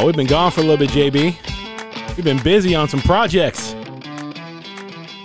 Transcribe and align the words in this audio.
Oh, 0.00 0.06
we've 0.06 0.14
been 0.14 0.28
gone 0.28 0.52
for 0.52 0.60
a 0.60 0.62
little 0.62 0.76
bit, 0.76 0.90
JB. 0.90 2.16
We've 2.16 2.24
been 2.24 2.40
busy 2.44 2.72
on 2.72 2.88
some 2.88 3.00
projects. 3.00 3.74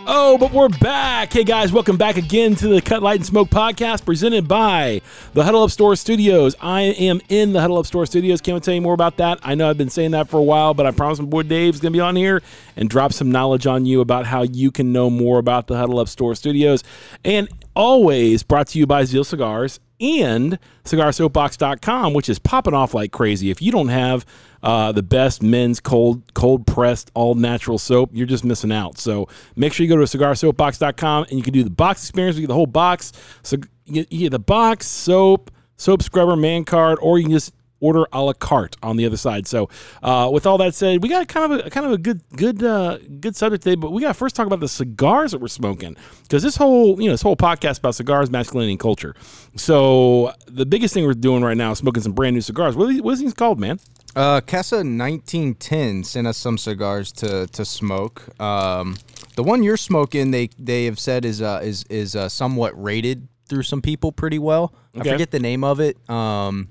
Oh, 0.08 0.36
but 0.40 0.52
we're 0.52 0.68
back. 0.68 1.32
Hey 1.32 1.44
guys, 1.44 1.72
welcome 1.72 1.96
back 1.96 2.18
again 2.18 2.56
to 2.56 2.68
the 2.68 2.82
Cut 2.82 3.04
Light 3.04 3.18
and 3.18 3.26
Smoke 3.26 3.50
podcast 3.50 4.04
presented 4.04 4.48
by 4.48 5.04
the 5.34 5.44
Huddle 5.44 5.62
Up 5.62 5.70
Store 5.70 5.96
Studios. 5.96 6.56
I 6.60 6.82
am 6.82 7.22
in 7.30 7.54
the 7.54 7.62
Huddle 7.62 7.78
Up 7.78 7.86
Store 7.86 8.08
Studios. 8.08 8.42
Can't 8.42 8.64
tell 8.64 8.74
you 8.74 8.82
more 8.82 8.96
about 8.96 9.18
that. 9.18 9.38
I 9.44 9.54
know 9.54 9.70
I've 9.70 9.78
been 9.78 9.92
saying 9.92 10.10
that 10.12 10.28
for 10.28 10.38
a 10.38 10.44
while, 10.44 10.74
but 10.74 10.88
I 10.88 10.92
promise 10.92 11.20
my 11.20 11.26
boy 11.26 11.44
Dave's 11.44 11.80
going 11.80 11.94
to 11.94 11.98
be 11.98 12.02
on 12.02 12.16
here 12.16 12.42
and 12.76 12.90
drop 12.90 13.14
some 13.14 13.32
knowledge 13.32 13.68
on 13.68 13.86
you 13.86 14.02
about 14.02 14.26
how 14.26 14.42
you 14.42 14.72
can 14.72 14.92
know 14.92 15.08
more 15.08 15.38
about 15.38 15.68
the 15.68 15.78
Huddle 15.78 16.00
Up 16.00 16.08
Store 16.08 16.34
Studios. 16.34 16.84
And 17.24 17.48
always 17.76 18.42
brought 18.42 18.70
to 18.70 18.80
you 18.80 18.88
by 18.88 19.04
Zeal 19.04 19.24
Cigars 19.24 19.80
and 20.04 20.60
cigarsoapbox.com, 20.84 22.14
which 22.14 22.28
is 22.28 22.38
popping 22.38 22.74
off 22.74 22.94
like 22.94 23.12
crazy. 23.14 23.50
If 23.50 23.62
you 23.62 23.72
don't 23.72 23.88
have 23.88 24.26
uh, 24.62 24.92
the 24.92 25.02
best 25.02 25.42
men's 25.42 25.80
cold 25.80 26.34
cold 26.34 26.68
pressed 26.68 27.10
all 27.14 27.36
natural 27.36 27.78
soap, 27.78 28.10
you're 28.14 28.28
just 28.28 28.44
missing 28.44 28.72
out. 28.72 28.98
So 28.98 29.30
make 29.56 29.72
sure 29.74 29.86
you 29.86 29.90
go 29.90 30.04
to 30.04 30.18
cigarsoapbox.com 30.18 31.28
and 31.30 31.38
you 31.38 31.42
can 31.42 31.54
do 31.54 31.64
the 31.64 31.70
box 31.70 32.04
experience. 32.04 32.36
You 32.36 32.44
get 32.44 32.48
the 32.50 32.54
whole 32.54 32.66
box. 32.66 33.14
So 33.44 33.58
you 33.86 34.04
get 34.04 34.32
the 34.32 34.40
box, 34.40 34.88
soap, 34.88 35.52
soap 35.78 36.04
scrubber, 36.04 36.36
man 36.36 36.66
card, 36.66 37.00
or 37.02 37.18
you 37.18 37.26
can 37.26 37.32
just 37.32 37.54
order 37.84 38.08
a 38.14 38.22
la 38.22 38.34
carte 38.34 38.78
on 38.82 38.98
the 38.98 39.06
other 39.06 39.18
side. 39.18 39.46
So, 39.46 39.70
uh, 40.02 40.30
with 40.32 40.48
all 40.48 40.58
that 40.60 40.74
said, 40.74 41.04
we 41.04 41.10
got 41.10 41.28
kind 41.28 41.52
of 41.52 41.66
a 41.68 41.70
kind 41.70 41.86
of 41.86 41.92
a 41.92 41.98
good 41.98 42.22
good 42.36 42.64
uh, 42.64 42.98
good 43.20 43.36
subject 43.36 43.64
today. 43.64 43.76
But 43.76 43.92
we 43.92 44.02
got 44.02 44.08
to 44.10 44.14
first 44.14 44.36
talk 44.36 44.48
about 44.48 44.62
the 44.62 44.68
cigars 44.68 45.34
that 45.34 45.42
we're 45.42 45.50
smoking 45.50 45.96
because 46.24 46.42
this 46.42 46.56
whole 46.56 47.00
you 47.00 47.08
know 47.08 47.14
this 47.14 47.22
whole 47.22 47.36
podcast 47.36 47.80
about 47.80 47.96
cigars, 47.96 48.32
masculinity, 48.32 48.72
and 48.72 48.80
culture. 48.80 49.16
So 49.56 50.34
the 50.48 50.66
biggest 50.66 50.94
thing 50.94 51.06
we're 51.06 51.14
doing 51.14 51.44
right 51.44 51.58
now 51.58 51.72
is 51.72 51.78
smoking 51.80 52.02
some 52.02 52.14
brand 52.14 52.36
new 52.36 52.42
cigars. 52.42 52.76
What 52.76 52.86
are 52.86 52.94
these, 52.94 53.02
what 53.02 53.14
are 53.14 53.18
these 53.22 53.34
called, 53.34 53.60
man? 53.60 53.80
Uh, 54.16 54.42
Casa 54.42 54.78
1910 54.78 56.04
sent 56.04 56.28
us 56.28 56.38
some 56.38 56.58
cigars 56.58 57.12
to 57.14 57.48
to 57.48 57.66
smoke. 57.66 58.40
Um, 58.40 58.96
the 59.36 59.44
one 59.44 59.64
you're 59.64 59.78
smoking, 59.78 60.32
they 60.32 60.50
they 60.58 60.86
have 60.86 61.00
said 61.00 61.26
is 61.26 61.42
uh, 61.42 61.60
is 61.64 61.84
is 61.90 62.16
uh, 62.16 62.30
somewhat 62.30 62.82
rated 62.82 63.28
through 63.48 63.64
some 63.64 63.82
people 63.82 64.12
pretty 64.12 64.40
well. 64.40 64.74
Okay. 64.96 65.10
I 65.10 65.14
forget 65.14 65.32
the 65.32 65.40
name 65.40 65.64
of 65.64 65.80
it. 65.80 65.98
Um, 66.10 66.70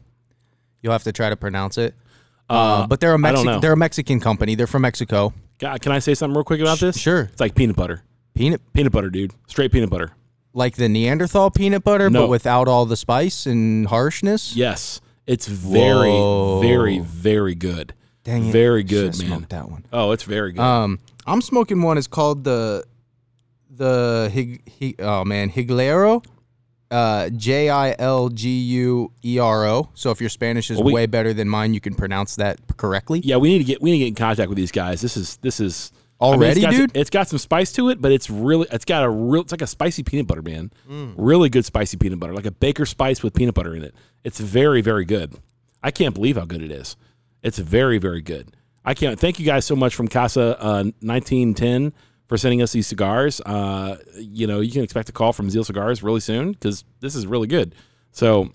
you'll 0.83 0.93
have 0.93 1.05
to 1.05 1.13
try 1.13 1.31
to 1.31 1.37
pronounce 1.37 1.79
it. 1.79 1.95
Uh, 2.51 2.87
but 2.87 3.01
they're 3.01 3.15
a 3.15 3.19
I 3.27 3.33
don't 3.33 3.45
know. 3.47 3.53
Mexican 3.53 3.61
they're 3.61 3.73
a 3.73 3.77
Mexican 3.77 4.21
company. 4.21 4.55
They're 4.55 4.67
from 4.67 4.83
Mexico. 4.83 5.33
God, 5.59 5.81
Can 5.81 5.93
I 5.93 6.01
say 6.01 6.15
something 6.15 6.35
real 6.37 6.45
quick 6.45 6.61
about 6.61 6.81
this? 6.81 6.99
Sure. 6.99 7.23
It's 7.33 7.41
like 7.41 7.55
peanut 7.55 7.77
butter. 7.77 8.03
Peanut 8.35 8.61
Peanut 8.75 8.93
butter, 8.93 9.09
dude. 9.11 9.33
Straight 9.47 9.73
peanut 9.73 9.89
butter. 9.91 10.11
like 10.53 10.77
the 10.77 10.89
Neanderthal 10.89 11.51
peanut 11.51 11.83
butter, 11.85 12.11
No. 12.11 12.23
but 12.23 12.29
without 12.29 12.69
all 12.69 12.85
the 12.85 12.97
spice 12.97 13.47
and 13.47 13.87
harshness. 13.87 14.55
Yes. 14.57 15.01
It's 15.27 15.47
very, 15.47 16.11
Whoa. 16.11 16.61
very, 16.61 16.99
very 16.99 17.55
good. 17.55 17.95
Dang 18.25 18.49
it. 18.49 18.53
Very 18.53 18.83
good, 18.83 19.15
Should've 19.15 19.31
man. 19.31 19.39
smoked 19.39 19.51
that 19.51 19.71
one. 19.71 19.85
Oh, 19.93 20.11
it's 20.13 20.25
very 20.25 20.53
good. 20.53 20.61
Um, 20.61 20.99
I'm 21.27 21.41
smoking 21.41 21.81
one. 21.81 21.97
It's 21.97 22.07
called 22.09 22.45
the 22.45 22.85
the 23.71 24.31
Hig, 24.33 24.69
Hig, 24.69 25.01
oh 25.01 25.25
man 25.25 25.49
Higlero, 25.51 26.25
uh, 26.93 27.31
J 27.31 27.71
I 27.71 27.97
L 27.99 28.29
G 28.29 28.49
U 28.61 29.13
E 29.25 29.39
R 29.39 29.67
O. 29.67 29.89
So 29.95 30.11
if 30.11 30.21
your 30.21 30.31
Spanish 30.31 30.71
is 30.71 30.77
Well, 30.77 30.87
we- 30.87 30.93
way 30.93 31.07
better 31.07 31.33
than 31.33 31.49
mine, 31.49 31.75
you 31.75 31.81
can 31.81 31.95
pronounce 31.95 32.37
that 32.37 32.61
correctly. 32.77 33.21
yeah, 33.25 33.37
we 33.39 33.49
need 33.49 33.59
to 33.59 33.65
get 33.65 33.81
we 33.83 33.91
need 33.91 33.99
to 33.99 34.05
get 34.05 34.09
in 34.09 34.15
contact 34.15 34.49
with 34.49 34.57
these 34.57 34.71
guys. 34.73 35.01
This 35.01 35.17
is 35.17 35.39
this 35.39 35.59
is 35.59 35.91
I 36.21 36.27
mean, 36.27 36.35
Already, 36.35 36.61
dude? 36.61 36.93
Some, 36.93 37.01
it's 37.01 37.11
got 37.11 37.27
some 37.27 37.39
spice 37.39 37.73
to 37.73 37.89
it, 37.89 38.01
but 38.01 38.13
it's 38.13 38.31
really 38.31 38.69
it's 38.71 38.85
got 38.85 39.03
a 39.03 39.11
real 39.11 39.43
it's 39.43 39.51
like 39.53 39.63
a 39.63 39.67
spicy 39.67 40.05
peanut 40.05 40.29
butter, 40.29 40.43
man. 40.43 40.71
Mm. 40.89 41.15
Really 41.17 41.49
good 41.49 41.65
spicy 41.65 41.97
peanut 41.97 42.21
butter, 42.21 42.33
like 42.35 42.47
a 42.47 42.53
baker 42.53 42.87
spice 42.87 43.25
with 43.25 43.35
peanut 43.35 43.55
butter 43.55 43.75
in 43.75 43.83
it. 43.83 43.95
It's 44.23 44.39
very 44.39 44.83
very 44.83 45.05
good. 45.05 45.35
I 45.83 45.91
can't 45.91 46.15
believe 46.15 46.37
how 46.37 46.45
good 46.45 46.63
it 46.63 46.71
is. 46.71 46.97
It's 47.43 47.59
very 47.59 47.99
very 47.99 48.23
good. 48.23 48.55
I 48.85 48.95
can't 48.95 49.19
thank 49.19 49.41
you 49.41 49.47
guys 49.47 49.65
so 49.65 49.75
much 49.75 49.95
from 49.95 50.07
Casa 50.09 50.57
uh, 50.63 50.85
1910 51.01 51.93
for 52.33 52.39
sending 52.39 52.63
us 52.63 52.73
these 52.73 52.87
cigars. 52.87 53.43
Uh, 53.43 53.99
you 54.17 54.47
know, 54.47 54.61
you 54.61 54.73
can 54.73 54.83
expect 54.83 55.07
a 55.11 55.13
call 55.13 55.35
from 55.35 55.51
Zeal 55.51 55.65
Cigars 55.65 56.03
really 56.03 56.21
soon 56.21 56.53
because 56.53 56.83
this 57.01 57.15
is 57.15 57.27
really 57.27 57.47
good. 57.47 57.75
So 58.11 58.55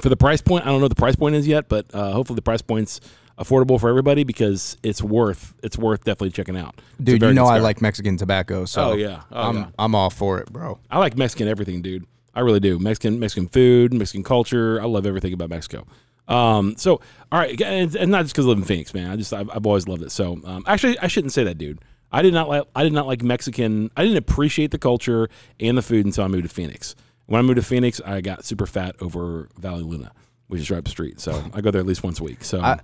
for 0.00 0.10
the 0.10 0.16
price 0.16 0.40
point, 0.40 0.62
I 0.64 0.68
don't 0.68 0.76
know 0.78 0.84
what 0.84 0.90
the 0.90 0.94
price 0.94 1.16
point 1.16 1.34
is 1.34 1.44
yet, 1.44 1.68
but 1.68 1.92
uh, 1.92 2.12
hopefully 2.12 2.36
the 2.36 2.42
price 2.42 2.62
point's 2.62 3.00
affordable 3.36 3.80
for 3.80 3.88
everybody 3.88 4.22
because 4.22 4.76
it's 4.84 5.02
worth 5.02 5.54
it's 5.64 5.76
worth 5.76 6.04
definitely 6.04 6.30
checking 6.30 6.56
out. 6.56 6.76
It's 7.00 7.06
Dude, 7.06 7.22
you 7.22 7.32
know 7.32 7.46
I 7.46 7.58
like 7.58 7.82
Mexican 7.82 8.16
tobacco, 8.16 8.64
so 8.64 8.90
Oh, 8.90 8.94
yeah. 8.94 9.22
Oh, 9.32 9.40
I'm 9.40 9.56
yeah. 9.56 9.66
I'm 9.76 9.96
all 9.96 10.10
for 10.10 10.38
it, 10.38 10.52
bro. 10.52 10.78
I 10.88 11.00
like 11.00 11.16
Mexican 11.16 11.48
everything, 11.48 11.82
dude. 11.82 12.06
I 12.32 12.42
really 12.42 12.60
do. 12.60 12.78
Mexican 12.78 13.18
Mexican 13.18 13.48
food, 13.48 13.92
Mexican 13.92 14.22
culture. 14.22 14.80
I 14.80 14.84
love 14.84 15.04
everything 15.04 15.32
about 15.32 15.50
Mexico. 15.50 15.84
Um, 16.28 16.76
so 16.76 17.00
all 17.32 17.40
right, 17.40 17.60
and, 17.60 17.96
and 17.96 18.12
not 18.12 18.22
just 18.22 18.36
because 18.36 18.46
I 18.46 18.50
live 18.50 18.58
in 18.58 18.64
Phoenix, 18.64 18.94
man. 18.94 19.10
I 19.10 19.16
just 19.16 19.34
I've, 19.34 19.50
I've 19.50 19.66
always 19.66 19.88
loved 19.88 20.04
it. 20.04 20.12
So 20.12 20.40
um, 20.44 20.62
actually, 20.68 20.96
I 21.00 21.08
shouldn't 21.08 21.32
say 21.32 21.42
that, 21.42 21.58
dude. 21.58 21.80
I 22.14 22.22
did 22.22 22.32
not 22.32 22.48
like 22.48 22.64
I 22.74 22.82
did 22.84 22.92
not 22.92 23.06
like 23.06 23.22
Mexican. 23.22 23.90
I 23.96 24.02
didn't 24.02 24.18
appreciate 24.18 24.70
the 24.70 24.78
culture 24.78 25.28
and 25.60 25.76
the 25.76 25.82
food 25.82 26.06
until 26.06 26.24
I 26.24 26.28
moved 26.28 26.44
to 26.44 26.48
Phoenix. 26.48 26.94
When 27.26 27.38
I 27.38 27.42
moved 27.42 27.56
to 27.56 27.62
Phoenix, 27.62 28.00
I 28.04 28.20
got 28.20 28.44
super 28.44 28.66
fat 28.66 28.96
over 29.00 29.48
Valle 29.58 29.78
Luna, 29.80 30.12
which 30.48 30.60
is 30.60 30.70
right 30.70 30.78
up 30.78 30.84
the 30.84 30.90
street. 30.90 31.20
So 31.20 31.42
I 31.52 31.60
go 31.60 31.70
there 31.70 31.80
at 31.80 31.86
least 31.86 32.02
once 32.04 32.20
a 32.20 32.24
week. 32.24 32.44
So 32.44 32.60
I 32.60 32.78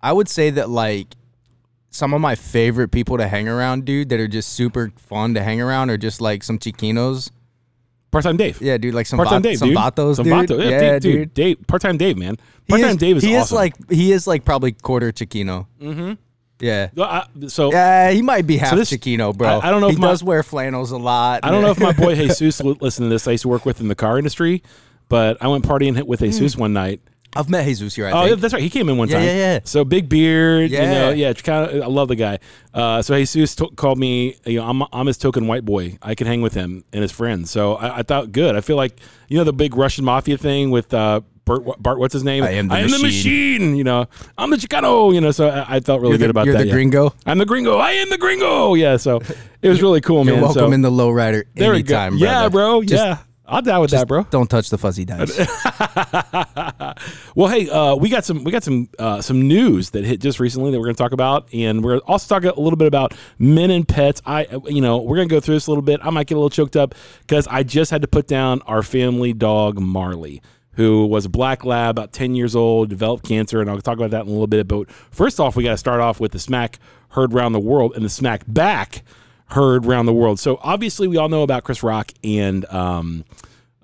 I 0.00 0.12
would 0.12 0.28
say 0.28 0.50
that 0.50 0.70
like 0.70 1.08
some 1.90 2.14
of 2.14 2.20
my 2.22 2.34
favorite 2.34 2.88
people 2.88 3.18
to 3.18 3.28
hang 3.28 3.48
around, 3.48 3.84
dude, 3.84 4.08
that 4.08 4.18
are 4.20 4.28
just 4.28 4.50
super 4.54 4.90
fun 4.96 5.34
to 5.34 5.42
hang 5.42 5.60
around, 5.60 5.90
are 5.90 5.98
just 5.98 6.20
like 6.22 6.42
some 6.42 6.58
chiquinos. 6.58 7.30
part 8.10 8.24
time 8.24 8.36
Dave. 8.38 8.62
Yeah, 8.62 8.78
dude, 8.78 8.94
like 8.94 9.06
some 9.06 9.18
Part 9.18 9.28
time 9.28 9.42
va- 9.42 9.48
Dave, 9.50 9.58
some 9.58 9.68
dude. 9.68 9.78
vatos, 9.78 10.16
Some 10.16 10.24
dude. 10.24 10.32
vato. 10.48 10.58
Yeah, 10.70 10.98
Dave, 10.98 11.00
dude. 11.02 11.34
Dave, 11.34 11.66
part 11.66 11.82
time 11.82 11.98
Dave, 11.98 12.16
man. 12.16 12.36
Part 12.68 12.80
time 12.80 12.96
Dave 12.96 13.18
is 13.18 13.22
he 13.22 13.36
awesome. 13.36 13.44
is 13.44 13.52
like 13.52 13.90
he 13.90 14.12
is 14.12 14.26
like 14.26 14.44
probably 14.44 14.72
quarter 14.72 15.12
Chiquino. 15.12 15.66
Mm-hmm. 15.80 16.12
Yeah. 16.62 16.88
I- 16.96 17.26
so 17.48 17.70
Yeah, 17.72 18.10
he 18.12 18.22
might 18.22 18.46
be 18.46 18.56
half 18.56 18.74
this- 18.76 18.90
Chiquino, 18.90 19.36
bro. 19.36 19.48
I- 19.58 19.68
I 19.68 19.70
don't 19.70 19.80
know 19.80 19.88
He 19.88 19.94
if 19.94 19.98
my- 20.00 20.08
does 20.08 20.22
wear 20.24 20.42
flannels 20.42 20.90
a 20.92 20.96
lot. 20.98 21.40
I 21.42 21.50
don't 21.50 21.60
know 21.62 21.70
if 21.72 21.80
my 21.80 21.92
boy 21.92 22.14
Jesus 22.26 22.60
will 22.62 22.76
listen 22.80 23.04
to 23.04 23.10
this. 23.10 23.26
I 23.28 23.32
used 23.32 23.42
to 23.42 23.48
work 23.48 23.66
with 23.66 23.80
in 23.80 23.88
the 23.88 23.94
car 23.94 24.16
industry, 24.16 24.62
but 25.08 25.36
I 25.42 25.48
went 25.48 25.64
partying 25.66 26.00
with 26.06 26.20
Jesus 26.20 26.56
one 26.56 26.72
night. 26.72 27.00
I've 27.34 27.48
met 27.48 27.64
Jesus 27.64 27.94
here. 27.96 28.06
I 28.06 28.10
Oh, 28.12 28.26
think. 28.28 28.40
that's 28.42 28.52
right. 28.52 28.62
He 28.62 28.68
came 28.68 28.90
in 28.90 28.98
one 28.98 29.08
Yeah, 29.08 29.16
time. 29.16 29.24
yeah, 29.26 29.34
yeah. 29.34 29.58
So 29.64 29.84
big 29.86 30.06
beard. 30.06 30.70
You 30.70 30.78
know, 30.80 31.08
Yeah. 31.08 31.28
yeah. 31.28 31.32
Kind 31.32 31.70
of. 31.70 31.82
I 31.82 31.86
love 31.86 32.08
the 32.08 32.14
guy. 32.14 32.38
Uh, 32.74 33.00
so 33.00 33.16
Jesus 33.16 33.54
to- 33.56 33.70
called 33.74 33.98
me. 33.98 34.36
You 34.44 34.58
know, 34.60 34.68
I'm, 34.68 34.82
I'm 34.92 35.06
his 35.06 35.16
token 35.16 35.46
white 35.46 35.64
boy. 35.64 35.96
I 36.02 36.14
can 36.14 36.26
hang 36.26 36.42
with 36.42 36.52
him 36.52 36.84
and 36.92 37.00
his 37.00 37.10
friends. 37.10 37.50
So 37.50 37.76
I, 37.76 38.00
I 38.00 38.02
thought 38.02 38.32
good. 38.32 38.54
I 38.54 38.60
feel 38.60 38.76
like 38.76 38.98
you 39.28 39.38
know 39.38 39.44
the 39.44 39.52
big 39.54 39.74
Russian 39.76 40.04
mafia 40.04 40.36
thing 40.36 40.70
with 40.70 40.92
uh, 40.92 41.22
Bert. 41.44 41.62
Bart, 41.82 41.98
what's 41.98 42.12
his 42.12 42.22
name? 42.24 42.44
I 42.44 42.50
am 42.52 42.68
the 42.68 42.76
the 42.76 42.82
machine. 42.82 43.02
machine. 43.02 43.76
You 43.76 43.84
know, 43.84 44.06
I'm 44.38 44.50
the 44.50 44.56
Chicano. 44.56 45.12
You 45.14 45.20
know, 45.20 45.30
so 45.32 45.48
I, 45.48 45.76
I 45.76 45.80
felt 45.80 46.00
really 46.00 46.12
You're 46.12 46.18
good 46.18 46.26
the- 46.26 46.30
about 46.30 46.46
you're 46.46 46.54
that. 46.54 46.60
the 46.60 46.66
yeah. 46.66 46.72
gringo? 46.72 47.14
I'm 47.26 47.38
the 47.38 47.46
gringo. 47.46 47.78
I 47.78 47.92
am 47.92 48.10
the 48.10 48.18
gringo. 48.18 48.74
Yeah. 48.74 48.96
So 48.96 49.20
it 49.60 49.68
was 49.68 49.82
really 49.86 50.00
cool, 50.00 50.24
You're 50.24 50.34
man. 50.34 50.42
welcome 50.44 50.60
so, 50.70 50.72
in 50.72 50.82
the 50.82 50.90
lowrider 50.90 51.44
there 51.54 51.72
we 51.72 51.82
go. 51.82 51.94
Yeah, 52.14 52.48
brother. 52.48 52.50
bro. 52.50 52.82
Just- 52.82 53.04
yeah. 53.04 53.18
I'll 53.44 53.60
die 53.60 53.78
with 53.80 53.90
that, 53.90 54.08
bro. 54.08 54.22
Don't 54.30 54.48
touch 54.48 54.70
the 54.70 54.78
fuzzy 54.78 55.04
dice. 55.04 55.36
Well, 57.34 57.48
hey, 57.48 57.68
uh, 57.68 57.96
we 57.96 58.08
got 58.08 58.24
some 58.24 58.44
we 58.44 58.52
got 58.52 58.62
some 58.62 58.88
uh, 58.98 59.20
some 59.20 59.48
news 59.48 59.90
that 59.90 60.04
hit 60.04 60.20
just 60.20 60.38
recently 60.40 60.70
that 60.70 60.78
we're 60.78 60.84
going 60.86 60.94
to 60.94 61.02
talk 61.02 61.12
about, 61.12 61.52
and 61.52 61.82
we're 61.82 61.98
also 61.98 62.34
talking 62.34 62.50
a 62.50 62.60
little 62.60 62.76
bit 62.76 62.86
about 62.88 63.14
men 63.38 63.70
and 63.70 63.86
pets. 63.86 64.20
I, 64.26 64.46
you 64.66 64.80
know, 64.80 64.98
we're 64.98 65.16
going 65.16 65.28
to 65.28 65.34
go 65.34 65.40
through 65.40 65.54
this 65.56 65.66
a 65.66 65.70
little 65.70 65.82
bit. 65.82 66.00
I 66.02 66.10
might 66.10 66.26
get 66.26 66.34
a 66.34 66.38
little 66.38 66.50
choked 66.50 66.76
up 66.76 66.94
because 67.20 67.46
I 67.48 67.62
just 67.62 67.90
had 67.90 68.02
to 68.02 68.08
put 68.08 68.26
down 68.26 68.62
our 68.62 68.82
family 68.82 69.32
dog 69.32 69.78
Marley, 69.80 70.42
who 70.74 71.06
was 71.06 71.24
a 71.24 71.28
black 71.28 71.64
lab, 71.64 71.98
about 71.98 72.12
ten 72.12 72.34
years 72.34 72.56
old, 72.56 72.88
developed 72.88 73.26
cancer, 73.28 73.60
and 73.60 73.68
I'll 73.70 73.80
talk 73.80 73.98
about 73.98 74.10
that 74.10 74.22
in 74.22 74.28
a 74.28 74.30
little 74.30 74.46
bit. 74.46 74.66
But 74.68 74.90
first 74.90 75.38
off, 75.40 75.56
we 75.56 75.64
got 75.64 75.72
to 75.72 75.76
start 75.76 76.00
off 76.00 76.18
with 76.20 76.32
the 76.32 76.38
smack 76.38 76.78
heard 77.10 77.34
around 77.34 77.52
the 77.52 77.60
world 77.60 77.92
and 77.94 78.04
the 78.04 78.08
smack 78.08 78.42
back 78.46 79.02
heard 79.48 79.84
around 79.84 80.06
the 80.06 80.14
world. 80.14 80.40
So 80.40 80.58
obviously, 80.62 81.08
we 81.08 81.18
all 81.18 81.28
know 81.28 81.42
about 81.42 81.64
Chris 81.64 81.82
Rock 81.82 82.10
and. 82.24 82.64
Um, 82.66 83.24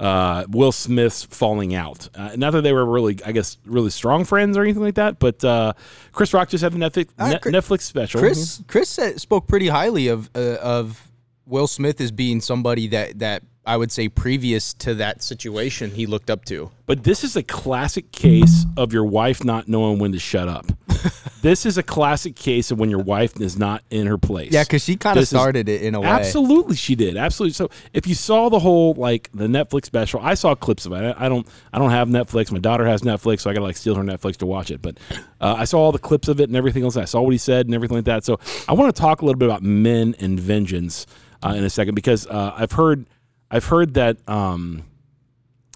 uh, 0.00 0.44
Will 0.48 0.70
Smith's 0.70 1.24
falling 1.24 1.74
out. 1.74 2.08
Uh, 2.14 2.30
not 2.36 2.52
that 2.52 2.62
they 2.62 2.72
were 2.72 2.84
really, 2.86 3.18
I 3.26 3.32
guess, 3.32 3.58
really 3.66 3.90
strong 3.90 4.24
friends 4.24 4.56
or 4.56 4.62
anything 4.62 4.80
like 4.84 4.94
that, 4.94 5.18
but 5.18 5.42
uh, 5.42 5.72
Chris 6.12 6.32
Rock 6.32 6.50
just 6.50 6.62
had 6.62 6.72
the 6.72 6.78
Netflix, 6.78 7.08
Uh, 7.18 7.36
Chris- 7.40 7.52
Netflix 7.52 7.80
special. 7.82 8.20
Chris 8.20 8.62
Chris 8.68 8.88
said, 8.88 9.20
spoke 9.20 9.48
pretty 9.48 9.66
highly 9.66 10.06
of 10.06 10.30
uh, 10.36 10.54
of 10.62 11.10
Will 11.46 11.66
Smith 11.66 12.00
as 12.00 12.12
being 12.12 12.40
somebody 12.40 12.86
that 12.86 13.18
that 13.18 13.42
I 13.68 13.76
would 13.76 13.92
say 13.92 14.08
previous 14.08 14.72
to 14.74 14.94
that 14.94 15.22
situation 15.22 15.90
he 15.90 16.06
looked 16.06 16.30
up 16.30 16.46
to. 16.46 16.70
But 16.86 17.04
this 17.04 17.22
is 17.22 17.36
a 17.36 17.42
classic 17.42 18.12
case 18.12 18.64
of 18.78 18.94
your 18.94 19.04
wife 19.04 19.44
not 19.44 19.68
knowing 19.68 19.98
when 19.98 20.12
to 20.12 20.18
shut 20.18 20.48
up. 20.48 20.72
this 21.42 21.66
is 21.66 21.76
a 21.76 21.82
classic 21.82 22.34
case 22.34 22.70
of 22.70 22.78
when 22.78 22.88
your 22.88 23.02
wife 23.02 23.38
is 23.42 23.58
not 23.58 23.84
in 23.90 24.06
her 24.06 24.16
place. 24.16 24.52
Yeah, 24.52 24.64
because 24.64 24.82
she 24.82 24.96
kind 24.96 25.18
of 25.18 25.20
This 25.20 25.32
is- 25.32 25.38
started 25.38 25.68
it 25.68 25.82
in 25.82 25.94
a 25.94 26.00
way. 26.00 26.06
Absolutely, 26.06 26.76
she 26.76 26.94
did. 26.94 27.18
Absolutely. 27.18 27.52
So, 27.52 27.68
if 27.92 28.06
you 28.06 28.14
saw 28.14 28.48
the 28.48 28.58
whole 28.58 28.94
like 28.94 29.28
the 29.34 29.46
Netflix 29.46 29.84
special, 29.84 30.20
I 30.22 30.32
saw 30.32 30.54
clips 30.54 30.86
of 30.86 30.92
it. 30.94 31.14
I, 31.18 31.28
don't. 31.28 31.46
I 31.70 31.78
don't 31.78 31.90
have 31.90 32.08
Netflix. 32.08 32.50
My 32.50 32.58
daughter 32.58 32.86
has 32.86 33.02
Netflix, 33.02 33.40
so 33.42 33.50
I 33.50 33.52
got 33.52 33.60
to 33.60 33.64
like 33.66 33.76
steal 33.76 33.94
her 33.96 34.02
Netflix 34.02 34.38
to 34.38 34.46
watch 34.46 34.70
it. 34.70 34.80
But 34.80 34.98
uh, 35.42 35.56
I 35.58 35.64
saw 35.64 35.78
all 35.78 35.92
the 35.92 35.98
clips 35.98 36.28
of 36.28 36.40
it 36.40 36.48
and 36.48 36.56
everything 36.56 36.84
else. 36.84 36.96
I 36.96 37.04
saw 37.04 37.20
what 37.20 37.32
he 37.32 37.38
said 37.38 37.66
and 37.66 37.74
everything 37.74 37.98
like 37.98 38.06
that. 38.06 38.24
So, 38.24 38.40
I 38.66 38.72
want 38.72 38.94
to 38.96 38.98
talk 38.98 39.20
a 39.20 39.26
little 39.26 39.38
bit 39.38 39.46
about 39.46 39.62
men 39.62 40.14
and 40.18 40.40
vengeance 40.40 41.06
uh, 41.42 41.50
in 41.50 41.64
a 41.64 41.70
second 41.70 41.94
because 41.94 42.26
uh, 42.26 42.54
I've 42.56 42.72
heard, 42.72 43.06
I've 43.50 43.66
heard 43.66 43.94
that 43.94 44.18
um, 44.28 44.84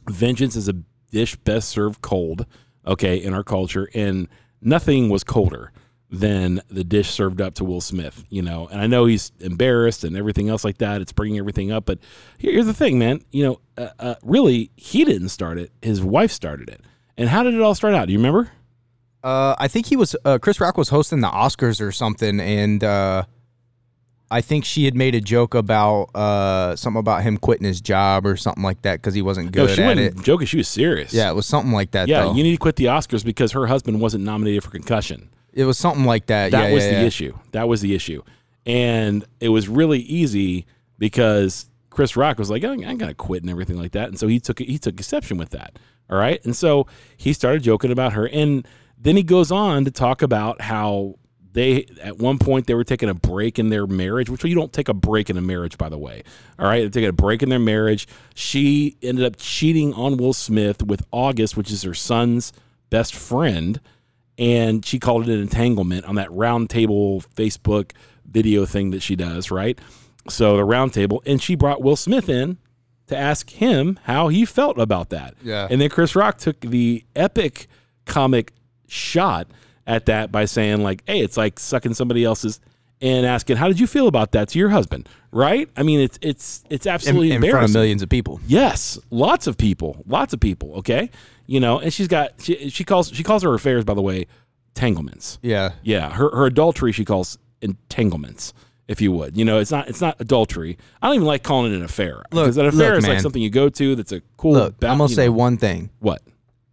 vengeance 0.09 0.57
is 0.57 0.69
a 0.69 0.75
dish 1.11 1.37
best 1.37 1.69
served 1.69 2.01
cold. 2.01 2.47
Okay, 2.85 3.17
in 3.17 3.33
our 3.33 3.45
culture 3.45 3.89
and 3.95 4.27
nothing 4.61 5.09
was 5.09 5.23
colder 5.23 5.73
than 6.11 6.61
the 6.69 6.85
dish 6.85 7.09
served 7.11 7.41
up 7.41 7.55
to 7.55 7.65
Will 7.65 7.81
Smith, 7.81 8.25
you 8.29 8.43
know. 8.43 8.69
And 8.69 8.81
I 8.81 8.87
know 8.87 9.07
he's 9.07 9.33
embarrassed 9.41 10.05
and 10.05 10.17
everything 10.17 10.49
else 10.49 10.63
like 10.63 10.79
that. 10.79 11.01
It's 11.01 11.13
bringing 11.13 11.39
everything 11.39 11.73
up, 11.73 11.87
but 11.87 11.99
here's 12.39 12.67
the 12.67 12.75
thing, 12.75 12.99
man. 12.99 13.23
You 13.31 13.45
know, 13.45 13.61
uh, 13.79 13.89
uh, 13.99 14.15
really, 14.23 14.71
he 14.77 15.05
didn't 15.05 15.31
start 15.31 15.59
it. 15.59 15.73
His 15.81 16.03
wife 16.03 16.31
started 16.31 16.69
it. 16.69 16.83
And 17.17 17.29
how 17.29 17.43
did 17.43 17.55
it 17.55 17.61
all 17.61 17.75
start 17.75 17.95
out? 17.95 18.07
Do 18.07 18.13
you 18.13 18.19
remember? 18.19 18.51
Uh, 19.25 19.55
I 19.59 19.69
think 19.69 19.87
he 19.87 19.97
was 19.97 20.15
uh, 20.25 20.39
Chris 20.39 20.61
Rock 20.61 20.77
was 20.77 20.89
hosting 20.89 21.21
the 21.21 21.29
Oscars 21.29 21.81
or 21.81 21.93
something, 21.93 22.41
and 22.41 22.83
uh, 22.83 23.25
I 24.33 24.41
think 24.41 24.65
she 24.65 24.85
had 24.87 24.95
made 24.95 25.15
a 25.15 25.21
joke 25.21 25.55
about 25.55 26.05
uh, 26.15 26.75
something 26.77 26.99
about 27.01 27.23
him 27.23 27.37
quitting 27.37 27.67
his 27.67 27.81
job 27.81 28.27
or 28.27 28.37
something 28.37 28.65
like 28.65 28.83
that 28.83 28.95
because 29.01 29.15
he 29.15 29.23
wasn't 29.23 29.53
good 29.53 29.69
No, 29.69 29.75
she 29.75 29.83
at 29.83 29.97
wasn't 29.97 30.19
it. 30.19 30.25
joking. 30.25 30.47
She 30.47 30.57
was 30.57 30.69
serious. 30.69 31.13
Yeah, 31.13 31.31
it 31.31 31.35
was 31.35 31.47
something 31.47 31.73
like 31.73 31.91
that. 31.93 32.09
Yeah, 32.09 32.23
though. 32.23 32.35
you 32.35 32.43
need 32.43 32.53
to 32.53 32.57
quit 32.59 32.77
the 32.77 32.87
Oscars 32.87 33.25
because 33.25 33.53
her 33.53 33.67
husband 33.67 34.01
wasn't 34.01 34.25
nominated 34.25 34.65
for 34.65 34.71
concussion. 34.71 35.29
it 35.53 35.65
was 35.65 35.79
something 35.79 36.05
like 36.05 36.27
that. 36.27 36.51
That 36.51 36.69
yeah, 36.69 36.75
was 36.75 36.85
yeah, 36.85 36.91
the 36.93 37.01
yeah. 37.01 37.07
issue. 37.07 37.39
That 37.53 37.69
was 37.69 37.81
the 37.83 37.95
issue. 37.95 38.23
And 38.67 39.25
it 39.41 39.51
was 39.51 39.69
really 39.69 40.01
easy 40.01 40.67
because 40.99 41.67
Chris 41.91 42.17
Rock 42.17 42.39
was 42.39 42.49
like, 42.49 42.65
"Oh, 42.65 42.73
I'm 42.73 42.97
gonna 42.97 43.13
quit 43.13 43.43
and 43.43 43.51
everything 43.51 43.77
like 43.77 43.93
that. 43.93 44.09
And 44.09 44.19
so 44.19 44.29
he 44.29 44.41
took 44.41 44.61
he 44.61 44.79
took 44.79 44.95
exception 44.95 45.37
with 45.37 45.51
that. 45.51 45.79
All 46.09 46.17
right. 46.17 46.43
And 46.45 46.55
so 46.57 46.87
he 47.17 47.33
started 47.33 47.63
joking 47.63 47.91
about 47.91 48.13
her. 48.15 48.27
And 48.29 48.67
then 48.99 49.17
he 49.17 49.23
goes 49.23 49.51
on 49.51 49.85
to 49.85 49.91
talk 49.91 50.23
about 50.23 50.61
how 50.61 51.17
they 51.53 51.87
at 52.01 52.19
one 52.19 52.39
point 52.39 52.67
they 52.67 52.75
were 52.75 52.85
taking 52.85 53.09
a 53.09 53.15
break 53.15 53.59
in 53.59 53.69
their 53.69 53.87
marriage, 53.87 54.31
which 54.31 54.45
you 54.45 54.55
don't 54.55 54.73
take 54.73 54.89
a 54.89 54.95
break 54.95 55.29
in 55.29 55.37
a 55.37 55.43
marriage, 55.43 55.77
by 55.77 55.89
the 55.89 55.99
way. 55.99 56.23
All 56.59 56.67
right, 56.67 56.81
they're 56.81 56.91
taking 56.91 57.09
a 57.09 57.13
break 57.13 57.43
in 57.43 57.49
their 57.49 57.59
marriage. 57.59 58.09
She 58.35 58.97
ended 59.03 59.25
up 59.25 59.37
cheating 59.37 59.93
on 59.95 60.17
Will 60.17 60.33
Smith 60.33 60.83
with 60.83 61.05
August, 61.11 61.57
which 61.57 61.71
is 61.71 61.83
her 61.83 61.95
son's 61.95 62.53
best 62.91 63.15
friend, 63.15 63.81
and 64.39 64.85
she 64.85 64.99
called 64.99 65.29
it 65.29 65.33
an 65.33 65.41
entanglement 65.41 66.05
on 66.07 66.15
that 66.15 66.33
round 66.33 66.71
table 66.71 67.21
Facebook 67.35 67.93
video 68.25 68.65
thing 68.65 68.91
that 68.91 69.03
she 69.03 69.17
does, 69.17 69.51
right? 69.51 69.79
So 70.29 70.57
the 70.57 70.65
round 70.65 70.95
table, 70.95 71.23
and 71.27 71.43
she 71.43 71.55
brought 71.55 71.83
Will 71.83 71.97
Smith 71.97 72.29
in 72.29 72.59
to 73.09 73.17
ask 73.17 73.51
him 73.51 73.99
how 74.05 74.29
he 74.29 74.45
felt 74.45 74.79
about 74.79 75.11
that. 75.11 75.35
Yeah. 75.43 75.69
And 75.71 75.81
then 75.81 75.91
Chris 75.91 76.17
Rock 76.17 76.39
took 76.39 76.61
the 76.61 77.05
epic 77.15 77.67
comic 78.07 78.53
shot 78.89 79.49
at 79.95 80.07
that 80.07 80.33
by 80.33 80.45
saying 80.47 80.83
like, 80.83 81.03
"Hey, 81.07 81.21
it's 81.21 81.37
like 81.37 81.59
sucking 81.59 81.95
somebody 81.95 82.25
else's." 82.25 82.61
And 83.01 83.27
asking, 83.27 83.57
"How 83.57 83.67
did 83.67 83.81
you 83.81 83.89
feel 83.89 84.07
about 84.07 84.31
that 84.33 84.49
to 84.51 84.59
your 84.61 84.69
husband?" 84.69 85.09
Right? 85.33 85.69
I 85.77 85.83
mean, 85.83 85.99
it's 86.01 86.19
it's 86.23 86.63
it's 86.71 86.87
in, 86.87 86.93
absolutely 86.93 87.33
in 87.33 87.41
front 87.41 87.45
of 87.45 87.49
embarrassing. 87.51 87.73
millions 87.75 88.03
of 88.03 88.09
people. 88.09 88.41
Yes, 88.47 88.97
lots 89.11 89.47
of 89.49 89.57
people, 89.59 90.03
lots 90.07 90.33
of 90.33 90.39
people. 90.39 90.75
Okay, 90.77 91.11
you 91.47 91.59
know, 91.59 91.81
and 91.81 91.93
she's 91.93 92.07
got 92.09 92.33
she, 92.41 92.69
she 92.71 92.85
calls 92.85 93.09
she 93.13 93.25
calls 93.25 93.43
her 93.43 93.53
affairs 93.55 93.85
by 93.85 93.95
the 93.95 94.03
way, 94.03 94.27
tanglements. 94.75 95.39
Yeah, 95.43 95.73
Yeah, 95.83 96.11
her 96.11 96.31
her 96.31 96.47
adultery 96.47 96.93
she 96.93 97.05
calls 97.05 97.39
entanglements, 97.61 98.53
if 98.89 99.01
you 99.01 99.11
would. 99.13 99.37
You 99.37 99.45
know, 99.45 99.59
it's 99.59 99.71
not 99.73 99.89
it's 99.89 100.01
not 100.01 100.17
adultery. 100.21 100.79
I 101.01 101.07
don't 101.09 101.17
even 101.17 101.27
like 101.27 101.43
calling 101.43 101.73
it 101.73 101.77
an 101.77 101.83
affair 101.83 102.23
Look- 102.31 102.45
because 102.45 102.57
an 102.57 102.67
affair 102.67 102.91
look, 102.91 102.99
is 102.99 103.09
like 103.09 103.21
something 103.21 103.43
you 103.43 103.51
go 103.51 103.69
to 103.69 103.97
that's 103.97 104.13
a 104.13 104.23
cool. 104.37 104.53
look, 104.53 104.79
ba- 104.79 104.89
I'm 104.89 104.99
gonna 104.99 105.09
say 105.09 105.27
know, 105.27 105.33
one 105.33 105.57
thing. 105.57 105.91
what. 105.99 106.23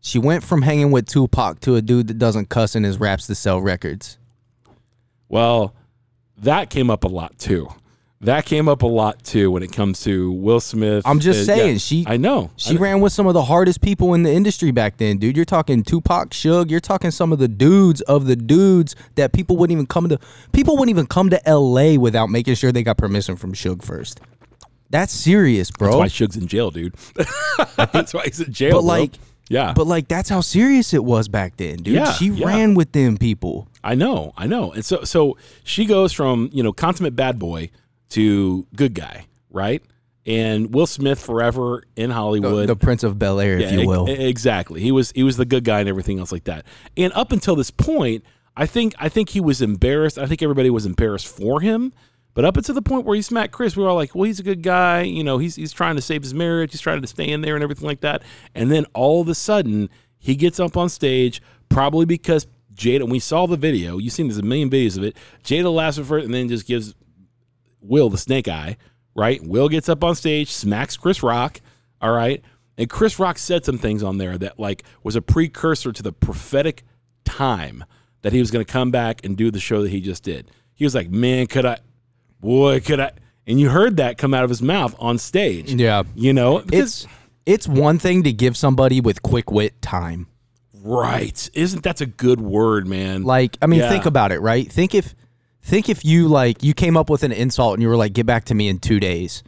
She 0.01 0.17
went 0.19 0.43
from 0.43 0.61
hanging 0.61 0.91
with 0.91 1.07
Tupac 1.07 1.59
to 1.61 1.75
a 1.75 1.81
dude 1.81 2.07
that 2.07 2.17
doesn't 2.17 2.49
cuss 2.49 2.75
in 2.75 2.83
his 2.83 2.99
raps 2.99 3.27
to 3.27 3.35
sell 3.35 3.61
records. 3.61 4.17
Well, 5.27 5.73
that 6.37 6.69
came 6.69 6.89
up 6.89 7.03
a 7.03 7.07
lot 7.07 7.37
too. 7.37 7.67
That 8.21 8.45
came 8.45 8.67
up 8.67 8.81
a 8.81 8.87
lot 8.87 9.23
too 9.23 9.49
when 9.49 9.63
it 9.63 9.71
comes 9.71 10.01
to 10.01 10.31
Will 10.33 10.59
Smith. 10.59 11.03
I'm 11.05 11.21
just 11.21 11.47
Uh, 11.49 11.53
yeah, 11.53 11.57
saying, 11.63 11.77
she- 11.77 12.03
I 12.05 12.17
know. 12.17 12.51
She 12.57 12.75
I, 12.75 12.79
ran 12.79 12.99
with 12.99 13.13
some 13.13 13.27
of 13.27 13.33
the 13.33 13.43
hardest 13.43 13.79
people 13.79 14.13
in 14.13 14.23
the 14.23 14.31
industry 14.33 14.71
back 14.71 14.97
then, 14.97 15.17
dude. 15.19 15.37
You're 15.37 15.45
talking 15.45 15.83
Tupac, 15.83 16.31
Suge. 16.31 16.69
You're 16.69 16.81
talking 16.81 17.11
some 17.11 17.31
of 17.31 17.39
the 17.39 17.47
dudes 17.47 18.01
of 18.01 18.25
the 18.25 18.35
dudes 18.35 18.93
that 19.15 19.31
people 19.31 19.55
wouldn't 19.55 19.73
even 19.73 19.85
come 19.85 20.09
to. 20.09 20.19
People 20.51 20.75
wouldn't 20.75 20.89
even 20.89 21.07
come 21.07 21.29
to 21.29 21.47
L.A. 21.47 21.97
without 21.97 22.29
making 22.29 22.55
sure 22.55 22.73
they 22.73 22.83
got 22.83 22.97
permission 22.97 23.37
from 23.37 23.53
Suge 23.53 23.83
first. 23.83 24.19
That's 24.89 25.13
serious, 25.13 25.71
bro. 25.71 25.87
That's 25.89 25.97
why 25.99 26.07
Suge's 26.07 26.35
in 26.35 26.47
jail, 26.47 26.71
dude. 26.71 26.95
that's 27.77 28.13
why 28.13 28.23
he's 28.25 28.41
in 28.41 28.51
jail. 28.51 28.71
But 28.71 28.81
bro. 28.81 28.87
like, 28.87 29.11
yeah, 29.49 29.73
But 29.75 29.87
like, 29.87 30.07
that's 30.07 30.29
how 30.29 30.41
serious 30.41 30.93
it 30.93 31.03
was 31.03 31.27
back 31.27 31.57
then, 31.57 31.77
dude. 31.77 31.95
Yeah, 31.95 32.11
she 32.13 32.27
yeah. 32.27 32.47
ran 32.47 32.75
with 32.75 32.91
them 32.93 33.17
people. 33.17 33.67
I 33.83 33.95
know, 33.95 34.31
I 34.37 34.45
know. 34.47 34.71
And 34.71 34.85
so 34.85 35.03
so 35.03 35.37
she 35.63 35.85
goes 35.85 36.13
from, 36.13 36.49
you 36.53 36.63
know, 36.63 36.71
consummate 36.71 37.15
bad 37.15 37.39
boy 37.39 37.71
to 38.09 38.67
good 38.75 38.93
guy, 38.93 39.25
right? 39.49 39.81
And 40.25 40.73
Will 40.73 40.85
Smith 40.85 41.19
forever 41.19 41.83
in 41.95 42.11
Hollywood. 42.11 42.69
The 42.69 42.75
Prince 42.75 43.03
of 43.03 43.17
Bel 43.17 43.39
Air, 43.39 43.57
if 43.57 43.71
you 43.71 43.87
will. 43.87 44.07
e- 44.07 44.27
exactly. 44.29 44.81
He 44.81 44.91
was 44.91 45.11
he 45.13 45.23
was 45.23 45.37
the 45.37 45.45
good 45.45 45.63
guy 45.63 45.79
and 45.79 45.89
everything 45.89 46.19
else 46.19 46.31
like 46.31 46.43
that. 46.43 46.65
And 46.95 47.11
up 47.13 47.31
until 47.31 47.55
this 47.55 47.71
point, 47.71 48.23
I 48.55 48.65
think 48.65 48.93
I 48.99 49.09
think 49.09 49.29
he 49.29 49.39
was 49.39 49.61
embarrassed. 49.61 50.19
I 50.19 50.25
think 50.27 50.43
everybody 50.43 50.69
was 50.69 50.85
embarrassed 50.85 51.27
for 51.27 51.61
him. 51.61 51.93
But 52.39 52.45
up 52.45 52.55
until 52.55 52.73
the 52.73 52.81
point 52.81 53.05
where 53.05 53.17
he 53.17 53.21
smacked 53.21 53.51
Chris, 53.51 53.75
we 53.75 53.83
were 53.83 53.89
all 53.89 53.97
like, 53.97 54.15
"Well, 54.15 54.23
he's 54.23 54.39
a 54.39 54.43
good 54.43 54.61
guy. 54.61 55.01
You 55.01 55.25
know, 55.25 55.39
he's 55.39 55.57
he's 55.57 55.73
trying 55.73 55.97
to 55.97 56.01
save 56.01 56.23
his 56.23 56.33
marriage. 56.33 56.71
He's 56.71 56.79
trying 56.79 57.01
to 57.01 57.07
stay 57.07 57.27
in 57.27 57.41
there 57.41 57.53
and 57.53 57.61
everything 57.61 57.85
like 57.85 57.99
that." 57.99 58.23
And 58.55 58.71
then 58.71 58.85
all 58.93 59.19
of 59.19 59.27
a 59.27 59.35
sudden, 59.35 59.89
he 60.17 60.37
gets 60.37 60.57
up 60.57 60.77
on 60.77 60.87
stage, 60.87 61.41
probably 61.67 62.05
because 62.05 62.47
Jada. 62.73 63.09
We 63.09 63.19
saw 63.19 63.45
the 63.45 63.57
video. 63.57 63.97
You've 63.97 64.13
seen 64.13 64.29
there's 64.29 64.37
a 64.37 64.41
million 64.41 64.69
videos 64.69 64.97
of 64.97 65.03
it. 65.03 65.17
Jada 65.43 65.69
laughs 65.69 65.99
at 65.99 66.05
first 66.05 66.23
and 66.23 66.33
then 66.33 66.47
just 66.47 66.65
gives 66.65 66.95
Will 67.81 68.09
the 68.09 68.17
snake 68.17 68.47
eye, 68.47 68.77
right? 69.13 69.43
Will 69.43 69.67
gets 69.67 69.89
up 69.89 70.01
on 70.01 70.15
stage, 70.15 70.49
smacks 70.49 70.95
Chris 70.95 71.21
Rock, 71.21 71.59
all 71.99 72.13
right? 72.13 72.41
And 72.77 72.89
Chris 72.89 73.19
Rock 73.19 73.37
said 73.37 73.65
some 73.65 73.77
things 73.77 74.01
on 74.01 74.17
there 74.17 74.37
that 74.37 74.57
like 74.57 74.83
was 75.03 75.17
a 75.17 75.21
precursor 75.21 75.91
to 75.91 76.01
the 76.01 76.13
prophetic 76.13 76.83
time 77.25 77.83
that 78.21 78.31
he 78.31 78.39
was 78.39 78.49
going 78.49 78.63
to 78.63 78.71
come 78.71 78.91
back 78.91 79.25
and 79.25 79.35
do 79.35 79.51
the 79.51 79.59
show 79.59 79.81
that 79.81 79.89
he 79.89 79.99
just 79.99 80.23
did. 80.23 80.49
He 80.73 80.85
was 80.85 80.95
like, 80.95 81.09
"Man, 81.09 81.45
could 81.45 81.65
I 81.65 81.79
boy, 82.39 82.79
could 82.79 82.99
I?" 82.99 83.11
And 83.47 83.59
you 83.59 83.69
heard 83.69 83.97
that 83.97 84.17
come 84.17 84.33
out 84.33 84.43
of 84.43 84.49
his 84.49 84.61
mouth 84.61 84.95
on 84.99 85.17
stage. 85.17 85.73
Yeah. 85.73 86.03
You 86.15 86.33
know, 86.33 86.59
because 86.59 87.05
It's 87.05 87.07
it's 87.45 87.67
one 87.67 87.97
thing 87.97 88.23
to 88.23 88.31
give 88.31 88.55
somebody 88.55 89.01
with 89.01 89.21
quick 89.23 89.51
wit 89.51 89.81
time. 89.81 90.27
right. 90.81 91.49
Isn't 91.53 91.83
that's 91.83 92.01
a 92.01 92.05
good 92.05 92.39
word, 92.39 92.87
man? 92.87 93.23
Like, 93.23 93.57
I 93.61 93.65
mean, 93.67 93.79
Yeah. 93.81 93.89
think 93.89 94.05
about 94.05 94.31
it, 94.31 94.39
right? 94.39 94.71
Think 94.71 94.93
if 94.95 95.13
think 95.63 95.89
if 95.89 96.05
you 96.05 96.27
like 96.27 96.63
you 96.63 96.73
came 96.73 96.95
up 96.95 97.09
with 97.09 97.23
an 97.23 97.31
insult 97.31 97.73
and 97.73 97.81
you 97.83 97.89
were 97.89 97.97
like, 97.97 98.13
get 98.13 98.25
back 98.25 98.45
to 98.45 98.55
me 98.55 98.67
in 98.69 98.79
two 98.79 98.99
days. 98.99 99.43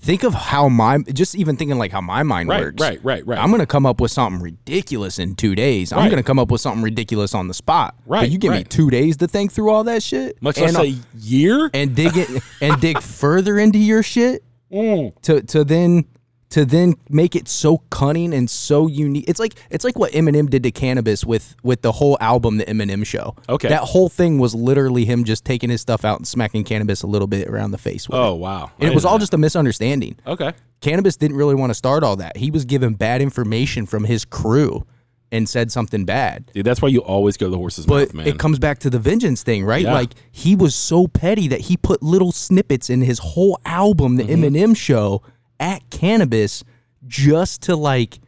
Think 0.00 0.22
of 0.22 0.32
how 0.32 0.68
my 0.68 0.98
just 0.98 1.34
even 1.34 1.56
thinking 1.56 1.76
like 1.76 1.90
how 1.90 2.00
my 2.00 2.22
mind 2.22 2.48
right, 2.48 2.60
works. 2.62 2.80
right, 2.80 3.00
right, 3.02 3.26
right. 3.26 3.38
I'm 3.38 3.50
gonna 3.50 3.66
come 3.66 3.84
up 3.84 4.00
with 4.00 4.12
something 4.12 4.40
ridiculous 4.40 5.18
in 5.18 5.34
two 5.34 5.54
days. 5.54 5.92
I'm 5.92 6.08
gonna 6.08 6.22
come 6.22 6.38
up 6.38 6.50
with 6.50 6.60
something 6.60 6.82
ridiculous 6.82 7.34
on 7.34 7.48
the 7.48 7.54
spot. 7.54 7.96
Right, 8.06 8.20
But 8.20 8.30
you 8.30 8.38
give 8.38 8.52
me 8.52 8.64
two 8.64 8.90
days 8.90 9.16
to 9.18 9.26
think 9.26 9.52
through 9.52 9.70
all 9.70 9.84
that 9.84 10.02
shit. 10.02 10.40
Much 10.40 10.58
and, 10.58 10.72
less 10.72 10.84
a 10.84 10.96
year. 11.14 11.68
and 11.74 11.96
dig 11.96 12.16
it 12.16 12.30
and 12.60 12.80
dig 12.80 12.98
further 13.02 13.58
into 13.58 13.78
your 13.78 14.04
shit 14.04 14.44
mm. 14.72 15.20
to 15.22 15.42
to 15.42 15.64
then 15.64 16.04
to 16.50 16.64
then 16.64 16.94
make 17.10 17.36
it 17.36 17.46
so 17.46 17.78
cunning 17.90 18.32
and 18.32 18.48
so 18.48 18.86
unique. 18.86 19.24
It's 19.28 19.38
like 19.38 19.54
it's 19.70 19.84
like 19.84 19.98
what 19.98 20.12
Eminem 20.12 20.48
did 20.48 20.62
to 20.62 20.70
Canibus 20.72 21.24
with 21.24 21.54
with 21.62 21.82
the 21.82 21.92
whole 21.92 22.16
album, 22.20 22.56
the 22.56 22.64
Eminem 22.64 23.04
Show. 23.04 23.36
Okay. 23.48 23.68
that 23.68 23.82
whole 23.82 24.08
thing 24.08 24.38
was 24.38 24.54
literally 24.54 25.04
him 25.04 25.24
just 25.24 25.44
taking 25.44 25.68
his 25.68 25.80
stuff 25.80 26.04
out 26.04 26.18
and 26.18 26.26
smacking 26.26 26.64
Canibus 26.64 27.04
a 27.04 27.06
little 27.06 27.28
bit 27.28 27.48
around 27.48 27.72
the 27.72 27.78
face 27.78 28.08
with 28.08 28.18
Oh 28.18 28.34
it. 28.34 28.38
wow! 28.38 28.70
And 28.78 28.90
it 28.90 28.94
was 28.94 29.04
all 29.04 29.18
just 29.18 29.34
a 29.34 29.38
misunderstanding. 29.38 30.16
okay. 30.26 30.52
Canibus 30.80 31.18
didn't 31.18 31.36
really 31.36 31.56
want 31.56 31.70
to 31.70 31.74
start 31.74 32.02
all 32.04 32.16
that. 32.16 32.36
He 32.36 32.50
was 32.52 32.64
given 32.64 32.94
bad 32.94 33.20
information 33.20 33.84
from 33.84 34.04
his 34.04 34.24
crew 34.24 34.86
and 35.32 35.46
said 35.48 35.70
something 35.72 36.04
bad. 36.06 36.50
Dude, 36.54 36.64
that's 36.64 36.80
why 36.80 36.88
you 36.88 37.00
always 37.00 37.36
go 37.36 37.46
to 37.46 37.50
the 37.50 37.56
horse's 37.58 37.84
But 37.84 38.06
mouth, 38.08 38.14
man. 38.14 38.26
it 38.28 38.38
comes 38.38 38.58
back 38.58 38.78
to 38.78 38.88
the 38.90 38.98
vengeance 39.00 39.42
thing, 39.42 39.64
right? 39.64 39.82
Yeah. 39.82 39.92
Like 39.92 40.12
he 40.30 40.54
was 40.56 40.74
so 40.74 41.06
petty 41.08 41.48
that 41.48 41.62
he 41.62 41.76
put 41.76 42.02
little 42.02 42.32
snippets 42.32 42.88
in 42.88 43.02
his 43.02 43.18
whole 43.18 43.60
album, 43.66 44.16
the 44.16 44.22
Mm-hmm. 44.22 44.44
Eminem 44.44 44.76
show, 44.76 45.20
at 45.60 45.88
Canibus 45.90 46.64
just 47.06 47.62
to 47.62 47.76
like 47.76 48.18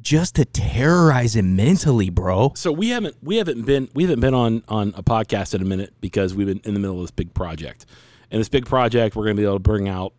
just 0.00 0.36
to 0.36 0.44
terrorize 0.44 1.34
him 1.34 1.56
mentally, 1.56 2.10
bro. 2.10 2.52
so 2.54 2.70
we 2.70 2.90
haven't 2.90 3.16
we 3.22 3.36
haven't 3.36 3.66
been 3.66 3.88
we 3.94 4.04
haven't 4.04 4.20
been 4.20 4.34
on 4.34 4.62
on 4.68 4.94
a 4.96 5.02
podcast 5.02 5.54
in 5.54 5.62
a 5.62 5.64
minute 5.64 5.92
because 6.00 6.34
we've 6.34 6.46
been 6.46 6.60
in 6.64 6.74
the 6.74 6.80
middle 6.80 6.96
of 6.96 7.02
this 7.02 7.10
big 7.10 7.34
project. 7.34 7.86
And 8.30 8.40
this 8.40 8.48
big 8.48 8.66
project 8.66 9.16
we're 9.16 9.24
going 9.24 9.36
to 9.36 9.40
be 9.40 9.44
able 9.44 9.56
to 9.56 9.60
bring 9.60 9.88
out 9.88 10.12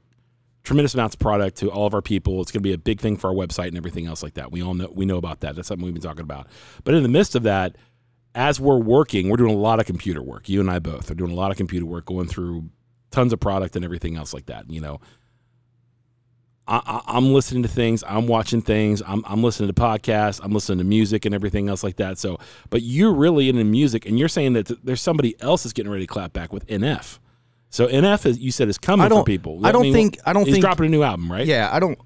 tremendous 0.64 0.94
amounts 0.94 1.16
of 1.16 1.20
product 1.20 1.58
to 1.58 1.72
all 1.72 1.88
of 1.88 1.94
our 1.94 2.02
people. 2.02 2.42
It's 2.42 2.52
going 2.52 2.62
to 2.62 2.68
be 2.68 2.74
a 2.74 2.78
big 2.78 3.00
thing 3.00 3.16
for 3.16 3.30
our 3.30 3.34
website 3.34 3.70
and 3.70 3.78
everything 3.78 4.06
else 4.06 4.22
like 4.22 4.34
that. 4.34 4.52
We 4.52 4.62
all 4.62 4.74
know 4.74 4.92
we 4.94 5.06
know 5.06 5.18
about 5.18 5.40
that. 5.42 5.56
That's 5.56 5.68
something 5.70 5.86
we've 5.86 5.94
been 5.94 6.04
talking 6.04 6.24
about. 6.24 6.48
But 6.84 6.94
in 6.94 7.04
the 7.04 7.10
midst 7.10 7.36
of 7.36 7.44
that 7.44 7.78
as 8.38 8.60
we're 8.60 8.78
working 8.78 9.30
we're 9.30 9.38
doing 9.38 9.54
a 9.54 9.58
lot 9.58 9.80
of 9.80 9.86
computer 9.86 10.22
work 10.22 10.48
you 10.48 10.60
and 10.60 10.70
i 10.70 10.78
both 10.78 11.10
are 11.10 11.16
doing 11.16 11.32
a 11.32 11.36
lot 11.36 11.50
of 11.50 11.58
computer 11.58 11.86
work 11.86 12.06
going 12.06 12.28
through 12.28 12.70
tons 13.10 13.34
of 13.34 13.40
product 13.40 13.76
and 13.76 13.84
everything 13.84 14.16
else 14.16 14.34
like 14.34 14.46
that 14.46 14.70
you 14.70 14.80
know 14.80 15.02
I, 16.68 16.82
I, 16.86 17.02
I'm 17.18 17.34
listening 17.34 17.64
to 17.64 17.70
things. 17.70 18.04
I'm 18.08 18.28
watching 18.28 18.62
things. 18.62 19.02
I'm, 19.08 19.24
I'm 19.26 19.42
listening 19.42 19.68
to 19.70 19.74
podcasts. 19.74 20.40
I'm 20.44 20.52
listening 20.52 20.80
to 20.80 20.84
music 20.84 21.26
and 21.26 21.34
everything 21.34 21.70
else 21.70 21.84
like 21.84 21.96
that. 21.98 22.18
So, 22.18 22.38
but 22.70 22.82
you're 22.82 23.14
really 23.14 23.48
into 23.50 23.64
music, 23.64 24.06
and 24.06 24.20
you're 24.20 24.28
saying 24.28 24.54
that 24.54 24.68
th- 24.68 24.80
there's 24.84 25.02
somebody 25.02 25.36
else 25.42 25.64
that's 25.64 25.74
getting 25.74 25.92
ready 25.92 26.06
to 26.06 26.12
clap 26.14 26.34
back 26.34 26.52
with 26.52 26.68
NF. 26.68 27.20
So 27.70 27.88
NF, 27.88 28.26
is, 28.26 28.40
you 28.40 28.52
said, 28.52 28.68
is 28.70 28.78
coming 28.78 29.06
I 29.06 29.10
don't- 29.10 29.22
for 29.22 29.26
people. 29.26 29.66
I 29.66 29.72
don't 29.72 29.92
think- 29.94 30.18
I 30.26 30.34
don't 30.34 30.46
he's 30.46 30.56
think- 30.56 30.64
dropping 30.64 30.86
a 30.88 30.90
new 30.90 31.04
album, 31.04 31.32
right? 31.32 31.46
Yeah, 31.46 31.70
I 31.72 31.80
don't 31.80 31.98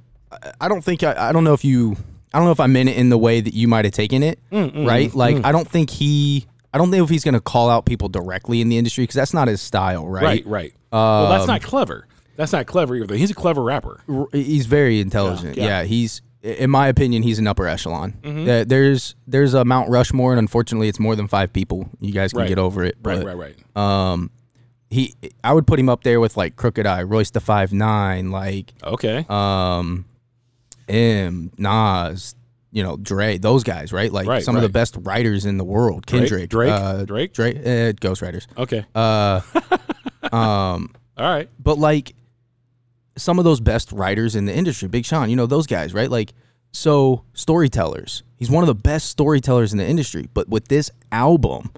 I- 0.60 0.68
don't 0.68 0.84
think 0.84 1.04
I, 1.04 1.30
I 1.30 1.32
don't 1.32 1.44
know 1.44 1.54
if 1.54 1.64
you 1.66 1.96
I 2.34 2.38
don't 2.38 2.46
know 2.46 2.52
if 2.54 2.60
I 2.62 2.68
meant 2.68 2.88
it 2.90 2.96
in 2.98 3.10
the 3.10 3.18
way 3.18 3.42
that 3.42 3.54
you 3.54 3.68
might 3.68 3.84
have 3.86 3.94
taken 3.94 4.24
it, 4.24 4.40
Mm, 4.52 4.88
right? 4.88 5.14
Like 5.14 5.44
I 5.44 5.52
don't 5.52 5.68
think 5.68 5.90
he 5.90 6.46
I 6.74 6.78
don't 6.78 6.90
know 6.90 7.04
if 7.04 7.10
he's 7.10 7.24
going 7.26 7.34
to 7.34 7.42
call 7.42 7.70
out 7.70 7.86
people 7.86 8.08
directly 8.08 8.62
in 8.62 8.70
the 8.70 8.78
industry 8.78 9.04
because 9.04 9.16
that's 9.16 9.34
not 9.34 9.48
his 9.50 9.60
style, 9.62 10.08
right? 10.08 10.24
Right, 10.24 10.48
right. 10.48 10.74
well, 10.92 11.30
that's 11.30 11.42
Um, 11.44 11.48
not 11.48 11.62
clever. 11.62 12.08
That's 12.36 12.52
not 12.54 12.66
clever 12.66 12.96
either. 12.96 13.16
He's 13.16 13.32
a 13.32 13.36
clever 13.36 13.62
rapper. 13.64 14.02
He's 14.32 14.66
very 14.66 15.00
intelligent. 15.00 15.58
Yeah, 15.58 15.64
Yeah, 15.64 15.80
yeah. 15.82 15.84
he's 15.86 16.22
in 16.44 16.72
my 16.72 16.88
opinion 16.88 17.22
he's 17.22 17.38
an 17.38 17.46
upper 17.48 17.68
echelon. 17.68 18.14
Mm-hmm. 18.24 18.68
There's 18.68 19.16
there's 19.28 19.54
a 19.54 19.64
Mount 19.64 19.90
Rushmore 19.90 20.32
and 20.32 20.40
unfortunately 20.40 20.88
it's 20.88 21.00
more 21.00 21.16
than 21.16 21.28
5 21.28 21.54
people. 21.54 21.88
You 22.00 22.12
guys 22.12 22.32
can 22.32 22.40
Right. 22.42 22.50
get 22.50 22.58
over 22.58 22.84
it. 22.84 22.96
Right, 23.04 23.24
but, 23.24 23.38
right, 23.38 23.56
right. 23.76 23.78
Um 23.78 24.32
he 24.90 25.14
I 25.44 25.54
would 25.54 25.68
put 25.68 25.80
him 25.80 25.88
up 25.88 26.04
there 26.04 26.20
with 26.20 26.36
like 26.38 26.56
Crooked 26.56 26.86
I, 26.88 27.04
Royce 27.04 27.30
da 27.32 27.40
5'9, 27.42 28.32
like 28.32 28.74
Okay. 28.84 29.26
um 29.30 30.06
M, 30.90 31.52
Nas, 31.58 32.36
you 32.72 32.84
know, 32.84 32.98
Dre, 32.98 33.38
those 33.38 33.64
guys, 33.64 33.94
right? 33.94 34.12
Like 34.12 34.28
Right, 34.28 34.44
some 34.44 34.56
of 34.56 34.62
the 34.62 34.70
best 34.70 34.98
writers 35.02 35.46
in 35.46 35.58
the 35.58 35.64
world. 35.64 36.06
Kendrick, 36.08 36.50
Drake? 36.50 36.72
uh, 36.72 37.06
Drake? 37.06 37.34
Drake, 37.34 37.58
uh, 37.66 37.92
Ghost 38.00 38.22
Writers. 38.22 38.48
okay. 38.58 38.86
Uh, 38.96 39.42
um, 40.32 40.92
All 41.18 41.30
right. 41.30 41.50
but 41.60 41.78
like 41.78 42.14
some 43.22 43.40
of 43.40 43.46
those 43.46 43.60
best 43.60 43.92
writers 43.92 44.36
in 44.36 44.46
the 44.46 44.56
industry, 44.56 44.88
Big 44.88 45.06
Sean, 45.06 45.30
you 45.30 45.36
know 45.36 45.46
those 45.46 45.68
guys, 45.68 45.94
right? 45.94 46.10
Like 46.10 46.34
so 46.72 47.24
storytellers. 47.34 48.24
He's 48.38 48.50
one 48.50 48.64
of 48.64 48.68
the 48.68 48.76
best 48.76 49.10
storytellers 49.10 49.72
in 49.72 49.78
the 49.78 49.88
industry. 49.88 50.28
But 50.34 50.50
with 50.50 50.68
this 50.68 50.90
album, 51.12 51.72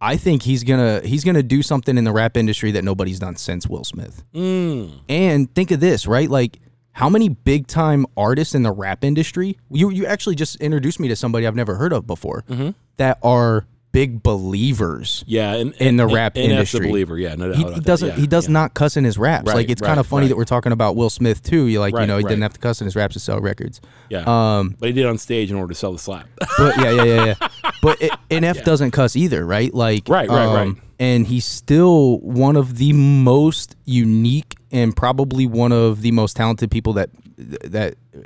I 0.00 0.16
think 0.16 0.42
he's 0.42 0.64
gonna 0.64 1.00
he's 1.04 1.24
gonna 1.24 1.42
do 1.42 1.62
something 1.62 1.98
in 1.98 2.04
the 2.04 2.12
rap 2.12 2.36
industry 2.36 2.70
that 2.72 2.84
nobody's 2.84 3.18
done 3.18 3.36
since 3.36 3.66
Will 3.66 3.84
Smith. 3.84 4.22
Mm. 4.34 4.92
And 5.08 5.54
think 5.54 5.70
of 5.70 5.80
this, 5.80 6.06
right? 6.06 6.30
Like 6.30 6.60
how 6.92 7.08
many 7.08 7.28
big 7.28 7.66
time 7.66 8.06
artists 8.16 8.54
in 8.54 8.62
the 8.62 8.72
rap 8.72 9.04
industry? 9.04 9.58
You 9.70 9.90
you 9.90 10.06
actually 10.06 10.36
just 10.36 10.56
introduced 10.56 10.98
me 11.00 11.08
to 11.08 11.16
somebody 11.16 11.46
I've 11.46 11.56
never 11.56 11.74
heard 11.74 11.92
of 11.92 12.06
before 12.06 12.44
Mm-hmm. 12.48 12.70
that 12.96 13.18
are 13.22 13.66
big 13.98 14.22
believers. 14.22 15.24
Yeah, 15.26 15.54
and, 15.54 15.74
In 15.74 15.96
the 15.96 16.04
and- 16.04 16.12
rap 16.12 16.36
and 16.36 16.52
industry. 16.52 16.86
a 16.86 16.88
believer. 16.88 17.18
Yeah, 17.18 17.34
no 17.34 17.48
doubt 17.52 17.56
He, 17.56 17.74
he 17.74 17.80
doesn't. 17.80 18.08
Yeah, 18.10 18.14
he 18.14 18.26
does 18.28 18.46
yeah. 18.46 18.52
not 18.52 18.74
cuss 18.74 18.96
in 18.96 19.02
his 19.02 19.18
raps. 19.18 19.46
Right, 19.48 19.56
like 19.56 19.70
it's 19.70 19.82
right, 19.82 19.88
kind 19.88 19.98
of 19.98 20.06
funny 20.06 20.24
right. 20.26 20.28
that 20.28 20.36
we're 20.36 20.44
talking 20.44 20.70
about 20.70 20.94
Will 20.94 21.10
Smith 21.10 21.42
too. 21.42 21.66
You 21.66 21.80
like, 21.80 21.94
you 21.94 22.06
know, 22.06 22.16
he 22.18 22.22
right. 22.22 22.28
didn't 22.30 22.42
have 22.42 22.52
to 22.52 22.60
cuss 22.60 22.80
in 22.80 22.84
his 22.84 22.94
raps 22.94 23.14
to 23.14 23.20
sell 23.20 23.40
records. 23.40 23.80
Yeah, 24.08 24.22
Um, 24.26 24.76
but 24.78 24.86
he 24.86 24.92
did 24.92 25.06
on 25.06 25.18
stage 25.18 25.50
in 25.50 25.56
order 25.56 25.72
to 25.72 25.78
sell 25.78 25.92
the 25.92 25.98
slap. 25.98 26.28
but 26.58 26.76
yeah, 26.78 26.90
yeah, 26.92 27.02
yeah, 27.02 27.24
yeah. 27.40 27.48
But 27.82 28.00
it, 28.02 28.12
NF 28.30 28.62
doesn't 28.64 28.92
cuss 28.92 29.16
either, 29.16 29.44
right? 29.44 29.72
Like, 29.74 30.08
Right, 30.08 30.28
right, 30.28 30.46
right. 30.46 30.62
um, 30.68 30.80
And 31.00 31.26
he's 31.26 31.44
still 31.44 32.18
one 32.18 32.54
of 32.56 32.78
the 32.78 32.92
most 32.92 33.74
unique 33.84 34.54
and 34.70 34.94
probably 34.96 35.46
one 35.46 35.72
of 35.72 36.02
the 36.02 36.10
most 36.12 36.36
talented 36.36 36.70
people 36.70 36.92
that 36.94 37.10
that 37.36 37.94
uh, 38.16 38.20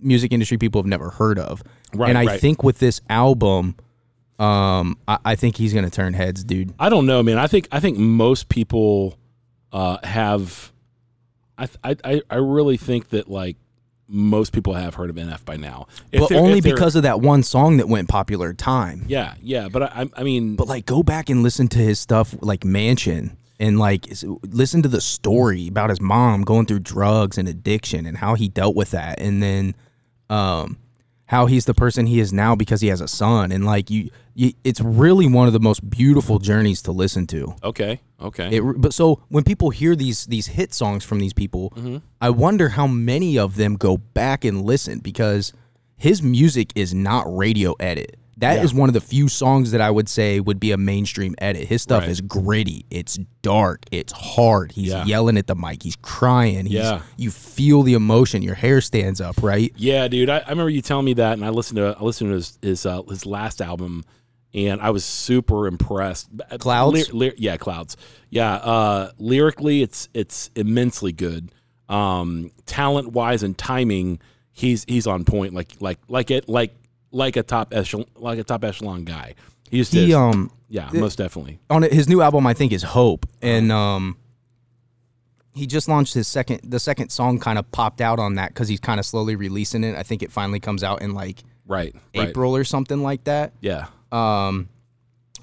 music 0.00 0.32
industry 0.32 0.58
people 0.58 0.80
have 0.80 0.86
never 0.86 1.10
heard 1.10 1.38
of. 1.38 1.62
Right, 1.94 2.08
and 2.10 2.18
I 2.18 2.24
right. 2.26 2.40
think 2.40 2.62
with 2.64 2.78
this 2.78 3.00
album, 3.08 3.76
um, 4.38 4.98
I, 5.08 5.18
I 5.24 5.34
think 5.34 5.56
he's 5.56 5.72
gonna 5.72 5.90
turn 5.90 6.14
heads, 6.14 6.44
dude. 6.44 6.74
I 6.78 6.88
don't 6.88 7.06
know, 7.06 7.22
man. 7.22 7.38
I 7.38 7.46
think 7.46 7.68
I 7.72 7.80
think 7.80 7.98
most 7.98 8.48
people 8.48 9.18
uh, 9.72 9.98
have. 10.02 10.72
I, 11.58 11.68
I 11.82 12.22
I 12.28 12.36
really 12.36 12.76
think 12.76 13.08
that 13.10 13.30
like 13.30 13.56
most 14.08 14.52
people 14.52 14.74
have 14.74 14.94
heard 14.94 15.10
of 15.10 15.16
NF 15.16 15.44
by 15.44 15.56
now. 15.56 15.86
If 16.12 16.20
but 16.20 16.32
only 16.32 16.60
because 16.60 16.96
of 16.96 17.02
that 17.04 17.20
one 17.20 17.42
song 17.42 17.78
that 17.78 17.88
went 17.88 18.08
popular 18.08 18.52
time. 18.52 19.04
yeah 19.08 19.34
yeah. 19.42 19.68
But 19.68 19.84
I 19.84 20.08
I 20.14 20.22
mean 20.22 20.56
But 20.56 20.68
like, 20.68 20.86
go 20.86 21.02
back 21.02 21.30
and 21.30 21.42
listen 21.42 21.68
to 21.68 21.78
his 21.78 21.98
stuff, 21.98 22.34
like 22.40 22.64
Mansion, 22.64 23.36
and 23.58 23.78
like 23.78 24.06
listen 24.42 24.82
to 24.82 24.88
the 24.88 25.00
story 25.00 25.68
about 25.68 25.90
his 25.90 26.00
mom 26.00 26.42
going 26.42 26.66
through 26.66 26.80
drugs 26.80 27.38
and 27.38 27.48
addiction 27.48 28.06
and 28.06 28.18
how 28.18 28.34
he 28.34 28.48
dealt 28.48 28.76
with 28.76 28.90
that, 28.90 29.18
and 29.18 29.42
then 29.42 29.74
um, 30.28 30.76
how 31.26 31.46
he's 31.46 31.64
the 31.64 31.74
person 31.74 32.06
he 32.06 32.20
is 32.20 32.32
now 32.32 32.54
because 32.54 32.80
he 32.80 32.88
has 32.88 33.00
a 33.00 33.08
son, 33.08 33.50
and 33.52 33.64
like 33.66 33.90
you, 33.90 34.10
you 34.34 34.52
it's 34.64 34.80
really 34.80 35.26
one 35.28 35.46
of 35.46 35.52
the 35.52 35.60
most 35.60 35.88
beautiful 35.90 36.38
journeys 36.38 36.82
to 36.82 36.92
listen 36.92 37.26
to. 37.28 37.54
okay 37.62 38.00
okay 38.20 38.56
It, 38.56 38.62
but 38.80 38.94
so 38.94 39.20
when 39.28 39.44
people 39.44 39.70
hear 39.70 39.94
these 39.96 40.26
these 40.26 40.46
hit 40.46 40.72
songs 40.72 41.04
from 41.04 41.18
these 41.18 41.32
people, 41.34 41.70
Mm-hmm. 41.76 41.96
I 42.20 42.30
wonder 42.30 42.70
how 42.70 42.86
many 42.86 43.38
of 43.38 43.56
them 43.56 43.76
go 43.76 43.96
back 43.98 44.44
and 44.44 44.62
listen 44.64 45.00
because 45.00 45.52
his 45.96 46.22
music 46.22 46.72
is 46.74 46.94
not 46.94 47.24
radio 47.36 47.74
edit. 47.80 48.16
That 48.38 48.62
is 48.62 48.72
Yeah. 48.72 48.80
one 48.80 48.90
of 48.90 48.92
the 48.92 49.00
few 49.00 49.28
songs 49.28 49.70
that 49.70 49.80
I 49.80 49.90
would 49.90 50.08
say 50.10 50.40
would 50.40 50.60
be 50.60 50.70
a 50.72 50.76
mainstream 50.76 51.34
edit. 51.38 51.68
His 51.68 51.80
stuff 51.80 52.02
Right. 52.02 52.10
is 52.10 52.20
gritty, 52.20 52.84
it's 52.90 53.18
dark, 53.40 53.84
it's 53.90 54.12
hard. 54.12 54.72
He's 54.72 54.88
Yeah. 54.88 55.06
yelling 55.06 55.38
at 55.38 55.46
the 55.46 55.54
mic, 55.54 55.82
he's 55.82 55.96
crying. 55.96 56.66
He's, 56.66 56.74
Yeah. 56.74 57.00
you 57.16 57.30
feel 57.30 57.82
the 57.82 57.94
emotion. 57.94 58.42
Your 58.42 58.54
hair 58.54 58.80
stands 58.82 59.20
up, 59.22 59.42
right? 59.42 59.72
Yeah, 59.76 60.06
dude. 60.08 60.28
I, 60.28 60.38
I 60.38 60.50
remember 60.50 60.68
you 60.68 60.82
telling 60.82 61.06
me 61.06 61.14
that, 61.14 61.32
and 61.32 61.44
I 61.44 61.48
listened 61.48 61.76
to 61.78 61.96
I 61.98 62.02
listened 62.04 62.30
to 62.30 62.34
his 62.34 62.58
his, 62.60 62.84
uh, 62.86 63.02
his 63.08 63.24
last 63.24 63.62
album, 63.62 64.04
and 64.52 64.80
I 64.82 64.90
was 64.90 65.04
super 65.04 65.66
impressed. 65.66 66.28
Clouds? 66.58 67.10
Ly- 67.12 67.28
ly- 67.28 67.34
yeah, 67.38 67.56
clouds. 67.56 67.96
Yeah, 68.28 68.54
uh, 68.56 69.10
lyrically, 69.18 69.80
it's 69.82 70.08
it's 70.12 70.50
immensely 70.54 71.12
good. 71.12 71.52
Um, 71.88 72.50
talent 72.66 73.12
wise 73.12 73.42
and 73.42 73.56
timing, 73.56 74.18
he's 74.52 74.84
he's 74.88 75.06
on 75.06 75.24
point. 75.24 75.54
Like 75.54 75.72
like 75.80 75.98
like 76.08 76.30
it 76.30 76.48
like 76.48 76.74
like 77.12 77.36
a 77.36 77.42
top 77.42 77.72
echelon 77.74 78.06
like 78.16 78.38
a 78.38 78.44
top 78.44 78.64
echelon 78.64 79.04
guy. 79.04 79.34
He 79.70 79.78
just 79.78 79.92
He 79.92 80.12
um 80.14 80.50
yeah, 80.68 80.90
most 80.92 81.16
definitely. 81.18 81.58
on 81.70 81.84
it- 81.84 81.92
his 81.92 82.08
new 82.08 82.20
album 82.22 82.46
I 82.46 82.54
think 82.54 82.72
is 82.72 82.82
Hope 82.82 83.26
and 83.42 83.70
um 83.72 84.16
he 85.54 85.66
just 85.66 85.88
launched 85.88 86.14
his 86.14 86.28
second 86.28 86.60
the 86.64 86.78
second 86.80 87.10
song 87.10 87.38
kind 87.38 87.58
of 87.58 87.70
popped 87.72 88.00
out 88.00 88.18
on 88.18 88.34
that 88.34 88.54
cuz 88.54 88.68
he's 88.68 88.80
kind 88.80 89.00
of 89.00 89.06
slowly 89.06 89.36
releasing 89.36 89.84
it. 89.84 89.96
I 89.96 90.02
think 90.02 90.22
it 90.22 90.30
finally 90.32 90.60
comes 90.60 90.82
out 90.82 91.02
in 91.02 91.14
like 91.14 91.42
Right. 91.66 91.94
Right. 92.14 92.28
April 92.28 92.54
or 92.54 92.62
something 92.64 93.02
like 93.02 93.24
that. 93.24 93.52
Yeah. 93.60 93.86
Um 94.12 94.68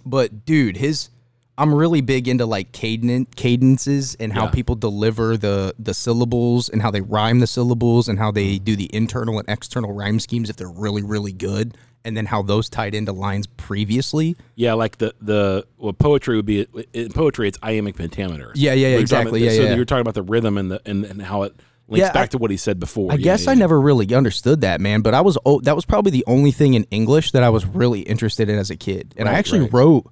but 0.05 0.45
dude, 0.45 0.77
his 0.77 1.09
I'm 1.57 1.73
really 1.73 2.01
big 2.01 2.27
into 2.27 2.45
like 2.45 2.71
caden- 2.71 3.27
cadences 3.35 4.15
and 4.15 4.33
how 4.33 4.45
Yeah. 4.45 4.51
people 4.51 4.75
deliver 4.75 5.37
the 5.37 5.75
the 5.77 5.93
syllables 5.93 6.69
and 6.69 6.81
how 6.81 6.91
they 6.91 7.01
rhyme 7.01 7.39
the 7.39 7.47
syllables 7.47 8.07
and 8.07 8.17
how 8.17 8.31
they 8.31 8.55
mm-hmm. 8.55 8.63
do 8.63 8.75
the 8.75 8.89
internal 8.93 9.39
and 9.39 9.47
external 9.47 9.93
rhyme 9.93 10.19
schemes 10.19 10.49
if 10.49 10.55
they're 10.55 10.67
really 10.67 11.03
really 11.03 11.31
good 11.33 11.77
and 12.05 12.17
then 12.17 12.25
how 12.25 12.41
those 12.41 12.69
tied 12.69 12.93
into 12.93 13.13
lines 13.13 13.47
previously. 13.47 14.35
Yeah, 14.55 14.73
like 14.73 14.97
the 14.97 15.13
the 15.21 15.65
well, 15.77 15.93
poetry 15.93 16.35
would 16.35 16.45
be 16.45 16.67
in 16.93 17.11
poetry. 17.11 17.47
It's 17.47 17.57
iambic 17.63 17.95
pentameter. 17.95 18.51
Yeah, 18.55 18.73
yeah, 18.73 18.75
yeah, 18.75 18.87
Where 18.87 18.99
you're 18.99 19.07
talking 19.07 19.27
exactly, 19.27 19.43
about- 19.43 19.53
yeah, 19.53 19.57
so 19.57 19.63
yeah. 19.69 19.75
you're 19.75 19.85
talking 19.85 20.01
about 20.01 20.13
the 20.15 20.23
rhythm 20.23 20.57
and 20.57 20.71
the 20.71 20.81
and, 20.85 21.05
and 21.05 21.21
how 21.21 21.43
it 21.43 21.55
links 21.87 22.07
Yeah, 22.07 22.11
back 22.11 22.23
I- 22.23 22.27
to 22.27 22.37
what 22.39 22.51
he 22.51 22.57
said 22.57 22.79
before. 22.79 23.11
I 23.11 23.17
guess 23.17 23.47
I 23.47 23.53
never 23.53 23.79
really 23.79 24.13
understood 24.13 24.61
that, 24.61 24.81
man. 24.81 25.01
But 25.01 25.13
I 25.13 25.21
was 25.21 25.37
oh, 25.45 25.61
that 25.61 25.75
was 25.75 25.85
probably 25.85 26.11
the 26.11 26.23
only 26.27 26.51
thing 26.51 26.73
in 26.73 26.85
English 26.91 27.31
that 27.31 27.43
I 27.43 27.49
was 27.49 27.65
really 27.65 28.01
interested 28.01 28.49
in 28.49 28.57
as 28.57 28.69
a 28.69 28.75
kid. 28.75 29.13
And 29.17 29.29
I 29.29 29.33
actually 29.33 29.61
right. 29.61 29.73
wrote, 29.73 30.11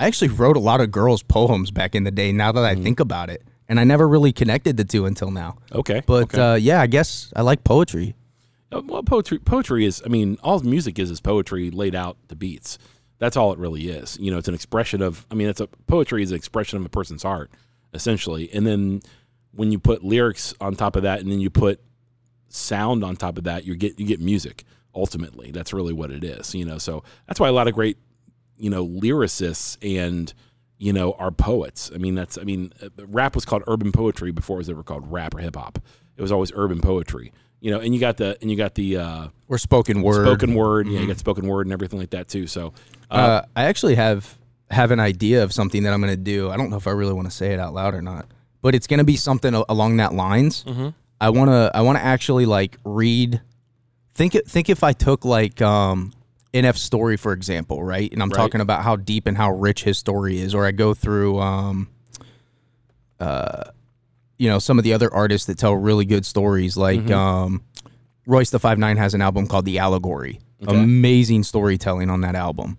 I 0.00 0.06
actually 0.06 0.28
wrote 0.28 0.56
a 0.56 0.60
lot 0.60 0.80
of 0.80 0.90
girls' 0.90 1.22
poems 1.22 1.70
back 1.70 1.94
in 1.94 2.04
the 2.04 2.10
day. 2.10 2.32
Now 2.32 2.50
that 2.52 2.64
I 2.64 2.74
Mm-hmm. 2.74 2.82
think 2.82 3.00
about 3.00 3.28
it, 3.30 3.42
and 3.68 3.78
I 3.78 3.84
never 3.84 4.08
really 4.08 4.32
connected 4.32 4.76
the 4.76 4.84
two 4.84 5.04
until 5.06 5.30
now. 5.30 5.58
Okay, 5.72 6.02
But 6.06 6.22
okay. 6.34 6.40
uh, 6.40 6.54
yeah, 6.54 6.80
I 6.80 6.86
guess 6.88 7.32
I 7.36 7.42
like 7.42 7.62
poetry. 7.62 8.16
Uh, 8.72 8.80
well, 8.84 9.02
poetry 9.02 9.38
poetry 9.38 9.84
is. 9.84 10.02
I 10.04 10.08
mean, 10.08 10.38
all 10.42 10.58
music 10.60 10.98
is 10.98 11.10
is 11.10 11.20
poetry 11.20 11.70
laid 11.70 11.94
out 11.94 12.16
to 12.28 12.34
beats. 12.36 12.78
That's 13.18 13.36
all 13.36 13.52
it 13.52 13.58
really 13.58 13.88
is. 13.88 14.16
You 14.20 14.30
know, 14.30 14.38
it's 14.38 14.48
an 14.48 14.54
expression 14.54 15.02
of. 15.02 15.26
I 15.30 15.34
mean, 15.34 15.48
it's 15.48 15.60
a 15.60 15.66
poetry 15.86 16.22
is 16.22 16.30
an 16.30 16.36
expression 16.36 16.78
of 16.78 16.86
a 16.86 16.88
person's 16.88 17.22
heart, 17.22 17.50
essentially. 17.92 18.48
And 18.54 18.66
then 18.66 19.02
when 19.52 19.70
you 19.72 19.78
put 19.78 20.02
lyrics 20.02 20.54
on 20.60 20.74
top 20.76 20.96
of 20.96 21.02
that, 21.02 21.20
and 21.20 21.30
then 21.30 21.40
you 21.40 21.50
put 21.50 21.80
sound 22.48 23.04
on 23.04 23.16
top 23.16 23.38
of 23.38 23.44
that, 23.44 23.64
you 23.64 23.74
get 23.76 23.98
you 24.00 24.06
get 24.06 24.20
music. 24.20 24.64
Ultimately, 24.94 25.50
that's 25.52 25.72
really 25.72 25.92
what 25.92 26.10
it 26.10 26.24
is. 26.24 26.54
You 26.54 26.64
know, 26.64 26.78
so 26.78 27.02
that's 27.26 27.38
why 27.38 27.48
a 27.48 27.52
lot 27.52 27.68
of 27.68 27.74
great, 27.74 27.98
you 28.60 28.70
know, 28.70 28.86
lyricists 28.86 29.76
and 29.82 30.32
you 30.78 30.92
know 30.92 31.12
are 31.12 31.30
poets. 31.30 31.90
I 31.94 31.98
mean, 31.98 32.14
that's. 32.14 32.38
I 32.38 32.42
mean, 32.44 32.72
rap 32.98 33.34
was 33.34 33.44
called 33.44 33.62
urban 33.66 33.92
poetry 33.92 34.30
before 34.30 34.56
it 34.56 34.58
was 34.58 34.70
ever 34.70 34.82
called 34.82 35.10
rap 35.10 35.34
or 35.34 35.38
hip 35.38 35.56
hop. 35.56 35.78
It 36.16 36.22
was 36.22 36.30
always 36.32 36.52
urban 36.54 36.80
poetry. 36.80 37.32
You 37.60 37.70
know, 37.70 37.80
and 37.80 37.94
you 37.94 38.00
got 38.00 38.16
the 38.16 38.38
and 38.40 38.50
you 38.50 38.56
got 38.56 38.74
the 38.74 38.96
uh, 38.96 39.28
Or 39.48 39.58
spoken 39.58 40.00
word. 40.02 40.24
spoken 40.24 40.54
word. 40.54 40.86
Yeah, 40.88 41.00
you 41.00 41.06
got 41.06 41.18
spoken 41.18 41.46
word 41.46 41.66
and 41.66 41.72
everything 41.72 41.98
like 41.98 42.10
that 42.10 42.28
too. 42.28 42.46
So, 42.46 42.72
uh, 43.10 43.14
Uh, 43.14 43.42
I 43.56 43.64
actually 43.64 43.96
have 43.96 44.38
have 44.70 44.90
an 44.92 45.00
idea 45.00 45.42
of 45.42 45.52
something 45.52 45.82
that 45.82 45.92
I'm 45.92 46.00
going 46.00 46.12
to 46.12 46.16
do. 46.16 46.48
I 46.50 46.56
don't 46.56 46.70
know 46.70 46.76
if 46.76 46.86
I 46.86 46.92
really 46.92 47.12
want 47.12 47.28
to 47.28 47.34
say 47.36 47.52
it 47.52 47.58
out 47.60 47.74
loud 47.74 47.92
or 47.92 48.00
not, 48.00 48.26
but 48.62 48.74
it's 48.74 48.86
going 48.86 48.98
to 48.98 49.04
be 49.04 49.16
something 49.16 49.52
along 49.68 49.96
that 49.98 50.14
lines. 50.14 50.64
I 51.20 51.28
want 51.28 51.50
to 51.50 51.70
I 51.74 51.82
want 51.82 51.98
to 51.98 52.04
actually 52.04 52.46
like 52.46 52.78
read. 52.84 53.42
Think 54.14 54.32
think 54.46 54.70
if 54.70 54.82
I 54.82 54.92
took 54.94 55.24
like 55.26 55.60
um, 55.60 56.12
NF 56.52 56.76
story 56.76 57.16
for 57.16 57.32
example, 57.32 57.82
right? 57.82 58.12
And 58.12 58.22
I'm 58.22 58.28
Right. 58.30 58.36
talking 58.36 58.60
about 58.60 58.82
how 58.82 58.96
deep 58.96 59.26
and 59.26 59.36
how 59.36 59.52
rich 59.52 59.84
his 59.84 59.98
story 59.98 60.40
is, 60.40 60.54
or 60.54 60.66
I 60.66 60.72
go 60.72 60.94
through 60.94 61.38
um, 61.40 61.88
uh, 63.18 63.64
you 64.38 64.48
know, 64.48 64.58
some 64.58 64.78
of 64.78 64.84
the 64.84 64.94
other 64.94 65.12
artists 65.12 65.46
that 65.46 65.58
tell 65.58 65.74
really 65.74 66.04
good 66.06 66.24
stories, 66.24 66.76
like 66.76 67.10
um, 67.10 67.62
Royce 68.26 68.50
da 68.50 68.58
Five 68.58 68.78
Nine 68.78 68.96
has 68.96 69.12
an 69.14 69.20
album 69.20 69.46
called 69.46 69.64
The 69.66 69.78
Allegory. 69.78 70.40
Amazing 70.66 71.44
storytelling 71.44 72.10
on 72.10 72.20
that 72.22 72.34
album. 72.34 72.78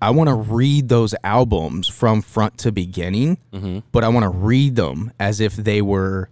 I 0.00 0.10
want 0.10 0.28
to 0.28 0.34
read 0.34 0.88
those 0.88 1.14
albums 1.22 1.86
from 1.88 2.22
front 2.22 2.58
to 2.58 2.72
beginning, 2.72 3.38
but 3.92 4.02
I 4.04 4.08
want 4.08 4.24
to 4.24 4.30
read 4.30 4.76
them 4.76 5.12
as 5.20 5.40
if 5.40 5.54
they 5.56 5.80
were 5.80 6.28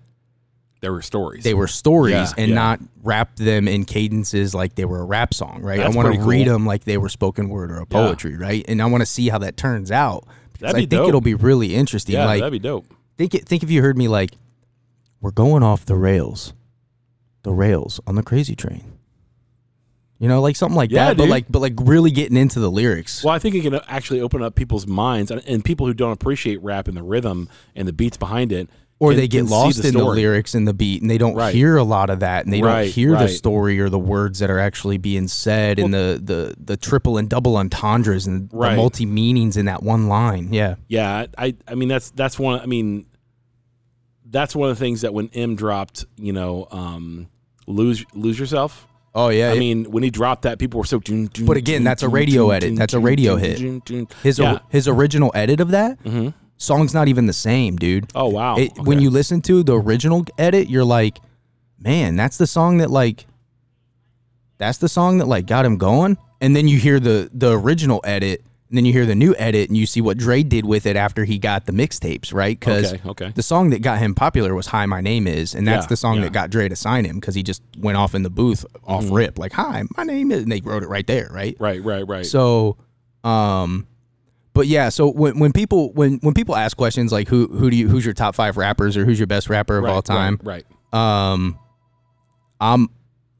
There 0.80 0.92
were 0.92 1.02
stories. 1.02 1.44
they 1.44 1.52
were 1.54 1.66
stories 1.66 2.12
Yeah, 2.14 2.32
and 2.38 2.49
yeah. 2.50 2.54
not 2.54 2.80
wrap 3.02 3.37
them 3.37 3.68
in 3.68 3.84
cadences 3.84 4.54
like 4.54 4.75
they 4.76 4.84
were 4.87 5.00
a 5.00 5.04
rap 5.04 5.34
song, 5.34 5.60
right? 5.62 5.78
That's 5.78 5.92
I 5.94 5.96
want 5.96 6.06
to 6.06 6.12
pretty 6.18 6.28
read 6.28 6.44
cool. 6.46 6.54
them 6.54 6.66
like 6.66 6.84
they 6.84 6.96
were 6.96 7.08
spoken 7.10 7.49
word 7.50 7.70
or 7.70 7.76
a 7.80 7.87
poetry, 7.87 8.37
right? 8.37 8.64
And 8.66 8.80
I 8.80 8.87
want 8.87 9.02
to 9.02 9.06
see 9.06 9.28
how 9.28 9.38
that 9.38 9.56
turns 9.58 9.90
out. 9.90 10.25
Because 10.52 10.72
That'd 10.72 10.76
I 10.76 10.78
think 10.80 10.90
dope. 10.90 11.08
it'll 11.08 11.20
be 11.20 11.34
really 11.34 11.75
interesting. 11.75 12.14
yeah, 12.14 12.25
like 12.25 12.40
that'd 12.40 12.52
be 12.52 12.58
dope. 12.58 12.87
think 13.18 13.32
think 13.32 13.62
if 13.62 13.70
you 13.70 13.82
heard 13.82 13.99
me 13.99 14.08
like 14.08 14.30
we're 15.20 15.30
going 15.32 15.62
off 15.62 15.84
the 15.84 15.96
rails. 15.96 16.54
The 17.42 17.52
rails 17.52 18.00
on 18.06 18.14
the 18.16 18.22
crazy 18.22 18.54
train. 18.54 18.84
You 20.18 20.28
know, 20.28 20.42
like 20.42 20.56
something 20.56 20.76
like 20.76 20.90
Yeah, 20.90 21.08
that, 21.08 21.16
but 21.16 21.28
like 21.28 21.46
but 21.50 21.60
like 21.60 21.72
really 21.78 22.10
getting 22.10 22.37
into 22.37 22.60
the 22.60 22.70
lyrics. 22.70 23.25
Well, 23.25 23.32
I 23.34 23.38
think 23.38 23.54
it 23.54 23.62
can 23.62 23.75
actually 23.88 24.20
open 24.20 24.42
up 24.42 24.54
people's 24.54 24.87
minds 24.87 25.30
and, 25.30 25.42
and 25.46 25.64
people 25.64 25.87
who 25.87 25.94
don't 25.94 26.12
appreciate 26.12 26.62
rap 26.62 26.88
and 26.88 26.96
the 26.96 27.02
rhythm 27.02 27.49
and 27.75 27.88
the 27.88 27.92
beats 27.94 28.18
behind 28.18 28.52
it. 28.52 28.68
Or 29.00 29.14
they 29.14 29.26
get 29.26 29.47
lost 29.47 29.85
in 29.85 29.95
the 29.95 30.04
lyrics 30.04 30.54
and 30.54 30.69
the 30.69 30.75
beat 30.75 31.00
and 31.02 31.11
they 31.11 31.19
don't 31.19 31.35
Right. 31.35 31.54
hear 31.54 31.76
a 31.76 31.83
lot 31.83 32.11
of 32.11 32.21
that 32.21 32.45
and 32.45 32.52
they 32.54 32.61
Right, 32.62 32.85
don't 32.85 32.92
hear 32.92 33.16
the 33.16 33.28
story 33.28 33.80
or 33.80 33.88
the 33.88 33.99
words 33.99 34.38
that 34.40 34.50
are 34.50 34.59
actually 34.61 34.99
being 34.99 35.26
said 35.26 35.78
and 35.80 35.92
the, 35.92 36.21
the 36.23 36.54
the 36.62 36.76
triple 36.76 37.16
and 37.19 37.28
double 37.28 37.57
entendres 37.57 38.26
and 38.26 38.49
Right. 38.52 38.71
the 38.71 38.76
multi 38.76 39.07
meanings 39.07 39.57
in 39.57 39.64
that 39.66 39.83
one 39.83 40.07
line 40.09 40.52
yeah 40.52 40.75
Yeah, 40.87 41.26
I 41.38 41.54
I 41.66 41.75
mean 41.75 41.88
that's 41.88 42.11
that's 42.12 42.38
one 42.38 42.61
I 42.61 42.66
mean 42.66 43.07
that's 44.25 44.54
one 44.54 44.71
of 44.71 44.78
the 44.78 44.85
things 44.85 45.00
that 45.00 45.12
when 45.12 45.28
M 45.35 45.57
dropped, 45.57 46.04
you 46.16 46.33
know, 46.33 46.69
um 46.71 47.28
lose 47.66 48.04
lose 48.14 48.38
yourself. 48.38 48.87
oh 49.14 49.28
yeah 49.28 49.50
I 49.50 49.59
mean, 49.59 49.90
when 49.90 50.02
he 50.02 50.11
dropped 50.11 50.42
that, 50.42 50.59
people 50.59 50.78
were 50.78 50.85
so. 50.87 50.99
dun, 51.00 51.28
dun, 51.33 51.47
But 51.47 51.57
again, 51.57 51.78
dun, 51.80 51.85
that's 51.85 52.02
a 52.02 52.09
radio 52.09 52.50
edit. 52.50 52.76
That's 52.76 52.95
a 52.95 53.00
radio 53.00 53.37
hit. 53.37 53.59
his 54.23 54.38
yeah. 54.38 54.59
his 54.69 54.87
original 54.87 55.33
edit 55.35 55.61
of 55.61 55.71
that 55.71 56.02
Mhm. 56.04 56.35
Song's 56.61 56.93
not 56.95 57.09
even 57.09 57.26
the 57.26 57.33
same 57.33 57.76
dude 57.76 58.11
Oh 58.14 58.29
wow! 58.29 58.57
it, 58.57 58.79
when 58.79 59.00
you 59.00 59.09
listen 59.11 59.40
to 59.43 59.62
the 59.62 59.76
original 59.79 60.25
edit 60.38 60.69
you're 60.69 60.85
like 60.85 61.19
man 61.79 62.14
that's 62.17 62.37
the 62.37 62.47
song 62.47 62.79
that 62.79 62.90
like 62.90 63.26
that's 64.59 64.79
the 64.79 64.88
song 64.88 65.19
that 65.19 65.26
like 65.26 65.47
got 65.47 65.64
him 65.64 65.79
going 65.79 66.19
and 66.40 66.55
then 66.55 66.69
you 66.69 66.79
hear 66.79 67.00
the 67.00 67.31
the 67.33 67.59
original 67.59 68.00
edit 68.05 68.45
and 68.69 68.76
then 68.76 68.85
you 68.85 68.93
hear 68.93 69.07
the 69.07 69.14
new 69.17 69.35
edit 69.37 69.69
and 69.69 69.76
you 69.76 69.85
see 69.85 70.00
what 70.00 70.17
Dre 70.17 70.45
did 70.45 70.64
with 70.64 70.87
it 70.87 70.95
after 70.95 71.25
he 71.25 71.38
got 71.38 71.67
the 71.67 71.73
mixtapes 71.73 72.33
right 72.33 72.59
because 72.61 72.93
Okay, 72.93 73.09
okay. 73.09 73.33
the 73.35 73.43
song 73.43 73.71
that 73.71 73.81
got 73.83 73.99
him 73.99 74.14
popular 74.14 74.55
was 74.55 74.67
hi 74.67 74.85
my 74.87 75.00
name 75.00 75.26
is 75.26 75.55
and 75.55 75.67
that's 75.67 75.87
Yeah, 75.87 75.88
the 75.88 75.97
song 75.97 76.17
yeah. 76.17 76.23
that 76.25 76.33
got 76.33 76.50
Dre 76.50 76.69
to 76.69 76.76
sign 76.76 77.05
him 77.05 77.17
because 77.19 77.35
he 77.35 77.43
just 77.43 77.62
went 77.79 77.97
off 77.97 78.14
in 78.14 78.23
the 78.23 78.31
booth 78.31 78.64
off 78.85 79.05
Mm-hmm. 79.05 79.14
rip 79.14 79.38
like 79.38 79.52
hi 79.52 79.85
my 79.97 80.05
name 80.05 80.31
is 80.31 80.43
and 80.43 80.52
they 80.52 80.61
wrote 80.61 80.83
it 80.83 80.88
right 80.88 81.07
there 81.07 81.31
right 81.33 81.57
right, 81.59 81.83
right, 81.83 82.07
right. 82.07 82.26
so, 82.26 82.76
um, 83.25 83.87
but 84.52 84.66
yeah, 84.66 84.88
so 84.88 85.11
when, 85.11 85.38
when 85.38 85.52
people 85.52 85.92
when 85.92 86.19
when 86.23 86.35
people 86.35 86.57
ask 86.57 86.76
questions 86.76 87.12
like 87.12 87.28
who 87.28 87.47
who 87.49 87.71
do 87.71 87.76
you 87.76 87.88
who's 87.88 88.04
your 88.04 88.14
top 88.14 88.35
five 88.35 88.57
rappers 88.57 88.97
or 88.97 89.04
who's 89.04 89.19
your 89.19 89.26
best 89.26 89.49
rapper 89.49 89.78
of 89.78 89.85
right, 89.85 89.90
all 89.92 90.02
time, 90.02 90.38
Right. 90.42 90.64
right. 90.92 91.33
um, 91.33 91.59
I'm 92.61 92.88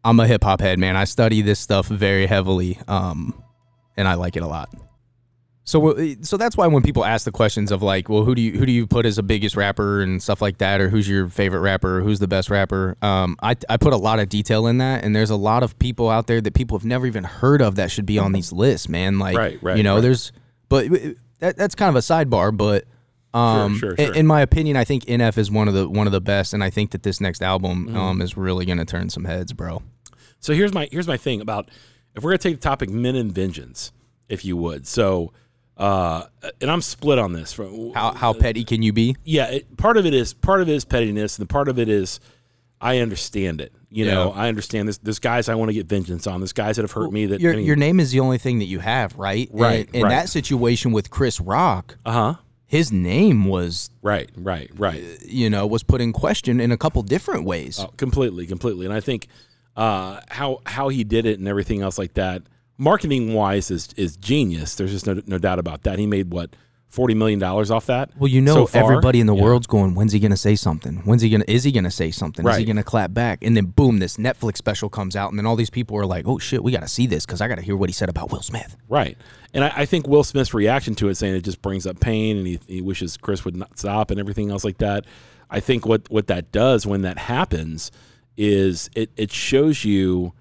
I'm 0.05 0.19
a 0.21 0.27
hip 0.27 0.45
hop 0.45 0.61
head, 0.61 0.79
man. 0.79 0.97
I 0.97 1.05
study 1.05 1.43
this 1.43 1.59
stuff 1.61 1.87
very 1.87 2.27
heavily, 2.27 2.79
um, 2.89 3.43
and 3.97 4.09
I 4.09 4.15
like 4.15 4.37
it 4.37 4.43
a 4.43 4.47
lot. 4.47 4.73
So 5.65 5.95
so 6.23 6.37
that's 6.37 6.57
why 6.57 6.67
when 6.67 6.83
people 6.83 7.05
ask 7.05 7.25
the 7.25 7.31
questions 7.31 7.71
of 7.71 7.81
like, 7.83 8.09
well, 8.09 8.25
who 8.25 8.35
do 8.35 8.43
you 8.43 8.53
who 8.59 8.67
do 8.67 8.73
you 8.73 8.87
put 8.87 9.07
as 9.07 9.17
the 9.17 9.23
biggest 9.23 9.57
rapper 9.57 10.01
and 10.01 10.21
stuff 10.23 10.41
like 10.43 10.59
that, 10.59 10.81
or 10.81 10.89
who's 10.89 11.09
your 11.09 11.29
favorite 11.29 11.61
rapper, 11.61 11.99
or 11.99 12.01
who's 12.01 12.19
the 12.19 12.27
best 12.27 12.51
rapper? 12.51 12.97
Um, 13.03 13.37
I 13.43 13.55
I 13.69 13.77
put 13.77 13.93
a 13.93 13.97
lot 13.97 14.19
of 14.19 14.29
detail 14.29 14.67
in 14.67 14.79
that, 14.79 15.05
and 15.05 15.15
there's 15.15 15.31
a 15.31 15.37
lot 15.37 15.63
of 15.63 15.79
people 15.79 16.09
out 16.09 16.27
there 16.27 16.41
that 16.41 16.55
people 16.55 16.77
have 16.79 16.85
never 16.85 17.07
even 17.07 17.23
heard 17.25 17.61
of 17.63 17.77
that 17.77 17.91
should 17.91 18.07
be 18.07 18.19
on 18.19 18.33
these 18.33 18.53
lists, 18.53 18.89
man. 18.89 19.19
Like, 19.19 19.37
Right, 19.37 19.63
right, 19.63 19.77
you 19.77 19.83
know, 19.85 19.97
right. 19.97 20.01
there's, 20.01 20.33
but 20.71 20.87
that, 21.41 21.59
that's 21.59 21.75
kind 21.75 21.91
of 21.91 21.97
a 21.97 21.99
sidebar, 22.01 22.57
but. 22.57 22.87
Um, 23.33 23.77
sure, 23.79 23.93
in- 23.93 24.07
sure. 24.07 24.15
In 24.17 24.27
my 24.27 24.41
opinion, 24.41 24.77
I 24.77 24.83
think 24.83 25.05
NF 25.05 25.39
is 25.39 25.53
one 25.53 25.69
of 25.69 25.75
the 25.75 25.89
one 25.89 26.09
of 26.09 26.13
the 26.13 26.21
best, 26.21 26.53
and 26.53 26.65
I 26.65 26.71
think 26.71 26.91
that 26.91 27.05
this 27.05 27.21
next 27.21 27.43
album 27.43 27.87
Mm-hmm. 27.87 27.97
um, 27.97 28.21
is 28.23 28.37
really 28.37 28.65
going 28.67 28.79
to 28.79 28.85
turn 28.85 29.09
some 29.09 29.25
heads, 29.25 29.53
bro. 29.53 29.83
So 30.41 30.53
here's 30.53 30.75
my 30.75 30.89
here's 30.91 31.07
my 31.07 31.17
thing 31.17 31.41
about 31.41 31.71
if 32.17 32.25
we're 32.25 32.31
gonna 32.33 32.39
take 32.39 32.57
the 32.57 32.61
topic 32.61 32.91
men 32.91 33.15
and 33.15 33.31
vengeance, 33.31 33.93
if 34.29 34.45
you 34.45 34.57
would. 34.57 34.85
So, 34.89 35.33
uh, 35.77 36.25
and 36.61 36.69
I'm 36.69 36.81
split 36.81 37.21
on 37.21 37.33
this. 37.33 37.53
From 37.53 37.93
How 37.95 38.15
how 38.15 38.33
petty 38.33 38.65
can 38.65 38.83
you 38.83 38.93
be? 38.93 39.15
yeah, 39.23 39.47
it, 39.49 39.77
part 39.77 39.97
of 39.97 40.07
it 40.07 40.13
is 40.15 40.35
part 40.35 40.61
of 40.61 40.69
it 40.69 40.73
is 40.75 40.85
pettiness, 40.85 41.39
and 41.39 41.49
part 41.49 41.69
of 41.69 41.79
it 41.79 41.89
is 41.89 42.19
I 42.81 42.99
understand 42.99 43.61
it. 43.61 43.73
You 43.91 44.07
know, 44.07 44.31
I 44.31 44.49
understand 44.49 44.89
this. 44.89 44.99
There's 44.99 45.19
guys 45.19 45.49
I 45.49 45.57
want 45.57 45.69
to 45.71 45.75
get 45.75 45.87
vengeance 45.87 46.27
on. 46.27 46.41
There's 46.41 46.53
guys 46.53 46.77
that 46.77 46.83
have 46.83 46.93
hurt 46.93 47.13
me. 47.13 47.27
That 47.27 47.41
Your 47.41 47.53
I 47.53 47.57
mean, 47.57 47.67
your 47.67 47.77
name 47.77 47.99
is 47.99 48.13
the 48.13 48.21
only 48.21 48.39
thing 48.39 48.61
that 48.61 48.67
you 48.67 48.79
have, 48.79 49.17
right? 49.17 49.49
Right, 49.53 49.87
And, 49.87 49.95
and 49.97 50.05
right. 50.05 50.11
that 50.11 50.29
situation 50.29 50.93
with 50.93 51.11
Chris 51.11 51.41
Rock, 51.41 51.99
uh 52.07 52.13
huh. 52.13 52.35
his 52.67 52.93
name 52.93 53.47
was 53.47 53.91
Right, 54.01 54.31
right, 54.37 54.71
right. 54.77 55.03
you 55.27 55.51
know 55.51 55.67
was 55.67 55.83
put 55.83 56.01
in 56.01 56.13
question 56.13 56.61
in 56.61 56.71
a 56.71 56.77
couple 56.77 57.03
different 57.03 57.45
ways. 57.45 57.81
Oh, 57.81 57.89
completely, 57.97 58.47
completely. 58.47 58.87
And 58.87 58.95
I 58.95 59.01
think 59.01 59.27
uh, 59.77 60.21
how 60.29 60.61
how 60.67 60.89
he 60.89 61.03
did 61.03 61.27
it 61.27 61.39
and 61.41 61.49
everything 61.49 61.83
else 61.83 61.99
like 61.99 62.15
that, 62.15 62.43
marketing 62.79 63.35
wise, 63.35 63.71
is 63.73 63.89
is 63.97 64.17
genius. 64.17 64.77
There's 64.77 64.93
just 64.93 65.07
no 65.07 65.21
no 65.27 65.39
doubt 65.39 65.59
about 65.59 65.83
that. 65.83 65.99
He 65.99 66.07
made 66.07 66.33
what 66.33 66.55
forty 66.91 67.15
million 67.15 67.39
dollars 67.39 67.71
off 67.71 67.87
that. 67.87 68.11
Well, 68.19 68.29
you 68.29 68.41
know, 68.41 68.67
so 68.67 68.79
everybody 68.79 69.21
in 69.21 69.27
the 69.27 69.35
Yeah. 69.35 69.43
world's 69.43 69.67
going, 69.67 69.95
when's 69.95 70.13
he 70.13 70.19
going 70.19 70.33
to 70.33 70.37
say 70.37 70.57
something? 70.57 70.97
When's 71.05 71.23
he 71.23 71.31
going 71.31 71.41
to, 71.43 71.51
is 71.51 71.65
he 71.65 71.73
going 71.73 71.85
to 71.85 71.91
say 71.91 72.11
something? 72.11 72.47
Is 72.47 72.57
he 72.57 72.65
going 72.65 72.77
to 72.77 72.83
clap 72.83 73.15
back? 73.15 73.43
And 73.43 73.57
then 73.57 73.67
boom, 73.67 73.99
this 74.01 74.17
Netflix 74.17 74.57
special 74.59 74.89
comes 74.89 75.15
out. 75.17 75.31
And 75.31 75.39
then 75.39 75.47
all 75.47 75.57
these 75.57 75.71
people 75.71 75.97
are 75.97 76.05
like, 76.05 76.27
oh 76.27 76.39
shit, 76.39 76.63
we 76.63 76.73
got 76.73 76.81
to 76.83 76.89
see 76.89 77.07
this 77.07 77.25
because 77.25 77.41
I 77.41 77.49
got 77.49 77.55
to 77.57 77.63
hear 77.63 77.77
what 77.77 77.89
he 77.89 77.93
said 77.93 78.09
about 78.09 78.31
Will 78.33 78.43
Smith. 78.43 78.77
Right. 78.89 79.17
And 79.55 79.65
I, 79.65 79.73
I 79.77 79.87
think 79.87 80.07
Will 80.07 80.25
Smith's 80.25 80.53
reaction 80.53 80.95
to 80.97 81.09
it, 81.09 81.15
saying 81.17 81.35
it 81.35 81.43
just 81.43 81.63
brings 81.63 81.87
up 81.87 82.01
pain, 82.01 82.37
and 82.37 82.47
he, 82.47 82.61
he 82.67 82.81
wishes 82.83 83.17
Chris 83.17 83.45
would 83.45 83.57
not 83.57 83.79
stop, 83.79 84.11
and 84.11 84.19
everything 84.21 84.51
else 84.51 84.65
like 84.65 84.79
that. 84.79 85.07
I 85.49 85.61
think 85.61 85.87
what 85.87 86.11
what 86.11 86.27
that 86.29 86.53
does 86.53 86.87
when 86.87 87.03
that 87.03 87.19
happens 87.19 87.91
is 88.37 88.89
it 88.95 89.11
it 89.17 89.33
shows 89.33 89.85
you 89.85 90.33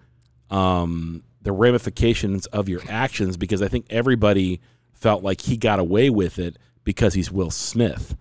um, 0.49 1.23
the 1.41 1.51
ramifications 1.51 2.45
of 2.47 2.69
your 2.69 2.81
actions 2.89 3.37
because 3.37 3.61
I 3.61 3.67
think 3.67 3.85
everybody 3.89 4.61
felt 4.99 5.23
like 5.23 5.41
he 5.41 5.57
got 5.57 5.79
away 5.79 6.09
with 6.09 6.39
it 6.39 6.57
because 6.83 7.13
he's 7.13 7.31
Will 7.31 7.51
Smith. 7.51 8.15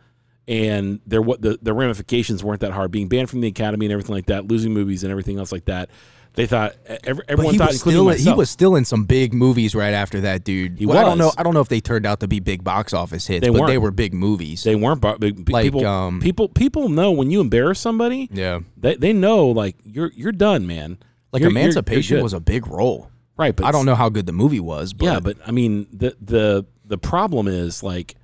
And 0.47 1.01
there, 1.07 1.21
what 1.21 1.43
the, 1.43 1.59
the 1.61 1.75
ramifications 1.75 2.43
weren't 2.43 2.61
that 2.61 2.73
hard. 2.73 2.91
Being 2.91 3.09
banned 3.09 3.29
from 3.29 3.41
the 3.43 3.49
academy 3.49 3.85
and 3.87 3.93
everything 3.93 4.15
like 4.15 4.27
that, 4.27 4.49
losing 4.49 4.73
movies 4.73 5.03
and 5.05 5.11
everything 5.11 5.39
else 5.39 5.53
like 5.53 5.67
that. 5.67 5.91
They 6.35 6.47
thought 6.47 6.75
every, 7.05 7.25
everyone 7.29 7.59
thought, 7.59 7.69
was 7.69 7.77
including 7.77 8.19
still 8.21 8.33
he 8.35 8.39
was 8.39 8.49
still 8.49 8.77
in 8.77 8.85
some 8.85 9.05
big 9.05 9.35
movies 9.35 9.75
right 9.75 9.93
after 9.93 10.21
that, 10.21 10.45
dude. 10.45 10.79
He 10.79 10.87
Well, 10.87 10.97
I 10.97 11.03
don't 11.03 11.19
know. 11.19 11.33
I 11.37 11.43
don't 11.43 11.53
know 11.53 11.61
if 11.61 11.69
they 11.69 11.81
turned 11.81 12.07
out 12.07 12.21
to 12.21 12.29
be 12.29 12.39
big 12.39 12.63
box 12.63 12.93
office 12.95 13.27
hits, 13.27 13.41
They 13.43 13.49
but 13.49 13.55
they 13.55 13.61
weren't. 13.61 13.71
they 13.73 13.79
were 13.79 13.91
big 13.91 14.15
movies. 14.15 14.63
They 14.63 14.77
weren't 14.77 15.01
big, 15.19 15.19
big- 15.45 15.51
Like, 15.51 15.65
people. 15.65 15.85
um, 15.85 16.21
people 16.21 16.49
people 16.49 16.89
know 16.91 17.11
when 17.11 17.31
you 17.33 17.41
embarrass 17.41 17.81
somebody. 17.81 18.29
yeah, 18.33 18.61
They, 18.77 18.95
they 18.95 19.13
know 19.13 19.49
like 19.49 19.77
you're 19.85 20.13
you're 20.15 20.31
done, 20.33 20.67
man. 20.67 20.99
like 21.33 21.41
You're- 21.41 21.53
you're- 21.53 21.61
you're 21.61 21.71
Emancipation 21.73 22.23
was 22.23 22.35
a 22.35 22.41
big 22.41 22.69
role. 22.69 23.11
Right, 23.39 23.55
but 23.55 23.67
I 23.67 23.73
don't 23.73 23.87
know 23.87 23.95
how 23.95 24.09
good 24.09 24.27
the 24.27 24.33
movie 24.33 24.61
was, 24.61 24.93
but 24.93 25.07
Yeah, 25.07 25.21
but 25.21 25.39
I 25.47 25.51
mean 25.51 25.87
the 25.93 26.17
the 26.21 26.67
the 26.85 26.99
problem 26.99 27.49
is 27.49 27.83
like 27.83 28.17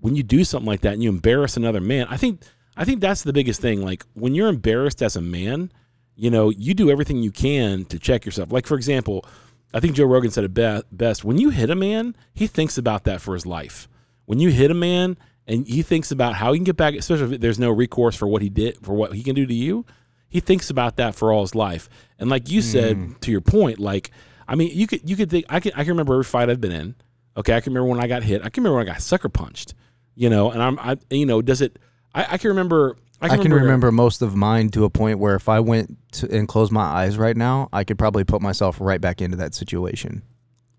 when 0.00 0.14
you 0.14 0.22
do 0.22 0.44
something 0.44 0.66
like 0.66 0.82
that 0.82 0.92
and 0.92 1.02
you 1.02 1.08
embarrass 1.08 1.56
another 1.56 1.80
man. 1.80 2.06
I 2.10 2.16
think 2.16 2.42
I 2.76 2.84
think 2.84 3.00
that's 3.00 3.22
the 3.22 3.32
biggest 3.32 3.60
thing. 3.60 3.82
Like 3.82 4.04
when 4.14 4.34
you're 4.34 4.48
embarrassed 4.48 5.02
as 5.02 5.16
a 5.16 5.20
man, 5.20 5.72
you 6.14 6.30
know, 6.30 6.50
you 6.50 6.74
do 6.74 6.90
everything 6.90 7.22
you 7.22 7.32
can 7.32 7.84
to 7.86 7.98
check 7.98 8.24
yourself. 8.26 8.52
Like 8.52 8.66
for 8.66 8.74
example, 8.74 9.24
I 9.72 9.80
think 9.80 9.94
Joe 9.94 10.04
Rogan 10.04 10.30
said 10.30 10.44
it 10.44 10.54
be- 10.54 10.82
best. 10.92 11.24
When 11.24 11.38
you 11.38 11.50
hit 11.50 11.70
a 11.70 11.74
man, 11.74 12.16
he 12.34 12.46
thinks 12.46 12.78
about 12.78 13.04
that 13.04 13.20
for 13.20 13.34
his 13.34 13.46
life. 13.46 13.88
When 14.26 14.38
you 14.38 14.50
hit 14.50 14.70
a 14.70 14.74
man 14.74 15.16
and 15.46 15.66
he 15.66 15.82
thinks 15.82 16.10
about 16.10 16.34
how 16.34 16.52
he 16.52 16.58
can 16.58 16.64
get 16.64 16.76
back, 16.76 16.94
especially 16.94 17.34
if 17.34 17.40
there's 17.40 17.58
no 17.58 17.70
recourse 17.70 18.14
for 18.14 18.26
what 18.26 18.42
he 18.42 18.50
did 18.50 18.84
for 18.84 18.94
what 18.94 19.14
he 19.14 19.22
can 19.22 19.34
do 19.34 19.46
to 19.46 19.54
you, 19.54 19.86
he 20.28 20.40
thinks 20.40 20.68
about 20.68 20.96
that 20.96 21.14
for 21.14 21.32
all 21.32 21.42
his 21.42 21.54
life. 21.54 21.88
And 22.18 22.28
like 22.28 22.50
you 22.50 22.60
said, 22.60 22.96
mm. 22.96 23.20
to 23.20 23.30
your 23.30 23.40
point, 23.40 23.78
like 23.78 24.10
I 24.46 24.54
mean, 24.54 24.70
you 24.72 24.86
could 24.86 25.08
you 25.08 25.16
could 25.16 25.30
think 25.30 25.46
I 25.48 25.60
can 25.60 25.72
I 25.74 25.84
can 25.84 25.90
remember 25.90 26.14
every 26.14 26.24
fight 26.24 26.50
I've 26.50 26.60
been 26.60 26.72
in. 26.72 26.94
Okay, 27.36 27.54
I 27.54 27.60
can 27.60 27.72
remember 27.72 27.90
when 27.90 28.00
I 28.00 28.06
got 28.06 28.22
hit. 28.22 28.42
I 28.42 28.48
can 28.48 28.62
remember 28.62 28.78
when 28.78 28.88
I 28.88 28.92
got 28.92 29.02
sucker 29.02 29.28
punched. 29.28 29.74
You 30.14 30.30
know, 30.30 30.50
and 30.50 30.62
I'm 30.62 30.78
I 30.78 30.96
you 31.10 31.26
know 31.26 31.42
does 31.42 31.60
it? 31.60 31.78
I, 32.14 32.34
I 32.34 32.38
can 32.38 32.48
remember. 32.48 32.96
I 33.20 33.26
I 33.26 33.28
can, 33.30 33.42
can 33.42 33.54
remember 33.54 33.90
most 33.90 34.22
of 34.22 34.36
mine 34.36 34.68
to 34.70 34.84
a 34.84 34.90
point 34.90 35.18
where 35.18 35.34
if 35.34 35.48
I 35.48 35.60
went 35.60 35.96
to, 36.12 36.30
and 36.30 36.46
closed 36.46 36.72
my 36.72 36.82
eyes 36.82 37.16
right 37.16 37.36
now, 37.36 37.68
I 37.72 37.84
could 37.84 37.98
probably 37.98 38.24
put 38.24 38.42
myself 38.42 38.78
right 38.80 39.00
back 39.00 39.22
into 39.22 39.36
that 39.38 39.54
situation, 39.54 40.22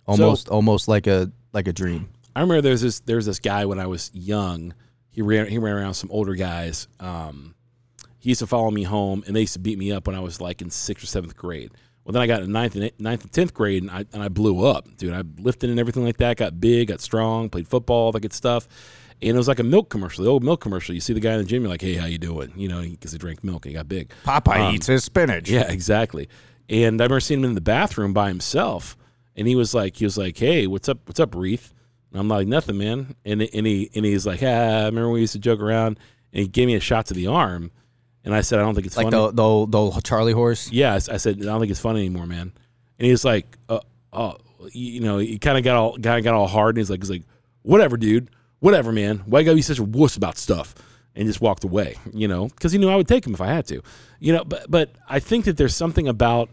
almost 0.06 0.49
almost 0.49 0.88
like 0.88 1.08
a 1.08 1.32
like 1.54 1.67
a 1.67 1.73
dream. 1.73 2.10
I 2.36 2.41
remember 2.41 2.62
there's 2.62 2.82
this 2.82 2.99
there's 2.99 3.25
this 3.25 3.39
guy 3.39 3.65
when 3.65 3.80
I 3.80 3.88
was 3.88 4.12
young. 4.13 4.73
He 5.10 5.21
ran 5.21 5.47
he 5.47 5.58
ran 5.58 5.75
around 5.75 5.93
some 5.93 6.12
older 6.12 6.36
guys. 6.36 6.88
Um, 6.99 7.56
he 8.19 8.30
used 8.30 8.39
to 8.39 8.47
follow 8.47 8.71
me 8.71 8.84
home, 8.84 9.23
and 9.25 9.36
they 9.36 9.41
used 9.41 9.54
to 9.54 9.60
beat 9.60 9.78
me 9.78 9.91
up 9.91 10.08
when 10.08 10.15
I 10.15 10.19
was 10.19 10.41
like 10.41 10.62
in 10.62 10.69
sixth 10.69 11.04
or 11.04 11.08
seventh 11.08 11.36
grade. 11.38 11.71
Well, 12.05 12.13
then 12.13 12.21
I 12.21 12.27
got 12.27 12.43
in 12.43 12.51
ninth 12.51 12.75
and 12.75 12.91
ninth 12.99 13.23
and 13.23 13.31
tenth 13.31 13.53
grade, 13.53 13.81
and 13.81 13.91
I 13.91 14.05
and 14.13 14.21
I 14.21 14.29
blew 14.29 14.63
up, 14.63 14.95
dude. 14.95 15.11
I 15.13 15.23
lifted 15.41 15.69
and 15.71 15.79
everything 15.79 16.05
like 16.05 16.17
that. 16.17 16.37
Got 16.37 16.61
big, 16.61 16.87
got 16.89 17.01
strong, 17.01 17.49
played 17.49 17.67
football, 17.67 18.05
all 18.05 18.11
that 18.11 18.21
good 18.21 18.31
stuff. 18.33 18.67
And 19.21 19.31
it 19.31 19.37
was 19.37 19.47
like 19.47 19.59
a 19.59 19.63
milk 19.63 19.89
commercial, 19.89 20.23
the 20.23 20.29
old 20.29 20.43
milk 20.43 20.61
commercial. 20.61 20.93
You 20.93 21.01
see 21.01 21.13
the 21.13 21.19
guy 21.19 21.31
in 21.33 21.39
the 21.39 21.45
gym, 21.45 21.63
you're 21.63 21.69
like, 21.69 21.81
"Hey, 21.81 21.95
how 21.95 22.05
you 22.05 22.17
doing?" 22.19 22.53
You 22.55 22.67
know, 22.67 22.81
because 22.81 23.11
he 23.11 23.17
drank 23.17 23.43
milk 23.43 23.65
and 23.65 23.71
he 23.71 23.75
got 23.75 23.87
big. 23.87 24.11
Popeye 24.23 24.59
Um, 24.67 24.75
eats 24.75 24.87
his 24.87 25.03
spinach. 25.03 25.49
Yeah, 25.49 25.71
exactly. 25.71 26.29
And 26.69 27.01
I 27.01 27.05
remember 27.05 27.19
seeing 27.21 27.39
him 27.39 27.49
in 27.49 27.55
the 27.55 27.61
bathroom 27.61 28.13
by 28.13 28.27
himself, 28.27 28.95
and 29.35 29.47
he 29.47 29.55
was 29.55 29.73
like, 29.73 29.95
he 29.95 30.05
was 30.05 30.17
like, 30.17 30.37
"Hey, 30.37 30.67
what's 30.67 30.87
up? 30.89 30.99
What's 31.07 31.19
up, 31.19 31.33
Reith?" 31.33 31.73
And 32.11 32.19
I'm 32.19 32.27
like, 32.27 32.47
"Nothing, 32.47 32.77
man." 32.77 33.15
And 33.25 33.41
and 33.41 33.65
he 33.65 33.89
and 33.95 34.05
he's 34.05 34.27
like, 34.27 34.43
"Ah, 34.43 34.45
I 34.45 34.85
remember 34.85 35.09
we 35.09 35.21
used 35.21 35.33
to 35.33 35.39
joke 35.39 35.59
around." 35.59 35.97
And 36.33 36.41
he 36.43 36.47
gave 36.47 36.67
me 36.67 36.75
a 36.75 36.79
shot 36.81 37.05
to 37.07 37.13
the 37.15 37.27
arm, 37.27 37.71
And 38.25 38.33
I 38.33 38.41
said, 38.41 38.59
I 38.59 38.63
don't 38.63 38.73
think 38.75 38.88
it's 38.88 38.97
Like 38.97 39.11
funny. 39.11 39.31
the, 39.33 39.65
the 39.67 39.91
the 39.91 40.01
Charlie 40.01 40.33
horse. 40.33 40.71
yeah, 40.71 40.95
I 40.95 40.97
said, 41.17 41.38
I 41.41 41.45
don't 41.45 41.59
think 41.59 41.71
it's 41.71 41.79
funny 41.79 41.99
anymore, 42.01 42.25
man. 42.25 42.51
And 42.99 43.07
he's 43.07 43.23
like, 43.23 43.45
uh, 43.69 43.79
oh, 44.11 44.38
you 44.73 44.93
you 44.93 44.99
know, 44.99 45.19
he 45.19 45.38
kind 45.39 45.57
of 45.57 45.63
got 45.63 45.75
all 45.75 45.93
kind 45.93 46.17
of 46.17 46.23
got 46.23 46.33
all 46.33 46.47
hard, 46.47 46.75
and 46.75 46.79
he's 46.79 46.89
like, 46.89 47.01
he's 47.01 47.09
like, 47.11 47.23
whatever, 47.61 47.97
dude, 47.97 48.29
whatever, 48.59 48.91
man. 48.91 49.19
Why 49.27 49.39
you 49.39 49.45
gotta 49.45 49.55
be 49.55 49.61
such 49.61 49.79
a 49.79 49.83
wuss 49.83 50.15
about 50.17 50.38
stuff? 50.38 50.73
And 51.17 51.25
just 51.27 51.39
walked 51.39 51.63
away, 51.63 51.95
you 52.13 52.27
know, 52.27 52.47
because 52.49 52.73
he 52.73 52.77
knew 52.77 52.89
I 52.89 52.95
would 52.97 53.07
take 53.07 53.25
him 53.25 53.33
if 53.33 53.39
I 53.39 53.47
had 53.47 53.65
to, 53.67 53.81
you 54.19 54.33
know. 54.33 54.43
But 54.43 54.69
but 54.69 54.89
I 55.07 55.19
think 55.19 55.45
that 55.45 55.55
there's 55.55 55.73
something 55.75 56.07
about, 56.09 56.49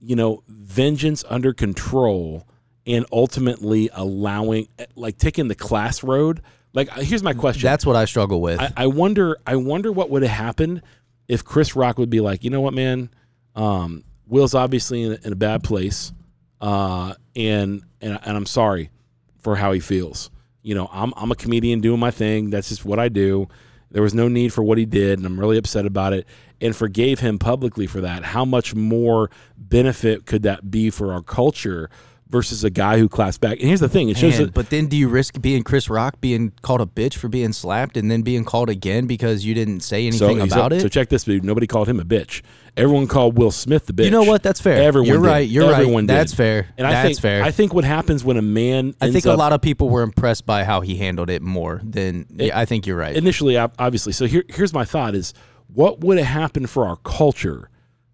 you 0.00 0.14
know, 0.16 0.42
vengeance 0.46 1.24
under 1.28 1.52
control, 1.52 2.46
and 2.86 3.04
ultimately 3.10 3.88
allowing, 3.92 4.68
like, 4.94 5.18
taking 5.18 5.48
the 5.48 5.54
class 5.56 6.04
road. 6.04 6.40
Like, 6.76 6.96
uh, 6.96 7.00
here's 7.00 7.22
my 7.22 7.32
question: 7.32 7.62
That's 7.62 7.86
what 7.86 7.96
I 7.96 8.04
struggle 8.04 8.40
with. 8.40 8.60
I, 8.60 8.70
I 8.76 8.86
wonder 8.86 9.38
I 9.46 9.56
wonder 9.56 9.90
what 9.90 10.10
would 10.10 10.22
have 10.22 10.30
happened 10.30 10.82
if 11.26 11.42
Chris 11.42 11.74
Rock 11.74 11.98
would 11.98 12.10
be 12.10 12.20
like, 12.20 12.44
you 12.44 12.50
know 12.50 12.60
what, 12.60 12.74
man, 12.74 13.10
um, 13.56 14.04
Will's 14.28 14.54
obviously 14.54 15.02
in 15.02 15.12
a, 15.12 15.18
in 15.24 15.32
a 15.32 15.36
bad 15.36 15.64
place, 15.64 16.12
uh, 16.60 17.14
and 17.34 17.82
and 18.02 18.20
and 18.22 18.36
I'm 18.36 18.46
sorry 18.46 18.90
for 19.38 19.56
how 19.56 19.72
he 19.72 19.80
feels. 19.80 20.30
You 20.62 20.74
know, 20.74 20.88
I'm 20.92 21.14
I'm 21.16 21.32
a 21.32 21.34
comedian 21.34 21.80
doing 21.80 21.98
my 21.98 22.10
thing. 22.10 22.50
That's 22.50 22.68
just 22.68 22.84
what 22.84 22.98
I 22.98 23.08
do. 23.08 23.48
There 23.90 24.02
was 24.02 24.12
no 24.12 24.28
need 24.28 24.52
for 24.52 24.62
what 24.62 24.76
he 24.76 24.84
did, 24.84 25.18
and 25.18 25.26
I'm 25.26 25.40
really 25.40 25.56
upset 25.56 25.86
about 25.86 26.12
it. 26.12 26.26
And 26.60 26.76
forgave 26.76 27.20
him 27.20 27.38
publicly 27.38 27.86
for 27.86 28.02
that. 28.02 28.24
How 28.24 28.44
much 28.44 28.74
more 28.74 29.30
benefit 29.56 30.26
could 30.26 30.42
that 30.42 30.70
be 30.70 30.90
for 30.90 31.12
our 31.12 31.22
culture 31.22 31.88
versus 32.28 32.64
a 32.64 32.70
guy 32.70 32.98
who 32.98 33.08
claps 33.08 33.38
back? 33.38 33.58
And 33.58 33.68
here's 33.68 33.80
the 33.80 33.88
thing: 33.88 34.08
it 34.08 34.16
shows 34.16 34.34
Man, 34.34 34.44
that 34.44 34.54
but 34.54 34.70
then 34.70 34.86
do 34.86 34.96
you 34.96 35.08
risk 35.08 35.40
being 35.40 35.62
Chris 35.62 35.88
Rock 35.88 36.20
being 36.20 36.52
called 36.62 36.80
a 36.80 36.86
bitch 36.86 37.14
for 37.14 37.28
being 37.28 37.52
slapped 37.52 37.96
and 37.96 38.10
then 38.10 38.22
being 38.22 38.44
called 38.44 38.70
again 38.70 39.06
because 39.06 39.44
you 39.44 39.54
didn't 39.54 39.80
say 39.80 40.06
anything 40.06 40.38
so, 40.38 40.44
about 40.44 40.72
so, 40.72 40.76
it? 40.76 40.80
So 40.80 40.88
check 40.88 41.08
this, 41.08 41.24
dude. 41.24 41.44
Nobody 41.44 41.66
called 41.66 41.88
him 41.88 42.00
a 42.00 42.04
bitch. 42.04 42.42
Everyone 42.76 43.06
called 43.06 43.38
Will 43.38 43.50
Smith 43.50 43.86
the 43.86 43.94
bitch. 43.94 44.04
You 44.04 44.10
know 44.10 44.24
what? 44.24 44.42
That's 44.42 44.60
fair. 44.60 44.82
Everyone 44.82 45.08
You're 45.08 45.22
did. 45.22 45.26
right. 45.26 45.48
You're 45.48 45.70
right. 45.70 45.80
Everyone 45.80 46.06
did. 46.06 46.14
That's 46.14 46.34
fair. 46.34 46.68
And 46.76 46.86
I 46.86 46.90
That's 46.90 47.08
think, 47.08 47.20
fair. 47.20 47.42
I 47.42 47.50
think 47.50 47.72
what 47.72 47.84
happens 47.84 48.22
when 48.22 48.36
a 48.36 48.42
man 48.42 48.94
I 49.00 49.10
think 49.10 49.24
a 49.24 49.32
lot 49.32 49.52
of 49.52 49.62
people 49.62 49.88
were 49.88 50.02
impressed 50.02 50.44
by 50.44 50.64
how 50.64 50.82
he 50.82 50.96
handled 50.96 51.30
it 51.30 51.40
more 51.40 51.80
than. 51.82 52.26
yeah, 52.30 52.58
I 52.58 52.66
think 52.66 52.86
you're 52.86 52.98
right. 52.98 53.16
initially, 53.16 53.56
obviously. 53.56 54.12
So 54.12 54.26
here, 54.26 54.44
here's 54.48 54.74
my 54.74 54.84
thought: 54.84 55.14
is 55.14 55.32
what 55.72 56.00
would 56.00 56.18
have 56.18 56.26
happened 56.26 56.68
for 56.68 56.86
our 56.86 56.96
culture 56.96 57.70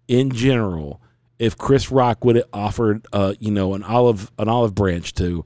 in 0.07 0.31
general 0.31 1.01
if 1.43 1.57
Chris 1.57 1.91
Rock 1.91 2.23
would 2.23 2.37
have 2.37 2.45
offered, 2.53 3.05
uh, 3.11 3.33
you 3.37 3.51
know, 3.51 3.73
an 3.73 3.83
olive 3.83 4.31
an 4.39 4.47
olive 4.47 4.73
branch 4.73 5.13
to 5.15 5.43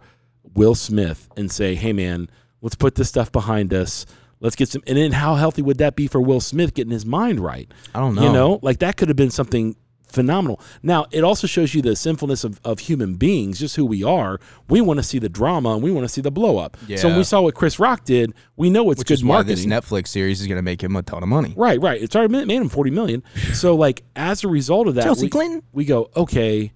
Will 0.54 0.76
Smith 0.76 1.28
and 1.36 1.52
say, 1.52 1.74
"Hey, 1.74 1.92
man, 1.92 2.30
let's 2.62 2.76
put 2.76 2.94
this 2.96 3.10
stuff 3.10 3.32
behind 3.32 3.74
us." 3.74 4.06
Let's 4.40 4.56
get 4.56 4.70
some, 4.70 4.84
and 4.86 4.96
then 4.96 5.14
how 5.14 5.34
healthy 5.34 5.64
would 5.64 5.80
that 5.80 5.96
be 5.96 6.06
for 6.06 6.22
Will 6.22 6.40
Smith 6.40 6.76
getting 6.76 6.92
his 6.92 7.08
mind 7.08 7.40
right? 7.40 7.72
I 7.96 8.00
don't 8.00 8.14
know. 8.14 8.22
You 8.22 8.28
know. 8.28 8.34
know, 8.50 8.60
like 8.62 8.78
that 8.80 8.96
could 8.96 9.08
have 9.08 9.18
been 9.18 9.32
something 9.32 9.76
phenomenal. 10.08 10.60
Now, 10.82 11.06
it 11.12 11.24
also 11.24 11.48
shows 11.48 11.74
you 11.74 11.82
the 11.82 11.96
sinfulness 11.96 12.44
of, 12.44 12.60
of 12.64 12.80
human 12.80 13.16
beings, 13.16 13.60
just 13.60 13.76
who 13.76 13.86
we 13.86 14.04
are. 14.04 14.40
We 14.70 14.82
want 14.82 14.98
to 15.00 15.04
see 15.04 15.20
the 15.20 15.30
drama 15.30 15.74
and 15.74 15.84
we 15.84 15.92
want 15.92 16.06
to 16.06 16.10
see 16.10 16.22
the 16.22 16.32
blow 16.32 16.58
up. 16.58 16.78
So 16.96 17.08
when 17.10 17.18
we 17.18 17.24
saw 17.24 17.42
what 17.42 17.56
Chris 17.56 17.80
Rock 17.80 18.06
did, 18.06 18.34
we 18.56 18.70
know 18.70 18.90
it's 18.92 19.00
Which 19.00 19.10
good 19.10 19.14
is 19.16 19.24
marketing. 19.24 19.56
this 19.56 19.66
Netflix 19.66 20.08
series 20.08 20.42
is 20.42 20.48
going 20.48 20.58
to 20.58 20.62
make 20.62 20.82
him 20.82 20.96
a 20.96 21.04
ton 21.04 21.24
of 21.24 21.30
money. 21.30 21.54
Right, 21.56 21.80
right. 21.82 22.02
It's 22.02 22.16
already 22.16 22.46
made 22.46 22.62
him 22.62 22.70
forty 22.70 22.92
million. 22.92 23.24
So 23.54 23.76
like 23.76 24.04
as 24.16 24.44
a 24.44 24.48
result 24.48 24.88
of 24.88 24.96
that, 24.96 25.04
Chelsea 25.04 25.26
we, 25.26 25.30
Clinton? 25.30 25.64
we 25.72 25.86
go 25.86 26.10
okay. 26.16 26.72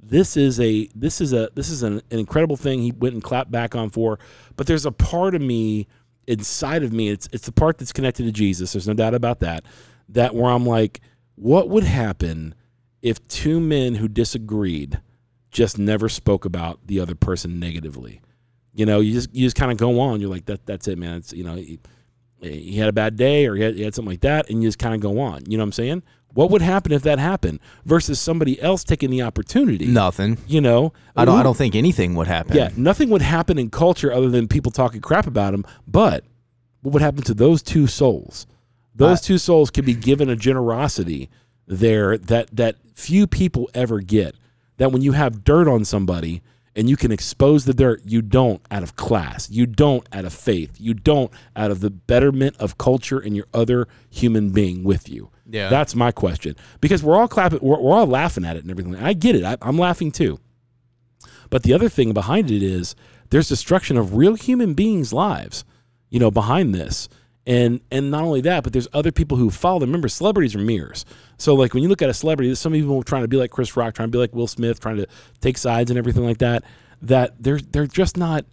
This 0.00 0.36
is 0.36 0.60
a 0.60 0.88
this 0.94 1.20
is 1.20 1.32
a 1.32 1.48
this 1.54 1.70
is 1.70 1.82
an, 1.82 2.02
an 2.10 2.18
incredible 2.18 2.56
thing 2.56 2.80
he 2.82 2.92
went 2.92 3.14
and 3.14 3.22
clapped 3.22 3.50
back 3.50 3.74
on 3.74 3.90
for. 3.90 4.18
But 4.56 4.66
there's 4.66 4.84
a 4.84 4.92
part 4.92 5.34
of 5.34 5.40
me 5.40 5.86
inside 6.26 6.82
of 6.82 6.92
me. 6.92 7.08
It's 7.08 7.28
it's 7.32 7.46
the 7.46 7.52
part 7.52 7.78
that's 7.78 7.92
connected 7.92 8.24
to 8.24 8.32
Jesus. 8.32 8.72
There's 8.72 8.86
no 8.86 8.94
doubt 8.94 9.14
about 9.14 9.40
that. 9.40 9.64
That 10.08 10.34
where 10.34 10.50
I'm 10.50 10.66
like, 10.66 11.00
what 11.36 11.68
would 11.70 11.84
happen 11.84 12.54
if 13.02 13.26
two 13.28 13.60
men 13.60 13.96
who 13.96 14.08
disagreed 14.08 15.00
just 15.50 15.78
never 15.78 16.08
spoke 16.08 16.44
about 16.44 16.80
the 16.86 17.00
other 17.00 17.14
person 17.14 17.58
negatively? 17.60 18.20
You 18.74 18.84
know, 18.86 19.00
you 19.00 19.12
just 19.12 19.34
you 19.34 19.46
just 19.46 19.56
kind 19.56 19.72
of 19.72 19.78
go 19.78 20.00
on. 20.00 20.20
You're 20.20 20.30
like 20.30 20.46
that. 20.46 20.66
That's 20.66 20.86
it, 20.88 20.98
man. 20.98 21.16
It's 21.16 21.32
you 21.32 21.44
know. 21.44 21.54
He, 21.56 21.78
he 22.42 22.76
had 22.76 22.88
a 22.88 22.92
bad 22.92 23.16
day 23.16 23.46
or 23.46 23.54
he 23.56 23.62
had, 23.62 23.74
he 23.76 23.82
had 23.82 23.94
something 23.94 24.10
like 24.10 24.20
that 24.20 24.50
and 24.50 24.62
you 24.62 24.68
just 24.68 24.78
kind 24.78 24.94
of 24.94 25.00
go 25.00 25.18
on 25.20 25.42
you 25.50 25.56
know 25.56 25.62
what 25.62 25.68
i'm 25.68 25.72
saying 25.72 26.02
what 26.34 26.50
would 26.50 26.60
happen 26.60 26.92
if 26.92 27.02
that 27.02 27.18
happened 27.18 27.58
versus 27.86 28.20
somebody 28.20 28.60
else 28.60 28.84
taking 28.84 29.08
the 29.10 29.22
opportunity 29.22 29.86
Nothing. 29.86 30.36
you 30.46 30.60
know 30.60 30.92
I 31.16 31.24
don't. 31.24 31.38
I 31.38 31.42
don't 31.42 31.56
think 31.56 31.74
anything 31.74 32.14
would 32.14 32.26
happen. 32.26 32.54
yeah 32.54 32.68
nothing 32.76 33.08
would 33.08 33.22
happen 33.22 33.58
in 33.58 33.70
culture 33.70 34.12
other 34.12 34.28
than 34.28 34.48
people 34.48 34.70
talking 34.70 35.00
crap 35.00 35.26
about 35.26 35.54
him 35.54 35.64
but 35.88 36.24
what 36.82 36.92
would 36.92 37.02
happen 37.02 37.22
to 37.22 37.32
those 37.34 37.62
two 37.62 37.86
souls 37.86 38.46
those 38.94 39.22
two 39.22 39.38
souls 39.38 39.70
could 39.70 39.86
be 39.86 39.94
given 39.94 40.28
a 40.28 40.36
generosity 40.36 41.30
there 41.66 42.18
that 42.18 42.54
that 42.54 42.76
few 42.96 43.26
people 43.26 43.70
ever 43.74 44.00
get 44.00 44.34
that 44.78 44.90
when 44.90 45.02
you 45.02 45.12
have 45.12 45.44
dirt 45.44 45.68
on 45.68 45.84
somebody 45.84 46.42
and 46.74 46.90
you 46.90 46.96
can 46.96 47.12
expose 47.12 47.64
the 47.64 47.74
dirt 47.74 48.00
you 48.04 48.22
don't 48.22 48.60
out 48.70 48.82
of 48.82 48.96
class 48.96 49.50
you 49.50 49.66
don't 49.66 50.08
out 50.12 50.24
of 50.24 50.32
faith 50.32 50.76
you 50.78 50.94
don't 50.94 51.30
out 51.54 51.70
of 51.70 51.80
the 51.80 51.90
betterment 51.90 52.56
of 52.58 52.78
culture 52.78 53.18
and 53.18 53.36
your 53.36 53.46
other 53.54 53.86
human 54.10 54.50
being 54.50 54.82
with 54.82 55.08
you. 55.08 55.30
Yeah. 55.48 55.68
that's 55.68 55.94
my 55.94 56.10
question. 56.10 56.56
Because 56.80 57.04
we're 57.04 57.16
all 57.16 57.28
clapping 57.28 57.60
we're, 57.60 57.78
we're 57.80 57.94
all 57.94 58.06
laughing 58.06 58.44
at 58.44 58.56
it 58.56 58.62
and 58.62 58.70
everything. 58.70 58.96
I 58.96 59.12
get 59.12 59.36
it. 59.36 59.44
I, 59.44 59.56
i'm 59.62 59.78
laughing 59.78 60.10
too. 60.10 60.40
But 61.50 61.62
the 61.62 61.72
other 61.74 61.88
thing 61.88 62.12
behind 62.12 62.50
it 62.50 62.62
is 62.62 62.96
there's 63.30 63.48
destruction 63.48 63.96
of 63.96 64.14
real 64.14 64.34
human 64.34 64.74
beings' 64.74 65.12
lives, 65.12 65.64
you 66.08 66.18
know, 66.18 66.30
behind 66.30 66.74
this. 66.74 67.08
And 67.46 67.80
and 67.92 68.10
not 68.10 68.24
only 68.24 68.40
that, 68.42 68.64
but 68.64 68.72
there's 68.72 68.88
other 68.92 69.12
people 69.12 69.36
who 69.36 69.50
follow 69.50 69.78
them. 69.78 69.90
Remember, 69.90 70.08
celebrities 70.08 70.56
are 70.56 70.58
mirrors. 70.58 71.04
So 71.38 71.54
like 71.54 71.74
when 71.74 71.82
you 71.82 71.88
look 71.88 72.02
at 72.02 72.08
a 72.08 72.14
celebrity, 72.14 72.48
there's 72.48 72.58
some 72.58 72.72
people 72.72 73.02
trying 73.04 73.22
to 73.22 73.28
be 73.28 73.36
like 73.36 73.50
Chris 73.50 73.76
Rock, 73.76 73.94
trying 73.94 74.08
to 74.08 74.12
be 74.12 74.18
like 74.18 74.34
Will 74.34 74.48
Smith, 74.48 74.80
trying 74.80 74.96
to 74.96 75.06
take 75.40 75.56
sides 75.56 75.90
and 75.90 75.96
everything 75.98 76.24
like 76.24 76.38
that. 76.38 76.64
That 77.02 77.34
they're 77.40 77.60
they're 77.60 77.86
just 77.86 78.16
not. 78.16 78.46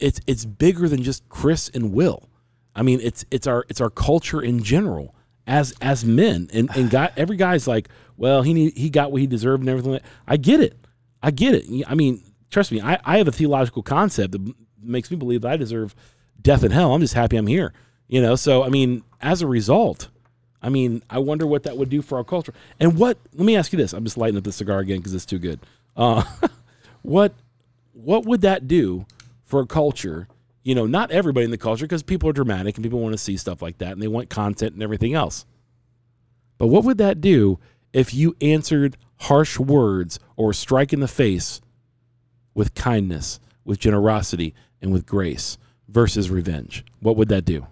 It's 0.00 0.20
it's 0.26 0.44
bigger 0.44 0.88
than 0.88 1.02
just 1.02 1.28
Chris 1.28 1.70
and 1.72 1.92
Will. 1.92 2.28
I 2.74 2.82
mean, 2.82 3.00
it's 3.02 3.24
it's 3.30 3.46
our 3.46 3.64
it's 3.68 3.80
our 3.80 3.90
culture 3.90 4.40
in 4.42 4.62
general 4.62 5.14
as 5.46 5.74
as 5.80 6.04
men 6.04 6.48
and 6.52 6.74
and 6.76 6.90
guy, 6.90 7.10
every 7.16 7.36
guy's 7.36 7.68
like, 7.68 7.88
well, 8.16 8.42
he 8.42 8.52
need, 8.54 8.76
he 8.76 8.90
got 8.90 9.12
what 9.12 9.20
he 9.20 9.26
deserved 9.26 9.62
and 9.62 9.68
everything. 9.68 9.92
like- 9.92 10.02
I 10.26 10.36
get 10.36 10.60
it. 10.60 10.76
I 11.22 11.30
get 11.30 11.54
it. 11.54 11.84
I 11.86 11.94
mean, 11.94 12.22
trust 12.50 12.72
me, 12.72 12.80
I, 12.80 12.98
I 13.04 13.18
have 13.18 13.28
a 13.28 13.32
theological 13.32 13.82
concept 13.82 14.32
that 14.32 14.54
makes 14.82 15.10
me 15.10 15.16
believe 15.16 15.42
that 15.42 15.52
I 15.52 15.56
deserve 15.56 15.94
death 16.40 16.62
and 16.62 16.72
hell. 16.72 16.94
I'm 16.94 17.00
just 17.00 17.14
happy 17.14 17.36
I'm 17.36 17.46
here. 17.46 17.72
You 18.08 18.20
know, 18.22 18.36
so 18.36 18.62
I 18.62 18.68
mean, 18.68 19.02
as 19.20 19.42
a 19.42 19.46
result, 19.46 20.08
I 20.62 20.68
mean, 20.68 21.02
I 21.10 21.18
wonder 21.18 21.46
what 21.46 21.64
that 21.64 21.76
would 21.76 21.88
do 21.90 22.02
for 22.02 22.18
our 22.18 22.24
culture. 22.24 22.54
And 22.80 22.98
what? 22.98 23.18
Let 23.34 23.44
me 23.44 23.56
ask 23.56 23.72
you 23.72 23.76
this. 23.76 23.92
I'm 23.92 24.04
just 24.04 24.16
lighting 24.16 24.36
up 24.36 24.44
the 24.44 24.52
cigar 24.52 24.78
again 24.78 24.98
because 24.98 25.14
it's 25.14 25.26
too 25.26 25.38
good. 25.38 25.60
Uh, 25.96 26.24
what 27.02 27.34
what 27.92 28.24
would 28.24 28.42
that 28.42 28.66
do 28.68 29.06
for 29.44 29.60
a 29.60 29.66
culture? 29.66 30.28
You 30.62 30.74
know, 30.74 30.86
not 30.86 31.10
everybody 31.10 31.44
in 31.44 31.50
the 31.50 31.58
culture 31.58 31.84
because 31.84 32.02
people 32.02 32.28
are 32.30 32.32
dramatic 32.32 32.76
and 32.76 32.82
people 32.82 33.00
want 33.00 33.12
to 33.12 33.18
see 33.18 33.36
stuff 33.36 33.60
like 33.60 33.78
that 33.78 33.92
and 33.92 34.02
they 34.02 34.08
want 34.08 34.30
content 34.30 34.72
and 34.72 34.82
everything 34.82 35.12
else. 35.12 35.44
But 36.56 36.68
what 36.68 36.84
would 36.84 36.98
that 36.98 37.20
do 37.20 37.58
if 37.92 38.14
you 38.14 38.34
answered 38.40 38.96
harsh 39.16 39.58
words 39.58 40.18
or 40.36 40.52
strike 40.52 40.92
in 40.92 41.00
the 41.00 41.08
face 41.08 41.60
with 42.54 42.74
kindness, 42.74 43.40
with 43.64 43.78
generosity, 43.78 44.54
and 44.80 44.92
with 44.92 45.04
grace 45.04 45.58
versus 45.88 46.30
revenge? 46.30 46.84
What 47.00 47.16
would 47.16 47.28
that 47.28 47.44
do? 47.44 47.66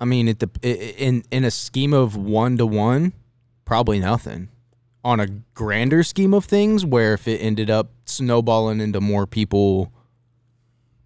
I 0.00 0.04
mean, 0.04 0.28
it, 0.28 0.38
dep- 0.38 0.58
i- 0.64 0.68
i- 0.68 0.94
in 0.98 1.24
in 1.30 1.44
a 1.44 1.50
scheme 1.50 1.92
of 1.92 2.16
one 2.16 2.56
to 2.58 2.66
one, 2.66 3.12
probably 3.64 3.98
nothing. 3.98 4.48
On 5.04 5.20
a 5.20 5.26
grander 5.54 6.02
scheme 6.02 6.34
of 6.34 6.44
things, 6.44 6.84
where 6.84 7.14
if 7.14 7.26
it 7.28 7.38
ended 7.38 7.70
up 7.70 7.90
snowballing 8.04 8.80
into 8.80 9.00
more 9.00 9.26
people 9.26 9.92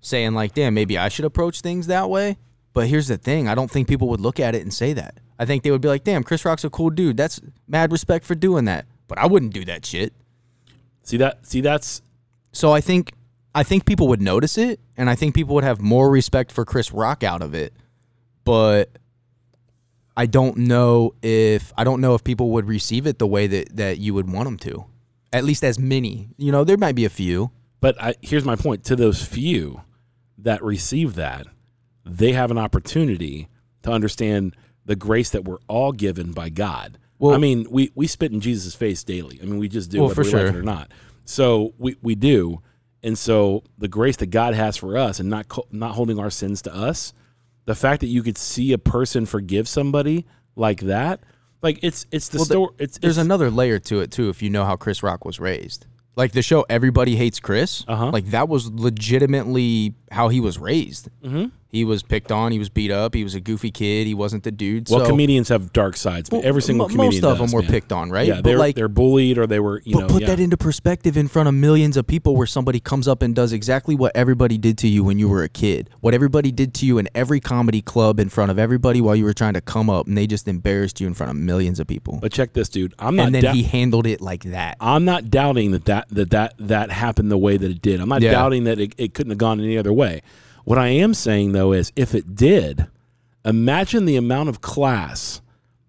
saying 0.00 0.34
like, 0.34 0.54
"Damn, 0.54 0.74
maybe 0.74 0.98
I 0.98 1.08
should 1.08 1.24
approach 1.24 1.60
things 1.60 1.86
that 1.86 2.10
way." 2.10 2.36
But 2.72 2.88
here's 2.88 3.08
the 3.08 3.16
thing: 3.18 3.48
I 3.48 3.54
don't 3.54 3.70
think 3.70 3.88
people 3.88 4.08
would 4.08 4.20
look 4.20 4.40
at 4.40 4.54
it 4.54 4.62
and 4.62 4.72
say 4.72 4.92
that. 4.94 5.18
I 5.38 5.44
think 5.44 5.62
they 5.62 5.70
would 5.70 5.80
be 5.80 5.88
like, 5.88 6.04
"Damn, 6.04 6.22
Chris 6.24 6.44
Rock's 6.44 6.64
a 6.64 6.70
cool 6.70 6.90
dude. 6.90 7.16
That's 7.16 7.40
mad 7.68 7.92
respect 7.92 8.24
for 8.24 8.34
doing 8.34 8.64
that." 8.66 8.86
But 9.08 9.18
I 9.18 9.26
wouldn't 9.26 9.52
do 9.54 9.64
that 9.66 9.84
shit. 9.84 10.12
See 11.02 11.16
that? 11.18 11.46
See 11.46 11.60
that's 11.60 12.00
So 12.52 12.72
I 12.72 12.80
think 12.80 13.12
I 13.54 13.62
think 13.62 13.84
people 13.84 14.08
would 14.08 14.22
notice 14.22 14.56
it, 14.56 14.80
and 14.96 15.10
I 15.10 15.14
think 15.14 15.34
people 15.34 15.54
would 15.54 15.64
have 15.64 15.80
more 15.80 16.10
respect 16.10 16.52
for 16.52 16.64
Chris 16.64 16.92
Rock 16.92 17.22
out 17.22 17.42
of 17.42 17.54
it. 17.54 17.74
But 18.44 18.98
I 20.16 20.26
don't 20.26 20.56
know 20.58 21.14
if 21.22 21.72
I 21.76 21.84
don't 21.84 22.00
know 22.00 22.14
if 22.14 22.24
people 22.24 22.50
would 22.50 22.66
receive 22.66 23.06
it 23.06 23.18
the 23.18 23.26
way 23.26 23.46
that 23.46 23.76
that 23.76 23.98
you 23.98 24.14
would 24.14 24.30
want 24.30 24.44
them 24.46 24.56
to. 24.58 24.86
At 25.32 25.44
least 25.44 25.64
as 25.64 25.78
many, 25.78 26.28
you 26.36 26.52
know, 26.52 26.64
there 26.64 26.76
might 26.76 26.94
be 26.94 27.04
a 27.04 27.10
few. 27.10 27.50
But 27.80 28.00
I, 28.00 28.14
here's 28.20 28.44
my 28.44 28.56
point: 28.56 28.84
to 28.84 28.96
those 28.96 29.24
few 29.24 29.82
that 30.38 30.62
receive 30.62 31.14
that, 31.14 31.46
they 32.04 32.32
have 32.32 32.50
an 32.50 32.58
opportunity 32.58 33.48
to 33.82 33.90
understand 33.90 34.56
the 34.84 34.96
grace 34.96 35.30
that 35.30 35.44
we're 35.44 35.58
all 35.68 35.92
given 35.92 36.32
by 36.32 36.48
God. 36.48 36.98
Well- 37.18 37.34
I 37.34 37.38
mean, 37.38 37.66
we 37.70 37.90
we 37.94 38.06
spit 38.06 38.32
in 38.32 38.40
Jesus' 38.40 38.74
face 38.74 39.02
daily. 39.04 39.38
I 39.42 39.46
mean, 39.46 39.58
we 39.58 39.68
just 39.68 39.90
do 39.90 39.98
Well, 40.00 40.08
whether 40.08 40.24
for 40.24 40.36
we 40.38 40.44
like 40.44 40.54
it 40.54 40.58
or 40.58 40.62
not. 40.62 40.90
So 41.24 41.72
we 41.78 41.96
we 42.02 42.14
do, 42.14 42.60
and 43.02 43.16
so 43.18 43.62
the 43.78 43.88
grace 43.88 44.16
that 44.16 44.26
God 44.26 44.54
has 44.54 44.76
for 44.76 44.96
us, 44.96 45.20
and 45.20 45.28
not 45.30 45.46
not 45.70 45.92
holding 45.94 46.18
our 46.18 46.30
sins 46.30 46.62
to 46.62 46.74
us, 46.74 47.12
the 47.64 47.74
fact 47.74 48.00
that 48.00 48.06
you 48.08 48.22
could 48.22 48.38
see 48.38 48.72
a 48.72 48.78
person 48.78 49.26
forgive 49.26 49.68
somebody 49.68 50.24
like 50.56 50.80
that, 50.82 51.20
like 51.62 51.78
it's 51.82 52.06
it's 52.10 52.28
the 52.28 52.38
Well, 52.38 52.44
story. 52.44 52.74
It's 52.78 52.98
There's 52.98 53.18
it's, 53.18 53.24
another 53.24 53.50
layer 53.50 53.78
to 53.80 54.00
it 54.00 54.10
too. 54.10 54.28
If 54.28 54.42
you 54.42 54.50
know 54.50 54.64
how 54.64 54.76
Chris 54.76 55.02
Rock 55.02 55.24
was 55.24 55.38
raised, 55.40 55.86
like 56.16 56.32
the 56.32 56.42
show 56.42 56.64
Everybody 56.68 57.16
Hates 57.16 57.40
Chris, 57.40 57.84
Uh-huh. 57.88 58.10
like 58.10 58.26
that 58.26 58.48
was 58.48 58.70
legitimately 58.70 59.94
how 60.12 60.28
he 60.28 60.40
was 60.40 60.58
raised. 60.58 61.08
Mm-hmm. 61.24 61.46
He 61.70 61.84
was 61.86 62.02
picked 62.02 62.30
on. 62.30 62.52
He 62.52 62.58
was 62.58 62.68
beat 62.68 62.90
up. 62.90 63.14
He 63.14 63.24
was 63.24 63.34
a 63.34 63.40
goofy 63.40 63.70
kid. 63.70 64.06
He 64.06 64.12
wasn't 64.12 64.42
the 64.44 64.50
dude. 64.50 64.90
well, 64.90 65.00
so, 65.00 65.06
comedians 65.06 65.48
have 65.48 65.72
dark 65.72 65.96
sides. 65.96 66.28
but 66.28 66.44
every 66.44 66.60
single 66.60 66.86
mo- 66.86 66.92
comedian 66.94 67.22
most 67.22 67.32
of 67.32 67.38
does, 67.38 67.50
them 67.50 67.54
were 67.56 67.62
man. 67.62 67.70
picked 67.70 67.92
on, 67.92 68.10
right? 68.10 68.28
Yeah, 68.28 68.34
But, 68.34 68.44
they're 68.44 68.58
like- 68.58 68.76
they're 68.76 68.88
bullied 68.88 69.38
or 69.38 69.46
they 69.46 69.58
were 69.58 69.80
you 69.86 69.94
But 69.94 70.00
know. 70.00 70.06
put 70.08 70.20
yeah. 70.20 70.26
that 70.28 70.38
into 70.40 70.58
perspective 70.58 71.16
in 71.16 71.28
front 71.28 71.48
of 71.48 71.54
millions 71.54 71.96
of 71.96 72.06
people 72.06 72.36
where 72.36 72.46
somebody 72.46 72.78
comes 72.78 73.08
up 73.08 73.22
and 73.22 73.34
does 73.34 73.54
exactly 73.54 73.94
what 73.94 74.12
everybody 74.14 74.58
did 74.58 74.76
to 74.78 74.86
you 74.88 75.02
when 75.02 75.18
you 75.18 75.30
were 75.30 75.42
a 75.44 75.48
kid. 75.48 75.88
What 76.00 76.12
everybody 76.12 76.52
did 76.52 76.74
to 76.74 76.84
you 76.86 76.98
in 76.98 77.08
every 77.14 77.40
comedy 77.40 77.80
club 77.80 78.20
in 78.20 78.28
front 78.28 78.50
of 78.50 78.58
everybody 78.58 79.00
while 79.00 79.16
you 79.16 79.24
were 79.24 79.32
trying 79.32 79.54
to 79.54 79.62
come 79.62 79.88
up 79.88 80.06
and 80.06 80.18
they 80.18 80.26
just 80.26 80.46
embarrassed 80.46 81.00
you 81.00 81.06
in 81.06 81.14
front 81.14 81.30
of 81.30 81.36
millions 81.36 81.80
of 81.80 81.86
people. 81.86 82.18
But 82.20 82.32
check 82.32 82.52
this, 82.52 82.68
dude. 82.68 82.92
I'm 82.98 83.16
not. 83.16 83.28
and 83.28 83.34
then 83.34 83.44
dou- 83.44 83.52
he 83.52 83.62
handled 83.62 84.06
it 84.06 84.20
like 84.20 84.44
that. 84.44 84.76
I'm 84.78 85.06
not 85.06 85.30
doubting 85.30 85.70
that 85.70 85.86
that 85.86 86.08
that 86.10 86.28
that, 86.32 86.54
that 86.58 86.90
happened 86.90 87.30
the 87.30 87.38
way 87.38 87.56
that 87.56 87.70
it 87.70 87.80
did. 87.80 87.98
I'm 87.98 88.10
not 88.10 88.20
Yeah. 88.20 88.32
doubting 88.32 88.64
that 88.64 88.78
it, 88.78 88.94
it 88.98 89.14
couldn't 89.14 89.30
have 89.30 89.38
gone 89.38 89.58
any 89.58 89.78
other 89.78 89.90
way. 89.94 90.01
What 90.64 90.78
I 90.78 90.88
am 90.88 91.14
saying 91.14 91.52
though 91.52 91.72
is, 91.72 91.92
if 91.96 92.14
it 92.14 92.34
did, 92.34 92.86
imagine 93.44 94.04
the 94.04 94.16
amount 94.16 94.48
of 94.48 94.60
class 94.60 95.40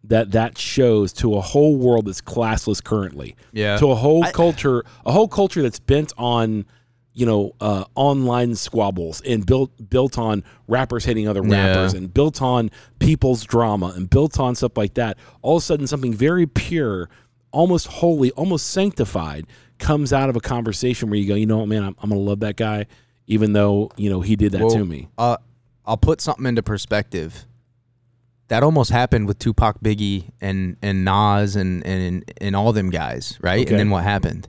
that 0.06 0.32
that 0.32 0.58
shows 0.58 1.14
to 1.14 1.36
a 1.36 1.42
whole 1.42 1.78
world 1.78 2.08
that's 2.08 2.22
classless 2.22 2.84
currently. 2.84 3.36
Yeah. 3.54 3.78
To 3.78 3.92
a 3.92 3.96
whole 3.96 4.24
culture, 4.32 4.84
a 5.06 5.12
whole 5.12 5.28
culture 5.30 5.62
that's 5.62 5.80
bent 5.80 6.12
on, 6.18 6.66
you 7.14 7.26
know, 7.26 7.54
uh, 7.62 7.86
online 7.96 8.56
squabbles 8.56 9.22
and 9.22 9.46
built 9.46 9.72
built 9.90 10.18
on 10.18 10.44
rappers 10.68 11.06
hitting 11.06 11.28
other 11.28 11.44
Yeah. 11.46 11.68
rappers 11.68 11.94
and 11.94 12.14
built 12.14 12.42
on 12.42 12.70
people's 13.00 13.44
drama 13.46 13.94
and 13.96 14.10
built 14.10 14.40
on 14.40 14.56
stuff 14.56 14.76
like 14.76 14.96
that. 14.96 15.18
All 15.42 15.58
of 15.58 15.64
a 15.64 15.66
sudden, 15.66 15.88
something 15.88 16.14
very 16.14 16.48
pure, 16.48 17.10
almost 17.52 17.88
holy, 17.88 18.32
almost 18.32 18.68
sanctified 18.72 19.46
comes 19.80 20.12
out 20.12 20.28
of 20.30 20.36
a 20.36 20.40
conversation 20.42 21.10
where 21.10 21.20
you 21.20 21.28
go, 21.28 21.36
you 21.36 21.46
know 21.46 21.60
what, 21.60 21.68
man, 21.68 21.84
I'm, 21.84 21.96
I'm 22.02 22.10
gonna 22.10 22.20
love 22.22 22.40
that 22.42 22.58
guy, 22.58 22.88
even 23.28 23.54
though 23.54 23.90
you 23.98 24.10
know 24.10 24.22
he 24.22 24.36
did 24.36 24.52
that 24.54 24.70
to 24.70 24.86
me. 24.86 25.08
Uh, 25.18 25.38
I'll 25.86 25.98
put 25.98 26.22
something 26.22 26.46
into 26.46 26.64
perspective. 26.64 27.46
That 28.50 28.62
almost 28.62 28.92
happened 28.92 29.28
with 29.28 29.40
Tupac, 29.40 29.80
Biggie, 29.82 30.30
and 30.42 30.78
and 30.82 31.06
Nas, 31.06 31.56
and 31.56 31.86
and 31.86 32.24
and 32.40 32.56
all 32.56 32.74
them 32.74 32.90
guys, 32.90 33.38
right? 33.42 33.62
Okay. 33.62 33.70
And 33.72 33.80
then 33.80 33.90
what 33.90 34.04
happened? 34.04 34.48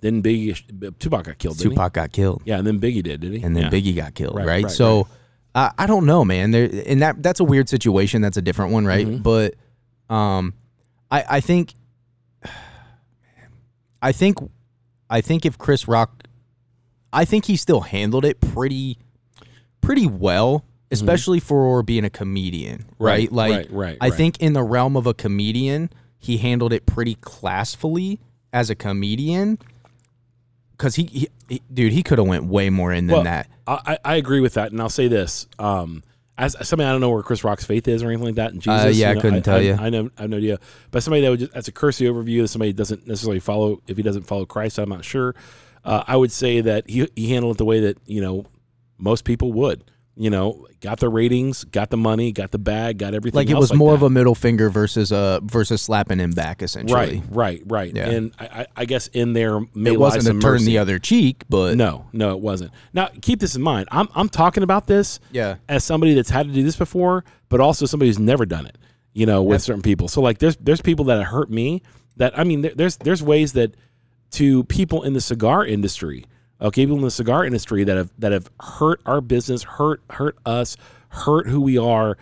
Then 0.00 0.22
Biggie, 0.22 0.98
Tupac 0.98 1.24
got 1.24 1.38
killed. 1.38 1.56
Didn't 1.56 1.72
Tupac 1.72 1.92
got 1.94 2.12
killed. 2.12 2.42
Yeah, 2.44 2.58
and 2.58 2.66
then 2.66 2.78
Biggie 2.78 3.02
did, 3.02 3.20
did 3.20 3.32
he? 3.32 3.42
and 3.42 3.56
then 3.56 3.64
Yeah. 3.64 3.70
Biggie 3.70 3.96
got 3.96 4.14
killed, 4.14 4.36
Right, 4.36 4.46
right? 4.46 4.64
right, 4.64 4.70
so, 4.70 5.08
I 5.54 5.72
I 5.78 5.86
don't 5.86 6.04
know, 6.04 6.24
man. 6.24 6.50
There 6.50 6.68
and 6.86 7.00
that 7.02 7.22
that's 7.22 7.40
a 7.40 7.44
weird 7.44 7.68
situation. 7.68 8.20
That's 8.20 8.36
a 8.36 8.42
different 8.42 8.72
one, 8.72 8.84
right? 8.84 9.06
Mhm. 9.06 9.22
But, 9.22 9.54
um, 10.14 10.52
I 11.10 11.24
I 11.28 11.40
think, 11.40 11.74
I 14.02 14.12
think, 14.12 14.38
I 15.08 15.20
think 15.20 15.46
if 15.46 15.58
Chris 15.58 15.88
Rock, 15.88 16.24
I 17.12 17.24
think 17.24 17.46
he 17.46 17.56
still 17.56 17.82
handled 17.82 18.24
it 18.24 18.40
pretty, 18.40 18.98
pretty 19.80 20.06
well, 20.06 20.64
especially 20.90 21.40
for 21.40 21.82
being 21.82 22.04
a 22.04 22.10
comedian, 22.10 22.86
right? 22.98 23.28
Mm-hmm. 23.28 23.36
Right, 23.36 23.50
like, 23.50 23.66
right, 23.70 23.72
right, 23.72 23.98
I 24.00 24.10
think 24.10 24.38
in 24.40 24.52
the 24.52 24.62
realm 24.62 24.96
of 24.96 25.06
a 25.06 25.14
comedian, 25.14 25.90
he 26.18 26.38
handled 26.38 26.72
it 26.72 26.86
pretty 26.86 27.16
classfully 27.16 28.20
as 28.52 28.70
a 28.70 28.74
comedian. 28.74 29.58
Cause 30.78 30.96
he, 30.96 31.04
he, 31.04 31.28
he 31.48 31.62
dude, 31.72 31.92
he 31.92 32.02
could 32.02 32.18
have 32.18 32.26
went 32.26 32.44
way 32.44 32.68
more 32.68 32.92
in 32.92 33.06
than 33.06 33.14
Well, 33.14 33.24
that. 33.24 33.48
I, 33.66 33.80
I 33.86 33.98
I 34.12 34.14
agree 34.16 34.40
with 34.40 34.54
that, 34.54 34.72
and 34.72 34.80
I'll 34.80 34.90
say 34.90 35.08
this: 35.08 35.46
um, 35.58 36.02
as 36.38 36.54
somebody 36.68 36.86
I 36.86 36.92
don't 36.92 37.00
know 37.00 37.08
where 37.08 37.22
Chris 37.22 37.44
Rock's 37.44 37.64
faith 37.64 37.88
is 37.88 38.02
or 38.02 38.08
anything 38.08 38.26
like 38.26 38.34
that. 38.34 38.52
And 38.52 38.60
Jesus, 38.60 38.84
Uh, 38.84 38.88
yeah, 38.88 39.10
I 39.10 39.14
know, 39.14 39.20
couldn't 39.22 39.42
tell 39.42 39.56
I, 39.56 39.60
you. 39.60 39.72
I 39.74 39.88
know, 39.88 40.10
I 40.18 40.22
have 40.22 40.30
no 40.30 40.36
idea. 40.36 40.58
But 40.90 41.02
somebody 41.02 41.22
that 41.22 41.30
would 41.30 41.40
just, 41.40 41.52
that's 41.52 41.68
a 41.68 41.72
cursory 41.72 42.08
overview. 42.08 42.42
That 42.42 42.48
somebody 42.48 42.74
doesn't 42.74 43.06
necessarily 43.06 43.40
follow. 43.40 43.80
If 43.86 43.96
he 43.96 44.02
doesn't 44.02 44.24
follow 44.24 44.44
Christ, 44.44 44.78
I'm 44.78 44.90
not 44.90 45.04
sure. 45.04 45.34
Uh, 45.86 46.04
I 46.06 46.16
would 46.16 46.32
say 46.32 46.60
that 46.60 46.88
he 46.90 47.08
he 47.16 47.32
handled 47.32 47.56
it 47.56 47.58
the 47.58 47.64
way 47.64 47.80
that 47.80 47.98
you 48.06 48.20
know 48.20 48.46
most 48.98 49.24
people 49.24 49.52
would. 49.52 49.84
You 50.18 50.30
know, 50.30 50.66
got 50.80 50.98
the 50.98 51.10
ratings, 51.10 51.64
got 51.64 51.90
the 51.90 51.98
money, 51.98 52.32
got 52.32 52.50
the 52.50 52.58
bag, 52.58 52.96
got 52.96 53.12
everything. 53.12 53.36
Like 53.36 53.50
it 53.50 53.58
was 53.58 53.74
more 53.74 53.90
that. 53.90 53.96
of 53.96 54.02
a 54.02 54.08
middle 54.08 54.34
finger 54.34 54.70
versus 54.70 55.12
uh 55.12 55.40
versus 55.42 55.82
slapping 55.82 56.18
him 56.18 56.30
back 56.30 56.62
essentially. 56.62 57.18
right, 57.18 57.22
right, 57.28 57.62
right. 57.66 57.94
Yeah. 57.94 58.08
And 58.08 58.32
I, 58.40 58.66
I 58.74 58.84
guess 58.86 59.08
in 59.08 59.34
there 59.34 59.60
may 59.74 59.92
It 59.92 60.00
wasn't 60.00 60.24
some 60.24 60.40
to 60.40 60.42
turn 60.42 60.52
mercy. 60.52 60.64
the 60.64 60.78
other 60.78 60.98
cheek, 60.98 61.44
but 61.50 61.76
No, 61.76 62.06
no, 62.14 62.30
it 62.30 62.40
wasn't. 62.40 62.72
Now 62.94 63.10
keep 63.20 63.40
this 63.40 63.56
in 63.56 63.60
mind. 63.62 63.88
I'm 63.92 64.08
I'm 64.14 64.30
talking 64.30 64.62
about 64.62 64.86
this 64.86 65.20
yeah, 65.32 65.56
as 65.68 65.84
somebody 65.84 66.14
that's 66.14 66.30
had 66.30 66.46
to 66.46 66.52
do 66.54 66.62
this 66.62 66.76
before, 66.76 67.22
but 67.50 67.60
also 67.60 67.84
somebody 67.84 68.08
who's 68.08 68.18
never 68.18 68.46
done 68.46 68.64
it. 68.64 68.78
You 69.12 69.26
know, 69.26 69.42
with 69.42 69.60
certain 69.62 69.82
people. 69.82 70.08
So 70.08 70.22
like, 70.22 70.38
there's 70.38 70.56
there's 70.56 70.80
people 70.80 71.04
that 71.06 71.22
hurt 71.24 71.50
me. 71.50 71.82
That 72.16 72.38
I 72.38 72.44
mean, 72.44 72.62
there, 72.62 72.72
there's 72.74 72.96
there's 72.96 73.22
ways 73.22 73.52
that 73.52 73.74
to 74.32 74.64
people 74.64 75.02
in 75.02 75.12
the 75.12 75.20
cigar 75.20 75.64
industry, 75.64 76.24
okay, 76.60 76.82
people 76.82 76.96
in 76.96 77.02
the 77.02 77.10
cigar 77.10 77.44
industry 77.44 77.84
that 77.84 77.96
have 77.96 78.10
that 78.18 78.32
have 78.32 78.50
hurt 78.60 79.00
our 79.06 79.20
business, 79.20 79.62
hurt 79.62 80.02
hurt 80.10 80.36
us, 80.44 80.76
hurt 81.10 81.48
who 81.48 81.60
we 81.60 81.78
are. 81.78 82.16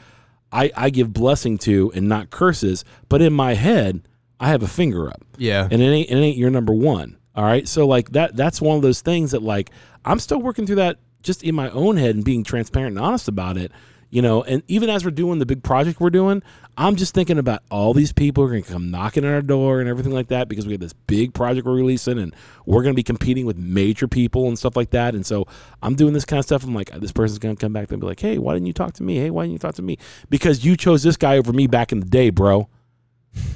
I 0.53 0.71
I 0.77 0.91
give 0.91 1.13
blessing 1.13 1.59
to 1.59 1.93
and 1.95 2.09
not 2.09 2.31
curses, 2.31 2.85
but 3.09 3.21
in 3.21 3.33
my 3.33 3.55
head, 3.55 4.07
I 4.39 4.49
have 4.49 4.63
a 4.63 4.69
finger 4.69 5.09
up 5.09 5.25
yeah, 5.37 5.69
and 5.71 5.83
it 5.83 5.87
ain't 5.87 6.11
it 6.11 6.17
ain't 6.17 6.37
your 6.37 6.51
number 6.51 6.73
one. 6.73 7.19
All 7.35 7.45
right. 7.45 7.67
So 7.67 7.87
like 7.87 8.11
that 8.11 8.37
that's 8.37 8.61
one 8.61 8.77
of 8.77 8.83
those 8.83 9.01
things 9.01 9.33
that 9.33 9.43
like 9.43 9.71
I'm 10.05 10.19
still 10.19 10.41
working 10.41 10.67
through 10.67 10.77
that 10.77 10.99
just 11.23 11.43
in 11.43 11.55
my 11.55 11.71
own 11.71 11.97
head 11.97 12.15
and 12.15 12.25
being 12.25 12.45
transparent 12.45 12.97
and 12.97 13.05
honest 13.05 13.29
about 13.29 13.57
it. 13.57 13.73
You 14.15 14.23
know, 14.23 14.45
and 14.45 14.63
even 14.69 14.91
as 14.91 15.05
we're 15.05 15.11
doing 15.11 15.41
the 15.41 15.45
big 15.45 15.65
project 15.65 15.99
we're 15.99 16.09
doing, 16.09 16.41
I'm 16.79 16.95
just 16.95 17.15
thinking 17.15 17.37
about 17.37 17.65
all 17.69 17.93
these 17.93 18.13
people 18.13 18.45
are 18.45 18.49
gonna 18.49 18.63
come 18.63 18.89
knocking 18.89 19.25
on 19.25 19.33
our 19.33 19.43
door 19.43 19.81
and 19.81 19.89
everything 19.89 20.13
like 20.13 20.29
that 20.29 20.49
because 20.49 20.67
we 20.67 20.73
have 20.73 20.81
this 20.81 20.93
big 20.93 21.35
project 21.35 21.67
we're 21.67 21.75
releasing 21.75 22.21
and 22.21 22.33
we're 22.65 22.85
gonna 22.85 22.95
be 22.95 23.03
competing 23.03 23.45
with 23.45 23.57
major 23.57 24.07
people 24.07 24.47
and 24.47 24.57
stuff 24.57 24.77
like 24.77 24.91
that. 24.91 25.17
And 25.17 25.27
so 25.27 25.49
I'm 25.83 25.97
doing 25.97 26.13
this 26.13 26.25
kind 26.25 26.39
of 26.39 26.45
stuff. 26.45 26.63
I'm 26.63 26.73
like, 26.73 26.93
this 26.93 27.11
person's 27.11 27.41
gonna 27.41 27.57
come 27.57 27.73
back 27.73 27.91
and 27.91 28.01
be 28.01 28.07
like, 28.07 28.21
Hey, 28.21 28.39
why 28.39 28.55
didn't 28.55 28.67
you 28.67 28.73
talk 28.73 28.93
to 28.95 29.03
me? 29.03 29.17
Hey, 29.17 29.31
why 29.31 29.43
didn't 29.43 29.55
you 29.55 29.59
talk 29.59 29.75
to 29.75 29.83
me? 29.83 29.99
Because 30.31 30.65
you 30.65 30.77
chose 30.77 31.03
this 31.03 31.17
guy 31.17 31.37
over 31.37 31.53
me 31.53 31.67
back 31.67 31.91
in 31.91 31.99
the 31.99 32.07
day, 32.07 32.31
bro. 32.31 32.69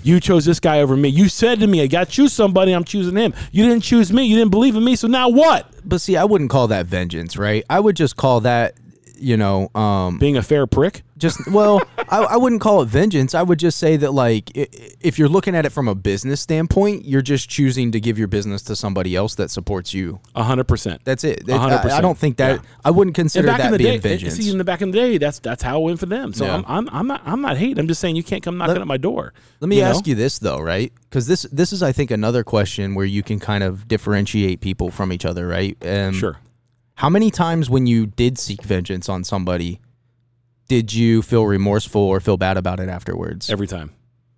You 0.03 0.19
chose 0.19 0.45
this 0.45 0.59
guy 0.59 0.81
over 0.81 0.97
me. 0.97 1.09
You 1.09 1.29
said 1.29 1.61
to 1.61 1.69
me, 1.69 1.83
I 1.83 1.87
got 1.87 2.09
to 2.09 2.11
choose 2.11 2.33
somebody. 2.33 2.73
I'm 2.73 2.83
choosing 2.83 3.15
him. 3.15 3.33
You 3.53 3.63
didn't 3.65 3.85
choose 3.85 4.13
me. 4.13 4.25
You 4.25 4.37
didn't 4.37 4.51
believe 4.51 4.75
in 4.75 4.83
me. 4.83 4.97
So 4.97 5.07
now 5.07 5.29
what? 5.29 5.73
but 5.89 6.03
see, 6.03 6.17
I 6.17 6.25
wouldn't 6.25 6.51
call 6.51 6.69
that 6.69 6.87
vengeance, 6.87 7.37
right? 7.37 7.65
I 7.71 7.81
would 7.81 7.97
just 7.97 8.17
call 8.17 8.41
that, 8.43 8.75
you 9.21 9.37
know, 9.37 9.69
um, 9.75 10.19
Being 10.19 10.37
a 10.37 10.43
fair 10.43 10.67
prick? 10.67 11.03
just 11.17 11.51
well, 11.51 11.83
I, 12.09 12.19
I 12.19 12.37
wouldn't 12.37 12.61
call 12.61 12.81
it 12.83 12.87
vengeance. 12.87 13.35
I 13.35 13.43
would 13.43 13.59
just 13.59 13.79
say 13.79 13.97
that, 13.97 14.13
like, 14.13 14.51
if 14.55 15.19
you're 15.19 15.29
looking 15.29 15.55
at 15.57 15.67
it 15.67 15.71
from 15.71 15.89
a 15.89 15.95
business 15.95 16.41
standpoint, 16.41 17.05
you're 17.05 17.23
just 17.23 17.49
choosing 17.51 17.91
to 17.93 18.01
give 18.01 18.19
your 18.19 18.29
business 18.29 18.63
to 18.63 18.77
somebody 18.77 19.17
else 19.17 19.35
that 19.35 19.51
supports 19.51 19.93
you. 19.93 20.21
A 20.35 20.43
hundred 20.45 20.65
percent. 20.69 21.01
That's 21.05 21.25
it. 21.25 21.49
A 21.49 21.59
hundred 21.59 21.91
I, 21.91 21.99
I 21.99 22.01
don't 22.01 22.17
think 22.17 22.37
that. 22.37 22.61
Yeah. 22.61 22.69
I 22.85 22.91
wouldn't 22.91 23.17
consider 23.17 23.49
that 23.49 23.77
being 23.79 23.95
day, 23.95 23.99
vengeance. 23.99 24.35
see, 24.37 24.51
in 24.51 24.59
the 24.59 24.65
back 24.65 24.81
in 24.81 24.91
the 24.93 24.99
day, 24.99 25.19
that's 25.19 25.39
that's 25.41 25.63
how 25.63 25.81
it 25.81 25.85
went 25.85 25.99
for 25.99 26.07
them. 26.07 26.33
So 26.33 26.45
Yeah. 26.45 26.55
I'm, 26.57 26.65
I'm 26.67 26.89
I'm 26.93 27.07
not 27.09 27.23
I'm 27.25 27.41
not 27.41 27.57
hating. 27.57 27.79
I'm 27.79 27.89
just 27.89 28.01
saying 28.01 28.15
you 28.17 28.23
can't 28.23 28.43
come 28.43 28.57
knocking 28.57 28.75
Let- 28.75 28.83
at 28.83 28.87
my 28.87 28.97
door. 28.97 29.33
Let 29.61 29.69
me 29.69 29.77
you 29.77 29.83
know? 29.83 29.89
ask 29.91 30.07
you 30.07 30.15
this 30.15 30.39
though, 30.39 30.61
right? 30.61 30.93
Because 31.11 31.27
this 31.27 31.43
this 31.51 31.73
is, 31.73 31.83
I 31.83 31.91
think, 31.93 32.11
another 32.11 32.45
question 32.45 32.95
where 32.95 33.07
you 33.07 33.23
can 33.23 33.41
kind 33.41 33.65
of 33.65 33.89
differentiate 33.89 34.61
people 34.61 34.91
from 34.91 35.13
each 35.13 35.25
other, 35.25 35.47
right? 35.49 35.77
Um, 35.85 36.13
Sure. 36.13 36.39
How 36.99 37.09
many 37.09 37.31
times 37.31 37.71
when 37.71 37.87
you 37.87 38.07
did 38.07 38.39
seek 38.39 38.61
vengeance 38.63 39.09
on 39.09 39.23
somebody, 39.23 39.81
did 40.67 40.93
you 40.93 41.23
feel 41.23 41.47
remorseful 41.47 42.01
or 42.01 42.19
feel 42.19 42.37
bad 42.37 42.57
about 42.57 42.81
it 42.81 42.89
afterwards? 42.89 43.49
Every 43.51 43.69
time. 43.69 43.93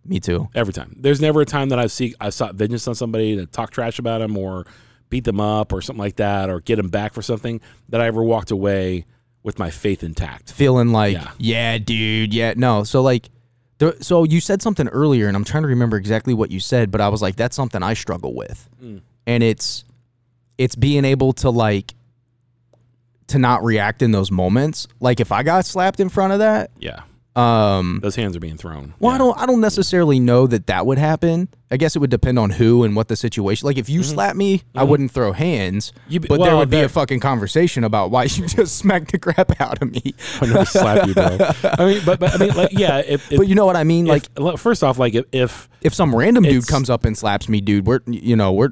Me 0.05 0.21
too. 0.21 0.51
Every 0.55 0.75
time. 0.75 0.95
There's 0.99 1.23
never 1.23 1.41
a 1.41 1.47
time 1.47 1.71
that 1.71 1.79
I've 1.79 1.91
seek 1.91 2.15
I've 2.21 2.35
sought 2.35 2.57
vengeance 2.57 2.87
on 2.87 2.95
somebody 2.95 3.35
to 3.37 3.47
talk 3.47 3.71
trash 3.71 3.99
about 3.99 4.19
them 4.19 4.37
or 4.37 4.67
beat 5.09 5.25
them 5.25 5.41
up 5.41 5.73
or 5.73 5.81
something 5.81 6.01
like 6.03 6.17
that 6.17 6.51
or 6.51 6.61
get 6.61 6.77
them 6.77 6.89
back 6.91 7.15
for 7.15 7.23
something 7.23 7.63
that 7.89 8.03
I 8.03 8.07
ever 8.09 8.23
walked 8.23 8.51
away 8.51 9.07
with 9.43 9.59
my 9.59 9.71
faith 9.71 10.03
intact. 10.03 10.53
Feeling 10.53 10.89
like, 10.93 11.15
Yeah. 11.15 11.31
yeah, 11.39 11.79
dude, 11.79 12.35
yeah, 12.35 12.53
no. 12.59 12.85
So 12.85 13.01
like, 13.01 13.31
there, 13.79 13.95
so 14.03 14.25
you 14.25 14.39
said 14.39 14.61
something 14.61 14.87
earlier, 14.89 15.29
and 15.29 15.35
I'm 15.35 15.45
trying 15.45 15.63
to 15.63 15.69
remember 15.71 15.97
exactly 15.97 16.35
what 16.35 16.51
you 16.51 16.61
said, 16.61 16.91
but 16.91 17.01
I 17.01 17.09
was 17.09 17.23
like, 17.23 17.37
that's 17.37 17.57
something 17.57 17.83
I 17.83 17.95
struggle 17.95 18.35
with, 18.35 18.69
Mm. 18.85 19.01
and 19.27 19.43
it's 19.43 19.85
it's 20.59 20.75
being 20.75 21.07
able 21.07 21.33
to 21.33 21.49
like 21.49 21.95
to 23.31 23.39
not 23.39 23.65
react 23.65 24.03
in 24.03 24.13
those 24.13 24.31
moments. 24.31 24.87
Like 25.01 25.19
if 25.21 25.33
I 25.33 25.43
got 25.43 25.65
slapped 25.67 25.99
in 26.01 26.09
front 26.09 26.33
of 26.33 26.39
that, 26.41 26.71
Yeah. 26.79 27.01
um, 27.37 28.01
Those 28.03 28.17
hands 28.17 28.37
are 28.37 28.41
being 28.41 28.57
thrown. 28.57 28.95
Well, 28.99 29.13
Yeah. 29.13 29.15
I 29.15 29.19
don't. 29.19 29.39
I 29.39 29.47
don't 29.47 29.61
necessarily 29.61 30.21
know 30.21 30.47
that 30.47 30.67
that 30.67 30.85
would 30.87 30.99
happen. 30.99 31.49
I 31.73 31.77
guess 31.77 31.95
it 31.95 32.01
would 32.01 32.11
depend 32.11 32.37
on 32.37 32.51
who 32.51 32.83
and 32.83 32.97
what 32.97 33.07
the 33.07 33.15
situation. 33.15 33.65
Like 33.67 33.79
if 33.79 33.89
you 33.89 34.03
slap 34.03 34.35
me, 34.35 34.63
I 34.75 34.83
wouldn't 34.83 35.13
throw 35.13 35.31
hands. 35.33 35.93
Mm-hmm. 35.93 36.13
You- 36.13 36.21
but 36.21 36.41
there 36.41 36.57
would 36.57 36.69
be 36.71 36.81
a 36.81 36.89
fucking 36.89 37.21
conversation 37.21 37.85
about 37.85 38.11
why 38.11 38.25
you 38.25 38.47
just 38.49 38.77
smacked 38.77 39.13
the 39.13 39.19
crap 39.19 39.61
out 39.61 39.81
of 39.81 39.93
me. 39.93 40.03
I 40.41 40.47
never 40.47 40.65
slap 40.65 41.07
you, 41.07 41.15
bro. 41.15 41.39
I 41.79 41.87
mean, 41.87 42.03
but, 42.05 42.19
but 42.19 42.35
I 42.35 42.39
mean, 42.39 42.55
like, 42.57 42.73
yeah. 42.73 42.99
If, 42.99 43.31
if, 43.31 43.37
But 43.39 43.47
you 43.47 43.55
know 43.55 43.67
what 43.67 43.77
I 43.77 43.85
mean? 43.85 44.07
Like 44.07 44.27
first 44.59 44.83
off, 44.83 44.99
like 44.99 45.15
if, 45.15 45.25
if 45.31 45.69
if 45.81 45.95
some 45.95 46.15
random 46.15 46.43
dude 46.43 46.67
comes 46.67 46.91
up 46.91 47.05
and 47.05 47.17
slaps 47.17 47.49
me, 47.49 47.61
dude, 47.61 47.87
we're 47.87 48.01
you 48.07 48.35
know 48.35 48.53
we're 48.53 48.71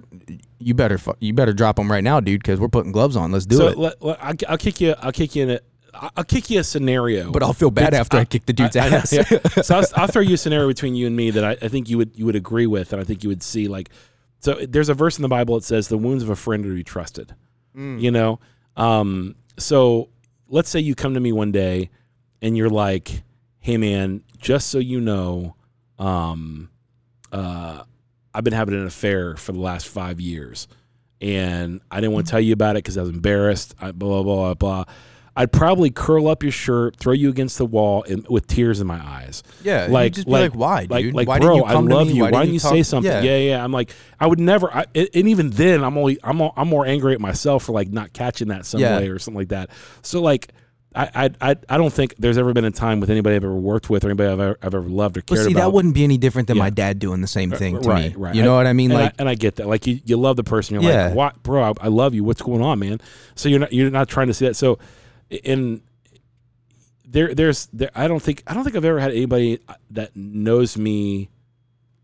you 0.58 0.74
better 0.74 0.98
fu- 0.98 1.14
you 1.20 1.32
better 1.32 1.52
drop 1.52 1.76
them 1.76 1.90
right 1.90 2.02
now, 2.04 2.20
dude, 2.20 2.40
because 2.42 2.58
we're 2.60 2.68
putting 2.68 2.92
gloves 2.92 3.16
on. 3.16 3.32
Let's 3.32 3.46
do 3.46 3.56
so 3.56 3.68
it. 3.68 3.78
let, 3.78 4.02
let- 4.02 4.22
I'll, 4.22 4.34
I'll 4.48 4.58
kick 4.58 4.80
you, 4.80 4.94
I'll 5.00 5.12
kick 5.12 5.34
you 5.36 5.42
in 5.44 5.50
it 5.50 5.64
I- 5.94 6.10
I'll 6.18 6.24
kick 6.24 6.50
you 6.50 6.60
a 6.60 6.64
scenario, 6.64 7.32
But 7.32 7.42
I'll 7.42 7.52
feel 7.54 7.70
bad 7.70 7.88
It's- 7.88 8.00
after 8.00 8.18
I, 8.18 8.24
kick 8.24 8.46
the 8.46 8.52
dude's 8.52 8.76
I- 8.76 8.86
I- 8.86 8.88
ass. 8.88 9.12
yeah. 9.12 9.22
so 9.62 9.78
I'll, 9.78 9.84
I'll 9.96 10.06
throw 10.06 10.22
you 10.22 10.34
a 10.34 10.36
scenario 10.36 10.68
between 10.68 10.94
you 10.94 11.06
and 11.06 11.16
me 11.16 11.30
that 11.30 11.44
I, 11.44 11.52
I 11.62 11.68
think 11.68 11.88
you 11.88 11.96
would 11.98 12.10
you 12.14 12.26
would 12.26 12.36
agree 12.36 12.66
with, 12.66 12.92
and 12.92 13.00
I 13.00 13.04
think 13.04 13.22
you 13.24 13.28
would 13.30 13.42
see 13.42 13.66
like. 13.68 13.88
So 14.40 14.54
there's 14.68 14.88
a 14.88 14.94
verse 14.94 15.18
in 15.18 15.22
the 15.22 15.28
Bible 15.28 15.54
that 15.56 15.64
says, 15.64 15.88
"The 15.88 15.98
wounds 15.98 16.22
of 16.22 16.30
a 16.30 16.36
friend 16.36 16.64
are 16.64 16.68
to 16.68 16.74
be 16.74 16.84
trusted." 16.84 17.34
You 17.74 18.10
know, 18.10 18.38
um, 18.76 19.34
so 19.56 20.08
let's 20.48 20.68
say 20.68 20.80
you 20.80 20.94
come 20.96 21.14
to 21.14 21.20
me 21.20 21.30
one 21.32 21.52
day, 21.52 21.90
and 22.42 22.56
you're 22.56 22.70
like, 22.70 23.22
"Hey, 23.60 23.76
man, 23.76 24.22
just 24.38 24.68
so 24.68 24.78
you 24.78 25.00
know, 25.00 25.54
um, 25.98 26.70
uh, 27.32 27.82
I've 28.34 28.44
been 28.44 28.52
having 28.52 28.74
an 28.74 28.86
affair 28.86 29.36
for 29.36 29.52
the 29.52 29.60
last 29.60 29.88
five 29.88 30.20
years, 30.20 30.68
and 31.20 31.80
I 31.90 32.00
didn't 32.00 32.12
want 32.12 32.26
to 32.26 32.30
tell 32.30 32.40
you 32.40 32.52
about 32.52 32.76
it 32.76 32.84
because 32.84 32.96
I 32.98 33.00
was 33.02 33.10
embarrassed." 33.10 33.74
I, 33.80 33.92
blah 33.92 34.22
blah 34.22 34.54
blah 34.54 34.54
blah. 34.54 34.84
I'd 35.36 35.52
probably 35.52 35.90
curl 35.90 36.26
up 36.26 36.42
your 36.42 36.50
shirt, 36.50 36.96
throw 36.96 37.12
you 37.12 37.28
against 37.28 37.58
the 37.58 37.66
wall, 37.66 38.02
and, 38.08 38.26
with 38.28 38.48
tears 38.48 38.80
in 38.80 38.88
my 38.88 38.98
eyes. 39.00 39.44
Yeah, 39.62 39.86
like 39.88 40.14
just 40.14 40.26
be 40.26 40.32
like, 40.32 40.52
"Why, 40.54 40.88
like, 40.90 41.04
dude? 41.04 41.14
Like, 41.14 41.28
Why 41.28 41.38
bro, 41.38 41.54
didn't 41.54 41.68
you 41.68 41.72
come 41.74 41.84
I 41.86 41.88
to 41.90 41.94
love 41.96 42.08
me? 42.08 42.14
you. 42.14 42.22
Why 42.22 42.30
Why, 42.32 42.40
didn't 42.40 42.54
you 42.54 42.58
say 42.58 42.82
something? 42.82 43.10
Yeah. 43.12 43.22
Yeah. 43.22 43.36
yeah, 43.38 43.64
I'm 43.64 43.70
like, 43.70 43.92
I 44.18 44.26
would 44.26 44.40
never. 44.40 44.68
I, 44.74 44.86
and 44.94 45.08
even 45.28 45.50
then, 45.50 45.84
I'm 45.84 45.96
only, 45.96 46.18
I'm, 46.24 46.40
I'm 46.40 46.66
more 46.68 46.86
angry 46.86 47.14
at 47.14 47.20
myself 47.20 47.64
for 47.64 47.72
like 47.72 47.88
not 47.88 48.12
catching 48.12 48.48
that 48.48 48.66
some 48.66 48.80
Yeah. 48.80 48.98
way 48.98 49.08
or 49.10 49.18
something 49.20 49.38
like 49.38 49.48
that. 49.50 49.70
So 50.02 50.20
like. 50.20 50.52
I, 50.98 51.10
I 51.14 51.50
I 51.52 51.56
I 51.68 51.78
don't 51.78 51.92
think 51.92 52.14
there's 52.18 52.36
ever 52.38 52.52
been 52.52 52.64
a 52.64 52.70
time 52.72 52.98
with 52.98 53.08
anybody 53.08 53.36
I've 53.36 53.44
ever 53.44 53.54
worked 53.54 53.88
with 53.88 54.04
or 54.04 54.08
anybody 54.08 54.30
I've 54.32 54.40
ever, 54.40 54.58
I've 54.60 54.74
ever 54.74 54.88
loved 54.88 55.16
or 55.16 55.20
But 55.22 55.34
cared 55.36 55.46
see, 55.46 55.52
about. 55.52 55.60
that 55.60 55.72
wouldn't 55.72 55.94
be 55.94 56.02
any 56.02 56.18
different 56.18 56.48
than 56.48 56.56
Yeah. 56.56 56.64
my 56.64 56.70
dad 56.70 56.98
doing 56.98 57.20
the 57.20 57.26
same 57.28 57.52
uh, 57.52 57.56
thing 57.56 57.80
to 57.80 57.88
right, 57.88 58.10
me. 58.10 58.16
right. 58.16 58.34
You 58.34 58.42
know 58.42 58.56
what 58.56 58.66
I 58.66 58.72
mean? 58.72 58.90
and 58.90 59.00
Like, 59.00 59.12
I, 59.12 59.14
and 59.20 59.28
I 59.28 59.34
get 59.36 59.56
that. 59.56 59.68
Like 59.68 59.86
you, 59.86 60.00
you 60.04 60.16
love 60.16 60.36
the 60.36 60.44
person. 60.44 60.74
You're 60.74 60.90
Yeah. 60.90 61.06
like, 61.06 61.14
what, 61.14 61.42
bro? 61.44 61.62
I, 61.62 61.72
I 61.82 61.88
love 61.88 62.14
you. 62.14 62.24
What's 62.24 62.42
going 62.42 62.62
on, 62.62 62.80
man? 62.80 63.00
So 63.36 63.48
you're 63.48 63.60
not 63.60 63.72
you're 63.72 63.90
not 63.90 64.08
trying 64.08 64.26
to 64.26 64.34
see 64.34 64.46
that. 64.46 64.54
So, 64.56 64.78
in 65.30 65.82
there, 67.06 67.34
there's 67.34 67.66
there. 67.72 67.90
I 67.94 68.08
don't 68.08 68.20
think 68.20 68.42
I 68.46 68.54
don't 68.54 68.64
think 68.64 68.76
I've 68.76 68.84
ever 68.84 69.00
had 69.00 69.12
anybody 69.12 69.60
uh, 69.68 69.74
that 69.90 70.14
knows 70.16 70.76
me 70.76 71.30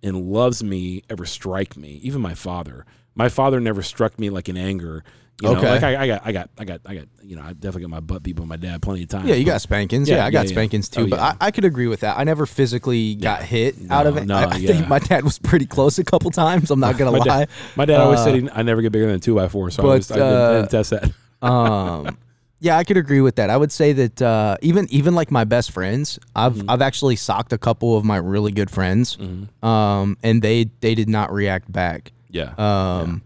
and 0.02 0.30
loves 0.30 0.62
me 0.62 1.02
ever 1.11 1.26
strike 1.26 1.76
me. 1.76 2.00
Even 2.02 2.20
my 2.20 2.35
father. 2.35 2.87
My 3.14 3.28
father 3.28 3.61
never 3.61 3.83
struck 3.83 4.18
me 4.18 4.30
like 4.30 4.48
in 4.48 4.57
anger. 4.57 5.04
You 5.42 5.51
know, 5.51 5.57
Okay. 5.59 5.68
like 5.70 5.83
I, 5.83 6.03
I 6.03 6.07
got, 6.07 6.23
I 6.25 6.33
got, 6.33 6.51
I 6.59 6.64
got, 6.64 6.81
I 6.87 6.94
got. 6.94 7.05
You 7.23 7.35
know, 7.37 7.42
I 7.42 7.53
definitely 7.55 7.83
got 7.83 7.90
my 7.90 8.01
butt 8.01 8.23
beat 8.23 8.37
by 8.37 8.44
my 8.44 8.57
dad 8.57 8.81
plenty 8.83 9.03
of 9.03 9.09
times. 9.09 9.29
yeah, 9.29 9.35
you 9.35 9.44
got 9.44 9.61
spankings. 9.61 10.09
Yeah, 10.09 10.16
Yeah, 10.18 10.27
I 10.27 10.31
got 10.31 10.44
yeah, 10.44 10.51
yeah. 10.51 10.55
spankings 10.55 10.88
too. 10.88 11.03
Oh, 11.03 11.07
but. 11.09 11.18
I, 11.18 11.37
I 11.40 11.51
could 11.51 11.64
agree 11.64 11.88
with 11.88 12.01
that. 12.01 12.16
I 12.18 12.23
never 12.25 12.47
physically 12.47 13.16
got 13.16 13.42
hit 13.42 13.75
out 13.90 14.07
of 14.07 14.16
it. 14.16 14.27
no, 14.27 14.37
I, 14.38 14.44
I 14.44 14.59
think 14.61 14.87
my 14.88 15.01
dad 15.01 15.25
was 15.25 15.38
pretty 15.40 15.66
close 15.66 15.99
a 15.99 16.05
couple 16.05 16.31
times. 16.31 16.70
I'm 16.70 16.79
not 16.81 16.97
gonna 16.99 17.11
my 17.18 17.18
lie. 17.18 17.25
dad, 17.25 17.49
my 17.77 17.85
dad 17.85 18.01
always 18.01 18.20
Uh, 18.20 18.25
said 18.27 18.35
he, 18.42 18.49
I 18.53 18.62
never 18.62 18.81
get 18.81 18.92
bigger 18.92 19.07
than 19.11 19.18
two 19.20 19.35
by 19.35 19.49
four. 19.49 19.70
So 19.70 19.83
I, 19.83 19.87
but, 19.87 19.88
was, 19.97 20.11
I, 20.11 20.14
didn't, 20.14 20.29
I 20.33 20.35
uh, 20.37 20.53
didn't 20.61 20.70
test 20.70 20.90
that. 20.90 21.11
um 21.42 22.18
yeah 22.61 22.79
i 22.79 22.85
could 22.85 22.97
agree 22.97 23.20
with 23.20 23.35
that 23.37 23.51
i 23.51 23.57
would 23.57 23.70
say 23.73 23.92
that 23.92 24.23
uh 24.23 24.57
even 24.62 24.87
even 24.90 25.14
like 25.14 25.31
my 25.31 25.44
best 25.44 25.73
friends 25.73 26.18
i've 26.35 26.55
Mm-hmm. 26.55 26.70
i've 26.70 26.81
actually 26.81 27.16
socked 27.16 27.53
a 27.53 27.59
couple 27.59 27.97
of 27.99 28.05
my 28.05 28.16
really 28.16 28.53
good 28.53 28.70
friends 28.70 29.18
um 29.62 30.16
and 30.23 30.40
they 30.40 30.70
they 30.81 30.94
did 30.94 31.09
not 31.09 31.33
react 31.33 31.70
back 31.70 32.12
Yeah. 32.31 32.55
um 32.57 33.23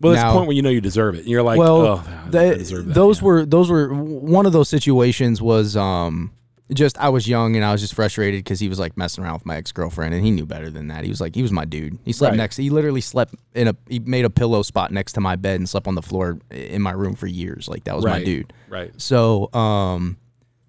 Well, 0.00 0.12
there's 0.14 0.24
a 0.24 0.32
point 0.32 0.46
where 0.46 0.56
you 0.56 0.62
know 0.62 0.70
you 0.70 0.80
deserve 0.80 1.14
it. 1.14 1.20
And 1.20 1.28
you're 1.28 1.42
like, 1.42 1.58
well, 1.58 1.76
oh, 1.86 2.04
I 2.26 2.28
they- 2.30 2.54
deserve 2.58 2.86
that. 2.86 2.94
those 2.94 3.20
yeah. 3.20 3.24
were 3.26 3.46
those 3.46 3.70
were 3.70 3.92
one 3.94 4.46
of 4.46 4.52
those 4.52 4.68
situations 4.68 5.42
was 5.42 5.76
um 5.76 6.32
just 6.72 6.96
I 6.98 7.08
was 7.08 7.26
young 7.28 7.56
and 7.56 7.64
I 7.64 7.72
was 7.72 7.80
just 7.80 7.94
frustrated 7.94 8.38
because 8.44 8.60
he 8.60 8.68
was 8.68 8.78
like 8.78 8.96
messing 8.96 9.24
around 9.24 9.34
with 9.34 9.46
my 9.46 9.56
ex 9.56 9.72
girlfriend 9.72 10.14
and 10.14 10.24
he 10.24 10.30
knew 10.30 10.46
better 10.46 10.70
than 10.70 10.86
that. 10.88 11.02
He 11.02 11.10
was 11.10 11.20
like 11.20 11.34
he 11.34 11.42
was 11.42 11.50
my 11.50 11.64
dude. 11.64 11.98
He 12.04 12.12
slept 12.12 12.30
Right. 12.32 12.36
next. 12.36 12.56
He 12.58 12.70
literally 12.70 13.00
slept 13.00 13.34
in 13.54 13.66
a. 13.68 13.76
He 13.88 13.98
made 13.98 14.24
a 14.24 14.30
pillow 14.30 14.62
spot 14.62 14.92
next 14.92 15.14
to 15.14 15.20
my 15.20 15.34
bed 15.36 15.56
and 15.58 15.68
slept 15.68 15.86
on 15.88 15.96
the 15.96 16.02
floor 16.02 16.38
in 16.50 16.80
my 16.80 16.92
room 16.92 17.16
for 17.16 17.26
years. 17.26 17.68
Like 17.68 17.84
that 17.84 17.96
was 17.96 18.04
my 18.04 18.22
dude. 18.22 18.52
Right. 18.68 18.92
So 18.98 19.52
um, 19.52 20.16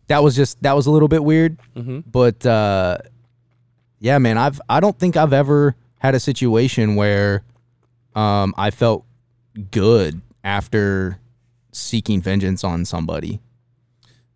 that 0.08 0.24
was 0.24 0.36
just 0.36 0.62
that 0.64 0.76
was 0.76 0.88
a 0.88 0.92
little 0.92 1.08
bit 1.08 1.24
weird. 1.24 1.58
Mm-hmm. 1.78 2.00
But 2.10 2.44
uh, 2.48 2.98
yeah, 4.00 4.18
man, 4.18 4.40
I've 4.40 4.60
I 4.68 4.80
don't 4.80 4.98
think 4.98 5.16
I've 5.16 5.34
ever 5.34 5.76
had 6.00 6.16
a 6.16 6.20
situation 6.20 6.96
where 6.96 7.44
um 8.16 8.56
I 8.58 8.72
felt 8.72 9.06
good 9.72 10.22
after 10.44 11.20
seeking 11.72 12.22
vengeance 12.22 12.64
on 12.64 12.86
somebody. 12.86 13.40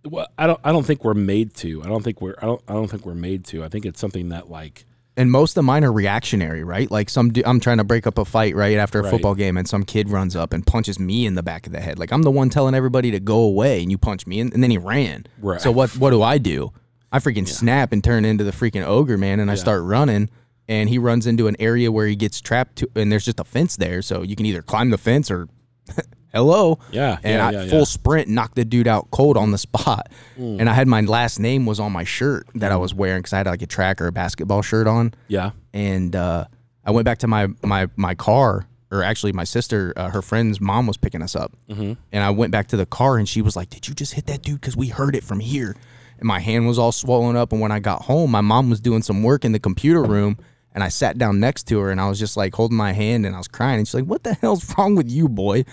Well, 0.03 0.27
I 0.37 0.45
don't. 0.47 0.59
I 0.63 0.71
don't 0.71 0.85
think 0.85 1.03
we're 1.03 1.15
made 1.15 1.53
to. 1.55 1.83
I 1.83 1.87
don't 1.87 2.03
think 2.03 2.21
we're. 2.21 2.35
I 2.41 2.45
don't. 2.45 2.61
I 2.67 2.73
don't 2.73 2.87
think 2.87 3.05
we're 3.05 3.15
made 3.15 3.43
to. 3.45 3.63
I 3.63 3.69
think 3.69 3.85
it's 3.85 3.99
something 3.99 4.29
that 4.29 4.49
like. 4.49 4.85
And 5.17 5.31
most 5.31 5.57
of 5.57 5.63
mine 5.63 5.85
are 5.85 5.93
reactionary, 5.93 6.61
right? 6.65 6.91
Like 6.91 7.09
some, 7.09 7.31
du- 7.31 7.47
I'm 7.47 7.61
trying 7.61 7.77
to 7.77 7.85
break 7.85 8.05
up 8.05 8.17
a 8.17 8.25
fight 8.25 8.53
right 8.53 8.77
after 8.77 8.99
a 8.99 9.03
Right. 9.03 9.09
football 9.11 9.33
game, 9.33 9.55
and 9.55 9.65
some 9.65 9.83
kid 9.85 10.09
runs 10.09 10.35
up 10.35 10.51
and 10.51 10.67
punches 10.67 10.99
me 10.99 11.25
in 11.25 11.35
the 11.35 11.41
back 11.41 11.65
of 11.65 11.71
the 11.71 11.79
head. 11.79 11.97
Like 11.97 12.11
I'm 12.11 12.23
the 12.23 12.31
one 12.31 12.49
telling 12.49 12.75
everybody 12.75 13.11
to 13.11 13.19
go 13.21 13.37
away, 13.39 13.81
and 13.81 13.89
you 13.89 13.97
punch 13.97 14.27
me, 14.27 14.41
and, 14.41 14.53
and 14.53 14.61
then 14.61 14.69
he 14.71 14.77
ran. 14.77 15.25
Right. 15.41 15.61
So 15.61 15.71
what? 15.71 15.91
What 15.97 16.09
do 16.11 16.21
I 16.21 16.37
do? 16.37 16.71
I 17.11 17.19
freaking 17.19 17.47
snap 17.47 17.93
and 17.93 18.03
turn 18.03 18.25
into 18.25 18.43
the 18.43 18.51
freaking 18.51 18.85
ogre, 18.85 19.17
man, 19.17 19.39
and 19.39 19.49
I 19.49 19.55
start 19.55 19.81
running. 19.83 20.29
And 20.67 20.89
he 20.89 20.97
runs 20.97 21.27
into 21.27 21.47
an 21.47 21.55
area 21.59 21.91
where 21.91 22.07
he 22.07 22.15
gets 22.15 22.41
trapped, 22.41 22.77
to, 22.77 22.89
and 22.95 23.11
there's 23.11 23.25
just 23.25 23.39
a 23.39 23.43
fence 23.43 23.75
there, 23.77 24.01
so 24.01 24.23
you 24.23 24.35
can 24.35 24.45
either 24.47 24.61
climb 24.63 24.89
the 24.89 24.97
fence 24.97 25.29
or, 25.29 25.47
hello, 26.33 26.79
Yeah. 26.91 27.17
and 27.23 27.37
yeah, 27.39 27.47
I 27.47 27.51
yeah, 27.63 27.69
full 27.69 27.79
yeah. 27.79 27.83
sprint 27.85 28.27
knocked 28.27 28.55
the 28.55 28.65
dude 28.65 28.87
out 28.87 29.11
cold 29.11 29.37
on 29.37 29.51
the 29.51 29.57
spot. 29.67 30.09
Mm. 30.37 30.59
And 30.61 30.69
I 30.69 30.73
had 30.73 30.87
my 30.87 31.01
last 31.01 31.39
name 31.39 31.65
was 31.65 31.79
on 31.79 31.91
my 31.91 32.03
shirt 32.03 32.47
that 32.55 32.71
I 32.71 32.75
was 32.77 32.93
wearing 32.93 33.19
because 33.19 33.33
I 33.33 33.37
had 33.37 33.47
like 33.47 33.61
a 33.61 33.67
track 33.67 34.01
or 34.01 34.07
a 34.07 34.11
basketball 34.11 34.61
shirt 34.61 34.87
on 34.87 35.13
Yeah. 35.27 35.51
and 35.73 36.15
uh, 36.15 36.45
I 36.83 36.91
went 36.91 37.05
back 37.05 37.19
to 37.19 37.27
my 37.27 37.47
my 37.63 37.87
my 37.95 38.13
car, 38.15 38.67
or 38.91 39.01
actually 39.03 39.33
my 39.33 39.43
sister, 39.43 39.91
uh, 39.95 40.09
her 40.09 40.21
friend's 40.21 40.61
mom 40.61 40.85
was 40.87 40.97
picking 40.97 41.21
us 41.23 41.35
up, 41.35 41.51
mm-hmm. 41.69 41.93
and 42.11 42.23
I 42.23 42.29
went 42.29 42.51
back 42.51 42.67
to 42.67 42.77
the 42.77 42.85
car, 42.85 43.17
and 43.17 43.27
she 43.27 43.41
was 43.41 43.55
like, 43.55 43.69
"Did 43.71 43.87
you 43.87 43.95
just 43.95 44.13
hit 44.13 44.27
that 44.27 44.43
dude? 44.43 44.61
Because 44.61 44.77
we 44.77 44.87
heard 44.89 45.15
it 45.15 45.23
from 45.23 45.39
here." 45.39 45.75
And 46.19 46.27
my 46.27 46.39
hand 46.39 46.67
was 46.67 46.77
all 46.79 46.91
swollen 46.91 47.35
up, 47.35 47.51
and 47.51 47.59
when 47.59 47.71
I 47.71 47.79
got 47.79 48.03
home, 48.03 48.29
my 48.31 48.41
mom 48.41 48.69
was 48.69 48.79
doing 48.79 49.01
some 49.01 49.23
work 49.23 49.43
in 49.43 49.51
the 49.51 49.59
computer 49.59 50.03
room, 50.15 50.37
and 50.75 50.83
I 50.83 50.89
sat 50.89 51.17
down 51.17 51.39
next 51.39 51.63
to 51.69 51.79
her, 51.79 51.89
and 51.89 51.99
I 51.99 52.07
was 52.07 52.19
just 52.19 52.37
like 52.37 52.53
holding 52.53 52.77
my 52.77 52.91
hand, 52.93 53.25
and 53.25 53.33
I 53.33 53.39
was 53.39 53.47
crying, 53.47 53.79
and 53.79 53.87
she's 53.87 53.95
like, 53.95 54.05
"What 54.05 54.23
the 54.23 54.35
hell's 54.35 54.71
wrong 54.77 54.95
with 54.95 55.09
you, 55.09 55.27
boy?" 55.27 55.65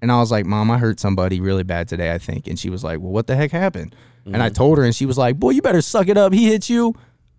And 0.00 0.12
I 0.12 0.20
was 0.20 0.30
like, 0.30 0.46
"Mom, 0.46 0.70
I 0.70 0.78
hurt 0.78 1.00
somebody 1.00 1.40
really 1.40 1.64
bad 1.64 1.88
today, 1.88 2.12
I 2.12 2.18
think." 2.18 2.46
And 2.46 2.56
she 2.58 2.70
was 2.70 2.84
like, 2.84 3.00
"Well, 3.00 3.10
what 3.10 3.26
the 3.26 3.34
heck 3.34 3.50
happened?" 3.50 3.96
And 4.26 4.40
I 4.42 4.48
told 4.50 4.78
her, 4.78 4.84
and 4.84 4.94
she 4.94 5.06
was 5.06 5.18
like, 5.18 5.40
"Boy, 5.40 5.50
you 5.50 5.62
better 5.62 5.82
suck 5.82 6.06
it 6.06 6.16
up. 6.16 6.32
He 6.32 6.46
hit 6.46 6.68
you." 6.70 6.94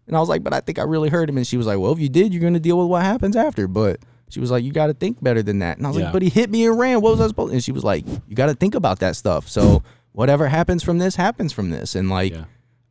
And 0.08 0.18
I 0.18 0.20
was 0.20 0.28
like, 0.28 0.44
but 0.44 0.52
I 0.52 0.60
think 0.60 0.78
I 0.78 0.84
really 0.84 1.08
hurt 1.10 1.30
him. 1.30 1.38
And 1.38 1.48
she 1.48 1.56
was 1.56 1.68
like, 1.68 1.78
well, 1.80 1.94
if 1.94 2.00
you 2.00 2.10
did, 2.10 2.34
you're 2.34 2.42
going 2.42 2.56
to 2.56 2.60
deal 2.60 2.78
with 2.78 2.88
what 2.88 3.04
happens 3.04 3.36
after. 3.38 3.66
But 3.68 4.00
she 4.30 4.42
was 4.42 4.52
like, 4.52 4.62
you 4.64 4.74
got 4.74 4.88
to 4.88 4.94
think 4.94 5.24
better 5.24 5.42
than 5.42 5.60
that. 5.60 5.78
And 5.78 5.86
I 5.86 5.90
was 5.90 6.00
Yeah. 6.00 6.06
like, 6.06 6.14
but 6.14 6.22
he 6.24 6.28
hit 6.30 6.50
me 6.50 6.66
and 6.66 6.78
ran. 6.78 7.00
What 7.02 7.12
was 7.12 7.22
I 7.22 7.28
supposed 7.28 7.54
And 7.54 7.64
she 7.64 7.72
was 7.72 7.84
like, 7.84 8.04
you 8.28 8.36
got 8.36 8.48
to 8.48 8.56
think 8.56 8.76
about 8.76 9.00
that 9.00 9.16
stuff. 9.16 9.48
So 9.48 9.84
whatever 10.12 10.48
happens 10.50 10.84
from 10.84 10.98
this 10.98 11.16
happens 11.16 11.54
from 11.54 11.70
this. 11.70 11.96
And 11.96 12.10
like, 12.10 12.34
Yeah. 12.34 12.46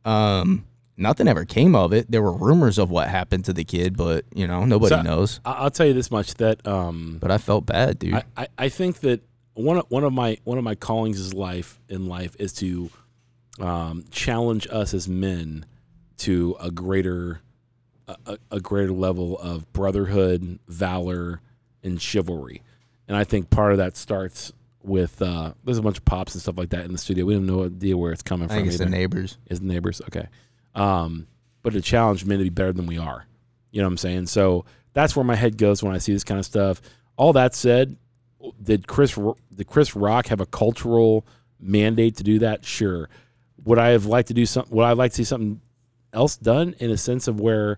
um, 0.05 0.65
nothing 1.01 1.27
ever 1.27 1.43
came 1.45 1.75
of 1.75 1.91
it. 1.93 2.09
There 2.09 2.21
were 2.21 2.31
rumors 2.31 2.77
of 2.77 2.89
what 2.89 3.07
happened 3.09 3.45
to 3.45 3.53
the 3.53 3.63
kid, 3.63 3.97
but 3.97 4.25
you 4.33 4.47
know, 4.47 4.63
nobody 4.65 4.95
So, 4.95 5.01
knows. 5.01 5.39
I- 5.43 5.53
I'll 5.53 5.71
tell 5.71 5.85
you 5.87 5.93
this 5.93 6.11
much 6.11 6.35
that 6.35 6.65
um, 6.67 7.17
But 7.19 7.31
I 7.31 7.37
felt 7.37 7.65
bad, 7.65 7.99
dude. 7.99 8.13
I, 8.13 8.23
I, 8.37 8.47
I 8.57 8.69
think 8.69 8.99
that 9.01 9.21
one 9.53 9.77
of, 9.79 9.85
one 9.89 10.03
of 10.05 10.13
my 10.13 10.37
one 10.45 10.57
of 10.57 10.63
my 10.63 10.75
callings 10.75 11.19
is 11.19 11.33
life 11.33 11.79
in 11.89 12.07
life 12.07 12.35
is 12.39 12.53
to 12.53 12.89
um, 13.59 14.05
challenge 14.11 14.67
us 14.71 14.93
as 14.93 15.07
men 15.09 15.65
to 16.17 16.55
a 16.59 16.71
greater 16.71 17.41
a, 18.07 18.37
a- 18.51 18.59
greater 18.59 18.91
level 18.91 19.37
of 19.39 19.71
brotherhood, 19.73 20.59
valor, 20.67 21.41
and 21.83 22.01
chivalry. 22.01 22.61
And 23.07 23.15
I 23.17 23.23
think 23.23 23.49
part 23.49 23.71
of 23.71 23.77
that 23.77 23.95
starts 23.97 24.51
with 24.83 25.21
uh, 25.21 25.53
there's 25.63 25.77
a 25.77 25.81
bunch 25.81 25.97
of 25.97 26.05
pops 26.05 26.33
and 26.33 26.41
stuff 26.41 26.57
like 26.57 26.69
that 26.69 26.85
in 26.85 26.91
the 26.91 26.97
studio. 26.97 27.25
We 27.25 27.33
don't 27.33 27.45
know 27.45 27.65
idea 27.65 27.97
where 27.97 28.11
it's 28.11 28.21
coming 28.23 28.45
I 28.45 28.47
from. 28.49 28.57
think 28.57 28.67
it's 28.69 28.77
the 28.77 28.85
neighbors. 28.89 29.37
is 29.47 29.59
the 29.59 29.65
neighbors 29.67 30.01
okay 30.07 30.27
um 30.75 31.27
but 31.63 31.73
to 31.73 31.81
challenge 31.81 32.25
men 32.25 32.37
to 32.39 32.43
be 32.43 32.49
better 32.49 32.73
than 32.73 32.87
we 32.87 32.97
are. 32.97 33.25
You 33.71 33.81
know 33.81 33.87
what 33.87 33.91
i'm 33.91 33.97
saying? 33.97 34.27
So 34.27 34.65
that's 34.93 35.15
where 35.15 35.23
my 35.25 35.35
head 35.35 35.57
goes 35.57 35.81
when 35.83 35.93
i 35.93 35.97
see 35.97 36.13
this 36.13 36.23
kind 36.23 36.39
of 36.39 36.45
stuff. 36.45 36.81
All 37.17 37.33
that 37.33 37.53
said 37.55 37.97
did 38.61 38.87
chris 38.87 39.17
did 39.55 39.67
chris 39.67 39.95
rock 39.95 40.27
have 40.27 40.39
a 40.41 40.45
cultural 40.45 41.25
mandate 41.59 42.15
to 42.17 42.23
do 42.23 42.39
that? 42.39 42.65
Sure. 42.65 43.09
Would 43.65 43.77
i 43.77 43.89
have 43.89 44.05
liked 44.05 44.29
to 44.29 44.33
do 44.33 44.45
something 44.45 44.75
would 44.75 44.83
i 44.85 44.93
like 44.93 45.11
to 45.11 45.17
see 45.17 45.23
something 45.23 45.61
else 46.13 46.35
done 46.37 46.75
in 46.79 46.89
a 46.91 46.97
sense 46.97 47.27
of 47.27 47.39
where 47.39 47.77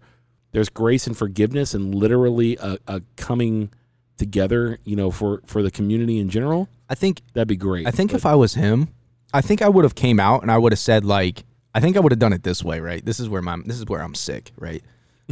there's 0.51 0.70
grace 0.70 1.05
and 1.07 1.17
forgiveness 1.17 1.74
and 1.74 1.93
literally 1.93 2.57
a, 2.57 2.78
a 2.88 3.01
coming 3.15 3.70
together 4.17 4.78
you 4.86 4.95
know 4.95 5.11
for 5.11 5.41
for 5.45 5.61
the 5.63 5.72
community 5.72 6.20
in 6.20 6.30
general? 6.30 6.70
I 6.89 6.95
think 6.95 7.22
that'd 7.34 7.47
be 7.47 7.55
great. 7.55 7.88
I 7.88 7.91
think 7.91 8.11
But- 8.11 8.17
if 8.17 8.26
I 8.26 8.36
was 8.36 8.53
him, 8.53 8.89
I 9.34 9.41
think 9.41 9.61
I 9.61 9.70
would 9.70 9.84
have 9.84 9.95
came 9.95 10.20
out 10.20 10.41
and 10.43 10.51
I 10.51 10.57
would 10.59 10.72
have 10.72 10.80
said 10.80 11.03
like, 11.03 11.43
I 11.74 11.80
think 11.80 11.97
I 11.97 11.99
would 11.99 12.11
have 12.11 12.19
done 12.19 12.34
it 12.34 12.43
this 12.43 12.63
way, 12.63 12.80
right? 12.80 13.03
This 13.03 13.19
is 13.19 13.28
where 13.30 13.41
my 13.41 13.57
this 13.65 13.80
is 13.80 13.86
where 13.86 14.01
I'm 14.01 14.15
sick, 14.15 14.51
right? 14.57 14.84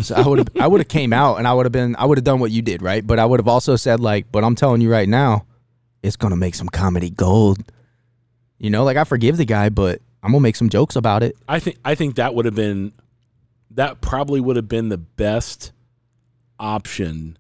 So 0.02 0.16
I 0.16 0.26
would 0.26 0.40
have 0.40 0.50
I 0.60 0.68
would 0.68 0.80
have 0.80 0.88
came 0.88 1.14
out 1.14 1.38
and 1.38 1.48
I 1.48 1.54
would 1.54 1.66
have 1.66 1.74
been 1.74 1.96
I 1.98 2.06
would 2.06 2.18
have 2.18 2.26
done 2.26 2.40
what 2.40 2.52
you 2.52 2.62
did, 2.62 2.82
right? 2.82 3.06
But 3.06 3.20
I 3.20 3.26
would 3.26 3.40
have 3.40 3.48
also 3.48 3.76
said 3.76 4.00
like, 4.00 4.32
but 4.32 4.44
I'm 4.44 4.56
telling 4.56 4.82
you 4.82 4.92
right 4.92 5.08
now, 5.08 5.46
it's 6.02 6.16
gonna 6.16 6.38
make 6.38 6.56
some 6.56 6.70
comedy 6.70 7.10
gold. 7.10 7.60
You 8.58 8.70
know, 8.70 8.84
like 8.84 8.98
I 8.98 9.04
forgive 9.04 9.38
the 9.38 9.46
guy, 9.46 9.70
but 9.70 10.02
I'm 10.24 10.32
gonna 10.32 10.42
make 10.42 10.56
some 10.56 10.70
jokes 10.70 10.96
about 10.96 11.24
it. 11.24 11.36
I 11.48 11.60
think 11.60 11.78
I 11.84 11.96
think 11.96 12.16
that 12.16 12.34
would 12.34 12.46
have 12.46 12.56
been 12.56 12.94
that 13.72 14.02
probably 14.02 14.40
would 14.40 14.56
have 14.56 14.68
been 14.68 14.90
the 14.90 14.98
best 14.98 15.72
option 16.60 17.38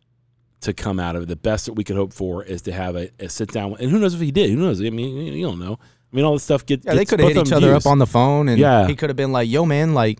to 0.62 0.74
come 0.74 1.00
out 1.00 1.16
of 1.16 1.24
it. 1.24 1.26
The 1.28 1.36
best 1.36 1.66
that 1.66 1.74
we 1.74 1.84
could 1.84 1.96
hope 1.96 2.14
for 2.14 2.44
is 2.44 2.62
to 2.64 2.72
have 2.72 2.96
a, 2.96 3.10
a 3.20 3.30
sit 3.30 3.52
down. 3.52 3.76
And 3.80 3.90
who 3.92 4.00
knows 4.00 4.14
if 4.14 4.22
he 4.22 4.32
did? 4.32 4.50
Who 4.50 4.58
knows? 4.58 4.82
I 4.82 4.90
mean, 4.90 5.16
you 5.16 5.34
you 5.34 5.46
don't 5.46 5.60
know. 5.60 5.80
I 6.12 6.16
mean, 6.16 6.26
all 6.26 6.34
this 6.34 6.44
stuff 6.44 6.66
get, 6.66 6.84
Yeah, 6.84 6.94
they 6.96 7.06
could 7.06 7.20
have 7.20 7.28
both 7.28 7.36
hit 7.36 7.38
of 7.42 7.48
each 7.48 7.50
them 7.52 7.58
other 7.58 7.72
views. 7.74 7.86
up 7.86 7.90
on 7.92 8.00
the 8.00 8.08
phone, 8.08 8.50
and 8.50 8.60
Yeah. 8.60 8.88
he 8.88 8.96
could 8.96 9.10
have 9.10 9.16
been 9.18 9.32
like, 9.32 9.50
"Yo, 9.50 9.66
man, 9.66 9.94
like 9.94 10.20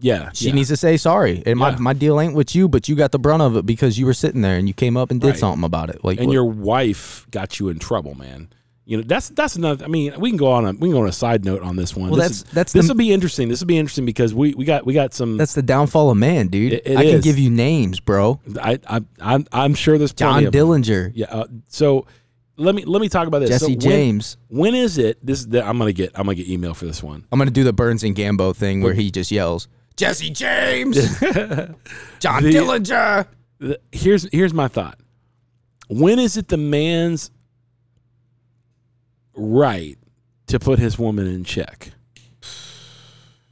Yeah, 0.00 0.30
she 0.32 0.46
yeah. 0.48 0.54
needs 0.54 0.68
to 0.68 0.76
say 0.76 0.96
sorry, 0.96 1.42
and 1.44 1.58
my, 1.58 1.70
Yeah. 1.70 1.76
my 1.80 1.92
deal 1.92 2.20
ain't 2.20 2.34
with 2.34 2.54
you, 2.54 2.68
but 2.68 2.88
you 2.88 2.94
got 2.94 3.10
the 3.10 3.18
brunt 3.18 3.42
of 3.42 3.56
it 3.56 3.66
because 3.66 3.98
you 3.98 4.06
were 4.06 4.14
sitting 4.14 4.42
there 4.42 4.56
and 4.56 4.68
you 4.68 4.74
came 4.74 4.96
up 4.96 5.10
and 5.10 5.20
did 5.20 5.28
Right. 5.30 5.38
something 5.38 5.64
about 5.64 5.90
it. 5.90 6.04
Like, 6.04 6.18
and 6.18 6.28
what- 6.28 6.32
your 6.34 6.44
wife 6.44 7.26
got 7.32 7.58
you 7.58 7.68
in 7.68 7.78
trouble, 7.80 8.14
man. 8.14 8.48
You 8.86 8.96
know 8.98 9.02
that's 9.06 9.28
that's 9.30 9.54
another. 9.56 9.84
I 9.84 9.88
mean, 9.88 10.14
we 10.18 10.30
can 10.30 10.38
go 10.38 10.46
on 10.50 10.64
a 10.64 10.70
we 10.72 10.78
can 10.88 10.92
go 10.92 11.02
on 11.02 11.08
a 11.08 11.12
side 11.12 11.44
note 11.44 11.62
on 11.62 11.76
this 11.76 11.94
one. 11.94 12.08
Well, 12.10 12.16
this 12.20 12.28
that's- 12.28 12.38
is- 12.38 12.54
that's 12.54 12.72
this 12.72 12.86
the- 12.86 12.94
will 12.94 12.98
be 12.98 13.12
interesting. 13.12 13.48
This 13.50 13.60
will 13.60 13.66
be 13.66 13.76
interesting 13.76 14.06
because 14.06 14.32
we 14.34 14.54
we 14.54 14.64
got 14.64 14.86
we 14.86 14.94
got 14.94 15.12
some. 15.12 15.36
that's 15.36 15.52
the 15.52 15.60
downfall 15.62 16.10
of 16.10 16.16
man, 16.16 16.46
dude. 16.46 16.72
It- 16.74 16.82
it 16.86 16.96
I 16.96 17.04
can 17.04 17.14
is. 17.16 17.24
give 17.24 17.38
you 17.38 17.50
names, 17.50 18.00
bro. 18.00 18.40
I 18.62 18.78
I 18.88 19.00
I'm 19.20 19.44
I'm 19.52 19.74
sure 19.74 19.98
there's 19.98 20.12
plenty 20.12 20.44
John 20.44 20.46
of 20.46 20.52
them. 20.52 20.68
Dillinger, 20.68 21.12
Yeah. 21.14 21.26
Uh, 21.30 21.44
so 21.68 22.06
let 22.58 22.74
me 22.74 22.84
let 22.84 23.00
me 23.00 23.08
talk 23.08 23.26
about 23.28 23.38
this. 23.38 23.50
Jesse 23.50 23.64
So 23.64 23.68
when- 23.70 23.80
James. 23.80 24.36
When 24.48 24.74
is 24.74 24.98
it? 24.98 25.24
This 25.24 25.40
is 25.40 25.48
the, 25.48 25.66
I'm 25.66 25.78
gonna 25.78 25.92
get 25.92 26.10
I'm 26.14 26.24
gonna 26.24 26.34
get 26.34 26.48
email 26.48 26.74
for 26.74 26.84
this 26.86 27.02
one. 27.02 27.24
I'm 27.32 27.38
gonna 27.38 27.50
do 27.50 27.64
the 27.64 27.72
Burns 27.72 28.02
and 28.04 28.14
Gambo 28.14 28.54
thing 28.54 28.82
where 28.82 28.94
he 28.94 29.10
just 29.10 29.30
yells, 29.30 29.68
"Jesse 29.96 30.30
James, 30.30 30.96
John 32.20 32.42
The- 32.42 32.52
Dillinger." 32.52 33.26
The- 33.60 33.80
Here's 33.92 34.28
here's 34.32 34.52
my 34.54 34.68
thought. 34.68 34.98
When 35.88 36.18
is 36.18 36.36
it 36.36 36.48
the 36.48 36.56
man's 36.58 37.30
right 39.34 39.96
to 40.48 40.58
put 40.58 40.78
his 40.78 40.98
woman 40.98 41.26
in 41.26 41.44
check? 41.44 41.92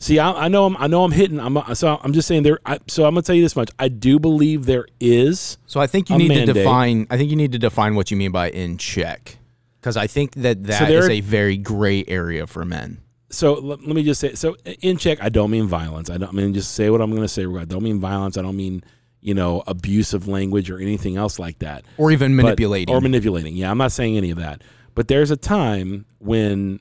See, 0.07 0.21
I, 0.21 0.31
I 0.45 0.47
know 0.47 0.67
I'm 0.67 0.77
I 0.77 0.87
know 0.87 1.03
I'm 1.03 1.11
hitting. 1.11 1.41
I'm 1.41 1.57
uh, 1.57 1.75
so 1.75 1.99
I'm 2.01 2.13
just 2.13 2.29
saying 2.29 2.45
there. 2.45 2.61
I, 2.65 2.79
so 2.87 3.07
I'm 3.07 3.15
gonna 3.15 3.23
tell 3.23 3.35
you 3.35 3.43
this 3.43 3.57
much. 3.57 3.71
I 3.77 3.89
do 3.89 4.21
believe 4.21 4.65
there 4.65 4.87
is. 5.01 5.59
So 5.67 5.81
I 5.81 5.89
think 5.89 6.11
you 6.11 6.17
need 6.17 6.29
mandate. 6.29 6.47
to 6.47 6.53
define. 6.53 7.09
I 7.11 7.17
think 7.17 7.29
you 7.29 7.35
need 7.35 7.51
to 7.53 7.59
define 7.59 7.97
what 7.97 8.13
you 8.13 8.17
mean 8.17 8.31
by 8.31 8.51
in 8.51 8.79
check, 8.79 9.37
because 9.81 9.97
I 9.97 10.07
think 10.07 10.35
that 10.37 10.63
that 10.63 10.87
there 10.87 11.01
is 11.01 11.09
a 11.09 11.21
very 11.23 11.57
gray 11.57 12.05
area 12.07 12.47
for 12.47 12.65
men. 12.65 13.01
So 13.31 13.55
let, 13.55 13.85
let 13.85 13.97
me 13.97 14.05
just 14.05 14.21
say. 14.21 14.37
So 14.37 14.55
in 14.81 14.97
check, 14.97 15.19
I 15.21 15.29
don't 15.29 15.51
mean 15.51 15.67
violence. 15.67 16.09
I 16.09 16.19
don't 16.19 16.29
I 16.29 16.33
mean 16.33 16.55
just 16.55 16.77
say 16.77 16.89
what 16.89 17.01
I'm 17.01 17.13
gonna 17.13 17.27
say. 17.27 17.45
I 17.45 17.65
don't 17.65 17.83
mean 17.83 17.99
violence. 17.99 18.39
I 18.39 18.43
don't 18.43 18.57
mean 18.57 18.85
you 19.21 19.35
know 19.35 19.65
abusive 19.67 20.29
language 20.29 20.71
or 20.71 20.79
anything 20.79 21.17
else 21.17 21.41
like 21.41 21.59
that. 21.59 21.85
Or 21.99 22.13
even 22.13 22.37
But- 22.37 22.45
manipulating. 22.45 22.95
or 22.95 23.01
manipulating. 23.01 23.57
Yeah, 23.57 23.73
I'm 23.73 23.79
not 23.79 23.91
saying 23.91 24.17
any 24.17 24.31
of 24.31 24.39
that. 24.39 24.63
But 24.95 25.09
there's 25.09 25.33
a 25.33 25.37
time 25.37 26.07
when 26.21 26.79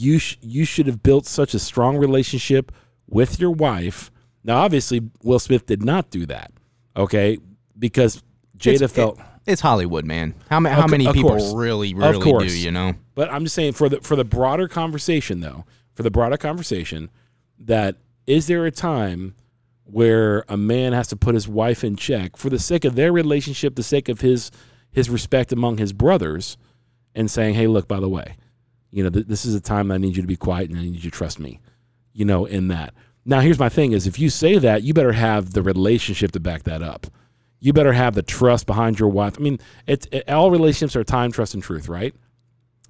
you 0.00 0.18
sh- 0.18 0.36
you 0.40 0.64
should 0.64 0.86
have 0.86 1.02
built 1.02 1.26
such 1.26 1.54
a 1.54 1.58
strong 1.58 1.96
relationship 1.96 2.70
with 3.08 3.40
your 3.40 3.50
wife. 3.50 4.10
Now, 4.44 4.58
obviously, 4.58 5.02
Will 5.22 5.38
Smith 5.40 5.66
did 5.66 5.82
not 5.82 6.10
do 6.10 6.24
that. 6.26 6.52
Okay, 6.96 7.38
because 7.78 8.22
Jada 8.56 8.74
It's- 8.74 8.92
felt. 8.92 9.18
it's 9.46 9.60
Hollywood, 9.60 10.04
man. 10.04 10.34
How, 10.50 10.60
ma- 10.60 10.70
how 10.70 10.86
many 10.86 11.06
people 11.12 11.30
course. 11.30 11.52
really, 11.54 11.94
really 11.94 12.18
do? 12.48 12.58
You 12.58 12.70
know, 12.70 12.94
but 13.14 13.30
I'm 13.32 13.44
just 13.44 13.54
saying 13.56 13.72
for 13.72 13.88
the 13.88 14.00
for 14.00 14.14
the 14.16 14.24
broader 14.24 14.68
conversation, 14.68 15.40
though, 15.40 15.64
for 15.94 16.02
the 16.02 16.10
broader 16.10 16.36
conversation, 16.36 17.10
that 17.58 17.96
is 18.26 18.46
there 18.46 18.66
a 18.66 18.70
time 18.70 19.34
where 19.84 20.44
a 20.48 20.56
man 20.56 20.92
has 20.92 21.08
to 21.08 21.16
put 21.16 21.34
his 21.34 21.48
wife 21.48 21.82
in 21.82 21.96
check 21.96 22.36
for 22.36 22.50
the 22.50 22.58
sake 22.58 22.84
of 22.84 22.94
their 22.94 23.10
relationship, 23.12 23.74
the 23.74 23.82
sake 23.82 24.08
of 24.08 24.20
his 24.20 24.50
his 24.90 25.08
respect 25.10 25.52
among 25.52 25.78
his 25.78 25.92
brothers, 25.92 26.56
and 27.14 27.30
saying, 27.30 27.54
"Hey, 27.54 27.66
look, 27.66 27.88
by 27.88 28.00
the 28.00 28.08
way, 28.08 28.36
you 28.90 29.02
know, 29.02 29.10
th- 29.10 29.26
this 29.26 29.44
is 29.44 29.54
a 29.54 29.60
time 29.60 29.88
that 29.88 29.94
I 29.94 29.98
need 29.98 30.16
you 30.16 30.22
to 30.22 30.28
be 30.28 30.36
quiet 30.36 30.70
and 30.70 30.78
I 30.78 30.82
need 30.82 30.94
you 30.94 31.10
to 31.10 31.10
trust 31.10 31.38
me." 31.38 31.60
You 32.12 32.24
know, 32.24 32.44
in 32.44 32.68
that. 32.68 32.94
Now, 33.24 33.40
here's 33.40 33.58
my 33.58 33.68
thing: 33.68 33.92
is 33.92 34.06
if 34.06 34.18
you 34.18 34.30
say 34.30 34.58
that, 34.58 34.82
you 34.82 34.94
better 34.94 35.12
have 35.12 35.52
the 35.52 35.62
relationship 35.62 36.32
to 36.32 36.40
back 36.40 36.64
that 36.64 36.82
up. 36.82 37.06
You 37.60 37.72
better 37.72 37.92
have 37.92 38.14
the 38.14 38.22
trust 38.22 38.66
behind 38.66 38.98
your 38.98 39.08
wife. 39.08 39.34
I 39.38 39.42
mean, 39.42 39.58
it's 39.86 40.06
it, 40.12 40.28
all 40.28 40.50
relationships 40.50 40.96
are 40.96 41.04
time, 41.04 41.32
trust, 41.32 41.54
and 41.54 41.62
truth, 41.62 41.88
right? 41.88 42.14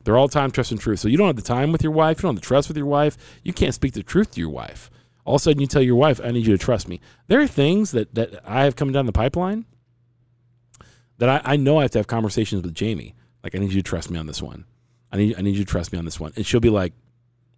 They're 0.05 0.19
all 0.19 0.29
time, 0.29 0.51
trust, 0.51 0.71
and 0.71 0.81
truth. 0.81 1.01
So 1.01 1.09
you 1.09 1.17
don't 1.17 1.27
have 1.27 1.37
the 1.37 1.43
time 1.43 1.73
with 1.73 1.83
your 1.83 1.93
wife. 1.93 2.19
You 2.19 2.23
don't 2.23 2.35
have 2.35 2.43
the 2.43 2.47
trust 2.47 2.69
with 2.69 2.77
your 2.77 2.87
wife. 2.87 3.17
You 3.43 3.53
can't 3.53 3.75
speak 3.75 3.95
the 3.95 4.03
truth 4.03 4.33
to 4.33 4.41
your 4.41 4.51
wife. 4.51 4.91
All 5.25 5.35
of 5.35 5.41
a 5.41 5.43
sudden, 5.43 5.61
you 5.61 5.67
tell 5.67 5.83
your 5.83 5.97
wife, 5.97 6.21
"I 6.23 6.31
need 6.31 6.47
you 6.47 6.57
to 6.57 6.65
trust 6.65 6.89
me." 6.89 7.01
There 7.27 7.41
are 7.41 7.47
things 7.47 7.91
that 7.91 8.15
that 8.15 8.41
I 8.47 8.65
have 8.65 8.77
coming 8.77 8.93
down 8.93 9.07
the 9.07 9.13
pipeline 9.13 9.67
that 11.19 11.29
I, 11.29 11.53
I 11.53 11.57
know 11.57 11.79
I 11.79 11.83
have 11.83 11.91
to 11.93 11.99
have 11.99 12.07
conversations 12.07 12.63
with 12.63 12.75
Jamie. 12.75 13.15
Like, 13.43 13.55
I 13.55 13.59
need 13.59 13.73
you 13.73 13.83
to 13.83 13.89
trust 13.89 14.11
me 14.11 14.19
on 14.19 14.27
this 14.27 14.43
one. 14.43 14.65
I 15.13 15.17
need 15.17 15.37
I 15.39 15.43
need 15.43 15.57
you 15.57 15.65
to 15.65 15.71
trust 15.71 15.93
me 15.93 15.99
on 15.99 16.05
this 16.05 16.21
one. 16.21 16.33
And 16.37 16.45
she'll 16.47 16.61
be 16.61 16.71
like, 16.71 16.93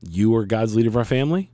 "You 0.09 0.35
are 0.37 0.45
God's 0.47 0.75
leader 0.77 0.89
of 0.89 0.97
our 0.97 1.05
family. 1.05 1.51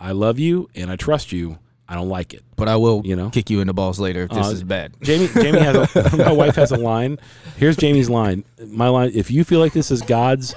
I 0.00 0.12
love 0.12 0.38
you 0.38 0.68
and 0.74 0.90
I 0.90 0.96
trust 0.96 1.32
you. 1.32 1.58
I 1.88 1.94
don't 1.94 2.08
like 2.08 2.32
it." 2.34 2.42
but 2.56 2.68
I 2.68 2.76
will, 2.76 3.02
You 3.04 3.16
know? 3.16 3.30
kick 3.30 3.50
you 3.50 3.60
in 3.60 3.66
the 3.66 3.74
balls 3.74 3.98
later 4.00 4.22
if 4.22 4.30
this 4.30 4.46
Uh, 4.46 4.50
is 4.50 4.62
bad. 4.64 4.94
Jamie, 5.02 5.28
Jamie 5.34 5.58
has 5.58 5.96
a, 5.96 6.16
my 6.16 6.32
wife 6.32 6.54
has 6.56 6.70
a 6.72 6.76
line. 6.78 7.18
Here's 7.56 7.76
Jamie's 7.76 8.08
line. 8.08 8.44
My 8.66 8.88
line: 8.88 9.10
If 9.14 9.30
you 9.30 9.44
feel 9.44 9.60
like 9.60 9.72
this 9.72 9.90
is 9.90 10.00
God's 10.02 10.54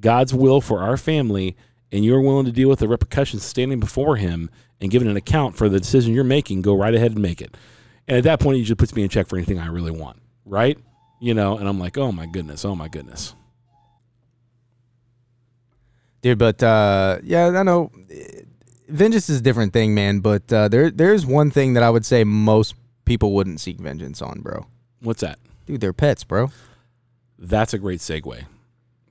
God's 0.00 0.32
will 0.34 0.60
for 0.60 0.80
our 0.80 0.96
family, 0.96 1.56
and 1.90 2.04
you're 2.04 2.20
willing 2.20 2.44
to 2.46 2.52
deal 2.52 2.68
with 2.68 2.78
the 2.80 2.86
repercussions 2.88 3.42
standing 3.44 3.80
before 3.80 4.16
Him 4.16 4.50
and 4.80 4.90
giving 4.90 5.08
an 5.08 5.16
account 5.16 5.56
for 5.56 5.68
the 5.68 5.80
decision 5.80 6.14
you're 6.14 6.22
making, 6.22 6.62
go 6.62 6.76
right 6.76 6.94
ahead 6.94 7.12
and 7.12 7.20
make 7.22 7.40
it. 7.40 7.56
And 8.06 8.16
at 8.18 8.24
that 8.24 8.38
point, 8.40 8.58
He 8.58 8.62
just 8.64 8.78
puts 8.78 8.94
me 8.94 9.02
in 9.02 9.08
check 9.08 9.26
for 9.26 9.36
anything 9.36 9.58
I 9.58 9.66
really 9.66 9.90
want, 9.90 10.20
right? 10.44 10.78
You 11.20 11.34
know, 11.34 11.58
and 11.58 11.68
I'm 11.68 11.80
like, 11.80 11.98
oh 11.98 12.12
my 12.12 12.26
goodness, 12.26 12.64
oh 12.64 12.76
my 12.76 12.86
goodness. 12.86 13.34
Dude. 16.22 16.38
But 16.38 16.62
uh, 16.62 17.18
yeah, 17.22 17.48
I 17.48 17.62
know 17.62 17.90
vengeance 18.88 19.28
is 19.28 19.40
a 19.40 19.42
different 19.42 19.72
thing, 19.72 19.94
man. 19.94 20.20
But 20.20 20.52
uh, 20.52 20.68
there, 20.68 20.90
there's 20.90 21.26
one 21.26 21.50
thing 21.50 21.74
that 21.74 21.82
I 21.82 21.90
would 21.90 22.06
say 22.06 22.24
most 22.24 22.74
people 23.04 23.32
wouldn't 23.32 23.60
seek 23.60 23.78
vengeance 23.78 24.20
on, 24.22 24.40
bro. 24.40 24.66
What's 25.00 25.20
that? 25.20 25.38
Dude, 25.66 25.80
they're 25.80 25.92
pets, 25.92 26.24
bro. 26.24 26.50
That's 27.38 27.72
a 27.72 27.78
great 27.78 28.00
segue. 28.00 28.44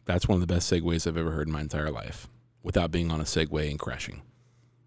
That's 0.05 0.27
one 0.27 0.41
of 0.41 0.47
the 0.47 0.53
best 0.53 0.71
segues 0.71 1.07
I've 1.07 1.17
ever 1.17 1.31
heard 1.31 1.47
in 1.47 1.53
my 1.53 1.61
entire 1.61 1.91
life, 1.91 2.27
without 2.63 2.91
being 2.91 3.11
on 3.11 3.21
a 3.21 3.25
segue 3.25 3.69
and 3.69 3.79
crashing. 3.79 4.21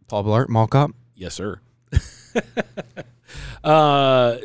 Paul 0.09 0.25
Blart, 0.25 0.49
Mall 0.49 0.67
Cop. 0.67 0.93
Yes, 1.15 1.35
sir. 1.35 1.61
uh, 3.65 4.37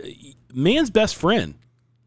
man's 0.53 0.89
best 0.89 1.15
friend, 1.15 1.55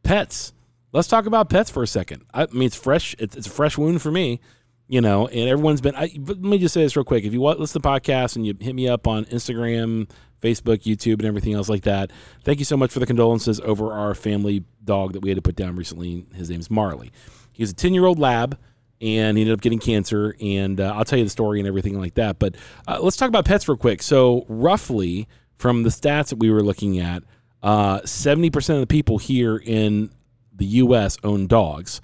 pets. 0.03 0.53
Let's 0.93 1.09
talk 1.09 1.27
about 1.27 1.51
pets 1.51 1.71
for 1.71 1.83
a 1.83 1.87
second. 1.87 2.25
I 2.33 2.47
mean, 2.53 2.65
it's 2.65 2.77
fresh. 2.77 3.15
It's, 3.19 3.37
it's 3.37 3.47
a 3.47 3.51
fresh 3.51 3.77
wound 3.77 4.01
for 4.01 4.11
me, 4.11 4.41
you 4.89 5.01
know. 5.01 5.29
And 5.29 5.49
everyone's 5.49 5.81
been. 5.81 5.95
I, 5.95 6.11
let 6.19 6.39
me 6.39 6.59
just 6.59 6.75
say 6.75 6.83
this 6.83 6.97
real 6.97 7.05
quick. 7.05 7.25
If 7.25 7.33
you 7.33 7.41
want, 7.41 7.61
listen 7.61 7.81
to 7.81 7.83
the 7.83 7.89
podcast 7.89 8.37
and 8.37 8.47
you 8.47 8.55
hit 8.59 8.75
me 8.75 8.89
up 8.89 9.07
on 9.07 9.25
Instagram, 9.27 10.11
Facebook, 10.43 10.83
YouTube, 10.83 11.15
and 11.15 11.27
everything 11.27 11.55
else 11.55 11.69
like 11.69 11.83
that. 11.83 12.11
Thank 12.45 12.59
you 12.59 12.65
so 12.65 12.77
much 12.77 12.91
for 12.91 12.99
the 12.99 13.07
condolences 13.07 13.61
over 13.61 13.93
our 13.93 14.15
family 14.15 14.65
dog 14.85 15.13
that 15.13 15.21
we 15.21 15.29
had 15.29 15.37
to 15.37 15.43
put 15.43 15.57
down 15.57 15.77
recently. 15.77 16.27
His 16.35 16.51
name's 16.51 16.71
Marley. 16.71 17.13
He 17.53 17.63
was 17.63 17.71
a 17.71 17.75
ten 17.75 17.95
year 17.95 18.07
old 18.07 18.19
lab 18.19 18.59
and 19.01 19.37
he 19.37 19.43
ended 19.43 19.55
up 19.55 19.61
getting 19.61 19.79
cancer. 19.79 20.35
And 20.41 20.81
uh, 20.81 20.93
I'll 20.95 21.05
tell 21.05 21.19
you 21.19 21.25
the 21.25 21.31
story 21.31 21.61
and 21.61 21.69
everything 21.69 21.99
like 22.01 22.15
that. 22.15 22.39
But 22.39 22.57
uh, 22.87 22.99
let's 23.01 23.17
talk 23.17 23.29
about 23.29 23.45
pets 23.45 23.69
real 23.69 23.77
quick. 23.77 24.03
So, 24.03 24.45
roughly, 24.49 25.29
from 25.57 25.83
the 25.83 25.91
stats 25.91 26.29
that 26.29 26.39
we 26.39 26.51
were 26.51 26.63
looking 26.63 26.99
at, 26.99 27.23
uh, 27.63 28.01
70% 28.01 28.75
of 28.75 28.81
the 28.81 28.87
people 28.87 29.19
here 29.19 29.57
in 29.57 30.11
the 30.55 30.65
U.S. 30.67 31.17
own 31.25 31.47
dogs, 31.47 32.01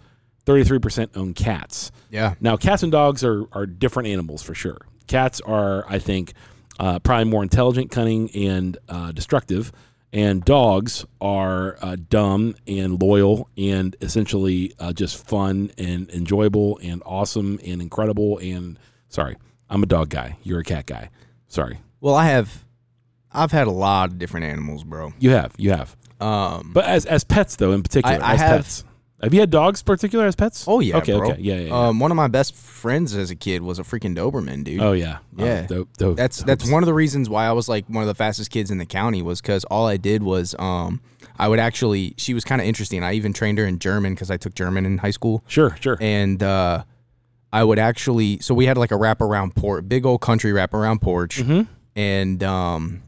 33% 0.47 1.17
own 1.17 1.35
cats. 1.35 1.91
Yeah. 2.11 2.35
Now, 2.41 2.57
cats 2.57 2.83
and 2.83 2.93
dogs 2.93 3.25
are, 3.25 3.45
are 3.53 3.67
different 3.67 4.09
animals 4.09 4.43
for 4.43 4.55
sure. 4.55 4.79
Cats 5.07 5.41
are, 5.41 5.85
I 5.89 5.99
think, 5.99 6.33
uh, 6.79 6.99
probably 6.99 7.25
more 7.31 7.43
intelligent, 7.43 7.91
cunning, 7.91 8.31
and 8.35 8.77
uh, 8.89 9.13
destructive. 9.13 9.73
And 10.13 10.45
dogs 10.45 11.05
are 11.21 11.77
uh, 11.83 11.97
dumb 12.09 12.55
and 12.69 13.03
loyal 13.03 13.49
and 13.59 13.97
essentially 14.01 14.73
uh, 14.79 14.93
just 14.93 15.27
fun 15.27 15.73
and 15.77 16.09
enjoyable 16.11 16.79
and 16.83 17.03
awesome 17.05 17.59
and 17.67 17.83
incredible. 17.83 18.39
And 18.39 18.79
sorry, 19.09 19.37
I'm 19.69 19.83
a 19.83 19.87
dog 19.87 20.11
guy. 20.11 20.37
You're 20.45 20.61
a 20.61 20.65
cat 20.65 20.87
guy. 20.87 21.11
Sorry. 21.49 21.81
Well, 22.01 22.15
I 22.15 22.27
have, 22.27 22.65
I've 23.33 23.51
had 23.51 23.67
a 23.67 23.73
lot 23.73 24.11
of 24.11 24.19
different 24.19 24.47
animals, 24.47 24.85
bro. 24.85 25.13
You 25.19 25.31
have. 25.31 25.53
You 25.59 25.71
have. 25.73 25.97
Um, 26.21 26.71
But 26.73 26.85
as, 26.85 27.07
as 27.07 27.25
pets, 27.25 27.57
though, 27.57 27.73
in 27.73 27.83
particular, 27.83 28.19
I 28.23 28.35
as 28.35 28.41
have- 28.41 28.57
pets. 28.59 28.85
Have 29.25 29.35
you 29.35 29.41
had 29.41 29.51
dogs 29.51 29.83
particular 29.83 30.27
as 30.27 30.37
pets? 30.37 30.65
oh 30.69 30.81
yeah, 30.81 30.99
Okay, 30.99 31.17
bro. 31.17 31.31
okay. 31.33 31.41
Yeah, 31.41 31.55
yeah. 31.57 31.67
yeah. 31.69 31.89
Um, 31.89 31.99
one 31.99 32.11
of 32.11 32.17
my 32.17 32.29
best 32.29 32.55
friends 32.55 33.15
as 33.17 33.31
a 33.31 33.35
kid 33.37 33.63
was 33.63 33.79
a 33.79 33.83
freaking 33.83 34.15
Doberman, 34.17 34.63
dude. 34.65 34.81
oh, 34.81 34.93
yeah. 34.93 35.19
Oh, 35.39 35.45
yeah. 35.45 35.67
dope, 35.67 35.89
dope, 35.97 36.17
That's 36.17 36.39
that's 36.45 36.71
one 36.71 36.83
of 36.83 36.87
the 36.87 36.95
reasons 36.95 37.29
why 37.29 37.47
I 37.47 37.53
was 37.53 37.69
like 37.69 37.87
one 37.89 38.03
of 38.03 38.07
the 38.09 38.15
fastest 38.15 38.51
kids 38.51 38.71
in 38.71 38.79
the 38.79 38.87
county 38.87 39.23
was 39.23 39.41
because 39.41 39.65
all 39.65 39.87
I 39.89 39.97
did 39.97 40.23
was 40.23 40.55
um 40.59 41.01
I 41.39 41.49
would 41.49 41.59
actually 41.59 42.15
she 42.19 42.35
was 42.35 42.45
kind 42.45 42.61
of 42.61 42.67
interesting. 42.67 43.03
I 43.03 43.15
even 43.15 43.33
trained 43.33 43.59
her 43.59 43.67
in 43.67 43.79
German 43.81 44.15
because 44.15 44.31
I 44.31 44.37
took 44.37 44.55
German 44.55 44.87
in 44.87 44.99
high 44.99 45.11
school, 45.11 45.43
Sure, 45.49 45.77
sure. 45.81 45.99
and 46.01 46.43
uh, 46.43 46.85
I 47.53 47.65
would 47.65 47.79
actually 47.79 48.39
so 48.41 48.55
we 48.55 48.67
had 48.67 48.77
like 48.79 48.93
a 48.93 48.97
wraparound 48.97 49.55
porch, 49.57 49.85
big 49.89 50.05
old 50.07 50.21
country 50.21 50.53
wraparound 50.53 51.01
porch, 51.01 51.39
Mm-hmm. 51.39 51.63
and 51.97 52.43
um. 52.43 53.01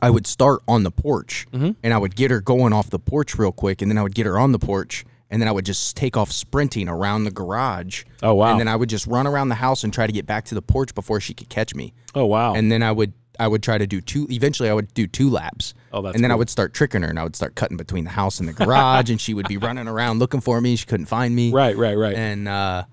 I 0.00 0.10
would 0.10 0.28
start 0.28 0.60
on 0.68 0.84
the 0.84 0.92
porch 0.92 1.48
Mm-hmm. 1.52 1.72
and 1.82 1.92
I 1.92 1.98
would 1.98 2.14
get 2.14 2.30
her 2.30 2.40
going 2.40 2.72
off 2.72 2.88
the 2.88 3.00
porch 3.00 3.34
real 3.36 3.50
quick 3.50 3.82
and 3.82 3.90
then 3.90 3.98
I 3.98 4.02
would 4.04 4.14
get 4.14 4.26
her 4.26 4.38
on 4.38 4.52
the 4.52 4.58
porch 4.60 5.04
and 5.30 5.40
then 5.40 5.48
I 5.48 5.52
would 5.52 5.66
just 5.66 5.96
take 5.96 6.16
off 6.16 6.32
sprinting 6.32 6.88
around 6.88 7.24
the 7.24 7.30
garage. 7.30 8.04
Oh, 8.22 8.34
wow. 8.34 8.50
And 8.50 8.60
then 8.60 8.68
I 8.68 8.76
would 8.76 8.88
just 8.88 9.06
run 9.06 9.26
around 9.26 9.48
the 9.48 9.56
house 9.56 9.84
and 9.84 9.92
try 9.92 10.06
to 10.06 10.12
get 10.12 10.26
back 10.26 10.46
to 10.46 10.54
the 10.54 10.62
porch 10.62 10.94
before 10.94 11.20
she 11.20 11.34
could 11.34 11.48
catch 11.48 11.74
me 11.74 11.92
oh, 12.14 12.26
wow. 12.26 12.54
and 12.54 12.72
then 12.72 12.82
I 12.82 12.92
would 12.92 13.12
I 13.38 13.46
would 13.46 13.62
try 13.62 13.78
to 13.78 13.86
do 13.86 14.00
two. 14.00 14.26
Eventually, 14.30 14.68
I 14.68 14.74
would 14.74 14.92
do 14.94 15.06
two 15.06 15.30
laps. 15.30 15.74
Oh, 15.92 16.02
that's 16.02 16.14
and 16.14 16.24
then 16.24 16.32
I 16.32 16.34
would 16.34 16.50
start 16.50 16.74
tricking 16.74 17.02
her, 17.02 17.08
and 17.08 17.18
I 17.18 17.22
would 17.22 17.36
start 17.36 17.54
cutting 17.54 17.76
between 17.76 18.04
the 18.04 18.10
house 18.10 18.40
and 18.40 18.48
the 18.48 18.52
garage, 18.52 19.10
and 19.10 19.20
she 19.20 19.32
would 19.32 19.46
be 19.46 19.56
running 19.58 19.86
around 19.86 20.18
looking 20.18 20.40
for 20.40 20.60
me. 20.60 20.76
She 20.76 20.86
couldn't 20.86 21.06
find 21.06 21.34
me. 21.34 21.52
right, 21.52 21.76
right, 21.76 21.96
right. 21.96 22.16
And 22.16 22.48
uh, 22.48 22.84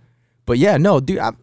but 0.45 0.59
yeah, 0.59 0.77
no, 0.77 0.99
dude, 0.99 1.17
I've 1.17 1.35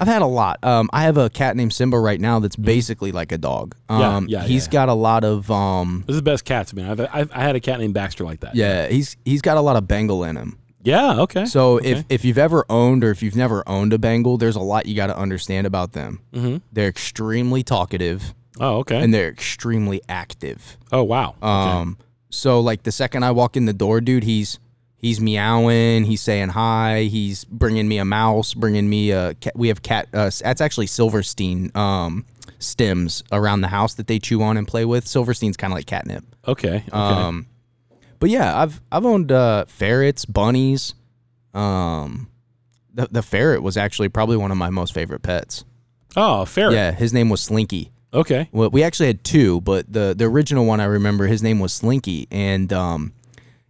I've 0.00 0.08
had 0.08 0.22
a 0.22 0.26
lot. 0.26 0.58
Um, 0.64 0.88
I 0.92 1.02
have 1.02 1.16
a 1.18 1.28
cat 1.30 1.56
named 1.56 1.72
Simba 1.72 2.00
right 2.00 2.20
now 2.20 2.40
that's 2.40 2.56
basically 2.56 3.12
like 3.12 3.30
a 3.32 3.38
dog. 3.38 3.76
Yeah, 3.90 4.16
Um, 4.16 4.26
yeah, 4.28 4.42
he's 4.42 4.66
yeah. 4.66 4.72
got 4.72 4.88
a 4.88 4.94
lot 4.94 5.22
of 5.24 5.50
um, 5.50 6.04
This 6.06 6.14
is 6.14 6.20
the 6.20 6.24
best 6.24 6.44
cats, 6.44 6.72
man. 6.74 6.90
I've, 6.90 7.00
I've 7.12 7.30
I 7.32 7.40
had 7.42 7.54
a 7.56 7.60
cat 7.60 7.78
named 7.78 7.94
Baxter 7.94 8.24
like 8.24 8.40
that. 8.40 8.56
yeah, 8.56 8.88
he's 8.88 9.16
he's 9.24 9.42
got 9.42 9.56
a 9.56 9.60
lot 9.60 9.76
of 9.76 9.86
Bengal 9.86 10.24
in 10.24 10.36
him. 10.36 10.58
Yeah. 10.82 11.20
Okay. 11.20 11.44
So 11.44 11.76
if 11.76 11.98
Okay. 11.98 12.06
if 12.08 12.24
you've 12.24 12.38
ever 12.38 12.64
owned 12.70 13.04
or 13.04 13.10
if 13.10 13.22
you've 13.22 13.36
never 13.36 13.62
owned 13.68 13.92
a 13.92 13.98
Bengal, 13.98 14.38
there's 14.38 14.56
a 14.56 14.60
lot 14.60 14.86
you 14.86 14.96
got 14.96 15.08
to 15.08 15.16
understand 15.18 15.66
about 15.66 15.92
them. 15.92 16.20
Mm-hmm. 16.32 16.56
They're 16.72 16.88
extremely 16.88 17.62
talkative 17.62 18.32
Oh. 18.58 18.78
Okay. 18.78 18.98
and 19.02 19.12
they're 19.12 19.28
extremely 19.28 20.00
active. 20.08 20.78
oh 20.90 21.02
wow. 21.02 21.30
Okay. 21.30 21.46
Um, 21.46 21.98
so 22.30 22.60
like 22.60 22.84
the 22.84 22.92
second 22.92 23.24
I 23.24 23.30
walk 23.32 23.56
in 23.58 23.66
the 23.66 23.74
door, 23.74 24.00
dude, 24.00 24.24
he's 24.24 24.58
he's 25.00 25.20
meowing, 25.20 26.04
he's 26.04 26.20
saying 26.20 26.50
hi, 26.50 27.02
he's 27.04 27.44
bringing 27.44 27.88
me 27.88 27.98
a 27.98 28.04
mouse, 28.04 28.54
bringing 28.54 28.88
me 28.88 29.10
a 29.10 29.34
cat. 29.34 29.54
We 29.56 29.68
have 29.68 29.82
cat. 29.82 30.08
Uh, 30.12 30.30
that's 30.42 30.60
actually 30.60 30.86
silvervine 30.86 31.74
um, 31.76 32.24
stems 32.58 33.22
around 33.32 33.62
the 33.62 33.68
house 33.68 33.94
that 33.94 34.06
they 34.06 34.18
chew 34.18 34.42
on 34.42 34.56
and 34.56 34.66
play 34.66 34.84
with. 34.84 35.04
silvervine's 35.06 35.56
kind 35.56 35.72
of 35.72 35.76
like 35.76 35.86
catnip. 35.86 36.24
Okay. 36.46 36.76
Okay. 36.76 36.90
Um, 36.92 37.46
but 38.18 38.30
yeah, 38.30 38.60
I've 38.60 38.80
I've 38.92 39.06
owned 39.06 39.32
uh, 39.32 39.64
ferrets, 39.66 40.24
bunnies. 40.24 40.94
Um, 41.54 42.30
the 42.92 43.08
the 43.10 43.22
ferret 43.22 43.62
was 43.62 43.76
actually 43.76 44.08
probably 44.08 44.36
one 44.36 44.50
of 44.50 44.56
my 44.56 44.70
most 44.70 44.94
favorite 44.94 45.22
pets. 45.22 45.64
oh, 46.16 46.44
ferret. 46.44 46.74
Yeah, 46.74 46.92
his 46.92 47.12
name 47.12 47.28
was 47.30 47.40
Slinky. 47.40 47.90
Okay. 48.12 48.48
Well, 48.52 48.70
we 48.70 48.82
actually 48.82 49.06
had 49.06 49.24
two, 49.24 49.60
but 49.60 49.90
the 49.92 50.14
the 50.16 50.24
original 50.24 50.66
one 50.66 50.80
I 50.80 50.84
remember, 50.84 51.26
his 51.26 51.42
name 51.42 51.60
was 51.60 51.72
Slinky, 51.72 52.26
and 52.30 52.72
um, 52.72 53.12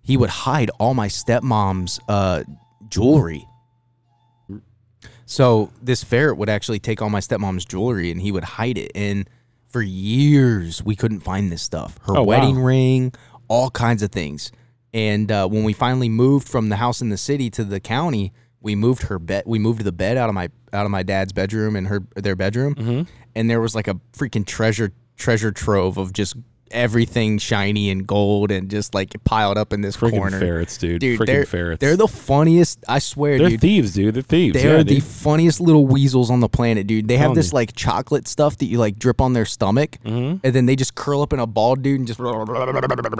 he 0.02 0.16
would 0.16 0.30
hide 0.30 0.70
all 0.78 0.94
my 0.94 1.08
stepmom's 1.08 2.00
uh, 2.08 2.44
jewelry. 2.88 3.46
So 5.26 5.70
this 5.80 6.02
ferret 6.02 6.36
would 6.38 6.48
actually 6.48 6.80
take 6.80 7.00
all 7.00 7.10
my 7.10 7.20
stepmom's 7.20 7.64
jewelry, 7.64 8.10
and 8.10 8.20
he 8.20 8.32
would 8.32 8.44
hide 8.44 8.76
it. 8.78 8.90
And 8.94 9.28
for 9.68 9.80
years, 9.82 10.82
we 10.82 10.96
couldn't 10.96 11.20
find 11.20 11.52
this 11.52 11.62
stuff. 11.62 11.98
Her 12.06 12.16
Oh, 12.16 12.22
wow. 12.22 12.24
wedding 12.24 12.58
ring, 12.58 13.12
all 13.46 13.70
kinds 13.70 14.02
of 14.02 14.10
things. 14.10 14.50
And 14.92 15.30
uh, 15.30 15.46
when 15.46 15.62
we 15.62 15.72
finally 15.72 16.08
moved 16.08 16.48
from 16.48 16.68
the 16.68 16.76
house 16.76 17.00
in 17.00 17.10
the 17.10 17.16
city 17.16 17.48
to 17.50 17.62
the 17.62 17.78
county, 17.78 18.32
we 18.60 18.74
moved 18.74 19.02
her 19.04 19.20
bed. 19.20 19.44
We 19.46 19.60
moved 19.60 19.84
the 19.84 19.92
bed 19.92 20.16
out 20.16 20.28
of 20.28 20.34
my 20.34 20.48
out 20.72 20.84
of 20.84 20.90
my 20.90 21.02
dad's 21.04 21.32
bedroom 21.32 21.76
and 21.76 21.86
her 21.86 22.02
their 22.16 22.36
bedroom, 22.36 22.74
Mm-hmm. 22.74 23.02
and 23.34 23.48
there 23.50 23.60
was 23.60 23.74
like 23.74 23.86
a 23.88 23.94
freaking 24.12 24.44
treasure 24.44 24.92
treasure 25.16 25.52
trove 25.52 25.96
of 25.96 26.12
just 26.12 26.34
everything 26.70 27.38
shiny 27.38 27.90
and 27.90 28.06
gold 28.06 28.50
and 28.50 28.70
just 28.70 28.94
like 28.94 29.12
piled 29.24 29.58
up 29.58 29.72
in 29.72 29.80
this 29.80 29.96
Freaking 29.96 30.18
corner. 30.18 30.38
ferrets, 30.38 30.76
dude. 30.78 31.00
Dude, 31.00 31.18
Freaking 31.20 31.26
they're 31.26 31.44
ferrets. 31.46 31.80
they're 31.80 31.96
the 31.96 32.08
funniest. 32.08 32.84
I 32.88 32.98
swear, 32.98 33.38
They're 33.38 33.48
dude. 33.50 33.60
thieves, 33.60 33.94
dude. 33.94 34.14
They're 34.14 34.22
thieves. 34.22 34.60
They're 34.62 34.78
yeah, 34.78 34.82
the 34.82 35.00
funniest 35.00 35.60
little 35.60 35.86
weasels 35.86 36.30
on 36.30 36.40
the 36.40 36.48
planet, 36.48 36.86
dude. 36.86 37.08
They 37.08 37.16
have 37.16 37.34
this 37.34 37.52
like 37.52 37.74
chocolate 37.74 38.28
stuff 38.28 38.56
that 38.58 38.66
you 38.66 38.78
like 38.78 38.98
drip 38.98 39.20
on 39.20 39.32
their 39.32 39.44
stomach, 39.46 39.98
Mm-hmm. 40.04 40.38
and 40.44 40.54
then 40.54 40.66
they 40.66 40.76
just 40.76 40.94
curl 40.94 41.22
up 41.22 41.32
in 41.32 41.38
a 41.40 41.46
ball, 41.46 41.74
dude, 41.76 41.98
and 42.00 42.06
just 42.06 42.18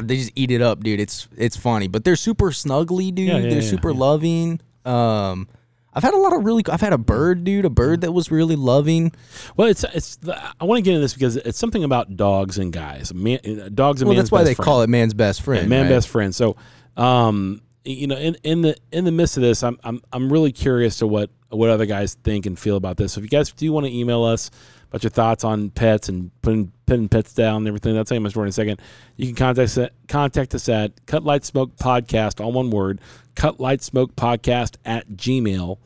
they 0.07 0.17
just 0.17 0.33
eat 0.35 0.51
it 0.51 0.63
up, 0.63 0.83
dude. 0.83 1.01
It's 1.01 1.29
it's 1.37 1.57
funny, 1.57 1.89
but 1.89 2.05
they're 2.05 2.17
super 2.17 2.51
snuggly, 2.51 3.15
dude. 3.15 3.29
Yeah, 3.29 3.39
yeah, 3.39 3.51
they're 3.51 3.63
super 3.63 3.93
loving. 3.93 4.61
Um, 4.85 5.49
I've 5.93 6.03
had 6.03 6.15
a 6.15 6.19
lot 6.19 6.33
of 6.33 6.45
really. 6.45 6.63
I've 6.71 6.81
had 6.81 6.93
a 6.93 6.99
bird, 6.99 7.45
dude. 7.45 7.65
A 7.65 7.71
bird 7.71 8.03
that 8.03 8.13
was 8.13 8.31
really 8.31 8.57
loving. 8.57 9.13
Well, 9.57 9.69
it's 9.69 9.85
it's. 9.85 10.17
The, 10.17 10.41
I 10.61 10.65
want 10.65 10.79
to 10.79 10.83
get 10.83 10.91
into 10.93 11.01
this 11.01 11.15
because 11.15 11.37
it's 11.37 11.59
something 11.59 11.83
about 11.85 12.17
dogs 12.17 12.59
and 12.59 12.73
guys. 12.73 13.13
Man, 13.13 13.41
uh, 13.45 13.69
dogs 13.75 14.01
and 14.01 14.09
Well, 14.09 14.17
that's 14.17 14.31
why 14.31 14.45
they 14.45 14.55
friend. 14.55 14.65
call 14.65 14.83
it 14.83 14.89
man's 14.89 15.15
best 15.15 15.43
friend. 15.43 15.63
Yeah, 15.65 15.69
man 15.69 15.83
right? 15.83 15.89
best 15.91 16.09
friend. 16.09 16.35
So, 16.35 16.57
um, 16.97 17.63
you 17.85 18.07
know, 18.07 18.17
in, 18.17 18.37
in 18.45 18.63
the 18.63 18.77
in 18.93 19.05
the 19.05 19.13
midst 19.13 19.37
of 19.37 19.43
this, 19.43 19.63
I'm 19.63 19.79
I'm 19.83 20.01
I'm 20.13 20.33
really 20.33 20.53
curious 20.53 20.99
to 20.99 21.07
what 21.07 21.31
what 21.49 21.71
other 21.71 21.87
guys 21.87 22.15
think 22.15 22.47
and 22.47 22.57
feel 22.59 22.77
about 22.77 22.97
this. 22.97 23.15
So, 23.15 23.19
if 23.19 23.25
you 23.25 23.29
guys 23.31 23.51
do 23.51 23.73
want 23.73 23.87
to 23.87 23.93
email 23.93 24.23
us 24.23 24.51
about 24.91 25.03
your 25.05 25.11
thoughts 25.11 25.45
on 25.45 25.71
pets 25.71 26.09
and 26.09 26.31
putting 26.43 26.73
putting 26.87 27.09
pets 27.09 27.33
down 27.33 27.59
and 27.59 27.69
everything, 27.69 27.95
that's 27.95 28.11
how 28.11 28.19
much 28.19 28.35
more 28.35 28.45
in 28.45 28.49
a 28.49 28.53
second. 28.53 28.81
You 29.17 29.27
can 29.29 29.37
contact 29.37 29.65
us 29.65 29.79
at, 29.79 29.93
contact 30.09 30.55
us 30.55 30.69
at 30.69 31.07
Cut 31.07 31.23
Light 31.25 31.45
Smoke 31.45 31.77
Podcast, 31.77 32.45
all 32.45 32.51
one 32.53 32.71
word, 32.71 33.01
Cut 33.37 33.61
Light 33.61 33.83
Smoke 33.83 34.17
Podcast 34.17 34.77
at 34.85 35.09
gmail 35.11 35.79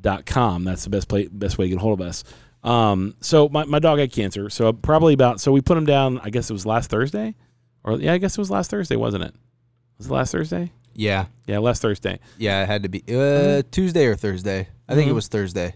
dot 0.00 0.24
com. 0.26 0.64
That's 0.64 0.84
the 0.84 0.90
best 0.90 1.08
play, 1.08 1.28
best 1.30 1.58
way 1.58 1.66
to 1.66 1.68
get 1.70 1.76
a 1.76 1.80
hold 1.80 2.00
of 2.00 2.06
us. 2.06 2.24
Um, 2.64 3.14
so 3.20 3.48
my, 3.50 3.64
my 3.64 3.78
dog 3.78 3.98
had 3.98 4.12
cancer. 4.12 4.48
So 4.50 4.72
probably 4.72 5.14
about 5.14 5.40
so 5.40 5.52
we 5.52 5.60
put 5.60 5.76
him 5.76 5.86
down. 5.86 6.18
I 6.24 6.30
guess 6.30 6.48
it 6.50 6.52
was 6.54 6.64
last 6.66 6.90
Thursday, 6.90 7.34
or 7.84 7.98
yeah, 7.98 8.14
I 8.14 8.18
guess 8.18 8.36
it 8.36 8.40
was 8.40 8.50
last 8.50 8.70
Thursday, 8.70 8.96
wasn't 8.96 9.24
it? 9.24 9.34
Was 9.98 10.06
it 10.06 10.12
last 10.12 10.32
Thursday? 10.32 10.72
Yeah, 10.94 11.26
Yeah, 11.46 11.58
last 11.60 11.80
Thursday. 11.82 12.18
yeah. 12.38 12.62
It 12.64 12.66
had 12.66 12.82
to 12.82 12.88
be 12.88 13.04
uh, 13.08 13.62
Tuesday 13.70 14.06
or 14.06 14.16
Thursday. 14.16 14.66
I 14.88 14.94
think 14.96 15.06
Mhm. 15.06 15.10
it 15.10 15.14
was 15.14 15.28
Thursday. 15.28 15.74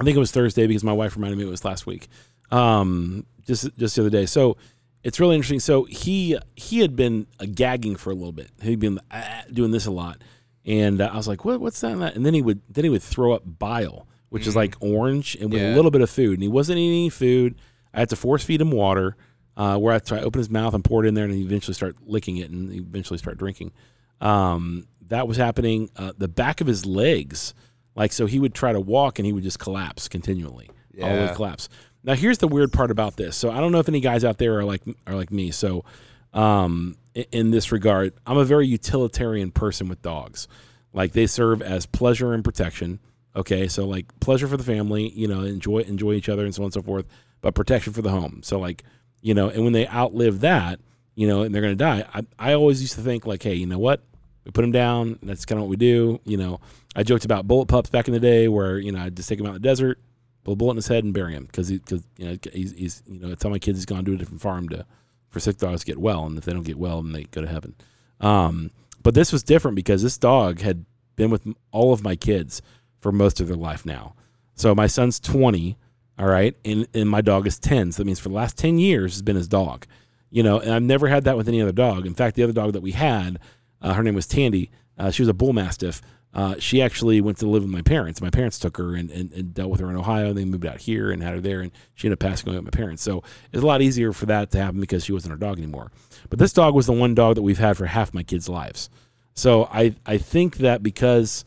I 0.00 0.04
think 0.04 0.16
it 0.16 0.20
was 0.20 0.32
Thursday 0.32 0.66
because 0.66 0.84
my 0.84 0.92
wife 0.92 1.16
reminded 1.16 1.38
me 1.38 1.44
it 1.44 1.50
was 1.50 1.64
last 1.64 1.86
week. 1.86 2.08
Um, 2.50 3.26
just 3.46 3.76
just 3.76 3.96
the 3.96 4.02
other 4.02 4.10
day. 4.10 4.26
So 4.26 4.56
it's 5.02 5.20
really 5.20 5.36
interesting. 5.36 5.60
So 5.60 5.84
he 5.84 6.38
he 6.54 6.80
had 6.80 6.96
been 6.96 7.26
uh, 7.40 7.46
gagging 7.52 7.96
for 7.96 8.10
a 8.10 8.14
little 8.14 8.32
bit. 8.32 8.50
He'd 8.62 8.80
been 8.80 8.98
uh, 9.10 9.42
doing 9.52 9.70
this 9.70 9.86
a 9.86 9.90
lot, 9.90 10.22
and 10.64 11.00
uh, 11.00 11.10
I 11.12 11.16
was 11.16 11.28
like, 11.28 11.44
"What? 11.44 11.60
What's 11.60 11.80
that?" 11.80 11.92
and 11.92 12.02
that?" 12.02 12.16
And 12.16 12.26
then 12.26 12.34
he 12.34 12.42
would 12.42 12.60
then 12.68 12.84
he 12.84 12.90
would 12.90 13.02
throw 13.02 13.32
up 13.32 13.42
bile, 13.44 14.06
which 14.28 14.46
is 14.46 14.56
like 14.56 14.76
orange 14.80 15.36
and 15.40 15.52
with 15.52 15.62
a 15.62 15.74
little 15.74 15.90
bit 15.90 16.00
of 16.00 16.10
food. 16.10 16.34
And 16.34 16.42
he 16.42 16.48
wasn't 16.48 16.78
eating 16.78 16.98
any 16.98 17.10
food. 17.10 17.56
I 17.94 18.00
had 18.00 18.08
to 18.10 18.16
force 18.16 18.44
feed 18.44 18.60
him 18.60 18.70
water, 18.70 19.16
uh, 19.56 19.78
where 19.78 19.94
I 19.94 19.98
try 19.98 20.18
to 20.18 20.24
open 20.24 20.38
his 20.38 20.50
mouth 20.50 20.74
and 20.74 20.84
pour 20.84 21.04
it 21.04 21.08
in 21.08 21.14
there, 21.14 21.24
and 21.24 21.32
he 21.34 21.42
eventually 21.42 21.74
start 21.74 21.96
licking 22.02 22.36
it, 22.36 22.50
and 22.50 22.72
eventually 22.72 23.18
start 23.18 23.38
drinking. 23.38 23.72
Um, 24.20 24.88
that 25.08 25.28
was 25.28 25.36
happening. 25.36 25.90
Uh, 25.96 26.12
the 26.18 26.28
back 26.28 26.60
of 26.60 26.66
his 26.66 26.84
legs, 26.84 27.54
like 27.96 28.12
so, 28.12 28.26
he 28.26 28.38
would 28.38 28.54
try 28.54 28.72
to 28.72 28.80
walk 28.80 29.18
and 29.18 29.26
he 29.26 29.32
would 29.32 29.42
just 29.42 29.58
collapse 29.58 30.06
continually. 30.06 30.70
All 31.02 31.08
the 31.08 31.26
way 31.26 31.34
collapse. 31.34 31.68
Now 32.04 32.14
here's 32.14 32.38
the 32.38 32.48
weird 32.48 32.72
part 32.72 32.90
about 32.90 33.16
this. 33.16 33.36
So 33.36 33.50
I 33.50 33.60
don't 33.60 33.72
know 33.72 33.80
if 33.80 33.88
any 33.88 34.00
guys 34.00 34.24
out 34.24 34.38
there 34.38 34.58
are 34.58 34.64
like 34.64 34.82
are 35.06 35.14
like 35.14 35.32
me. 35.32 35.50
So 35.50 35.84
um, 36.32 36.96
in 37.32 37.50
this 37.50 37.72
regard, 37.72 38.12
I'm 38.26 38.36
a 38.36 38.44
very 38.44 38.66
utilitarian 38.66 39.50
person 39.50 39.88
with 39.88 40.02
dogs. 40.02 40.46
Like 40.92 41.12
they 41.12 41.26
serve 41.26 41.62
as 41.62 41.84
pleasure 41.86 42.32
and 42.32 42.44
protection. 42.44 43.00
Okay, 43.34 43.68
so 43.68 43.86
like 43.86 44.06
pleasure 44.20 44.46
for 44.46 44.56
the 44.56 44.64
family, 44.64 45.10
you 45.10 45.26
know, 45.26 45.42
enjoy 45.42 45.80
enjoy 45.80 46.12
each 46.12 46.28
other 46.28 46.44
and 46.44 46.54
so 46.54 46.62
on 46.62 46.66
and 46.66 46.74
so 46.74 46.82
forth, 46.82 47.06
but 47.40 47.54
protection 47.54 47.92
for 47.92 48.02
the 48.02 48.10
home. 48.10 48.40
So 48.42 48.58
like, 48.58 48.82
you 49.20 49.34
know, 49.34 49.48
and 49.48 49.64
when 49.64 49.72
they 49.72 49.86
outlive 49.88 50.40
that, 50.40 50.80
you 51.14 51.26
know, 51.26 51.42
and 51.42 51.54
they're 51.54 51.62
gonna 51.62 51.74
die, 51.74 52.06
I, 52.14 52.22
I 52.38 52.52
always 52.54 52.80
used 52.80 52.94
to 52.94 53.02
think 53.02 53.26
like, 53.26 53.42
hey, 53.42 53.54
you 53.54 53.66
know 53.66 53.78
what? 53.78 54.02
We 54.46 54.52
put 54.52 54.62
them 54.62 54.72
down. 54.72 55.18
That's 55.22 55.44
kind 55.44 55.58
of 55.58 55.64
what 55.64 55.70
we 55.70 55.76
do. 55.76 56.20
You 56.24 56.38
know, 56.38 56.60
I 56.94 57.02
joked 57.02 57.24
about 57.24 57.46
bullet 57.46 57.66
pups 57.66 57.90
back 57.90 58.08
in 58.08 58.14
the 58.14 58.20
day, 58.20 58.48
where 58.48 58.78
you 58.78 58.92
know 58.92 59.00
I 59.00 59.04
would 59.04 59.16
just 59.16 59.28
take 59.28 59.38
him 59.38 59.46
out 59.46 59.50
in 59.50 59.60
the 59.60 59.68
desert, 59.68 59.98
put 60.44 60.52
a 60.52 60.56
bullet 60.56 60.72
in 60.72 60.76
his 60.76 60.88
head, 60.88 61.04
and 61.04 61.12
bury 61.12 61.34
him 61.34 61.44
because 61.44 61.70
because 61.70 62.02
you 62.16 62.28
know 62.28 62.38
he's, 62.52 62.72
he's 62.72 63.02
you 63.06 63.20
know 63.20 63.32
I 63.32 63.34
tell 63.34 63.50
my 63.50 63.58
kids 63.58 63.78
he's 63.78 63.86
gone 63.86 64.04
to 64.04 64.14
a 64.14 64.16
different 64.16 64.40
farm 64.40 64.68
to 64.70 64.86
for 65.28 65.40
sick 65.40 65.58
dogs 65.58 65.80
to 65.80 65.86
get 65.86 65.98
well, 65.98 66.24
and 66.24 66.38
if 66.38 66.44
they 66.44 66.52
don't 66.52 66.62
get 66.62 66.78
well, 66.78 67.02
then 67.02 67.12
they 67.12 67.24
go 67.24 67.42
to 67.42 67.48
heaven. 67.48 67.74
Um, 68.20 68.70
but 69.02 69.14
this 69.14 69.32
was 69.32 69.42
different 69.42 69.74
because 69.74 70.02
this 70.02 70.16
dog 70.16 70.60
had 70.60 70.84
been 71.16 71.30
with 71.30 71.46
all 71.72 71.92
of 71.92 72.02
my 72.02 72.16
kids 72.16 72.62
for 73.00 73.12
most 73.12 73.40
of 73.40 73.48
their 73.48 73.56
life 73.56 73.84
now. 73.84 74.14
So 74.54 74.74
my 74.74 74.86
son's 74.86 75.20
20, 75.20 75.76
all 76.18 76.26
right, 76.26 76.56
and, 76.64 76.86
and 76.94 77.08
my 77.08 77.20
dog 77.20 77.46
is 77.46 77.58
10. 77.58 77.92
So 77.92 77.98
that 77.98 78.06
means 78.06 78.18
for 78.18 78.30
the 78.30 78.34
last 78.34 78.56
10 78.56 78.78
years 78.78 79.14
has 79.14 79.22
been 79.22 79.36
his 79.36 79.48
dog. 79.48 79.86
You 80.30 80.42
know, 80.42 80.58
and 80.58 80.72
I've 80.72 80.82
never 80.82 81.08
had 81.08 81.24
that 81.24 81.36
with 81.36 81.48
any 81.48 81.60
other 81.62 81.72
dog. 81.72 82.06
In 82.06 82.14
fact, 82.14 82.36
the 82.36 82.42
other 82.42 82.52
dog 82.52 82.72
that 82.72 82.80
we 82.80 82.92
had, 82.92 83.38
uh, 83.82 83.94
her 83.94 84.02
name 84.02 84.14
was 84.14 84.26
Tandy. 84.26 84.70
Uh, 84.98 85.10
she 85.10 85.22
was 85.22 85.28
a 85.28 85.34
bull 85.34 85.52
mastiff. 85.52 86.00
Uh, 86.34 86.54
she 86.58 86.82
actually 86.82 87.20
went 87.22 87.38
to 87.38 87.46
live 87.46 87.62
with 87.62 87.72
my 87.72 87.80
parents. 87.80 88.20
My 88.20 88.28
parents 88.28 88.58
took 88.58 88.76
her 88.76 88.94
and, 88.94 89.10
and, 89.10 89.32
and 89.32 89.54
dealt 89.54 89.70
with 89.70 89.80
her 89.80 89.88
in 89.88 89.96
Ohio. 89.96 90.34
They 90.34 90.44
moved 90.44 90.66
out 90.66 90.80
here 90.80 91.10
and 91.10 91.22
had 91.22 91.34
her 91.34 91.40
there, 91.40 91.60
and 91.60 91.72
she 91.94 92.08
ended 92.08 92.22
up 92.22 92.28
passing 92.28 92.48
away 92.48 92.58
with 92.58 92.64
my 92.64 92.76
parents. 92.76 93.02
So 93.02 93.22
it's 93.52 93.62
a 93.62 93.66
lot 93.66 93.80
easier 93.80 94.12
for 94.12 94.26
that 94.26 94.50
to 94.50 94.58
happen 94.58 94.78
because 94.78 95.04
she 95.04 95.12
wasn't 95.12 95.32
our 95.32 95.38
dog 95.38 95.56
anymore. 95.56 95.90
But 96.28 96.38
this 96.38 96.52
dog 96.52 96.74
was 96.74 96.86
the 96.86 96.92
one 96.92 97.14
dog 97.14 97.36
that 97.36 97.42
we've 97.42 97.58
had 97.58 97.78
for 97.78 97.86
half 97.86 98.12
my 98.12 98.22
kids' 98.22 98.48
lives. 98.50 98.90
So 99.32 99.64
I 99.72 99.94
I 100.04 100.18
think 100.18 100.58
that 100.58 100.82
because 100.82 101.44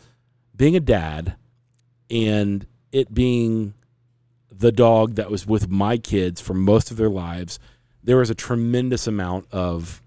being 0.55 0.75
a 0.75 0.79
dad 0.79 1.35
and 2.09 2.65
it 2.91 3.13
being 3.13 3.73
the 4.51 4.71
dog 4.71 5.15
that 5.15 5.29
was 5.29 5.45
with 5.45 5.69
my 5.69 5.97
kids 5.97 6.41
for 6.41 6.53
most 6.53 6.91
of 6.91 6.97
their 6.97 7.09
lives, 7.09 7.59
there 8.03 8.17
was 8.17 8.29
a 8.29 8.35
tremendous 8.35 9.07
amount 9.07 9.47
of 9.51 10.01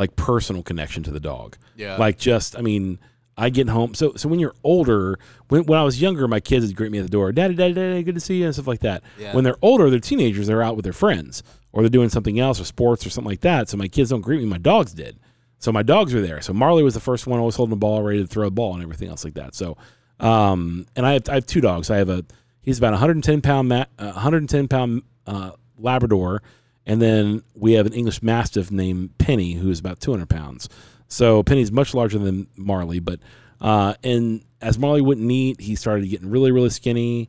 like 0.00 0.16
personal 0.16 0.62
connection 0.62 1.02
to 1.02 1.10
the 1.10 1.20
dog. 1.20 1.58
Yeah. 1.76 1.96
Like 1.98 2.16
just, 2.18 2.56
I 2.58 2.62
mean, 2.62 2.98
I 3.36 3.50
get 3.50 3.68
home. 3.68 3.94
So, 3.94 4.14
so 4.16 4.30
when 4.30 4.40
you're 4.40 4.54
older, 4.64 5.18
when, 5.48 5.64
when 5.64 5.78
I 5.78 5.82
was 5.84 6.00
younger, 6.00 6.26
my 6.26 6.40
kids 6.40 6.66
would 6.66 6.74
greet 6.74 6.90
me 6.90 6.98
at 6.98 7.04
the 7.04 7.10
door, 7.10 7.32
daddy, 7.32 7.54
daddy, 7.54 7.74
daddy, 7.74 8.02
good 8.02 8.14
to 8.14 8.20
see 8.20 8.38
you, 8.38 8.46
and 8.46 8.54
stuff 8.54 8.66
like 8.66 8.80
that. 8.80 9.02
Yeah. 9.18 9.34
When 9.34 9.44
they're 9.44 9.58
older, 9.60 9.90
they're 9.90 10.00
teenagers, 10.00 10.46
they're 10.46 10.62
out 10.62 10.74
with 10.74 10.84
their 10.84 10.94
friends 10.94 11.42
or 11.70 11.82
they're 11.82 11.90
doing 11.90 12.08
something 12.08 12.40
else 12.40 12.58
or 12.58 12.64
sports 12.64 13.04
or 13.06 13.10
something 13.10 13.28
like 13.30 13.42
that. 13.42 13.68
So 13.68 13.76
my 13.76 13.88
kids 13.88 14.08
don't 14.08 14.22
greet 14.22 14.40
me. 14.40 14.46
My 14.46 14.56
dogs 14.56 14.94
did. 14.94 15.20
So 15.58 15.70
my 15.70 15.82
dogs 15.82 16.14
were 16.14 16.22
there. 16.22 16.40
So 16.40 16.54
Marley 16.54 16.82
was 16.82 16.94
the 16.94 17.00
first 17.00 17.26
one 17.26 17.38
always 17.38 17.56
holding 17.56 17.70
the 17.70 17.76
ball, 17.76 18.02
ready 18.02 18.22
to 18.22 18.26
throw 18.26 18.46
a 18.46 18.50
ball 18.50 18.72
and 18.72 18.82
everything 18.82 19.10
else 19.10 19.22
like 19.22 19.34
that. 19.34 19.54
So, 19.54 19.76
um, 20.18 20.86
and 20.96 21.04
I 21.04 21.12
have, 21.12 21.28
I 21.28 21.34
have 21.34 21.46
two 21.46 21.60
dogs. 21.60 21.90
I 21.90 21.98
have 21.98 22.08
a, 22.08 22.24
he's 22.62 22.78
about 22.78 22.92
110 22.92 23.42
pound, 23.42 23.68
ma- 23.68 23.84
uh, 23.98 24.12
110 24.12 24.66
pound, 24.66 25.02
uh, 25.26 25.50
Labrador. 25.78 26.42
And 26.90 27.00
then 27.00 27.44
we 27.54 27.74
have 27.74 27.86
an 27.86 27.92
English 27.92 28.20
Mastiff 28.20 28.72
named 28.72 29.16
Penny, 29.16 29.52
who 29.52 29.70
is 29.70 29.78
about 29.78 30.00
200 30.00 30.28
pounds. 30.28 30.68
So 31.06 31.44
Penny's 31.44 31.70
much 31.70 31.94
larger 31.94 32.18
than 32.18 32.48
Marley, 32.56 32.98
but 32.98 33.20
Uh, 33.60 33.94
and 34.02 34.42
as 34.60 34.76
Marley 34.78 35.00
wouldn't 35.02 35.30
eat, 35.30 35.60
he 35.60 35.76
started 35.76 36.08
getting 36.08 36.30
really, 36.30 36.50
really 36.50 36.70
skinny. 36.70 37.28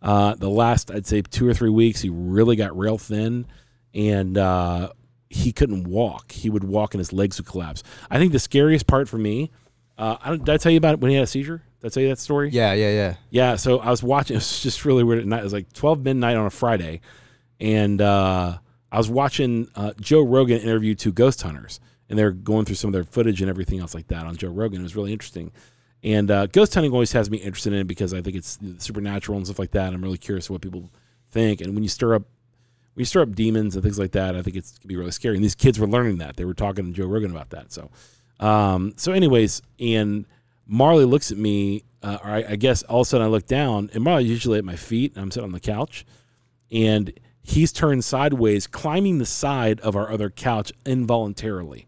Uh, 0.00 0.34
the 0.36 0.48
last, 0.48 0.90
I'd 0.90 1.06
say, 1.06 1.20
two 1.20 1.46
or 1.46 1.52
three 1.52 1.68
weeks, 1.70 2.00
he 2.00 2.08
really 2.08 2.56
got 2.56 2.76
rail 2.78 2.96
thin, 2.98 3.46
and 3.92 4.38
uh, 4.38 4.92
he 5.28 5.52
couldn't 5.52 5.84
walk. 5.84 6.32
He 6.32 6.48
would 6.48 6.64
walk 6.64 6.94
and 6.94 7.00
his 7.00 7.12
legs 7.12 7.38
would 7.38 7.46
collapse. 7.46 7.82
I 8.10 8.18
think 8.18 8.32
the 8.32 8.38
scariest 8.38 8.86
part 8.86 9.08
for 9.08 9.18
me, 9.18 9.50
uh, 9.98 10.16
I 10.22 10.28
don't, 10.30 10.44
did 10.44 10.52
I 10.54 10.56
tell 10.56 10.72
you 10.72 10.78
about 10.78 10.94
it 10.94 11.00
when 11.00 11.10
he 11.10 11.16
had 11.16 11.24
a 11.24 11.26
seizure? 11.26 11.62
Did 11.80 11.86
I 11.86 11.90
tell 11.90 12.02
you 12.04 12.08
that 12.10 12.18
story? 12.20 12.48
Yeah, 12.50 12.72
yeah, 12.72 12.90
yeah. 12.90 13.14
Yeah, 13.30 13.56
so 13.56 13.78
I 13.80 13.90
was 13.90 14.02
watching. 14.02 14.36
It 14.36 14.38
was 14.38 14.62
just 14.62 14.84
really 14.86 15.04
weird 15.04 15.18
at 15.20 15.26
night. 15.26 15.40
It 15.40 15.44
was 15.44 15.52
like 15.52 15.72
twelve 15.72 16.02
midnight 16.02 16.36
on 16.36 16.46
a 16.46 16.50
Friday, 16.50 17.00
and 17.60 18.00
uh, 18.00 18.58
I 18.92 18.98
was 18.98 19.10
watching 19.10 19.68
uh, 19.74 19.94
Joe 19.98 20.20
Rogan 20.20 20.60
interview 20.60 20.94
two 20.94 21.12
ghost 21.12 21.42
hunters, 21.42 21.80
and 22.10 22.18
they're 22.18 22.30
going 22.30 22.66
through 22.66 22.74
some 22.76 22.88
of 22.88 22.92
their 22.92 23.04
footage 23.04 23.40
and 23.40 23.48
everything 23.48 23.80
else 23.80 23.94
like 23.94 24.08
that 24.08 24.26
on 24.26 24.36
Joe 24.36 24.50
Rogan. 24.50 24.80
It 24.80 24.84
was 24.84 24.94
really 24.94 25.12
interesting. 25.12 25.50
And 26.04 26.30
uh, 26.30 26.46
ghost 26.46 26.74
hunting 26.74 26.92
always 26.92 27.12
has 27.12 27.30
me 27.30 27.38
interested 27.38 27.72
in 27.72 27.80
it 27.80 27.86
because 27.86 28.12
I 28.12 28.20
think 28.20 28.36
it's 28.36 28.58
supernatural 28.78 29.38
and 29.38 29.46
stuff 29.46 29.58
like 29.58 29.70
that. 29.70 29.94
I'm 29.94 30.02
really 30.02 30.18
curious 30.18 30.50
what 30.50 30.60
people 30.60 30.90
think, 31.30 31.62
and 31.62 31.74
when 31.74 31.82
you 31.82 31.88
stir 31.88 32.14
up 32.14 32.24
when 32.94 33.00
you 33.00 33.06
stir 33.06 33.22
up 33.22 33.34
demons 33.34 33.74
and 33.74 33.82
things 33.82 33.98
like 33.98 34.12
that, 34.12 34.36
I 34.36 34.42
think 34.42 34.56
it's 34.56 34.76
can 34.78 34.88
be 34.88 34.96
really 34.96 35.10
scary. 35.10 35.36
And 35.36 35.44
these 35.44 35.54
kids 35.54 35.78
were 35.78 35.86
learning 35.86 36.18
that. 36.18 36.36
They 36.36 36.44
were 36.44 36.52
talking 36.52 36.84
to 36.84 36.92
Joe 36.92 37.06
Rogan 37.06 37.30
about 37.30 37.48
that. 37.50 37.72
So, 37.72 37.90
um, 38.38 38.92
so 38.98 39.12
anyways, 39.12 39.62
and 39.80 40.26
Marley 40.66 41.06
looks 41.06 41.32
at 41.32 41.38
me, 41.38 41.84
uh, 42.02 42.18
or 42.22 42.30
I, 42.30 42.44
I, 42.50 42.56
guess 42.56 42.82
all 42.82 43.00
of 43.00 43.06
a 43.06 43.08
sudden 43.08 43.26
I 43.26 43.30
look 43.30 43.46
down, 43.46 43.88
and 43.94 44.04
Marley's 44.04 44.28
usually 44.28 44.58
at 44.58 44.64
my 44.64 44.76
feet. 44.76 45.14
And 45.14 45.22
I'm 45.22 45.30
sitting 45.30 45.46
on 45.46 45.52
the 45.52 45.60
couch, 45.60 46.04
and 46.70 47.18
he's 47.42 47.72
turned 47.72 48.04
sideways, 48.04 48.66
climbing 48.66 49.18
the 49.18 49.26
side 49.26 49.80
of 49.80 49.96
our 49.96 50.10
other 50.10 50.30
couch 50.30 50.72
involuntarily, 50.86 51.86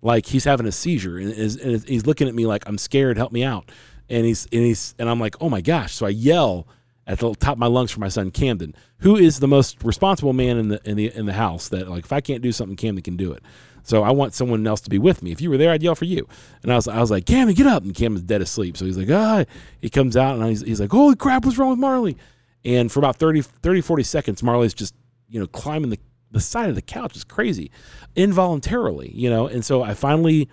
like 0.00 0.26
he's 0.26 0.44
having 0.44 0.66
a 0.66 0.72
seizure, 0.72 1.18
and, 1.18 1.30
is, 1.30 1.56
and 1.56 1.84
he's 1.84 2.06
looking 2.06 2.28
at 2.28 2.34
me 2.34 2.46
like 2.46 2.64
I'm 2.66 2.78
scared. 2.78 3.16
Help 3.16 3.32
me 3.32 3.44
out. 3.44 3.70
And 4.08 4.26
he's 4.26 4.46
and 4.52 4.62
he's 4.62 4.94
and 4.98 5.08
I'm 5.08 5.20
like, 5.20 5.36
oh 5.40 5.48
my 5.48 5.60
gosh! 5.60 5.94
So 5.94 6.06
I 6.06 6.10
yell 6.10 6.66
at 7.06 7.18
the 7.18 7.34
top 7.34 7.54
of 7.54 7.58
my 7.58 7.66
lungs 7.66 7.90
for 7.90 8.00
my 8.00 8.08
son 8.08 8.30
Camden, 8.30 8.74
who 8.98 9.16
is 9.16 9.40
the 9.40 9.48
most 9.48 9.82
responsible 9.82 10.32
man 10.32 10.58
in 10.58 10.68
the 10.68 10.80
in 10.84 10.96
the 10.96 11.14
in 11.14 11.26
the 11.26 11.32
house. 11.32 11.68
That 11.68 11.88
like 11.88 12.04
if 12.04 12.12
I 12.12 12.20
can't 12.20 12.42
do 12.42 12.52
something, 12.52 12.76
Camden 12.76 13.02
can 13.02 13.16
do 13.16 13.32
it. 13.32 13.42
So 13.84 14.02
I 14.02 14.10
want 14.10 14.34
someone 14.34 14.66
else 14.66 14.80
to 14.82 14.90
be 14.90 14.98
with 14.98 15.22
me. 15.22 15.32
If 15.32 15.40
you 15.40 15.50
were 15.50 15.58
there, 15.58 15.72
I'd 15.72 15.82
yell 15.82 15.94
for 15.94 16.04
you. 16.04 16.28
And 16.62 16.72
I 16.72 16.76
was, 16.76 16.86
I 16.86 17.00
was 17.00 17.10
like, 17.10 17.26
Camden, 17.26 17.54
get 17.54 17.66
up. 17.66 17.82
And 17.82 17.94
Camden's 17.94 18.24
dead 18.24 18.40
asleep. 18.40 18.76
So 18.76 18.84
he's 18.84 18.96
like, 18.96 19.10
ah. 19.10 19.44
He 19.80 19.90
comes 19.90 20.16
out 20.16 20.36
and 20.36 20.48
he's, 20.48 20.60
he's 20.60 20.80
like, 20.80 20.90
holy 20.92 21.16
crap, 21.16 21.44
what's 21.44 21.58
wrong 21.58 21.70
with 21.70 21.78
Marley? 21.78 22.16
And 22.64 22.90
for 22.90 23.00
about 23.00 23.16
30, 23.16 23.42
30 23.42 23.80
40 23.80 24.02
seconds, 24.02 24.42
Marley's 24.42 24.74
just, 24.74 24.94
you 25.28 25.40
know, 25.40 25.46
climbing 25.46 25.90
the, 25.90 25.98
the 26.30 26.40
side 26.40 26.68
of 26.68 26.74
the 26.74 26.82
couch. 26.82 27.14
It's 27.14 27.24
crazy, 27.24 27.70
involuntarily, 28.14 29.10
you 29.14 29.30
know. 29.30 29.46
And 29.46 29.64
so 29.64 29.82
I 29.82 29.94
finally, 29.94 30.48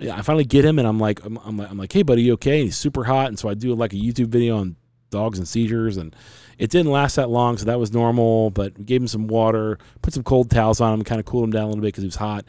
I 0.00 0.22
finally 0.22 0.44
get 0.44 0.64
him 0.64 0.78
and 0.78 0.86
I'm 0.86 1.00
like, 1.00 1.24
I'm, 1.24 1.38
I'm, 1.38 1.60
I'm 1.60 1.78
like, 1.78 1.92
hey, 1.92 2.02
buddy, 2.02 2.22
you 2.22 2.34
okay? 2.34 2.58
And 2.58 2.64
he's 2.66 2.76
super 2.76 3.04
hot. 3.04 3.28
And 3.28 3.38
so 3.38 3.48
I 3.48 3.54
do 3.54 3.74
like 3.74 3.92
a 3.92 3.96
YouTube 3.96 4.28
video 4.28 4.58
on 4.58 4.76
dogs 5.10 5.38
and 5.38 5.48
seizures. 5.48 5.96
And 5.96 6.14
it 6.58 6.70
didn't 6.70 6.92
last 6.92 7.16
that 7.16 7.30
long. 7.30 7.56
So 7.56 7.64
that 7.66 7.78
was 7.78 7.92
normal. 7.92 8.50
But 8.50 8.76
we 8.78 8.84
gave 8.84 9.00
him 9.00 9.08
some 9.08 9.26
water, 9.26 9.78
put 10.02 10.12
some 10.12 10.22
cold 10.22 10.50
towels 10.50 10.80
on 10.80 10.92
him, 10.92 11.02
kind 11.02 11.18
of 11.18 11.24
cooled 11.24 11.44
him 11.44 11.52
down 11.52 11.64
a 11.64 11.66
little 11.68 11.80
bit 11.80 11.88
because 11.88 12.02
he 12.02 12.08
was 12.08 12.16
hot. 12.16 12.44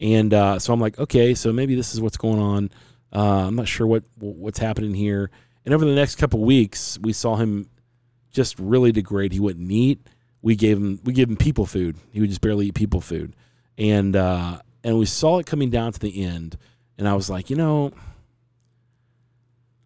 And 0.00 0.32
uh, 0.32 0.58
so 0.58 0.72
I'm 0.72 0.80
like, 0.80 0.98
okay, 0.98 1.34
so 1.34 1.52
maybe 1.52 1.74
this 1.74 1.94
is 1.94 2.00
what's 2.00 2.16
going 2.16 2.40
on. 2.40 2.70
Uh, 3.12 3.46
I'm 3.46 3.56
not 3.56 3.68
sure 3.68 3.86
what 3.86 4.04
what's 4.18 4.58
happening 4.58 4.94
here. 4.94 5.30
And 5.64 5.74
over 5.74 5.84
the 5.84 5.94
next 5.94 6.16
couple 6.16 6.40
weeks, 6.40 6.98
we 7.02 7.12
saw 7.12 7.36
him 7.36 7.68
just 8.30 8.58
really 8.58 8.92
degrade. 8.92 9.32
He 9.32 9.40
wouldn't 9.40 9.70
eat. 9.70 10.06
We 10.42 10.56
gave 10.56 10.78
him 10.78 11.00
we 11.04 11.12
gave 11.12 11.28
him 11.28 11.36
people 11.36 11.66
food. 11.66 11.96
He 12.12 12.20
would 12.20 12.30
just 12.30 12.40
barely 12.40 12.66
eat 12.66 12.74
people 12.74 13.00
food, 13.00 13.34
and 13.76 14.16
uh, 14.16 14.60
and 14.82 14.98
we 14.98 15.06
saw 15.06 15.38
it 15.38 15.46
coming 15.46 15.70
down 15.70 15.92
to 15.92 16.00
the 16.00 16.22
end. 16.24 16.56
And 16.96 17.08
I 17.08 17.14
was 17.14 17.30
like, 17.30 17.48
you 17.48 17.56
know, 17.56 17.92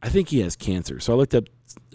I 0.02 0.08
think 0.08 0.28
he 0.28 0.40
has 0.40 0.56
cancer. 0.56 0.98
So 1.00 1.12
I 1.12 1.16
looked 1.16 1.34
up 1.34 1.44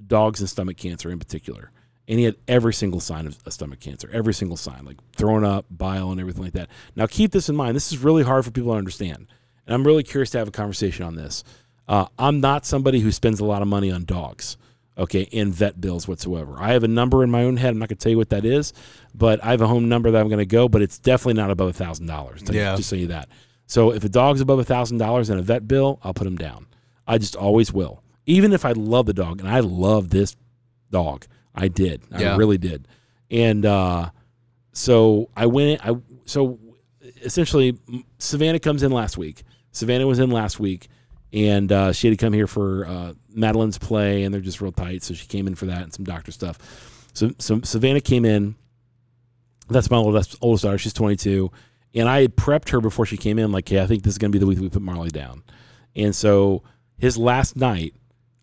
dogs 0.07 0.39
and 0.39 0.49
stomach 0.49 0.77
cancer 0.77 1.11
in 1.11 1.19
particular 1.19 1.71
and 2.09 2.17
he 2.17 2.25
had 2.25 2.35
every 2.47 2.73
single 2.73 2.99
sign 2.99 3.27
of 3.27 3.37
a 3.45 3.51
stomach 3.51 3.79
cancer, 3.79 4.09
every 4.11 4.33
single 4.33 4.57
sign, 4.57 4.83
like 4.83 4.97
throwing 5.15 5.45
up, 5.45 5.65
bile, 5.69 6.11
and 6.11 6.19
everything 6.19 6.43
like 6.43 6.53
that. 6.53 6.67
Now, 6.95 7.05
keep 7.05 7.31
this 7.31 7.49
in 7.49 7.55
mind. 7.55 7.75
This 7.75 7.91
is 7.91 7.99
really 7.99 8.23
hard 8.23 8.43
for 8.43 8.51
people 8.51 8.71
to 8.71 8.77
understand, 8.77 9.27
and 9.65 9.73
I'm 9.75 9.85
really 9.85 10.01
curious 10.01 10.31
to 10.31 10.39
have 10.39 10.47
a 10.47 10.51
conversation 10.51 11.05
on 11.05 11.15
this. 11.15 11.43
Uh, 11.87 12.07
I'm 12.17 12.41
not 12.41 12.65
somebody 12.65 12.99
who 12.99 13.11
spends 13.11 13.39
a 13.39 13.45
lot 13.45 13.61
of 13.61 13.67
money 13.67 13.91
on 13.91 14.05
dogs, 14.05 14.57
okay, 14.99 15.21
in 15.21 15.51
vet 15.51 15.79
bills 15.79 16.07
whatsoever. 16.07 16.55
I 16.59 16.73
have 16.73 16.83
a 16.83 16.87
number 16.87 17.23
in 17.23 17.31
my 17.31 17.43
own 17.43 17.57
head. 17.57 17.69
I'm 17.69 17.79
not 17.79 17.89
going 17.89 17.97
to 17.97 18.03
tell 18.03 18.11
you 18.11 18.17
what 18.17 18.29
that 18.29 18.45
is, 18.45 18.73
but 19.15 19.43
I 19.43 19.51
have 19.51 19.61
a 19.61 19.67
home 19.67 19.89
number 19.89 20.11
that 20.11 20.19
I'm 20.19 20.27
going 20.27 20.39
to 20.39 20.45
go, 20.45 20.69
but 20.69 20.81
it's 20.81 20.99
definitely 20.99 21.41
not 21.41 21.49
above 21.49 21.69
a 21.69 21.73
thousand 21.73 22.07
dollars. 22.07 22.43
Yeah, 22.51 22.75
just 22.75 22.89
tell 22.89 22.99
you 22.99 23.07
that. 23.07 23.29
So 23.65 23.91
if 23.91 24.03
a 24.03 24.09
dog's 24.09 24.41
above 24.41 24.59
a 24.59 24.63
thousand 24.63 24.97
dollars 24.97 25.29
in 25.29 25.37
a 25.37 25.41
vet 25.41 25.67
bill, 25.67 25.99
I'll 26.03 26.13
put 26.13 26.27
him 26.27 26.37
down. 26.37 26.67
I 27.07 27.17
just 27.17 27.35
always 27.35 27.73
will, 27.73 28.03
even 28.25 28.53
if 28.53 28.65
I 28.65 28.73
love 28.73 29.05
the 29.05 29.13
dog 29.13 29.39
and 29.39 29.49
I 29.49 29.61
love 29.61 30.09
this 30.09 30.35
dog. 30.91 31.25
I 31.55 31.67
did. 31.67 32.03
Yeah. 32.11 32.33
I 32.33 32.37
really 32.37 32.57
did. 32.57 32.87
And 33.31 33.65
uh, 33.65 34.11
so 34.73 35.29
I 35.35 35.45
went. 35.45 35.85
I 35.85 35.95
so 36.25 36.59
essentially 37.21 37.77
Savannah 38.17 38.59
comes 38.59 38.83
in 38.83 38.91
last 38.91 39.17
week. 39.17 39.43
Savannah 39.71 40.07
was 40.07 40.19
in 40.19 40.31
last 40.31 40.59
week, 40.59 40.87
and 41.33 41.71
uh, 41.71 41.93
she 41.93 42.07
had 42.07 42.17
to 42.17 42.23
come 42.23 42.33
here 42.33 42.47
for 42.47 42.85
uh, 42.85 43.13
Madeline's 43.29 43.77
play, 43.77 44.23
and 44.23 44.33
they're 44.33 44.41
just 44.41 44.61
real 44.61 44.71
tight. 44.71 45.03
So 45.03 45.13
she 45.13 45.27
came 45.27 45.47
in 45.47 45.55
for 45.55 45.65
that 45.67 45.83
and 45.83 45.93
some 45.93 46.05
doctor 46.05 46.31
stuff. 46.31 47.09
So, 47.13 47.31
so 47.39 47.61
Savannah 47.63 48.01
came 48.01 48.25
in. 48.25 48.55
That's 49.69 49.91
my 49.91 49.97
oldest, 49.97 50.35
oldest 50.41 50.63
daughter. 50.63 50.77
She's 50.77 50.93
22, 50.93 51.51
and 51.93 52.09
I 52.09 52.21
had 52.21 52.35
prepped 52.35 52.69
her 52.69 52.81
before 52.81 53.05
she 53.05 53.17
came 53.17 53.37
in. 53.37 53.51
Like, 53.51 53.69
hey, 53.69 53.81
I 53.81 53.87
think 53.87 54.03
this 54.03 54.13
is 54.13 54.17
gonna 54.17 54.31
be 54.31 54.39
the 54.39 54.47
week 54.47 54.59
we 54.59 54.69
put 54.69 54.81
Marley 54.81 55.09
down. 55.09 55.43
And 55.95 56.15
so 56.15 56.63
his 56.97 57.17
last 57.17 57.55
night, 57.55 57.93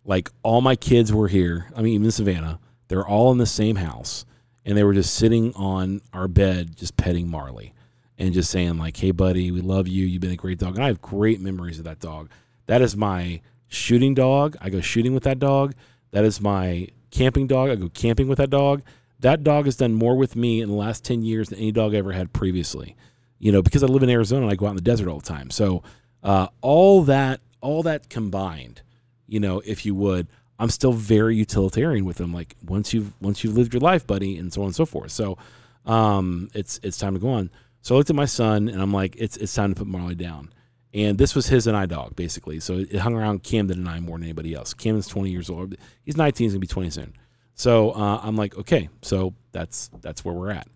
like 0.05 0.30
all 0.43 0.61
my 0.61 0.76
kids 0.76 1.12
were 1.12 1.28
here. 1.28 1.66
I 1.74 1.82
mean, 1.82 1.95
even 1.95 2.11
Savannah 2.11 2.61
they're 2.89 3.07
all 3.07 3.32
in 3.32 3.39
the 3.39 3.47
same 3.47 3.76
house, 3.76 4.24
and 4.64 4.76
they 4.76 4.84
were 4.84 4.95
just 4.95 5.14
sitting 5.14 5.55
on 5.55 6.01
our 6.12 6.28
bed, 6.28 6.76
just 6.76 6.97
petting 6.97 7.28
Marley, 7.28 7.74
and 8.18 8.32
just 8.32 8.51
saying 8.51 8.78
like, 8.78 8.97
"Hey, 8.97 9.11
buddy, 9.11 9.51
we 9.51 9.61
love 9.61 9.89
you. 9.89 10.07
You've 10.07 10.22
been 10.22 10.30
a 10.30 10.37
great 10.37 10.59
dog." 10.59 10.76
And 10.76 10.84
I 10.84 10.89
have 10.89 11.01
great 11.01 11.41
memories 11.41 11.78
of 11.78 11.84
that 11.84 12.01
dog. 12.01 12.30
That 12.66 12.82
is 12.82 12.96
my 12.96 13.40
shooting 13.68 14.14
dog. 14.14 14.56
I 14.60 14.70
go 14.70 14.80
shooting 14.80 15.14
with 15.14 15.24
that 15.24 15.38
dog. 15.38 15.74
That 16.10 16.24
is 16.24 16.40
my 16.40 16.88
camping 17.10 17.46
dog. 17.46 17.70
I 17.70 17.76
go 17.76 17.88
camping 17.88 18.28
with 18.28 18.38
that 18.38 18.50
dog. 18.50 18.82
That 19.20 19.42
dog 19.42 19.64
has 19.64 19.76
done 19.76 19.94
more 19.94 20.16
with 20.16 20.36
me 20.36 20.60
in 20.60 20.68
the 20.68 20.74
last 20.74 21.04
10 21.04 21.22
years 21.22 21.48
than 21.48 21.58
any 21.58 21.72
dog 21.72 21.94
I 21.94 21.98
ever 21.98 22.12
had 22.12 22.32
previously. 22.32 22.96
You 23.38 23.52
know, 23.52 23.62
because 23.62 23.82
I 23.82 23.86
live 23.86 24.02
in 24.02 24.10
Arizona 24.10 24.42
and 24.42 24.52
I 24.52 24.56
go 24.56 24.66
out 24.66 24.70
in 24.70 24.76
the 24.76 24.82
desert 24.82 25.08
all 25.08 25.18
the 25.18 25.26
time. 25.26 25.50
So, 25.50 25.82
uh, 26.22 26.48
all 26.60 27.02
that, 27.02 27.40
all 27.60 27.82
that 27.82 28.08
combined, 28.08 28.82
you 29.26 29.40
know, 29.40 29.60
if 29.64 29.84
you 29.84 29.94
would, 29.94 30.26
I'm 30.58 30.70
still 30.70 30.92
very 30.92 31.36
utilitarian 31.36 32.04
with 32.04 32.16
them. 32.16 32.32
Like 32.32 32.56
once 32.64 32.94
you've 32.94 33.12
once 33.20 33.44
you've 33.44 33.56
lived 33.56 33.74
your 33.74 33.80
life, 33.80 34.06
buddy, 34.06 34.38
and 34.38 34.52
so 34.52 34.62
on 34.62 34.68
and 34.68 34.74
so 34.74 34.86
forth. 34.86 35.10
So 35.10 35.36
um, 35.84 36.48
it's 36.54 36.80
it's 36.82 36.98
time 36.98 37.14
to 37.14 37.20
go 37.20 37.28
on. 37.28 37.50
So 37.82 37.94
I 37.94 37.98
looked 37.98 38.10
at 38.10 38.16
my 38.16 38.24
son 38.24 38.68
and 38.68 38.80
I'm 38.80 38.92
like, 38.92 39.16
it's 39.16 39.36
it's 39.36 39.54
time 39.54 39.74
to 39.74 39.78
put 39.78 39.86
Marley 39.86 40.14
down. 40.14 40.50
And 40.97 41.18
this 41.18 41.34
was 41.34 41.49
his 41.49 41.66
and 41.66 41.76
I 41.76 41.84
dog 41.84 42.16
basically. 42.16 42.59
So 42.59 42.78
it 42.78 42.97
hung 42.97 43.14
around 43.14 43.42
Camden 43.42 43.80
and 43.80 43.88
I 43.88 44.01
more 44.01 44.16
than 44.16 44.24
anybody 44.24 44.55
else. 44.55 44.72
Camden's 44.72 45.07
20 45.07 45.28
years 45.30 45.51
old. 45.51 45.76
He's 46.03 46.16
19. 46.16 46.47
He's 46.47 46.53
gonna 46.55 46.61
be 46.61 46.66
20 46.66 46.88
soon. 46.88 47.12
So 47.55 47.90
uh, 47.90 48.20
I'm 48.22 48.34
like, 48.34 48.57
okay, 48.57 48.88
so 49.03 49.34
that's 49.53 49.90
that's 50.01 50.24
where 50.24 50.34
we're 50.34 50.51
at. 50.51 50.68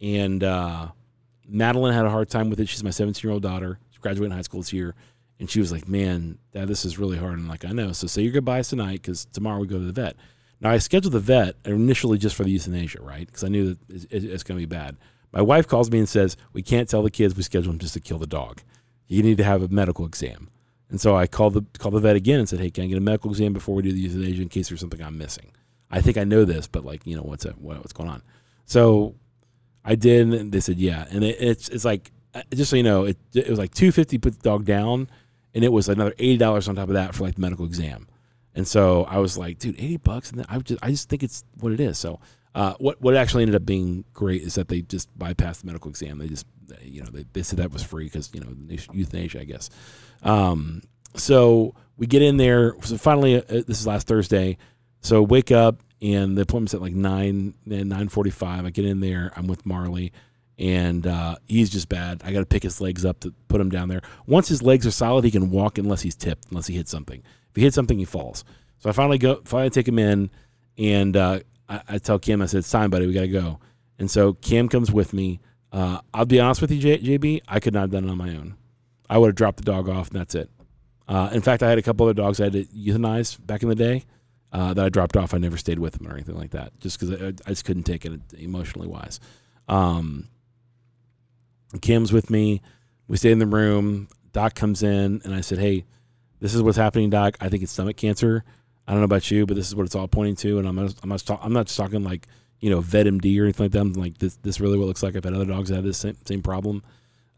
And 0.00 0.42
uh, 0.42 0.88
Madeline 1.46 1.92
had 1.92 2.06
a 2.06 2.10
hard 2.10 2.30
time 2.30 2.48
with 2.48 2.60
it. 2.60 2.68
She's 2.68 2.82
my 2.82 2.90
17 2.90 3.28
year 3.28 3.32
old 3.32 3.42
daughter. 3.42 3.78
She's 3.90 3.98
graduating 4.00 4.34
high 4.34 4.42
school 4.42 4.60
this 4.60 4.72
year. 4.72 4.94
And 5.38 5.50
she 5.50 5.60
was 5.60 5.70
like, 5.70 5.86
"Man, 5.86 6.38
Dad, 6.52 6.66
this 6.66 6.84
is 6.84 6.98
really 6.98 7.18
hard." 7.18 7.34
And 7.34 7.42
I'm 7.42 7.48
like, 7.48 7.64
"I 7.64 7.70
know." 7.70 7.92
So 7.92 8.06
say 8.06 8.22
your 8.22 8.32
goodbyes 8.32 8.68
tonight 8.68 9.02
because 9.02 9.26
tomorrow 9.26 9.60
we 9.60 9.66
go 9.66 9.78
to 9.78 9.84
the 9.84 9.92
vet. 9.92 10.16
Now 10.60 10.70
I 10.70 10.78
scheduled 10.78 11.12
the 11.12 11.20
vet 11.20 11.56
initially 11.64 12.18
just 12.18 12.34
for 12.34 12.42
the 12.42 12.50
euthanasia, 12.50 13.02
right? 13.02 13.26
Because 13.26 13.44
I 13.44 13.48
knew 13.48 13.76
that 13.88 14.08
it's 14.10 14.42
going 14.42 14.58
to 14.58 14.62
be 14.62 14.66
bad. 14.66 14.96
My 15.32 15.42
wife 15.42 15.68
calls 15.68 15.90
me 15.90 15.98
and 15.98 16.08
says, 16.08 16.36
"We 16.52 16.62
can't 16.62 16.88
tell 16.88 17.02
the 17.02 17.10
kids 17.10 17.36
we 17.36 17.42
scheduled 17.42 17.74
them 17.74 17.78
just 17.78 17.94
to 17.94 18.00
kill 18.00 18.18
the 18.18 18.26
dog. 18.26 18.62
You 19.08 19.22
need 19.22 19.38
to 19.38 19.44
have 19.44 19.62
a 19.62 19.68
medical 19.68 20.06
exam." 20.06 20.48
And 20.90 21.00
so 21.00 21.16
I 21.16 21.26
called 21.26 21.54
the 21.54 21.64
called 21.78 21.94
the 21.94 22.00
vet 22.00 22.16
again 22.16 22.38
and 22.38 22.48
said, 22.48 22.60
"Hey, 22.60 22.70
can 22.70 22.84
I 22.84 22.86
get 22.86 22.98
a 22.98 23.00
medical 23.00 23.30
exam 23.30 23.52
before 23.52 23.74
we 23.74 23.82
do 23.82 23.92
the 23.92 24.00
euthanasia 24.00 24.42
in 24.42 24.48
case 24.48 24.68
there's 24.68 24.80
something 24.80 25.02
I'm 25.02 25.18
missing?" 25.18 25.52
I 25.90 26.00
think 26.00 26.18
I 26.18 26.24
know 26.24 26.44
this, 26.44 26.66
but 26.66 26.84
like, 26.84 27.06
you 27.06 27.16
know, 27.16 27.22
what's 27.22 27.46
it, 27.46 27.56
what, 27.58 27.78
what's 27.78 27.94
going 27.94 28.10
on? 28.10 28.22
So 28.66 29.14
I 29.84 29.94
did, 29.94 30.32
and 30.32 30.52
they 30.52 30.60
said, 30.60 30.78
"Yeah." 30.78 31.06
And 31.10 31.24
it, 31.24 31.36
it's 31.40 31.68
it's 31.68 31.84
like 31.84 32.10
uh, 32.34 32.42
just 32.54 32.70
so 32.70 32.76
you 32.76 32.82
know, 32.82 33.04
it 33.04 33.16
it 33.34 33.48
was 33.48 33.58
like 33.58 33.74
two 33.74 33.92
fifty 33.92 34.18
put 34.18 34.34
the 34.34 34.42
dog 34.42 34.64
down 34.64 35.08
and 35.54 35.64
it 35.64 35.72
was 35.72 35.88
another 35.88 36.14
eighty 36.18 36.36
dollars 36.36 36.68
on 36.68 36.76
top 36.76 36.88
of 36.88 36.94
that 36.94 37.14
for 37.14 37.24
like 37.24 37.34
the 37.34 37.40
medical 37.40 37.64
exam. 37.64 38.06
And 38.54 38.66
so 38.66 39.04
I 39.04 39.18
was 39.18 39.38
like, 39.38 39.58
dude, 39.58 39.76
eighty 39.76 39.96
bucks, 39.96 40.30
and 40.30 40.44
I 40.48 40.58
just 40.58 40.82
I 40.82 40.90
just 40.90 41.08
think 41.08 41.22
it's 41.22 41.44
what 41.60 41.72
it 41.72 41.80
is. 41.80 41.98
So 41.98 42.20
uh, 42.58 42.74
what 42.80 43.00
what 43.00 43.14
actually 43.14 43.44
ended 43.44 43.54
up 43.54 43.64
being 43.64 44.04
great 44.12 44.42
is 44.42 44.56
that 44.56 44.66
they 44.66 44.82
just 44.82 45.16
bypassed 45.16 45.60
the 45.60 45.68
medical 45.68 45.88
exam. 45.88 46.18
They 46.18 46.26
just 46.26 46.44
you 46.82 47.04
know 47.04 47.08
they, 47.08 47.24
they 47.32 47.44
said 47.44 47.60
that 47.60 47.70
was 47.70 47.84
free 47.84 48.06
because 48.06 48.34
you 48.34 48.40
know 48.40 48.48
euthanasia, 48.92 49.40
I 49.40 49.44
guess. 49.44 49.70
Um, 50.24 50.82
so 51.14 51.76
we 51.96 52.08
get 52.08 52.20
in 52.20 52.36
there. 52.36 52.74
So 52.82 52.98
finally, 52.98 53.36
uh, 53.36 53.42
this 53.46 53.78
is 53.78 53.86
last 53.86 54.08
Thursday. 54.08 54.58
So 55.02 55.22
wake 55.22 55.52
up 55.52 55.80
and 56.02 56.36
the 56.36 56.42
appointment's 56.42 56.74
at 56.74 56.82
like 56.82 56.94
nine 56.94 57.54
nine 57.64 58.08
forty 58.08 58.30
five. 58.30 58.66
I 58.66 58.70
get 58.70 58.84
in 58.84 58.98
there. 58.98 59.32
I'm 59.36 59.46
with 59.46 59.64
Marley, 59.64 60.12
and 60.58 61.06
uh, 61.06 61.36
he's 61.46 61.70
just 61.70 61.88
bad. 61.88 62.22
I 62.24 62.32
got 62.32 62.40
to 62.40 62.46
pick 62.46 62.64
his 62.64 62.80
legs 62.80 63.04
up 63.04 63.20
to 63.20 63.32
put 63.46 63.60
him 63.60 63.70
down 63.70 63.88
there. 63.88 64.02
Once 64.26 64.48
his 64.48 64.64
legs 64.64 64.84
are 64.84 64.90
solid, 64.90 65.24
he 65.24 65.30
can 65.30 65.52
walk 65.52 65.78
unless 65.78 66.02
he's 66.02 66.16
tipped, 66.16 66.46
unless 66.50 66.66
he 66.66 66.74
hits 66.74 66.90
something. 66.90 67.22
If 67.50 67.54
he 67.54 67.62
hits 67.62 67.76
something, 67.76 67.98
he 68.00 68.04
falls. 68.04 68.44
So 68.80 68.90
I 68.90 68.92
finally 68.92 69.18
go, 69.18 69.42
finally 69.44 69.70
take 69.70 69.86
him 69.86 70.00
in, 70.00 70.30
and 70.76 71.16
uh, 71.16 71.38
I, 71.68 71.82
I, 71.88 71.98
tell 71.98 72.18
Kim, 72.18 72.42
I 72.42 72.46
said, 72.46 72.58
"It's 72.58 72.70
time, 72.70 72.90
buddy. 72.90 73.06
We 73.06 73.12
got 73.12 73.22
to 73.22 73.28
go." 73.28 73.58
And 73.98 74.10
so 74.10 74.34
Kim 74.34 74.68
comes 74.68 74.92
with 74.92 75.12
me. 75.12 75.40
Uh, 75.72 76.00
I'll 76.14 76.24
be 76.24 76.40
honest 76.40 76.60
with 76.60 76.70
you, 76.70 76.78
J- 76.78 76.98
JB. 77.18 77.42
I 77.48 77.60
could 77.60 77.74
not 77.74 77.80
have 77.82 77.90
done 77.90 78.04
it 78.04 78.10
on 78.10 78.18
my 78.18 78.30
own. 78.30 78.56
I 79.10 79.18
would 79.18 79.28
have 79.28 79.36
dropped 79.36 79.58
the 79.58 79.64
dog 79.64 79.88
off, 79.88 80.10
and 80.10 80.20
that's 80.20 80.34
it. 80.34 80.50
Uh, 81.06 81.30
in 81.32 81.40
fact, 81.40 81.62
I 81.62 81.68
had 81.68 81.78
a 81.78 81.82
couple 81.82 82.06
other 82.06 82.14
dogs 82.14 82.40
I 82.40 82.44
had 82.44 82.52
to 82.52 82.64
euthanize 82.64 83.38
back 83.44 83.62
in 83.62 83.68
the 83.68 83.74
day 83.74 84.04
uh, 84.52 84.74
that 84.74 84.84
I 84.84 84.88
dropped 84.88 85.16
off. 85.16 85.34
I 85.34 85.38
never 85.38 85.56
stayed 85.56 85.78
with 85.78 85.94
them 85.94 86.06
or 86.06 86.14
anything 86.14 86.36
like 86.36 86.50
that, 86.50 86.78
just 86.80 86.98
because 86.98 87.20
I, 87.20 87.28
I, 87.46 87.50
just 87.50 87.64
couldn't 87.64 87.84
take 87.84 88.04
it 88.04 88.20
emotionally 88.38 88.88
wise. 88.88 89.20
Um, 89.68 90.28
Kim's 91.80 92.12
with 92.12 92.30
me. 92.30 92.62
We 93.08 93.16
stay 93.16 93.30
in 93.30 93.38
the 93.38 93.46
room. 93.46 94.08
Doc 94.32 94.54
comes 94.54 94.82
in, 94.82 95.22
and 95.24 95.34
I 95.34 95.40
said, 95.40 95.58
"Hey, 95.58 95.84
this 96.40 96.54
is 96.54 96.62
what's 96.62 96.76
happening, 96.76 97.10
Doc. 97.10 97.36
I 97.40 97.48
think 97.48 97.62
it's 97.62 97.72
stomach 97.72 97.96
cancer. 97.96 98.44
I 98.88 98.92
don't 98.92 99.00
know 99.00 99.04
about 99.04 99.30
you, 99.30 99.44
but 99.44 99.54
this 99.54 99.68
is 99.68 99.74
what 99.74 99.84
it's 99.84 99.94
all 99.94 100.08
pointing 100.08 100.34
to. 100.36 100.58
And 100.58 100.66
I'm 100.66 100.74
not, 100.74 100.94
I'm 101.02 101.10
not, 101.10 101.20
talk, 101.20 101.40
I'm 101.42 101.52
not 101.52 101.66
just 101.66 101.76
talking 101.76 102.02
like 102.02 102.26
you 102.60 102.70
know 102.70 102.80
VetMD 102.80 103.38
or 103.38 103.44
anything 103.44 103.64
like 103.64 103.72
that. 103.72 103.80
I'm 103.80 103.92
like 103.92 104.16
this. 104.16 104.36
This 104.36 104.60
really 104.60 104.78
what 104.78 104.86
looks 104.86 105.02
like. 105.02 105.14
I've 105.14 105.24
had 105.24 105.34
other 105.34 105.44
dogs 105.44 105.68
that 105.68 105.76
have 105.76 105.84
this 105.84 105.98
same, 105.98 106.16
same 106.24 106.42
problem. 106.42 106.82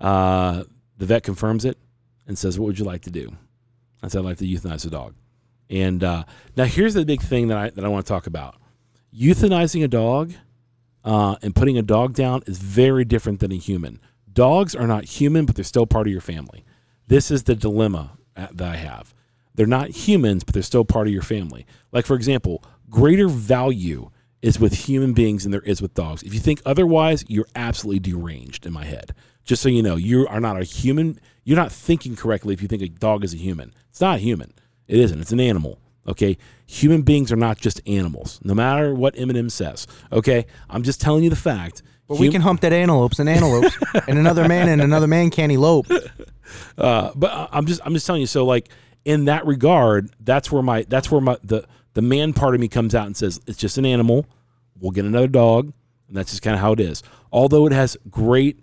Uh, 0.00 0.62
the 0.96 1.06
vet 1.06 1.24
confirms 1.24 1.64
it 1.64 1.76
and 2.28 2.38
says, 2.38 2.58
"What 2.58 2.66
would 2.66 2.78
you 2.78 2.84
like 2.84 3.02
to 3.02 3.10
do?" 3.10 3.36
I 4.00 4.08
said, 4.08 4.20
"I'd 4.20 4.26
like 4.26 4.38
to 4.38 4.46
euthanize 4.46 4.84
the 4.84 4.90
dog." 4.90 5.14
And 5.68 6.04
uh, 6.04 6.24
now 6.56 6.64
here's 6.64 6.94
the 6.94 7.04
big 7.04 7.20
thing 7.20 7.48
that 7.48 7.58
I 7.58 7.70
that 7.70 7.84
I 7.84 7.88
want 7.88 8.06
to 8.06 8.08
talk 8.08 8.28
about: 8.28 8.54
euthanizing 9.12 9.82
a 9.82 9.88
dog 9.88 10.32
uh, 11.04 11.34
and 11.42 11.54
putting 11.54 11.76
a 11.76 11.82
dog 11.82 12.14
down 12.14 12.42
is 12.46 12.58
very 12.58 13.04
different 13.04 13.40
than 13.40 13.50
a 13.50 13.56
human. 13.56 14.00
Dogs 14.32 14.76
are 14.76 14.86
not 14.86 15.04
human, 15.04 15.46
but 15.46 15.56
they're 15.56 15.64
still 15.64 15.86
part 15.86 16.06
of 16.06 16.12
your 16.12 16.20
family. 16.20 16.64
This 17.08 17.32
is 17.32 17.42
the 17.42 17.56
dilemma 17.56 18.12
uh, 18.36 18.46
that 18.52 18.68
I 18.68 18.76
have. 18.76 19.12
They're 19.54 19.66
not 19.66 19.90
humans, 19.90 20.44
but 20.44 20.54
they're 20.54 20.62
still 20.62 20.84
part 20.84 21.06
of 21.06 21.12
your 21.12 21.22
family. 21.22 21.66
Like, 21.92 22.06
for 22.06 22.14
example, 22.14 22.64
greater 22.88 23.28
value 23.28 24.10
is 24.42 24.58
with 24.58 24.72
human 24.72 25.12
beings 25.12 25.42
than 25.42 25.52
there 25.52 25.60
is 25.62 25.82
with 25.82 25.94
dogs. 25.94 26.22
If 26.22 26.32
you 26.32 26.40
think 26.40 26.62
otherwise, 26.64 27.24
you're 27.28 27.48
absolutely 27.54 28.00
deranged 28.00 28.64
in 28.64 28.72
my 28.72 28.84
head. 28.84 29.14
Just 29.44 29.62
so 29.62 29.68
you 29.68 29.82
know, 29.82 29.96
you 29.96 30.26
are 30.28 30.40
not 30.40 30.60
a 30.60 30.64
human. 30.64 31.18
You're 31.44 31.56
not 31.56 31.72
thinking 31.72 32.16
correctly 32.16 32.54
if 32.54 32.62
you 32.62 32.68
think 32.68 32.82
a 32.82 32.88
dog 32.88 33.24
is 33.24 33.34
a 33.34 33.36
human. 33.36 33.74
It's 33.90 34.00
not 34.00 34.16
a 34.16 34.18
human. 34.18 34.52
It 34.86 34.98
isn't. 34.98 35.20
It's 35.20 35.32
an 35.32 35.40
animal. 35.40 35.80
Okay. 36.06 36.38
Human 36.66 37.02
beings 37.02 37.30
are 37.32 37.36
not 37.36 37.58
just 37.58 37.80
animals, 37.86 38.40
no 38.42 38.54
matter 38.54 38.94
what 38.94 39.14
Eminem 39.14 39.50
says. 39.50 39.86
Okay. 40.12 40.46
I'm 40.68 40.82
just 40.82 41.00
telling 41.00 41.24
you 41.24 41.30
the 41.30 41.36
fact. 41.36 41.82
But 42.08 42.16
hum- 42.16 42.20
we 42.22 42.30
can 42.30 42.42
hump 42.42 42.60
that 42.62 42.72
antelopes 42.72 43.18
and 43.18 43.28
antelopes, 43.28 43.76
and 44.08 44.18
another 44.18 44.48
man 44.48 44.68
and 44.68 44.82
another 44.82 45.06
man 45.06 45.30
can't 45.30 45.52
elope. 45.52 45.86
Uh, 46.76 47.12
but 47.14 47.48
I'm 47.52 47.64
just 47.64 47.80
I'm 47.84 47.94
just 47.94 48.06
telling 48.06 48.20
you. 48.20 48.26
So 48.26 48.44
like 48.44 48.70
in 49.04 49.24
that 49.26 49.46
regard, 49.46 50.10
that's 50.20 50.50
where 50.52 50.62
my 50.62 50.84
that's 50.88 51.10
where 51.10 51.20
my 51.20 51.38
the 51.42 51.66
the 51.94 52.02
man 52.02 52.32
part 52.32 52.54
of 52.54 52.60
me 52.60 52.68
comes 52.68 52.94
out 52.94 53.06
and 53.06 53.16
says 53.16 53.40
it's 53.46 53.58
just 53.58 53.78
an 53.78 53.86
animal. 53.86 54.26
We'll 54.78 54.92
get 54.92 55.04
another 55.04 55.28
dog, 55.28 55.72
and 56.08 56.16
that's 56.16 56.30
just 56.30 56.42
kind 56.42 56.54
of 56.54 56.60
how 56.60 56.72
it 56.72 56.80
is. 56.80 57.02
Although 57.32 57.66
it 57.66 57.72
has 57.72 57.96
great 58.10 58.60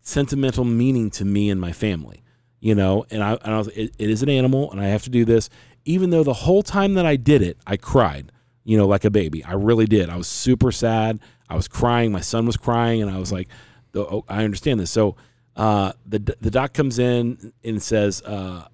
sentimental 0.00 0.64
meaning 0.64 1.10
to 1.10 1.24
me 1.24 1.50
and 1.50 1.60
my 1.60 1.72
family, 1.72 2.22
you 2.60 2.74
know. 2.74 3.04
And 3.10 3.22
I, 3.22 3.34
and 3.34 3.54
I 3.54 3.58
was, 3.58 3.68
it, 3.68 3.94
it 3.98 4.10
is 4.10 4.22
an 4.22 4.28
animal, 4.28 4.70
and 4.72 4.80
I 4.80 4.86
have 4.86 5.02
to 5.04 5.10
do 5.10 5.24
this. 5.24 5.48
Even 5.84 6.10
though 6.10 6.24
the 6.24 6.32
whole 6.32 6.62
time 6.62 6.94
that 6.94 7.06
I 7.06 7.16
did 7.16 7.40
it, 7.42 7.56
I 7.66 7.76
cried, 7.76 8.32
you 8.64 8.76
know, 8.76 8.86
like 8.86 9.04
a 9.04 9.10
baby. 9.10 9.44
I 9.44 9.54
really 9.54 9.86
did. 9.86 10.10
I 10.10 10.16
was 10.16 10.26
super 10.26 10.72
sad. 10.72 11.20
I 11.48 11.54
was 11.54 11.68
crying. 11.68 12.12
My 12.12 12.20
son 12.20 12.46
was 12.46 12.56
crying, 12.56 13.00
and 13.00 13.10
I 13.10 13.18
was 13.18 13.32
like, 13.32 13.48
oh, 13.94 14.24
I 14.28 14.44
understand 14.44 14.80
this. 14.80 14.90
So 14.90 15.16
uh, 15.56 15.92
the 16.06 16.18
the 16.40 16.50
doc 16.50 16.72
comes 16.72 16.98
in 16.98 17.52
and 17.64 17.82
says 17.82 18.22
uh, 18.22 18.66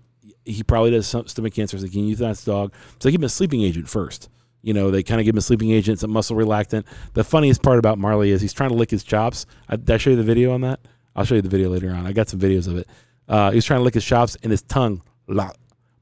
he 0.45 0.63
probably 0.63 0.91
does 0.91 1.07
stomach 1.07 1.55
cancer. 1.55 1.79
So 1.79 1.89
can 1.89 2.05
you 2.05 2.17
euthanize 2.17 2.45
the 2.45 2.53
dog? 2.53 2.75
So 2.99 3.09
they 3.09 3.13
give 3.13 3.21
him 3.21 3.27
a 3.27 3.31
sleeping 3.31 3.63
agent 3.63 3.89
first. 3.89 4.29
You 4.63 4.73
know, 4.73 4.91
they 4.91 5.03
kind 5.03 5.21
of 5.21 5.27
give 5.27 5.35
him 5.35 5.39
a 5.39 5.43
sleeping 5.43 5.71
agent, 5.73 6.01
some 6.01 6.11
muscle 6.11 6.37
relaxant. 6.37 6.85
The 7.13 7.23
funniest 7.23 7.63
part 7.63 7.79
about 7.79 7.99
Marley 7.99 8.31
is 8.31 8.41
he's 8.41 8.55
trying 8.55 8.71
to 8.71 8.77
lick 8.77 8.91
his 8.91 9.05
chops. 9.05 9.45
I, 9.69 9.77
did 9.77 9.91
I 9.91 9.97
show 9.99 10.11
you 10.11 10.17
the 10.17 10.23
video 10.23 10.53
on 10.53 10.63
that? 10.63 10.81
I'll 11.15 11.25
show 11.25 11.35
you 11.35 11.43
the 11.43 11.51
video 11.51 11.69
later 11.69 11.91
on. 11.91 12.07
I 12.07 12.13
got 12.13 12.29
some 12.29 12.41
videos 12.41 12.67
of 12.67 12.79
it. 12.79 12.89
Uh, 13.29 13.51
he's 13.51 13.65
trying 13.65 13.81
to 13.81 13.85
lick 13.85 13.95
his 13.95 14.05
chops, 14.05 14.37
and 14.43 14.51
his 14.51 14.63
tongue 14.63 15.03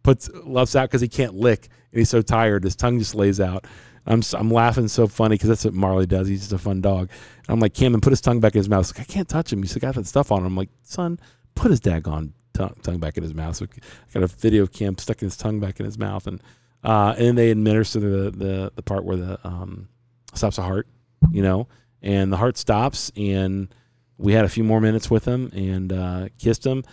puts 0.03 0.31
lets 0.45 0.77
out 0.77 0.89
because 0.89 1.01
he 1.01 1.09
can't 1.09 1.35
lick, 1.35 1.69
and 1.93 1.99
he's 1.99 2.11
so 2.11 2.23
tired. 2.23 2.65
His 2.65 2.77
tongue 2.77 2.99
just 2.99 3.15
lays 3.15 3.41
out. 3.41 3.67
I'm 4.07 4.23
I'm 4.35 4.51
laughing 4.51 4.89
so 4.89 5.07
funny 5.07 5.35
because 5.35 5.49
that's 5.49 5.65
what 5.65 5.75
Marley 5.75 6.07
does. 6.07 6.29
He's 6.29 6.41
just 6.41 6.53
a 6.53 6.59
fun 6.59 6.81
dog. 6.81 7.11
And 7.47 7.55
I'm 7.55 7.61
like, 7.61 7.75
Camden, 7.75 8.01
put 8.01 8.11
his 8.11 8.21
tongue 8.21 8.41
back 8.41 8.55
in 8.55 8.59
his 8.59 8.69
mouth. 8.69 8.87
He's 8.87 8.97
like, 8.97 9.09
I 9.09 9.13
can't 9.13 9.29
touch 9.29 9.53
him. 9.53 9.63
He's 9.63 9.75
got 9.75 9.95
that 9.97 10.07
stuff 10.07 10.33
on 10.33 10.41
him. 10.41 10.47
I'm 10.47 10.57
like, 10.57 10.71
son, 10.83 11.19
put 11.55 11.71
his 11.71 11.81
daggone 11.81 12.33
tongue, 12.53 12.77
tongue 12.83 12.99
back 12.99 13.17
in 13.17 13.23
his 13.23 13.35
mouth. 13.35 13.57
So 13.57 13.67
I 13.67 14.13
got 14.13 14.23
a 14.23 14.27
video 14.27 14.63
of 14.63 14.73
Cam 14.73 14.99
sticking 14.99 15.27
his 15.27 15.37
tongue 15.37 15.61
back 15.61 15.81
in 15.81 15.87
his 15.87 15.99
mouth, 15.99 16.27
and 16.27 16.41
uh, 16.85 17.15
and 17.17 17.27
then 17.29 17.35
they 17.37 17.51
administer 17.51 18.01
the, 18.01 18.31
the 18.31 18.73
the 18.75 18.83
part 18.83 19.05
where 19.05 19.17
the 19.17 19.39
um, 19.47 19.89
stops 20.35 20.57
the 20.57 20.63
heart, 20.63 20.89
you 21.31 21.43
know, 21.43 21.69
and 22.01 22.33
the 22.33 22.37
heart 22.37 22.57
stops, 22.59 23.13
and 23.17 23.73
we 24.19 24.33
had 24.33 24.45
a 24.45 24.49
few 24.49 24.65
more 24.65 24.81
minutes 24.81 25.11
with 25.11 25.25
him 25.25 25.51
and 25.55 25.93
uh, 25.93 26.29
kissed 26.39 26.67
him, 26.67 26.85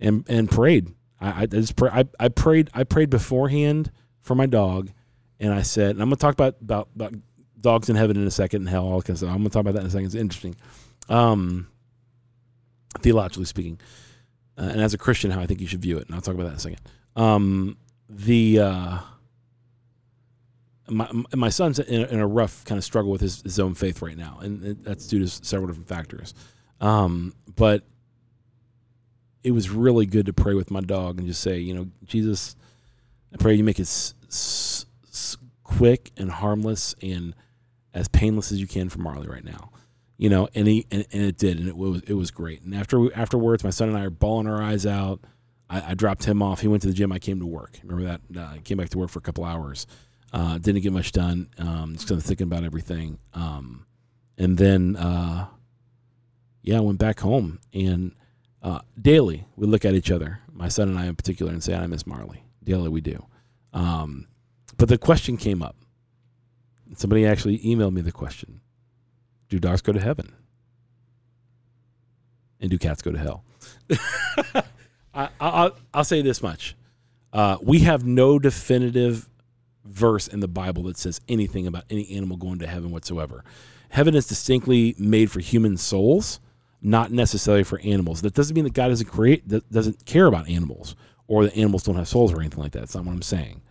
and 0.00 0.24
and 0.28 0.50
prayed. 0.50 0.94
I, 1.20 1.42
I 1.42 1.46
just 1.46 1.76
pray, 1.76 1.90
I, 1.92 2.04
I 2.20 2.28
prayed 2.28 2.70
I 2.74 2.84
prayed 2.84 3.10
beforehand 3.10 3.90
for 4.20 4.34
my 4.34 4.46
dog, 4.46 4.90
and 5.40 5.52
I 5.52 5.62
said, 5.62 5.90
and 5.92 6.02
I'm 6.02 6.08
gonna 6.08 6.16
talk 6.16 6.34
about 6.34 6.56
about, 6.60 6.88
about 6.94 7.14
dogs 7.60 7.88
in 7.88 7.96
heaven 7.96 8.16
in 8.16 8.26
a 8.26 8.30
second 8.30 8.62
and 8.62 8.68
hell 8.68 8.86
all 8.86 9.02
kinds 9.02 9.22
of 9.22 9.28
I'm 9.28 9.38
gonna 9.38 9.50
talk 9.50 9.62
about 9.62 9.74
that 9.74 9.80
in 9.80 9.86
a 9.86 9.90
second. 9.90 10.06
It's 10.06 10.14
interesting, 10.14 10.56
um, 11.08 11.68
theologically 13.00 13.46
speaking, 13.46 13.80
uh, 14.58 14.62
and 14.62 14.80
as 14.80 14.92
a 14.92 14.98
Christian, 14.98 15.30
how 15.30 15.40
I 15.40 15.46
think 15.46 15.60
you 15.60 15.66
should 15.66 15.82
view 15.82 15.98
it. 15.98 16.06
And 16.06 16.14
I'll 16.14 16.20
talk 16.20 16.34
about 16.34 16.44
that 16.44 16.50
in 16.50 16.56
a 16.56 16.60
second. 16.60 16.80
Um, 17.16 17.78
the 18.08 18.60
uh, 18.60 18.98
my 20.88 21.08
my 21.34 21.48
son's 21.48 21.78
in 21.78 22.02
a, 22.02 22.06
in 22.06 22.20
a, 22.20 22.26
rough 22.26 22.64
kind 22.64 22.78
of 22.78 22.84
struggle 22.84 23.10
with 23.10 23.20
his, 23.20 23.42
his 23.42 23.58
own 23.60 23.74
faith 23.74 24.02
right 24.02 24.16
now, 24.16 24.38
and 24.42 24.82
that's 24.82 25.06
due 25.06 25.18
to 25.18 25.28
several 25.28 25.68
different 25.68 25.88
factors. 25.88 26.34
Um, 26.80 27.34
but 27.56 27.84
it 29.42 29.52
was 29.52 29.70
really 29.70 30.06
good 30.06 30.26
to 30.26 30.32
pray 30.32 30.54
with 30.54 30.70
my 30.70 30.80
dog 30.80 31.18
and 31.18 31.26
just 31.26 31.40
say, 31.40 31.58
you 31.58 31.74
know, 31.74 31.88
Jesus, 32.04 32.56
I 33.32 33.36
pray 33.36 33.54
you 33.54 33.64
make 33.64 33.78
it 33.78 33.82
s- 33.82 34.14
s- 34.28 35.36
quick 35.62 36.10
and 36.16 36.30
harmless 36.30 36.94
and 37.02 37.34
as 37.94 38.08
painless 38.08 38.52
as 38.52 38.60
you 38.60 38.66
can 38.66 38.88
for 38.88 38.98
Marley 38.98 39.28
right 39.28 39.44
now. 39.44 39.70
You 40.18 40.28
know, 40.28 40.48
and 40.54 40.66
he 40.66 40.86
and, 40.90 41.06
and 41.12 41.22
it 41.22 41.38
did, 41.38 41.58
and 41.58 41.68
it 41.68 41.76
was 41.76 42.02
it 42.06 42.14
was 42.14 42.30
great. 42.30 42.62
And 42.62 42.74
after 42.74 43.16
afterwards, 43.16 43.64
my 43.64 43.70
son 43.70 43.88
and 43.88 43.96
I 43.96 44.04
are 44.04 44.10
bawling 44.10 44.48
our 44.48 44.62
eyes 44.62 44.84
out. 44.84 45.20
I, 45.70 45.92
I 45.92 45.94
dropped 45.94 46.24
him 46.24 46.42
off. 46.42 46.60
He 46.60 46.68
went 46.68 46.82
to 46.82 46.88
the 46.88 46.94
gym. 46.94 47.12
I 47.12 47.18
came 47.18 47.38
to 47.38 47.46
work. 47.46 47.78
Remember 47.84 48.04
that? 48.04 48.20
Uh, 48.36 48.54
I 48.54 48.58
came 48.58 48.76
back 48.78 48.88
to 48.90 48.98
work 48.98 49.10
for 49.10 49.20
a 49.20 49.22
couple 49.22 49.44
hours. 49.44 49.86
Uh, 50.32 50.58
didn't 50.58 50.82
get 50.82 50.92
much 50.92 51.12
done. 51.12 51.48
Um, 51.58 51.94
just 51.94 52.08
kind 52.08 52.20
of 52.20 52.26
thinking 52.26 52.48
about 52.48 52.64
everything. 52.64 53.18
Um, 53.32 53.86
and 54.36 54.58
then, 54.58 54.96
uh, 54.96 55.46
yeah, 56.62 56.76
I 56.76 56.80
went 56.80 56.98
back 56.98 57.20
home 57.20 57.60
and 57.72 58.12
uh, 58.62 58.80
daily, 59.00 59.46
we 59.56 59.66
look 59.66 59.84
at 59.84 59.94
each 59.94 60.10
other, 60.10 60.40
my 60.52 60.68
son 60.68 60.88
and 60.88 60.98
I 60.98 61.06
in 61.06 61.16
particular, 61.16 61.52
and 61.52 61.62
say, 61.62 61.74
I 61.74 61.86
miss 61.86 62.06
Marley. 62.06 62.44
Daily, 62.62 62.88
we 62.88 63.00
do. 63.00 63.26
Um, 63.72 64.26
but 64.76 64.88
the 64.88 64.98
question 64.98 65.36
came 65.36 65.62
up. 65.62 65.76
Somebody 66.94 67.26
actually 67.26 67.58
emailed 67.60 67.92
me 67.92 68.00
the 68.00 68.12
question 68.12 68.60
Do 69.48 69.58
dogs 69.58 69.82
go 69.82 69.92
to 69.92 70.00
heaven? 70.00 70.34
And 72.60 72.70
do 72.70 72.78
cats 72.78 73.02
go 73.02 73.12
to 73.12 73.18
hell? 73.18 73.44
I, 75.14 75.70
will 75.94 76.04
say 76.04 76.22
this 76.22 76.42
much. 76.42 76.76
Uh, 77.32 77.58
we 77.62 77.80
have 77.80 78.04
no 78.04 78.38
definitive 78.38 79.28
verse 79.84 80.28
in 80.28 80.40
the 80.40 80.48
Bible 80.48 80.84
that 80.84 80.98
says 80.98 81.20
anything 81.28 81.66
about 81.66 81.84
any 81.88 82.10
animal 82.16 82.36
going 82.36 82.58
to 82.58 82.66
heaven 82.66 82.90
whatsoever. 82.90 83.44
Heaven 83.90 84.14
is 84.14 84.26
distinctly 84.26 84.94
made 84.98 85.30
for 85.30 85.40
human 85.40 85.76
souls 85.76 86.40
not 86.80 87.10
necessarily 87.10 87.64
for 87.64 87.80
animals. 87.80 88.22
That 88.22 88.34
doesn't 88.34 88.54
mean 88.54 88.64
that 88.64 88.74
God 88.74 88.88
doesn't 88.88 89.06
create 89.06 89.48
that 89.48 89.70
doesn't 89.70 90.04
care 90.04 90.26
about 90.26 90.48
animals 90.48 90.94
or 91.26 91.44
that 91.44 91.56
animals 91.56 91.82
don't 91.82 91.96
have 91.96 92.08
souls 92.08 92.32
or 92.32 92.40
anything 92.40 92.62
like 92.62 92.72
that. 92.72 92.80
That's 92.80 92.94
not 92.94 93.04
what 93.04 93.12
I'm 93.12 93.22
saying. 93.22 93.62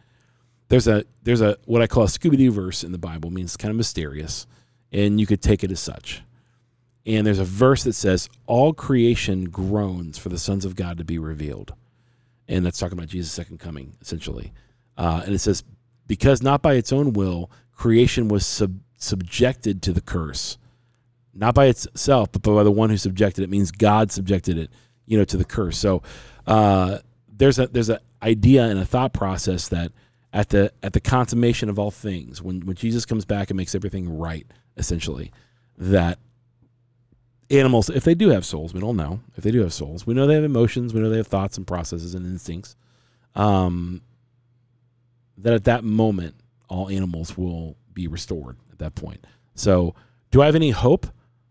There's 0.69 0.87
a 0.87 1.05
there's 1.23 1.41
a 1.41 1.57
what 1.65 1.81
I 1.81 1.87
call 1.87 2.03
a 2.03 2.07
Scooby 2.07 2.37
Doo 2.37 2.51
verse 2.51 2.83
in 2.83 2.91
the 2.91 2.97
Bible. 2.97 3.29
It 3.29 3.33
means 3.33 3.55
kind 3.55 3.69
of 3.69 3.77
mysterious, 3.77 4.45
and 4.91 5.19
you 5.19 5.25
could 5.25 5.41
take 5.41 5.63
it 5.63 5.71
as 5.71 5.79
such. 5.79 6.23
And 7.05 7.25
there's 7.25 7.39
a 7.39 7.45
verse 7.45 7.83
that 7.83 7.93
says, 7.93 8.29
"All 8.45 8.73
creation 8.73 9.45
groans 9.45 10.17
for 10.17 10.29
the 10.29 10.37
sons 10.37 10.65
of 10.65 10.75
God 10.75 10.97
to 10.97 11.05
be 11.05 11.19
revealed," 11.19 11.73
and 12.47 12.65
that's 12.65 12.79
talking 12.79 12.97
about 12.97 13.09
Jesus' 13.09 13.31
second 13.31 13.59
coming, 13.59 13.93
essentially. 14.01 14.51
Uh, 14.97 15.21
and 15.25 15.33
it 15.33 15.39
says, 15.39 15.63
"Because 16.07 16.41
not 16.41 16.61
by 16.61 16.73
its 16.73 16.91
own 16.91 17.13
will 17.13 17.49
creation 17.73 18.27
was 18.27 18.45
sub- 18.45 18.79
subjected 18.97 19.81
to 19.83 19.93
the 19.93 20.01
curse." 20.01 20.57
not 21.37 21.53
by 21.53 21.67
itself, 21.67 22.31
but 22.31 22.41
by 22.41 22.63
the 22.63 22.71
one 22.71 22.89
who 22.89 22.97
subjected 22.97 23.43
it. 23.43 23.49
Means 23.49 23.71
God 23.71 24.11
subjected 24.11 24.57
it, 24.57 24.71
you 25.05 25.17
know, 25.17 25.23
to 25.25 25.37
the 25.37 25.45
curse. 25.45 25.77
So 25.77 26.01
uh, 26.45 26.99
there's 27.31 27.59
a 27.59 27.67
there's 27.67 27.89
an 27.89 27.99
idea 28.21 28.65
and 28.65 28.79
a 28.79 28.85
thought 28.85 29.13
process 29.13 29.67
that 29.69 29.91
at 30.33 30.49
the 30.49 30.71
at 30.81 30.93
the 30.93 30.99
consummation 30.99 31.69
of 31.69 31.77
all 31.77 31.91
things, 31.91 32.41
when 32.41 32.61
when 32.61 32.75
Jesus 32.75 33.05
comes 33.05 33.23
back 33.23 33.49
and 33.49 33.57
makes 33.57 33.75
everything 33.75 34.17
right, 34.17 34.47
essentially, 34.77 35.31
that 35.77 36.19
animals, 37.49 37.89
if 37.89 38.03
they 38.03 38.15
do 38.15 38.29
have 38.29 38.45
souls, 38.45 38.73
we 38.73 38.79
don't 38.79 38.97
know 38.97 39.21
if 39.35 39.43
they 39.43 39.51
do 39.51 39.61
have 39.61 39.73
souls. 39.73 40.05
We 40.05 40.13
know 40.13 40.27
they 40.27 40.35
have 40.35 40.43
emotions. 40.43 40.93
We 40.93 40.99
know 40.99 41.09
they 41.09 41.17
have 41.17 41.27
thoughts 41.27 41.57
and 41.57 41.65
processes 41.65 42.13
and 42.13 42.25
instincts. 42.25 42.75
Um, 43.35 44.01
that 45.37 45.53
at 45.53 45.63
that 45.65 45.83
moment, 45.83 46.35
all 46.67 46.89
animals 46.89 47.37
will 47.37 47.77
be 47.93 48.07
restored 48.07 48.57
at 48.71 48.79
that 48.79 48.95
point. 48.95 49.25
So, 49.55 49.95
do 50.31 50.41
I 50.41 50.45
have 50.45 50.55
any 50.55 50.71
hope 50.71 51.07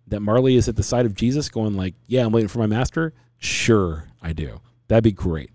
that 0.09 0.21
Marley 0.21 0.57
is 0.57 0.69
at 0.69 0.77
the 0.77 0.83
side 0.83 1.07
of 1.07 1.15
Jesus, 1.15 1.49
going 1.49 1.75
like, 1.75 1.95
"Yeah, 2.07 2.25
I'm 2.25 2.33
waiting 2.33 2.49
for 2.49 2.59
my 2.59 2.67
master"? 2.67 3.15
Sure, 3.39 4.09
I 4.21 4.33
do. 4.33 4.61
That'd 4.89 5.05
be 5.05 5.13
great. 5.13 5.51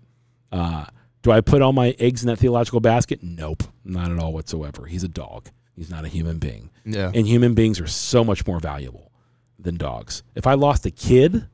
Uh, 0.50 0.86
do 1.22 1.30
I 1.30 1.40
put 1.40 1.62
all 1.62 1.72
my 1.72 1.94
eggs 1.98 2.22
in 2.22 2.26
that 2.28 2.38
theological 2.38 2.80
basket? 2.80 3.22
Nope, 3.22 3.62
not 3.84 4.10
at 4.10 4.18
all 4.18 4.32
whatsoever. 4.32 4.86
He's 4.86 5.04
a 5.04 5.08
dog. 5.08 5.50
He's 5.74 5.90
not 5.90 6.04
a 6.04 6.08
human 6.08 6.38
being. 6.38 6.70
Yeah. 6.84 7.10
And 7.14 7.26
human 7.26 7.54
beings 7.54 7.80
are 7.80 7.86
so 7.86 8.22
much 8.24 8.46
more 8.46 8.60
valuable 8.60 9.10
than 9.58 9.76
dogs. 9.76 10.22
If 10.34 10.46
I 10.46 10.54
lost 10.54 10.84
a 10.86 10.90
kid, 10.90 11.46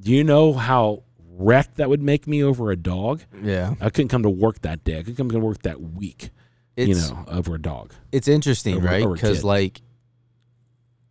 do 0.00 0.10
you 0.10 0.24
know 0.24 0.52
how 0.54 1.04
wrecked 1.34 1.76
that 1.76 1.88
would 1.88 2.02
make 2.02 2.26
me 2.26 2.42
over 2.42 2.70
a 2.70 2.76
dog? 2.76 3.22
yeah. 3.42 3.74
I 3.80 3.90
couldn't 3.90 4.08
come 4.08 4.22
to 4.24 4.30
work 4.30 4.60
that 4.62 4.82
day. 4.84 4.94
I 4.98 5.02
couldn't 5.02 5.16
come 5.16 5.30
to 5.30 5.38
work 5.38 5.62
that 5.62 5.80
week, 5.80 6.30
It's 6.76 6.88
you 6.88 7.14
know, 7.14 7.24
over 7.28 7.54
a 7.54 7.60
dog. 7.60 7.94
it's 8.10 8.28
interesting, 8.28 8.76
Over- 8.76 8.86
right? 8.86 9.06
Because 9.12 9.44
like 9.44 9.80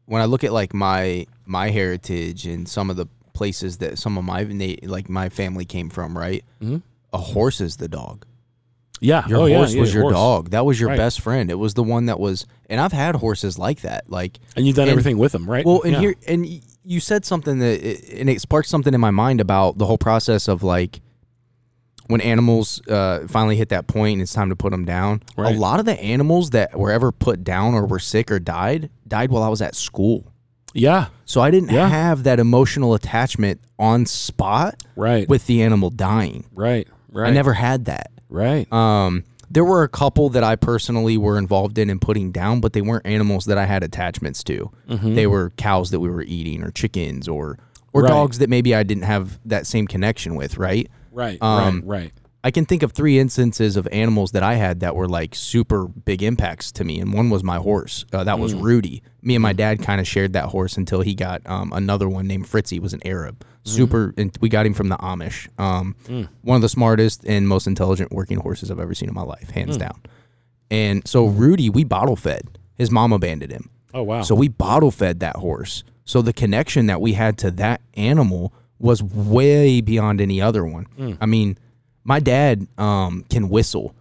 when 0.05 0.21
I 0.21 0.25
look 0.25 0.43
at 0.43 0.51
like 0.51 0.73
my 0.73 1.25
my 1.45 1.69
heritage 1.69 2.45
and 2.45 2.67
some 2.67 2.89
of 2.89 2.97
the 2.97 3.05
places 3.33 3.77
that 3.77 3.97
some 3.97 4.17
of 4.17 4.23
my 4.25 4.43
like 4.83 5.09
my 5.09 5.29
family 5.29 5.65
came 5.65 5.89
from, 5.89 6.17
right? 6.17 6.43
Mhm. 6.61 6.81
A 7.13 7.17
horse 7.17 7.61
is 7.61 7.77
the 7.77 7.87
dog. 7.87 8.25
Yeah. 9.01 9.27
Your 9.27 9.39
oh, 9.39 9.47
horse 9.53 9.73
yeah, 9.73 9.81
was 9.81 9.93
your 9.93 10.03
horse. 10.03 10.13
dog. 10.13 10.49
That 10.51 10.63
was 10.65 10.79
your 10.79 10.89
Right. 10.89 10.97
best 10.97 11.19
friend. 11.21 11.49
It 11.51 11.55
was 11.59 11.73
the 11.73 11.83
one 11.83 12.05
that 12.05 12.19
was. 12.19 12.45
And 12.69 12.79
I've 12.79 12.91
had 12.93 13.15
horses 13.15 13.57
like 13.59 13.81
that. 13.81 14.09
Like 14.09 14.39
And 14.55 14.65
you've 14.65 14.75
done 14.77 14.83
And- 14.83 14.91
everything 14.91 15.17
with 15.17 15.31
them, 15.33 15.49
right? 15.49 15.65
Well, 15.65 15.81
and 15.81 15.93
Yeah. 15.93 15.99
here, 15.99 16.15
and 16.27 16.47
you 16.85 16.99
said 16.99 17.25
something 17.25 17.59
that, 17.59 17.81
and 18.17 18.29
it 18.29 18.39
sparked 18.41 18.69
something 18.69 18.93
in 18.93 19.01
my 19.01 19.11
mind 19.11 19.41
about 19.41 19.77
the 19.79 19.85
whole 19.85 19.97
process 19.97 20.47
of 20.47 20.63
like 20.63 21.01
when 22.07 22.21
animals 22.21 22.81
uh, 22.89 23.25
finally 23.27 23.55
hit 23.55 23.69
that 23.69 23.87
point 23.87 24.13
and 24.13 24.21
it's 24.21 24.33
time 24.33 24.49
to 24.49 24.55
put 24.55 24.71
them 24.71 24.85
down. 24.85 25.21
Right. 25.37 25.55
A 25.55 25.59
lot 25.59 25.79
of 25.79 25.85
the 25.85 25.99
animals 26.01 26.49
that 26.51 26.77
were 26.77 26.91
ever 26.91 27.11
put 27.11 27.43
down 27.43 27.73
or 27.73 27.85
were 27.85 27.99
sick 27.99 28.31
or 28.31 28.39
died 28.39 28.89
died 29.07 29.31
while 29.31 29.43
I 29.43 29.47
was 29.49 29.61
at 29.61 29.75
school. 29.75 30.25
Yeah. 30.73 31.07
So 31.25 31.41
I 31.41 31.51
didn't 31.51 31.69
Yeah. 31.71 31.87
have 31.89 32.23
that 32.23 32.39
emotional 32.39 32.93
attachment 32.93 33.61
on 33.79 34.05
spot 34.05 34.83
Right. 34.95 35.27
with 35.27 35.45
the 35.47 35.61
animal 35.63 35.89
dying. 35.89 36.45
right. 36.53 36.87
Right. 37.13 37.27
I 37.29 37.33
never 37.33 37.53
had 37.53 37.85
that. 37.85 38.09
Right. 38.31 38.71
Um, 38.73 39.23
there 39.51 39.65
were 39.65 39.83
a 39.83 39.89
couple 39.89 40.29
that 40.29 40.43
I 40.43 40.55
personally 40.55 41.17
were 41.17 41.37
involved 41.37 41.77
in 41.77 41.89
and 41.89 42.01
putting 42.01 42.31
down, 42.31 42.61
but 42.61 42.71
they 42.73 42.81
weren't 42.81 43.05
animals 43.05 43.45
that 43.45 43.57
I 43.57 43.65
had 43.65 43.83
attachments 43.83 44.43
to. 44.45 44.71
Mm-hmm. 44.89 45.15
They 45.15 45.27
were 45.27 45.51
cows 45.57 45.91
that 45.91 45.99
we 45.99 46.09
were 46.09 46.23
eating, 46.23 46.63
or 46.63 46.71
chickens, 46.71 47.27
or 47.27 47.59
or 47.93 48.03
Right. 48.03 48.09
dogs 48.09 48.37
that 48.39 48.49
maybe 48.49 48.73
I 48.73 48.83
didn't 48.83 49.03
have 49.03 49.37
that 49.45 49.67
same 49.67 49.85
connection 49.85 50.35
with. 50.35 50.57
Right? 50.57 50.89
right. 51.11 51.37
um, 51.41 51.83
right. 51.85 52.01
Right. 52.03 52.11
I 52.43 52.49
can 52.49 52.65
think 52.65 52.81
of 52.81 52.91
three 52.91 53.19
instances 53.19 53.77
of 53.77 53.87
animals 53.91 54.31
that 54.31 54.41
I 54.41 54.55
had 54.55 54.79
that 54.79 54.95
were 54.95 55.07
like 55.07 55.35
super 55.35 55.87
big 55.87 56.23
impacts 56.23 56.71
to 56.73 56.83
me, 56.83 56.99
and 56.99 57.13
one 57.13 57.29
was 57.29 57.43
my 57.43 57.57
horse. 57.57 58.03
Uh, 58.11 58.23
that 58.23 58.37
Mm. 58.37 58.41
was 58.41 58.53
Rudy. 58.55 59.03
Me 59.21 59.35
and 59.35 59.43
my 59.43 59.53
dad 59.53 59.81
kind 59.83 60.01
of 60.01 60.07
shared 60.07 60.33
that 60.33 60.45
horse 60.45 60.75
until 60.75 61.01
he 61.01 61.13
got 61.13 61.41
um, 61.45 61.71
another 61.73 62.09
one 62.09 62.25
named 62.27 62.47
Fritzy. 62.47 62.79
Was 62.79 62.93
an 62.93 63.01
Arab, 63.05 63.45
super, 63.63 64.13
and 64.17 64.35
we 64.41 64.49
got 64.49 64.65
him 64.65 64.73
from 64.73 64.89
the 64.89 64.97
Amish. 64.97 65.47
Um, 65.59 65.95
Mm. 66.07 66.27
One 66.41 66.55
of 66.55 66.61
the 66.63 66.69
smartest 66.69 67.23
and 67.27 67.47
most 67.47 67.67
intelligent 67.67 68.11
working 68.11 68.39
horses 68.39 68.71
I've 68.71 68.79
ever 68.79 68.95
seen 68.95 69.09
in 69.09 69.13
my 69.15 69.21
life, 69.21 69.49
Mm. 69.49 69.53
hands 69.53 69.77
down. 69.77 69.99
And 70.71 71.07
so 71.07 71.25
Rudy, 71.27 71.69
we 71.69 71.83
bottle 71.83 72.15
fed. 72.15 72.43
His 72.77 72.89
mom 72.89 73.13
abandoned 73.13 73.51
him. 73.51 73.69
Oh 73.93 74.03
wow. 74.03 74.21
So 74.23 74.33
we 74.33 74.47
bottle 74.47 74.89
fed 74.89 75.19
that 75.19 75.35
horse. 75.35 75.83
So 76.05 76.21
the 76.23 76.33
connection 76.33 76.87
that 76.87 77.01
we 77.01 77.13
had 77.13 77.37
to 77.39 77.51
that 77.51 77.81
animal 77.95 78.51
was 78.79 79.03
way 79.03 79.79
beyond 79.81 80.19
any 80.19 80.41
other 80.41 80.65
one. 80.65 80.87
I 81.21 81.25
mean, 81.27 81.57
my 82.03 82.19
dad 82.19 82.67
um, 82.77 83.25
can 83.29 83.49
whistle 83.49 83.95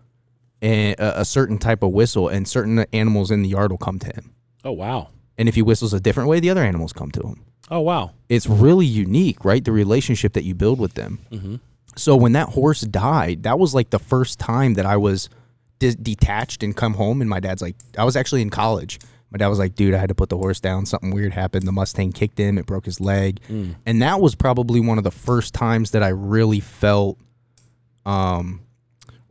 and 0.62 0.98
a, 0.98 1.20
a 1.20 1.24
certain 1.24 1.58
type 1.58 1.82
of 1.82 1.90
whistle, 1.90 2.28
and 2.28 2.46
certain 2.46 2.84
animals 2.92 3.30
in 3.30 3.42
the 3.42 3.48
yard 3.48 3.70
will 3.70 3.78
come 3.78 3.98
to 3.98 4.06
him. 4.08 4.32
oh 4.64 4.72
wow. 4.72 5.08
And 5.38 5.48
if 5.48 5.54
he 5.54 5.62
whistles 5.62 5.94
a 5.94 6.00
different 6.00 6.28
way, 6.28 6.38
the 6.38 6.50
other 6.50 6.62
animals 6.62 6.92
come 6.92 7.10
to 7.12 7.22
him. 7.22 7.44
Oh 7.70 7.80
wow. 7.80 8.10
It's 8.28 8.46
really 8.46 8.84
unique, 8.84 9.44
right? 9.44 9.64
The 9.64 9.72
relationship 9.72 10.34
that 10.34 10.44
you 10.44 10.54
build 10.54 10.78
with 10.78 10.94
them. 10.94 11.18
Mm-hmm. 11.30 11.56
So 11.96 12.14
when 12.14 12.32
that 12.32 12.50
horse 12.50 12.82
died, 12.82 13.44
that 13.44 13.58
was 13.58 13.74
like 13.74 13.88
the 13.90 13.98
first 13.98 14.38
time 14.38 14.74
that 14.74 14.84
I 14.84 14.96
was 14.98 15.30
de- 15.78 15.94
detached 15.94 16.62
and 16.62 16.76
come 16.76 16.94
home. 16.94 17.20
And 17.20 17.30
my 17.30 17.40
dad's 17.40 17.62
like, 17.62 17.74
I 17.96 18.04
was 18.04 18.16
actually 18.16 18.42
in 18.42 18.50
college. 18.50 18.98
My 19.30 19.38
dad 19.38 19.48
was 19.48 19.58
like, 19.58 19.74
dude, 19.76 19.94
I 19.94 19.98
had 19.98 20.08
to 20.08 20.14
put 20.14 20.28
the 20.28 20.36
horse 20.36 20.60
down. 20.60 20.84
Something 20.86 21.10
weird 21.12 21.32
happened. 21.32 21.66
The 21.66 21.72
Mustang 21.72 22.12
kicked 22.12 22.38
him. 22.38 22.58
It 22.58 22.66
broke 22.66 22.84
his 22.84 23.00
leg. 23.00 23.40
Mm. 23.48 23.76
And 23.86 24.02
that 24.02 24.20
was 24.20 24.34
probably 24.34 24.80
one 24.80 24.98
of 24.98 25.04
the 25.04 25.10
first 25.10 25.54
times 25.54 25.92
that 25.92 26.02
I 26.02 26.08
really 26.08 26.60
felt, 26.60 27.18
um, 28.06 28.60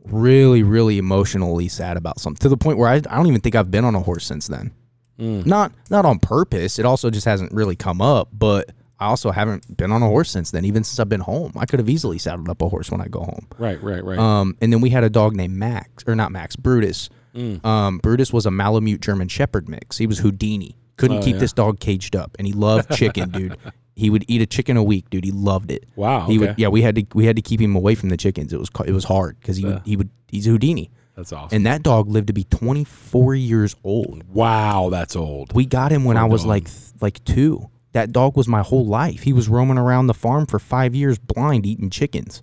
really, 0.04 0.62
really 0.62 0.98
emotionally 0.98 1.68
sad 1.68 1.96
about 1.96 2.20
something 2.20 2.40
to 2.40 2.48
the 2.48 2.56
point 2.56 2.78
where 2.78 2.88
I, 2.88 2.94
I 2.96 3.16
don't 3.16 3.26
even 3.26 3.40
think 3.40 3.54
I've 3.54 3.70
been 3.70 3.84
on 3.84 3.94
a 3.94 4.00
horse 4.00 4.24
since 4.24 4.46
then. 4.48 4.72
Mm. 5.18 5.44
Not, 5.46 5.72
not 5.90 6.04
on 6.04 6.18
purpose. 6.18 6.78
It 6.78 6.86
also 6.86 7.10
just 7.10 7.26
hasn't 7.26 7.52
really 7.52 7.76
come 7.76 8.00
up, 8.00 8.28
but 8.32 8.70
I 8.98 9.06
also 9.06 9.30
haven't 9.30 9.76
been 9.76 9.92
on 9.92 10.02
a 10.02 10.06
horse 10.06 10.30
since 10.30 10.50
then, 10.50 10.64
even 10.64 10.82
since 10.84 10.98
I've 10.98 11.08
been 11.08 11.20
home. 11.20 11.52
I 11.56 11.66
could 11.66 11.78
have 11.78 11.88
easily 11.90 12.18
saddled 12.18 12.48
up 12.48 12.62
a 12.62 12.68
horse 12.68 12.90
when 12.90 13.00
I 13.00 13.06
go 13.08 13.20
home. 13.20 13.46
Right. 13.58 13.82
Right. 13.82 14.02
Right. 14.04 14.18
Um, 14.18 14.56
and 14.60 14.72
then 14.72 14.80
we 14.80 14.90
had 14.90 15.04
a 15.04 15.10
dog 15.10 15.34
named 15.36 15.54
Max, 15.54 16.04
or 16.06 16.14
not 16.14 16.32
Max, 16.32 16.56
Brutus. 16.56 17.10
Mm. 17.34 17.64
Um, 17.64 17.98
Brutus 17.98 18.32
was 18.32 18.46
a 18.46 18.50
Malamute 18.50 19.00
German 19.02 19.28
Shepherd 19.28 19.68
mix. 19.68 19.98
He 19.98 20.06
was 20.06 20.18
Houdini. 20.18 20.76
Couldn't 20.96 21.18
Oh, 21.18 21.22
keep 21.22 21.34
yeah. 21.34 21.40
this 21.40 21.52
dog 21.54 21.80
caged 21.80 22.14
up, 22.16 22.36
and 22.38 22.46
he 22.46 22.52
loved 22.52 22.90
chicken, 22.94 23.30
dude. 23.30 23.56
He 23.96 24.08
would 24.10 24.24
eat 24.28 24.40
a 24.40 24.46
chicken 24.46 24.76
a 24.76 24.82
week, 24.82 25.10
dude. 25.10 25.24
He 25.24 25.30
loved 25.32 25.70
it. 25.70 25.84
wow. 25.96 26.26
He 26.26 26.36
okay. 26.38 26.46
would, 26.48 26.58
yeah. 26.58 26.68
We 26.68 26.82
had 26.82 26.94
to, 26.96 27.04
we 27.14 27.26
had 27.26 27.36
to 27.36 27.42
keep 27.42 27.60
him 27.60 27.74
away 27.76 27.94
from 27.94 28.08
the 28.08 28.16
chickens. 28.16 28.52
It 28.52 28.58
was, 28.58 28.68
it 28.86 28.92
was 28.92 29.04
hard 29.04 29.38
because 29.40 29.56
he, 29.56 29.64
Yeah. 29.64 29.74
would, 29.74 29.82
he 29.84 29.96
would, 29.96 30.10
he's 30.28 30.46
a 30.46 30.50
Houdini, 30.50 30.90
That's 31.16 31.32
awesome. 31.32 31.54
and 31.56 31.66
that 31.66 31.82
dog 31.82 32.08
lived 32.08 32.28
to 32.28 32.32
be 32.32 32.44
24 32.44 33.34
years 33.34 33.76
old. 33.84 34.24
wow. 34.32 34.88
That's 34.90 35.16
old. 35.16 35.52
We 35.54 35.66
got 35.66 35.92
him 35.92 36.04
when 36.04 36.16
Poor 36.16 36.24
I 36.24 36.28
was 36.28 36.42
dog. 36.42 36.48
like, 36.48 36.68
like 37.00 37.22
two. 37.24 37.68
That 37.92 38.12
dog 38.12 38.36
was 38.36 38.46
my 38.46 38.62
whole 38.62 38.86
life. 38.86 39.22
He 39.24 39.32
was 39.32 39.48
roaming 39.48 39.76
around 39.76 40.06
the 40.06 40.14
farm 40.14 40.46
for 40.46 40.58
five 40.60 40.94
years, 40.94 41.18
blind, 41.18 41.66
eating 41.66 41.90
chickens. 41.90 42.40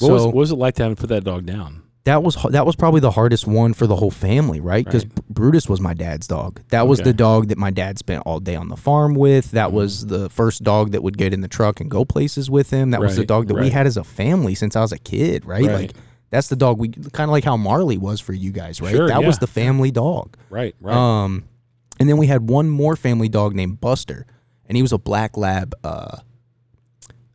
What, 0.00 0.08
so 0.08 0.12
was, 0.14 0.24
what 0.26 0.34
was 0.34 0.50
it 0.50 0.56
like 0.56 0.74
to 0.76 0.82
have 0.82 0.92
to 0.92 0.96
put 1.00 1.08
that 1.10 1.22
dog 1.24 1.46
down? 1.46 1.82
That 2.04 2.22
was 2.22 2.36
that 2.50 2.64
was 2.64 2.76
probably 2.76 3.00
the 3.00 3.10
hardest 3.10 3.46
one 3.46 3.74
for 3.74 3.86
the 3.86 3.96
whole 3.96 4.10
family, 4.10 4.58
right? 4.60 4.84
Because 4.84 5.04
Right. 5.04 5.28
Brutus 5.28 5.68
was 5.68 5.80
my 5.80 5.92
dad's 5.94 6.26
dog. 6.26 6.60
That 6.70 6.88
was 6.88 7.00
Okay. 7.00 7.10
the 7.10 7.14
dog 7.14 7.48
that 7.48 7.58
my 7.58 7.70
dad 7.70 7.98
spent 7.98 8.22
all 8.24 8.40
day 8.40 8.56
on 8.56 8.68
the 8.68 8.76
farm 8.76 9.14
with. 9.14 9.50
That 9.50 9.72
was 9.72 10.06
the 10.06 10.30
first 10.30 10.62
dog 10.62 10.92
that 10.92 11.02
would 11.02 11.18
get 11.18 11.34
in 11.34 11.40
the 11.42 11.48
truck 11.48 11.80
and 11.80 11.90
go 11.90 12.04
places 12.04 12.50
with 12.50 12.70
him. 12.70 12.90
That 12.92 13.00
was 13.00 13.16
the 13.16 13.26
dog 13.26 13.48
that 13.48 13.54
we 13.54 13.70
had 13.70 13.86
as 13.86 13.96
a 13.96 14.04
family 14.04 14.54
since 14.54 14.76
I 14.76 14.80
was 14.80 14.92
a 14.92 14.98
kid, 14.98 15.44
right? 15.44 15.64
Right. 15.64 15.72
Like 15.74 15.92
that's 16.30 16.48
the 16.48 16.56
dog 16.56 16.78
we 16.78 16.88
kind 16.88 17.28
of 17.28 17.30
like 17.30 17.44
how 17.44 17.56
Marley 17.56 17.98
was 17.98 18.20
for 18.20 18.32
you 18.32 18.50
guys, 18.50 18.80
right? 18.80 18.94
Sure, 18.94 19.08
that 19.08 19.22
was 19.24 19.38
the 19.38 19.46
family 19.46 19.90
dog. 19.90 20.36
Right. 20.48 20.74
Right. 20.80 20.96
Um, 20.96 21.44
and 21.98 22.08
then 22.08 22.16
we 22.16 22.28
had 22.28 22.48
one 22.48 22.70
more 22.70 22.96
family 22.96 23.28
dog 23.28 23.54
named 23.54 23.78
Buster, 23.80 24.26
and 24.66 24.74
he 24.76 24.80
was 24.80 24.92
a 24.92 24.98
black 24.98 25.36
lab 25.36 25.74
uh, 25.84 26.18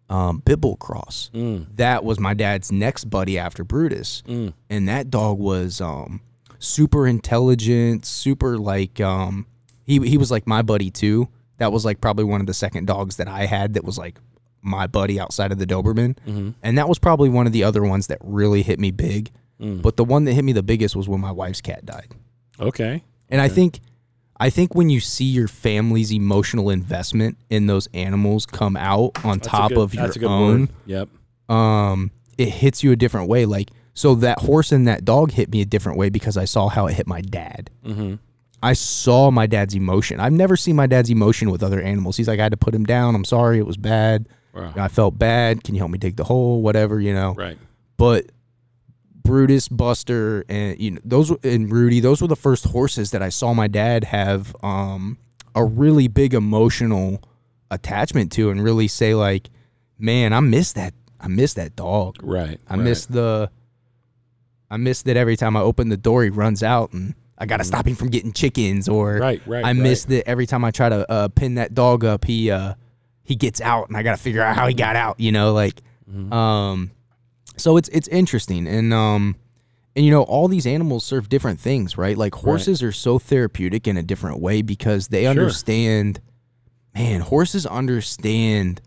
um, 0.09 0.41
cross. 0.79 1.29
Mm. 1.33 1.67
That 1.77 2.03
was 2.03 2.19
my 2.19 2.33
dad's 2.33 2.71
next 2.71 3.05
buddy 3.05 3.37
after 3.37 3.63
Brutus, 3.63 4.23
Mm. 4.27 4.53
and 4.69 4.87
that 4.87 5.09
dog 5.09 5.39
was 5.39 5.81
um, 5.81 6.21
super 6.59 7.07
intelligent, 7.07 8.05
super 8.05 8.57
like 8.57 8.99
um, 9.01 9.45
he 9.83 9.99
he 10.07 10.17
was 10.17 10.31
like 10.31 10.47
my 10.47 10.61
buddy 10.61 10.91
too. 10.91 11.27
That 11.57 11.71
was 11.71 11.85
like 11.85 12.01
probably 12.01 12.25
one 12.25 12.41
of 12.41 12.47
the 12.47 12.53
second 12.53 12.85
dogs 12.87 13.15
that 13.17 13.27
I 13.27 13.45
had 13.45 13.73
that 13.75 13.83
was 13.83 13.97
like 13.97 14.19
my 14.61 14.87
buddy 14.87 15.19
outside 15.19 15.51
of 15.51 15.57
the 15.59 15.65
Doberman, 15.67 16.17
Mhm. 16.27 16.55
and 16.63 16.77
that 16.77 16.89
was 16.89 16.99
probably 16.99 17.29
one 17.29 17.45
of 17.47 17.53
the 17.53 17.63
other 17.63 17.83
ones 17.83 18.07
that 18.07 18.17
really 18.23 18.61
hit 18.63 18.79
me 18.79 18.91
big. 18.91 19.31
Mm. 19.61 19.81
But 19.81 19.95
the 19.95 20.03
one 20.03 20.25
that 20.25 20.33
hit 20.33 20.43
me 20.43 20.51
the 20.53 20.63
biggest 20.63 20.95
was 20.95 21.07
when 21.07 21.21
my 21.21 21.31
wife's 21.31 21.61
cat 21.61 21.85
died. 21.85 22.13
Okay. 22.59 23.03
And 23.29 23.41
I 23.41 23.47
think 23.47 23.79
I 24.39 24.49
think 24.49 24.75
when 24.75 24.89
you 24.89 24.99
see 24.99 25.25
your 25.25 25.47
family's 25.47 26.11
emotional 26.11 26.69
investment 26.69 27.38
in 27.49 27.67
those 27.67 27.88
animals 27.93 28.45
come 28.45 28.75
out 28.75 29.23
on 29.23 29.38
That's 29.38 29.47
top 29.47 29.69
good- 29.69 29.77
of 29.79 29.93
your 29.93 30.03
that's 30.03 30.15
a 30.17 30.19
good 30.19 30.29
own, 30.29 30.59
word. 30.61 30.69
Yep. 30.86 31.09
um, 31.49 32.11
it 32.38 32.49
hits 32.49 32.83
you 32.83 32.91
a 32.91 32.95
different 32.95 33.29
way. 33.29 33.45
Like 33.45 33.69
so 33.93 34.13
that 34.15 34.39
horse 34.39 34.71
and 34.73 34.88
that 34.89 35.05
dog 35.05 35.31
hit 35.31 35.49
me 35.49 35.61
a 35.61 35.65
different 35.65 35.97
way 35.97 36.09
because 36.09 36.36
I 36.36 36.43
saw 36.45 36.67
how 36.67 36.88
it 36.88 36.93
hit 36.95 37.07
my 37.07 37.21
dad. 37.21 37.69
Mm-hmm. 37.86 38.15
I 38.61 38.73
saw 38.73 39.31
my 39.31 39.45
dad's 39.47 39.73
emotion. 39.75 40.19
I've 40.19 40.33
never 40.33 40.57
seen 40.57 40.75
my 40.75 40.88
dad's 40.88 41.09
emotion 41.09 41.49
with 41.51 41.63
other 41.63 41.79
animals. 41.81 42.17
He's 42.17 42.27
like, 42.27 42.39
I 42.39 42.43
had 42.43 42.51
to 42.51 42.57
put 42.57 42.73
him 42.75 42.83
down. 42.83 43.15
I'm 43.15 43.23
sorry, 43.23 43.57
it 43.59 43.65
was 43.65 43.77
bad. 43.77 44.27
Wow. 44.53 44.73
I 44.75 44.88
felt 44.89 45.17
bad. 45.19 45.63
Can 45.63 45.75
you 45.75 45.79
help 45.79 45.91
me 45.91 45.97
dig 45.97 46.15
the 46.17 46.23
hole? 46.23 46.61
Whatever, 46.61 46.99
you 46.99 47.13
know 47.13 47.36
Right. 47.36 47.57
but 47.97 48.25
Brutus, 49.26 49.67
Buster, 49.67 50.45
and 50.47 50.80
you 50.80 50.91
know 50.91 51.01
those 51.03 51.32
and 51.43 51.71
Rudy, 51.71 51.99
those 51.99 52.21
were 52.21 52.28
the 52.28 52.36
first 52.36 52.65
horses 52.65 53.11
that 53.11 53.21
I 53.21 53.30
saw 53.30 53.53
my 53.53 53.67
dad 53.67 54.05
have 54.05 54.55
um, 54.63 55.17
a 55.53 55.65
really 55.65 56.07
big 56.07 56.34
emotional 56.34 57.21
attachment 57.69 58.32
to, 58.34 58.49
and 58.49 58.63
really 58.63 58.88
say 58.88 59.15
like, 59.15 59.49
man, 59.97 60.32
I 60.32 60.39
miss 60.39 60.73
that. 60.73 60.93
I 61.19 61.28
miss 61.28 61.55
that 61.55 61.76
dog. 61.76 62.17
Right. 62.21 62.59
I 62.67 62.76
right. 62.76 62.84
miss 62.84 63.05
the. 63.07 63.49
I 64.69 64.78
miss 64.78 65.03
that 65.03 65.17
every 65.17 65.36
time 65.36 65.57
I 65.57 65.61
open 65.61 65.89
the 65.89 65.97
door, 65.97 66.23
he 66.23 66.30
runs 66.30 66.63
out, 66.63 66.93
and 66.93 67.15
I 67.38 67.45
gotta 67.45 67.63
stop 67.63 67.88
him 67.88 67.95
from 67.95 68.09
getting 68.09 68.32
chickens, 68.32 68.88
or 68.88 69.17
Right. 69.17 69.41
Right. 69.45 69.65
I 69.65 69.69
right. 69.69 69.76
miss 69.76 70.05
that 70.05 70.28
every 70.28 70.45
time 70.45 70.63
I 70.63 70.71
try 70.71 70.89
to 70.89 71.11
uh, 71.11 71.28
pin 71.30 71.55
that 71.55 71.73
dog 71.73 72.05
up, 72.05 72.26
he 72.26 72.51
uh, 72.51 72.76
he 73.26 73.36
gets 73.36 73.59
out 73.59 73.89
and 73.89 73.97
I 73.97 74.03
got 74.03 74.11
to 74.11 74.21
figure 74.21 74.41
out 74.41 74.55
how 74.55 74.67
he 74.67 74.73
got 74.73 74.95
out, 74.95 75.19
you 75.19 75.32
know, 75.32 75.51
like 75.51 75.82
um 76.32 76.91
so 77.57 77.77
it's 77.77 77.89
it's 77.89 78.07
interesting 78.09 78.67
and 78.67 78.93
um 78.93 79.35
and 79.95 80.03
you 80.05 80.11
know 80.11 80.23
all 80.23 80.47
these 80.47 80.65
animals 80.67 81.03
serve 81.05 81.29
different 81.29 81.59
things, 81.59 81.97
right? 81.97 82.17
Like 82.17 82.35
horses 82.35 82.83
are 82.83 82.91
so 82.91 83.17
therapeutic 83.19 83.87
in 83.87 83.95
a 83.97 84.03
different 84.03 84.39
way 84.41 84.61
because 84.61 85.07
they 85.09 85.25
understand 85.25 86.19
man, 86.93 87.21
horses 87.21 87.65
understand 87.65 88.81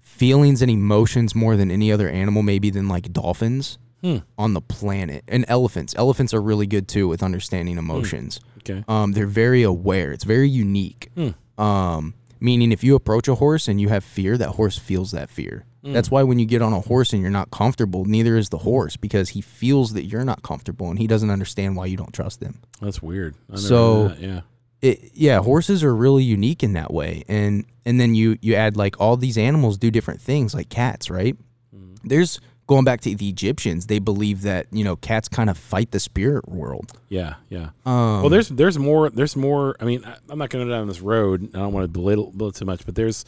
feelings 0.00 0.62
and 0.62 0.70
emotions 0.70 1.34
more 1.34 1.56
than 1.56 1.70
any 1.70 1.92
other 1.92 2.08
animal 2.08 2.42
maybe 2.42 2.70
than 2.70 2.88
like 2.88 3.12
dolphins 3.12 3.78
Hmm. 4.02 4.18
on 4.38 4.52
the 4.52 4.60
planet. 4.60 5.24
And 5.26 5.44
elephants. 5.48 5.94
Elephants 5.96 6.34
are 6.34 6.40
really 6.42 6.66
good 6.66 6.86
too 6.86 7.08
with 7.08 7.22
understanding 7.22 7.78
emotions. 7.78 8.40
Okay. 8.58 8.84
Um, 8.88 9.12
they're 9.12 9.26
very 9.26 9.62
aware. 9.62 10.12
It's 10.12 10.24
very 10.24 10.48
unique. 10.50 11.08
Hmm. 11.16 11.30
Um, 11.60 12.14
meaning 12.40 12.72
if 12.72 12.84
you 12.84 12.94
approach 12.94 13.28
a 13.28 13.34
horse 13.34 13.68
and 13.68 13.80
you 13.80 13.88
have 13.88 14.04
fear, 14.04 14.36
that 14.38 14.50
horse 14.50 14.78
feels 14.78 15.12
that 15.12 15.30
fear. 15.30 15.64
Hmm. 15.84 15.92
That's 15.92 16.10
why 16.10 16.22
when 16.22 16.38
you 16.38 16.46
get 16.46 16.62
on 16.62 16.72
a 16.72 16.80
horse 16.80 17.12
and 17.12 17.22
you're 17.22 17.30
not 17.30 17.50
comfortable, 17.50 18.04
neither 18.04 18.36
is 18.36 18.48
the 18.48 18.58
horse 18.58 18.96
because 18.96 19.30
he 19.30 19.40
feels 19.40 19.92
that 19.92 20.04
you're 20.04 20.24
not 20.24 20.42
comfortable 20.42 20.90
and 20.90 20.98
he 20.98 21.06
doesn't 21.06 21.30
understand 21.30 21.76
why 21.76 21.86
you 21.86 21.96
don't 21.96 22.12
trust 22.12 22.42
him. 22.42 22.60
That's 22.80 23.00
weird. 23.02 23.34
So- 23.54 24.08
that, 24.08 24.20
yeah. 24.20 24.40
It, 24.82 25.12
yeah, 25.14 25.38
horses 25.38 25.82
are 25.82 25.96
really 25.96 26.22
unique 26.22 26.62
in 26.62 26.74
that 26.74 26.92
way, 26.92 27.24
and 27.28 27.64
and 27.86 27.98
then 27.98 28.14
you 28.14 28.36
you 28.42 28.54
add 28.54 28.76
like 28.76 29.00
all 29.00 29.16
these 29.16 29.38
animals 29.38 29.78
do 29.78 29.90
different 29.90 30.20
things, 30.20 30.54
like 30.54 30.68
cats, 30.68 31.08
right? 31.08 31.34
Mm-hmm. 31.74 32.06
There's 32.06 32.40
going 32.66 32.84
back 32.84 33.00
to 33.02 33.14
the 33.14 33.28
Egyptians, 33.28 33.86
they 33.86 33.98
believe 33.98 34.42
that 34.42 34.66
you 34.72 34.84
know 34.84 34.96
cats 34.96 35.28
kind 35.28 35.48
of 35.50 35.56
fight 35.58 35.90
the 35.92 36.00
spirit 36.00 36.48
world. 36.48 36.92
Yeah, 37.08 37.34
yeah. 37.48 37.70
Um, 37.84 38.20
well, 38.22 38.28
there's 38.28 38.48
there's 38.48 38.78
more 38.78 39.10
there's 39.10 39.36
more. 39.36 39.76
I 39.80 39.84
mean, 39.84 40.04
I, 40.04 40.16
I'm 40.28 40.38
not 40.38 40.50
going 40.50 40.64
to 40.66 40.70
go 40.70 40.76
down 40.76 40.86
this 40.88 41.00
road. 41.00 41.50
I 41.54 41.58
don't 41.58 41.72
want 41.72 41.84
to 41.84 41.88
belittle, 41.88 42.30
belittle 42.32 42.52
too 42.52 42.64
much, 42.64 42.84
but 42.84 42.94
there's 42.94 43.24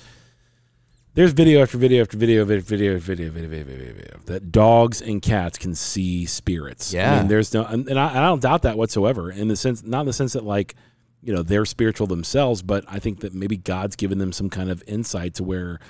there's 1.14 1.32
video 1.32 1.62
after 1.62 1.78
video 1.78 2.03
after 2.03 2.16
video 2.16 2.45
video 2.45 2.62
video 2.62 2.99
video 2.99 3.30
video 3.30 3.49
video, 3.49 3.64
video, 3.64 3.93
video 3.95 4.20
that 4.26 4.53
dogs 4.53 5.01
and 5.01 5.20
cats 5.22 5.59
can 5.59 5.74
see 5.74 6.26
spirits. 6.26 6.95
I 6.95 6.99
Yeah. 6.99 7.18
mean, 7.18 7.28
there's 7.28 7.53
no, 7.53 7.64
and, 7.64 7.89
and 7.89 7.99
I, 7.99 8.11
I 8.18 8.20
don't 8.26 8.41
doubt 8.43 8.62
that 8.62 8.76
whatsoever. 8.78 9.30
In 9.30 9.49
the 9.49 9.57
sense, 9.57 9.82
not 9.82 10.01
in 10.01 10.07
the 10.07 10.12
sense 10.12 10.34
that 10.34 10.45
like 10.45 10.74
you 11.22 11.34
know 11.34 11.43
they're 11.43 11.64
spiritual 11.64 12.07
themselves, 12.07 12.62
but 12.62 12.84
I 12.89 12.99
think 13.01 13.20
that 13.20 13.34
maybe 13.34 13.57
God's 13.57 13.97
given 13.97 14.18
them 14.18 14.32
some 14.32 14.49
kind 14.51 14.70
of 14.70 14.82
insight 14.86 15.34
to 15.34 15.45
where 15.45 15.80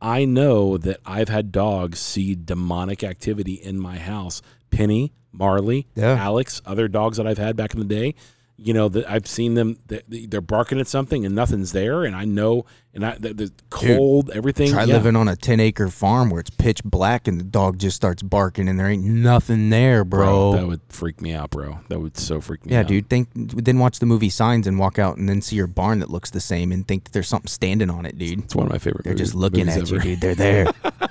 I 0.00 0.24
know 0.24 0.78
that 0.78 1.00
I've 1.04 1.28
had 1.28 1.50
dogs 1.52 1.98
see 1.98 2.34
demonic 2.34 3.02
activity 3.02 3.54
in 3.54 3.78
my 3.80 3.98
house. 3.98 4.42
Penny, 4.70 5.12
Marley, 5.32 5.86
Yeah. 5.94 6.12
Alex, 6.14 6.62
other 6.66 6.88
dogs 6.88 7.16
that 7.16 7.26
I've 7.26 7.38
had 7.38 7.56
back 7.56 7.74
in 7.74 7.80
the 7.80 7.86
day. 7.86 8.14
You 8.60 8.74
know 8.74 8.88
that 8.88 9.08
I've 9.08 9.26
seen 9.26 9.54
them. 9.54 9.78
they- 9.86 10.02
They're 10.08 10.40
barking 10.40 10.80
at 10.80 10.88
something 10.88 11.24
and 11.24 11.34
nothing's 11.34 11.72
there, 11.72 12.04
and 12.04 12.14
I 12.14 12.24
know, 12.24 12.66
and 12.92 13.06
I 13.06 13.16
the, 13.16 13.32
the 13.32 13.52
cold 13.70 14.30
everything. 14.30 14.70
Try 14.70 14.84
yeah. 14.84 14.94
living 14.94 15.14
on 15.16 15.28
a 15.28 15.36
10 15.36 15.60
acre 15.60 15.88
farm 15.88 16.28
where 16.28 16.40
it's 16.40 16.50
pitch 16.50 16.82
black 16.84 17.28
and 17.28 17.38
the 17.38 17.44
dog 17.44 17.78
just 17.78 17.96
starts 17.96 18.22
barking 18.22 18.68
and 18.68 18.78
there 18.78 18.88
ain't 18.88 19.04
nothing 19.04 19.70
there, 19.70 20.04
bro. 20.04 20.52
That 20.52 20.66
would 20.66 20.80
freak 20.88 21.20
me 21.20 21.32
out, 21.32 21.50
bro. 21.50 21.78
That 21.88 22.00
would 22.00 22.16
so 22.18 22.40
freak 22.40 22.66
me 22.66 22.72
yeah, 22.72 22.80
out. 22.80 22.90
Yeah 22.90 22.98
dude. 22.98 23.08
Think 23.08 23.28
then 23.34 23.78
watch 23.78 24.00
the 24.00 24.06
movie 24.06 24.30
Signs 24.30 24.66
and 24.66 24.78
walk 24.78 24.98
out 24.98 25.18
and 25.18 25.28
then 25.28 25.40
see 25.40 25.56
your 25.56 25.66
barn 25.66 26.00
that 26.00 26.10
looks 26.10 26.30
the 26.30 26.40
same 26.40 26.72
and 26.72 26.86
think 26.86 27.04
that 27.04 27.12
there's 27.12 27.28
something 27.28 27.48
standing 27.48 27.90
on 27.90 28.06
it, 28.06 28.18
dude. 28.18 28.40
It's 28.40 28.56
one 28.56 28.66
of 28.66 28.72
my 28.72 28.78
favorite. 28.78 29.04
They're 29.04 29.12
movies, 29.12 29.28
just 29.28 29.34
looking 29.36 29.68
at 29.68 29.88
you, 29.88 30.00
dude. 30.00 30.20
They're 30.20 30.34
there. 30.34 30.66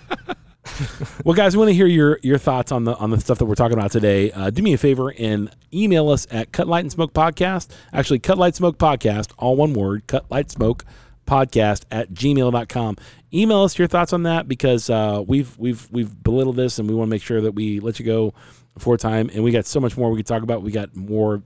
Well, 1.24 1.34
guys, 1.36 1.56
we 1.56 1.60
want 1.60 1.70
to 1.70 1.74
hear 1.74 1.88
your 1.88 2.20
your 2.24 2.38
thoughts 2.38 2.72
on 2.72 2.84
the 2.84 2.96
on 2.98 3.10
the 3.10 3.20
stuff 3.20 3.40
that 3.40 3.46
we're 3.46 3.56
talking 3.56 3.78
about 3.78 3.92
today. 3.92 4.32
Uh, 4.32 4.50
do 4.50 4.62
me 4.62 4.74
a 4.74 4.78
favor 4.78 5.14
and 5.18 5.50
email 5.74 6.10
us 6.10 6.28
at 6.32 6.52
Cut 6.52 6.68
Light 6.68 6.82
and 6.82 6.92
Smoke 6.92 7.14
Podcast. 7.14 7.70
Actually, 7.92 8.20
Cut 8.20 8.38
Light 8.38 8.56
Smoke 8.56 8.78
Podcast, 8.78 9.32
all 9.38 9.56
one 9.56 9.74
word, 9.74 10.08
Cut 10.08 10.30
Light 10.30 10.50
Smoke 10.52 10.86
Podcast 11.26 11.84
at 11.92 12.14
gmail.com. 12.14 12.96
Email 13.34 13.64
us 13.64 13.78
your 13.78 13.88
thoughts 13.88 14.14
on 14.14 14.24
that 14.24 14.48
because 14.48 14.90
uh, 14.90 15.24
we've 15.26 15.58
we've 15.58 15.88
we've 15.92 16.24
belittled 16.24 16.56
this 16.56 16.80
and 16.80 16.90
we 16.90 16.96
want 16.96 17.08
to 17.08 17.12
make 17.12 17.22
sure 17.24 17.42
that 17.42 17.52
we 17.52 17.80
let 17.80 18.00
you 18.00 18.06
go 18.06 18.34
before 18.74 18.98
time. 18.98 19.30
And 19.34 19.44
we 19.44 19.52
got 19.52 19.66
so 19.66 19.80
much 19.80 19.98
more 19.98 20.10
we 20.10 20.18
could 20.18 20.28
talk 20.28 20.44
about. 20.44 20.62
We 20.62 20.72
got 20.72 20.96
more 20.96 21.44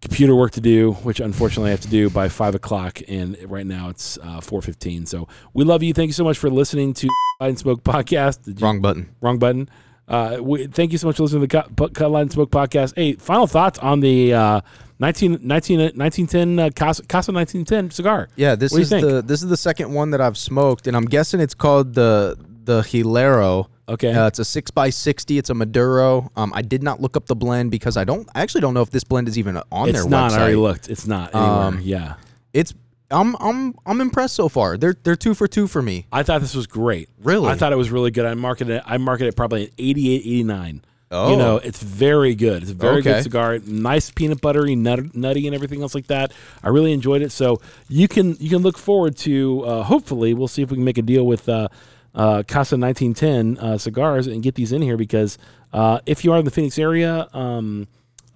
computer 0.00 0.34
work 0.34 0.52
to 0.52 0.60
do, 0.60 0.92
which 1.02 1.20
unfortunately 1.20 1.68
I 1.68 1.72
have 1.72 1.80
to 1.82 1.88
do 1.88 2.08
by 2.10 2.28
five 2.28 2.54
o'clock, 2.54 3.00
and 3.08 3.36
right 3.48 3.66
now 3.66 3.88
it's 3.88 4.18
uh, 4.22 4.40
four 4.40 4.62
fifteen. 4.62 5.06
So 5.06 5.28
we 5.54 5.64
love 5.64 5.82
you. 5.82 5.92
Thank 5.92 6.08
you 6.08 6.12
so 6.14 6.24
much 6.24 6.38
for 6.38 6.50
listening 6.50 6.94
to 6.94 7.08
Light 7.40 7.48
and 7.48 7.58
Smoke 7.58 7.82
podcast. 7.84 8.46
You- 8.46 8.54
Wrong 8.64 8.80
button. 8.80 9.14
wrong 9.20 9.38
button. 9.38 9.68
Uh, 10.08 10.38
we, 10.40 10.66
thank 10.66 10.90
you 10.90 10.98
so 10.98 11.06
much 11.06 11.16
for 11.18 11.22
listening 11.22 11.42
to 11.42 11.46
the 11.46 11.62
Cut, 11.76 11.94
Cut 11.94 12.10
Light 12.10 12.22
and 12.22 12.32
Smoke 12.32 12.50
podcast. 12.50 12.94
Hey, 12.96 13.12
final 13.12 13.46
thoughts 13.46 13.78
on 13.78 14.00
the 14.00 14.34
uh, 14.34 14.60
19, 14.98 15.38
19, 15.42 15.78
1910 15.96 16.58
uh, 16.58 16.70
Casa, 16.74 17.04
Casa 17.06 17.30
1910 17.30 17.92
cigar. 17.92 18.28
Yeah, 18.34 18.56
this 18.56 18.72
What 18.72 18.80
is 18.80 18.90
the 18.90 19.22
this 19.24 19.40
is 19.42 19.48
the 19.48 19.56
second 19.56 19.92
one 19.94 20.10
that 20.10 20.20
I've 20.20 20.36
smoked, 20.36 20.88
and 20.88 20.96
I'm 20.96 21.04
guessing 21.04 21.38
it's 21.40 21.54
called 21.54 21.94
the 21.94 22.36
the 22.70 22.82
Hilero. 22.82 23.66
Okay. 23.88 24.12
Uh, 24.14 24.28
it's 24.28 24.38
a 24.38 24.44
six 24.44 24.70
x 24.76 24.94
sixty. 24.96 25.38
It's 25.38 25.50
a 25.50 25.54
Maduro. 25.54 26.30
Um, 26.36 26.52
I 26.54 26.62
did 26.62 26.82
not 26.84 27.00
look 27.00 27.16
up 27.16 27.26
the 27.26 27.34
blend 27.34 27.72
because 27.72 27.96
I 27.96 28.04
don't. 28.04 28.28
I 28.34 28.42
actually 28.42 28.60
don't 28.60 28.74
know 28.74 28.82
if 28.82 28.90
this 28.90 29.02
blend 29.02 29.26
is 29.26 29.36
even 29.36 29.60
on 29.72 29.88
it's 29.88 29.98
their 30.00 30.08
not. 30.08 30.30
website. 30.30 30.34
I 30.36 30.40
already 30.40 30.56
looked. 30.56 30.88
It's 30.88 31.06
not 31.06 31.34
anywhere. 31.34 31.50
Um, 31.52 31.80
yeah. 31.82 32.14
It's. 32.52 32.72
I'm 33.10 33.34
I'm 33.40 33.74
I'm 33.84 34.00
impressed 34.00 34.36
so 34.36 34.48
far. 34.48 34.76
They're 34.78 34.94
they're 35.02 35.16
two 35.16 35.34
for 35.34 35.48
two 35.48 35.66
for 35.66 35.82
me. 35.82 36.06
I 36.12 36.22
thought 36.22 36.40
this 36.42 36.54
was 36.54 36.68
great. 36.68 37.08
Really? 37.20 37.48
I 37.48 37.56
thought 37.56 37.72
it 37.72 37.76
was 37.76 37.90
really 37.90 38.12
good. 38.12 38.24
I 38.24 38.34
marketed 38.34 38.76
it. 38.76 38.82
I 38.86 38.98
marketed 38.98 39.32
it 39.32 39.36
probably 39.36 39.64
at 39.64 39.70
88, 39.78 40.20
89. 40.20 40.84
Oh. 41.12 41.32
You 41.32 41.36
know, 41.36 41.56
it's 41.56 41.82
very 41.82 42.36
good. 42.36 42.62
It's 42.62 42.70
a 42.70 42.74
very 42.74 42.98
Okay. 42.98 43.14
good 43.14 43.22
cigar. 43.24 43.58
Nice 43.66 44.10
peanut 44.12 44.40
buttery, 44.40 44.76
nut, 44.76 45.12
nutty, 45.12 45.46
and 45.48 45.56
everything 45.56 45.82
else 45.82 45.92
like 45.92 46.06
that. 46.06 46.30
I 46.62 46.68
really 46.68 46.92
enjoyed 46.92 47.20
it. 47.20 47.32
So 47.32 47.60
you 47.88 48.06
can 48.06 48.36
you 48.38 48.48
can 48.48 48.62
look 48.62 48.78
forward 48.78 49.16
to. 49.18 49.64
Uh, 49.64 49.82
hopefully, 49.82 50.32
we'll 50.34 50.46
see 50.46 50.62
if 50.62 50.70
we 50.70 50.76
can 50.76 50.84
make 50.84 50.98
a 50.98 51.02
deal 51.02 51.26
with 51.26 51.48
uh, 51.48 51.66
uh, 52.14 52.42
Casa 52.46 52.76
1910 52.76 53.58
uh, 53.58 53.78
cigars 53.78 54.26
and 54.26 54.42
get 54.42 54.54
these 54.54 54.72
in 54.72 54.82
here 54.82 54.96
because 54.96 55.38
uh, 55.72 56.00
if 56.06 56.24
you 56.24 56.32
are 56.32 56.38
in 56.38 56.44
the 56.44 56.50
Phoenix 56.50 56.78
area, 56.78 57.28
um, 57.32 57.86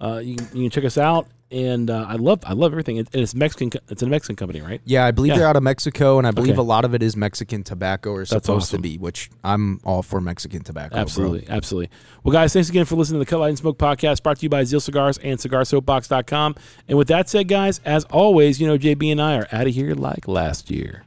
uh, 0.01 0.21
you, 0.23 0.35
can- 0.37 0.47
you 0.57 0.63
can 0.63 0.69
check 0.69 0.85
us 0.85 0.97
out. 0.97 1.27
And 1.51 1.91
uh, 1.91 2.05
I 2.09 2.15
love 2.15 2.39
I 2.43 2.53
love 2.53 2.73
everything. 2.73 2.97
It, 2.97 3.07
it's 3.13 3.35
Mexican. 3.35 3.69
It's 3.87 4.01
a 4.01 4.07
Mexican 4.07 4.35
company, 4.35 4.61
right? 4.61 4.81
Yeah, 4.83 5.05
I 5.05 5.11
believe 5.11 5.29
Yeah. 5.33 5.37
they're 5.37 5.47
out 5.47 5.55
of 5.55 5.61
Mexico, 5.61 6.17
and 6.17 6.25
I 6.27 6.31
believe 6.31 6.53
Okay. 6.55 6.59
a 6.59 6.63
lot 6.63 6.85
of 6.85 6.95
it 6.95 7.03
is 7.03 7.15
Mexican 7.15 7.63
tobacco 7.63 8.09
or 8.09 8.25
supposed 8.25 8.49
awesome. 8.49 8.77
to 8.79 8.81
be, 8.81 8.97
which 8.97 9.29
I'm 9.43 9.79
all 9.85 10.01
for 10.01 10.19
Mexican 10.19 10.63
tobacco. 10.63 10.95
bro. 10.95 11.01
Absolutely, 11.01 11.45
absolutely. 11.47 11.91
Well, 12.23 12.33
guys, 12.33 12.51
thanks 12.51 12.69
again 12.69 12.85
for 12.85 12.95
listening 12.95 13.19
to 13.21 13.25
the 13.25 13.29
Cut 13.29 13.39
Light 13.39 13.49
and 13.49 13.57
Smoke 13.59 13.77
podcast 13.77 14.23
brought 14.23 14.37
to 14.39 14.43
you 14.43 14.49
by 14.49 14.63
Zeal 14.63 14.79
Cigars 14.79 15.19
and 15.19 15.39
CigarSoapbox.com. 15.39 16.55
And 16.87 16.97
with 16.97 17.09
that 17.09 17.29
said, 17.29 17.47
guys, 17.47 17.79
as 17.85 18.05
always, 18.05 18.59
you 18.59 18.65
know, 18.65 18.79
JB 18.79 19.11
and 19.11 19.21
I 19.21 19.37
are 19.37 19.47
out 19.51 19.67
of 19.67 19.73
here 19.75 19.93
like 19.93 20.27
last 20.27 20.71
year. 20.71 21.03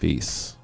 Peace. 0.00 0.57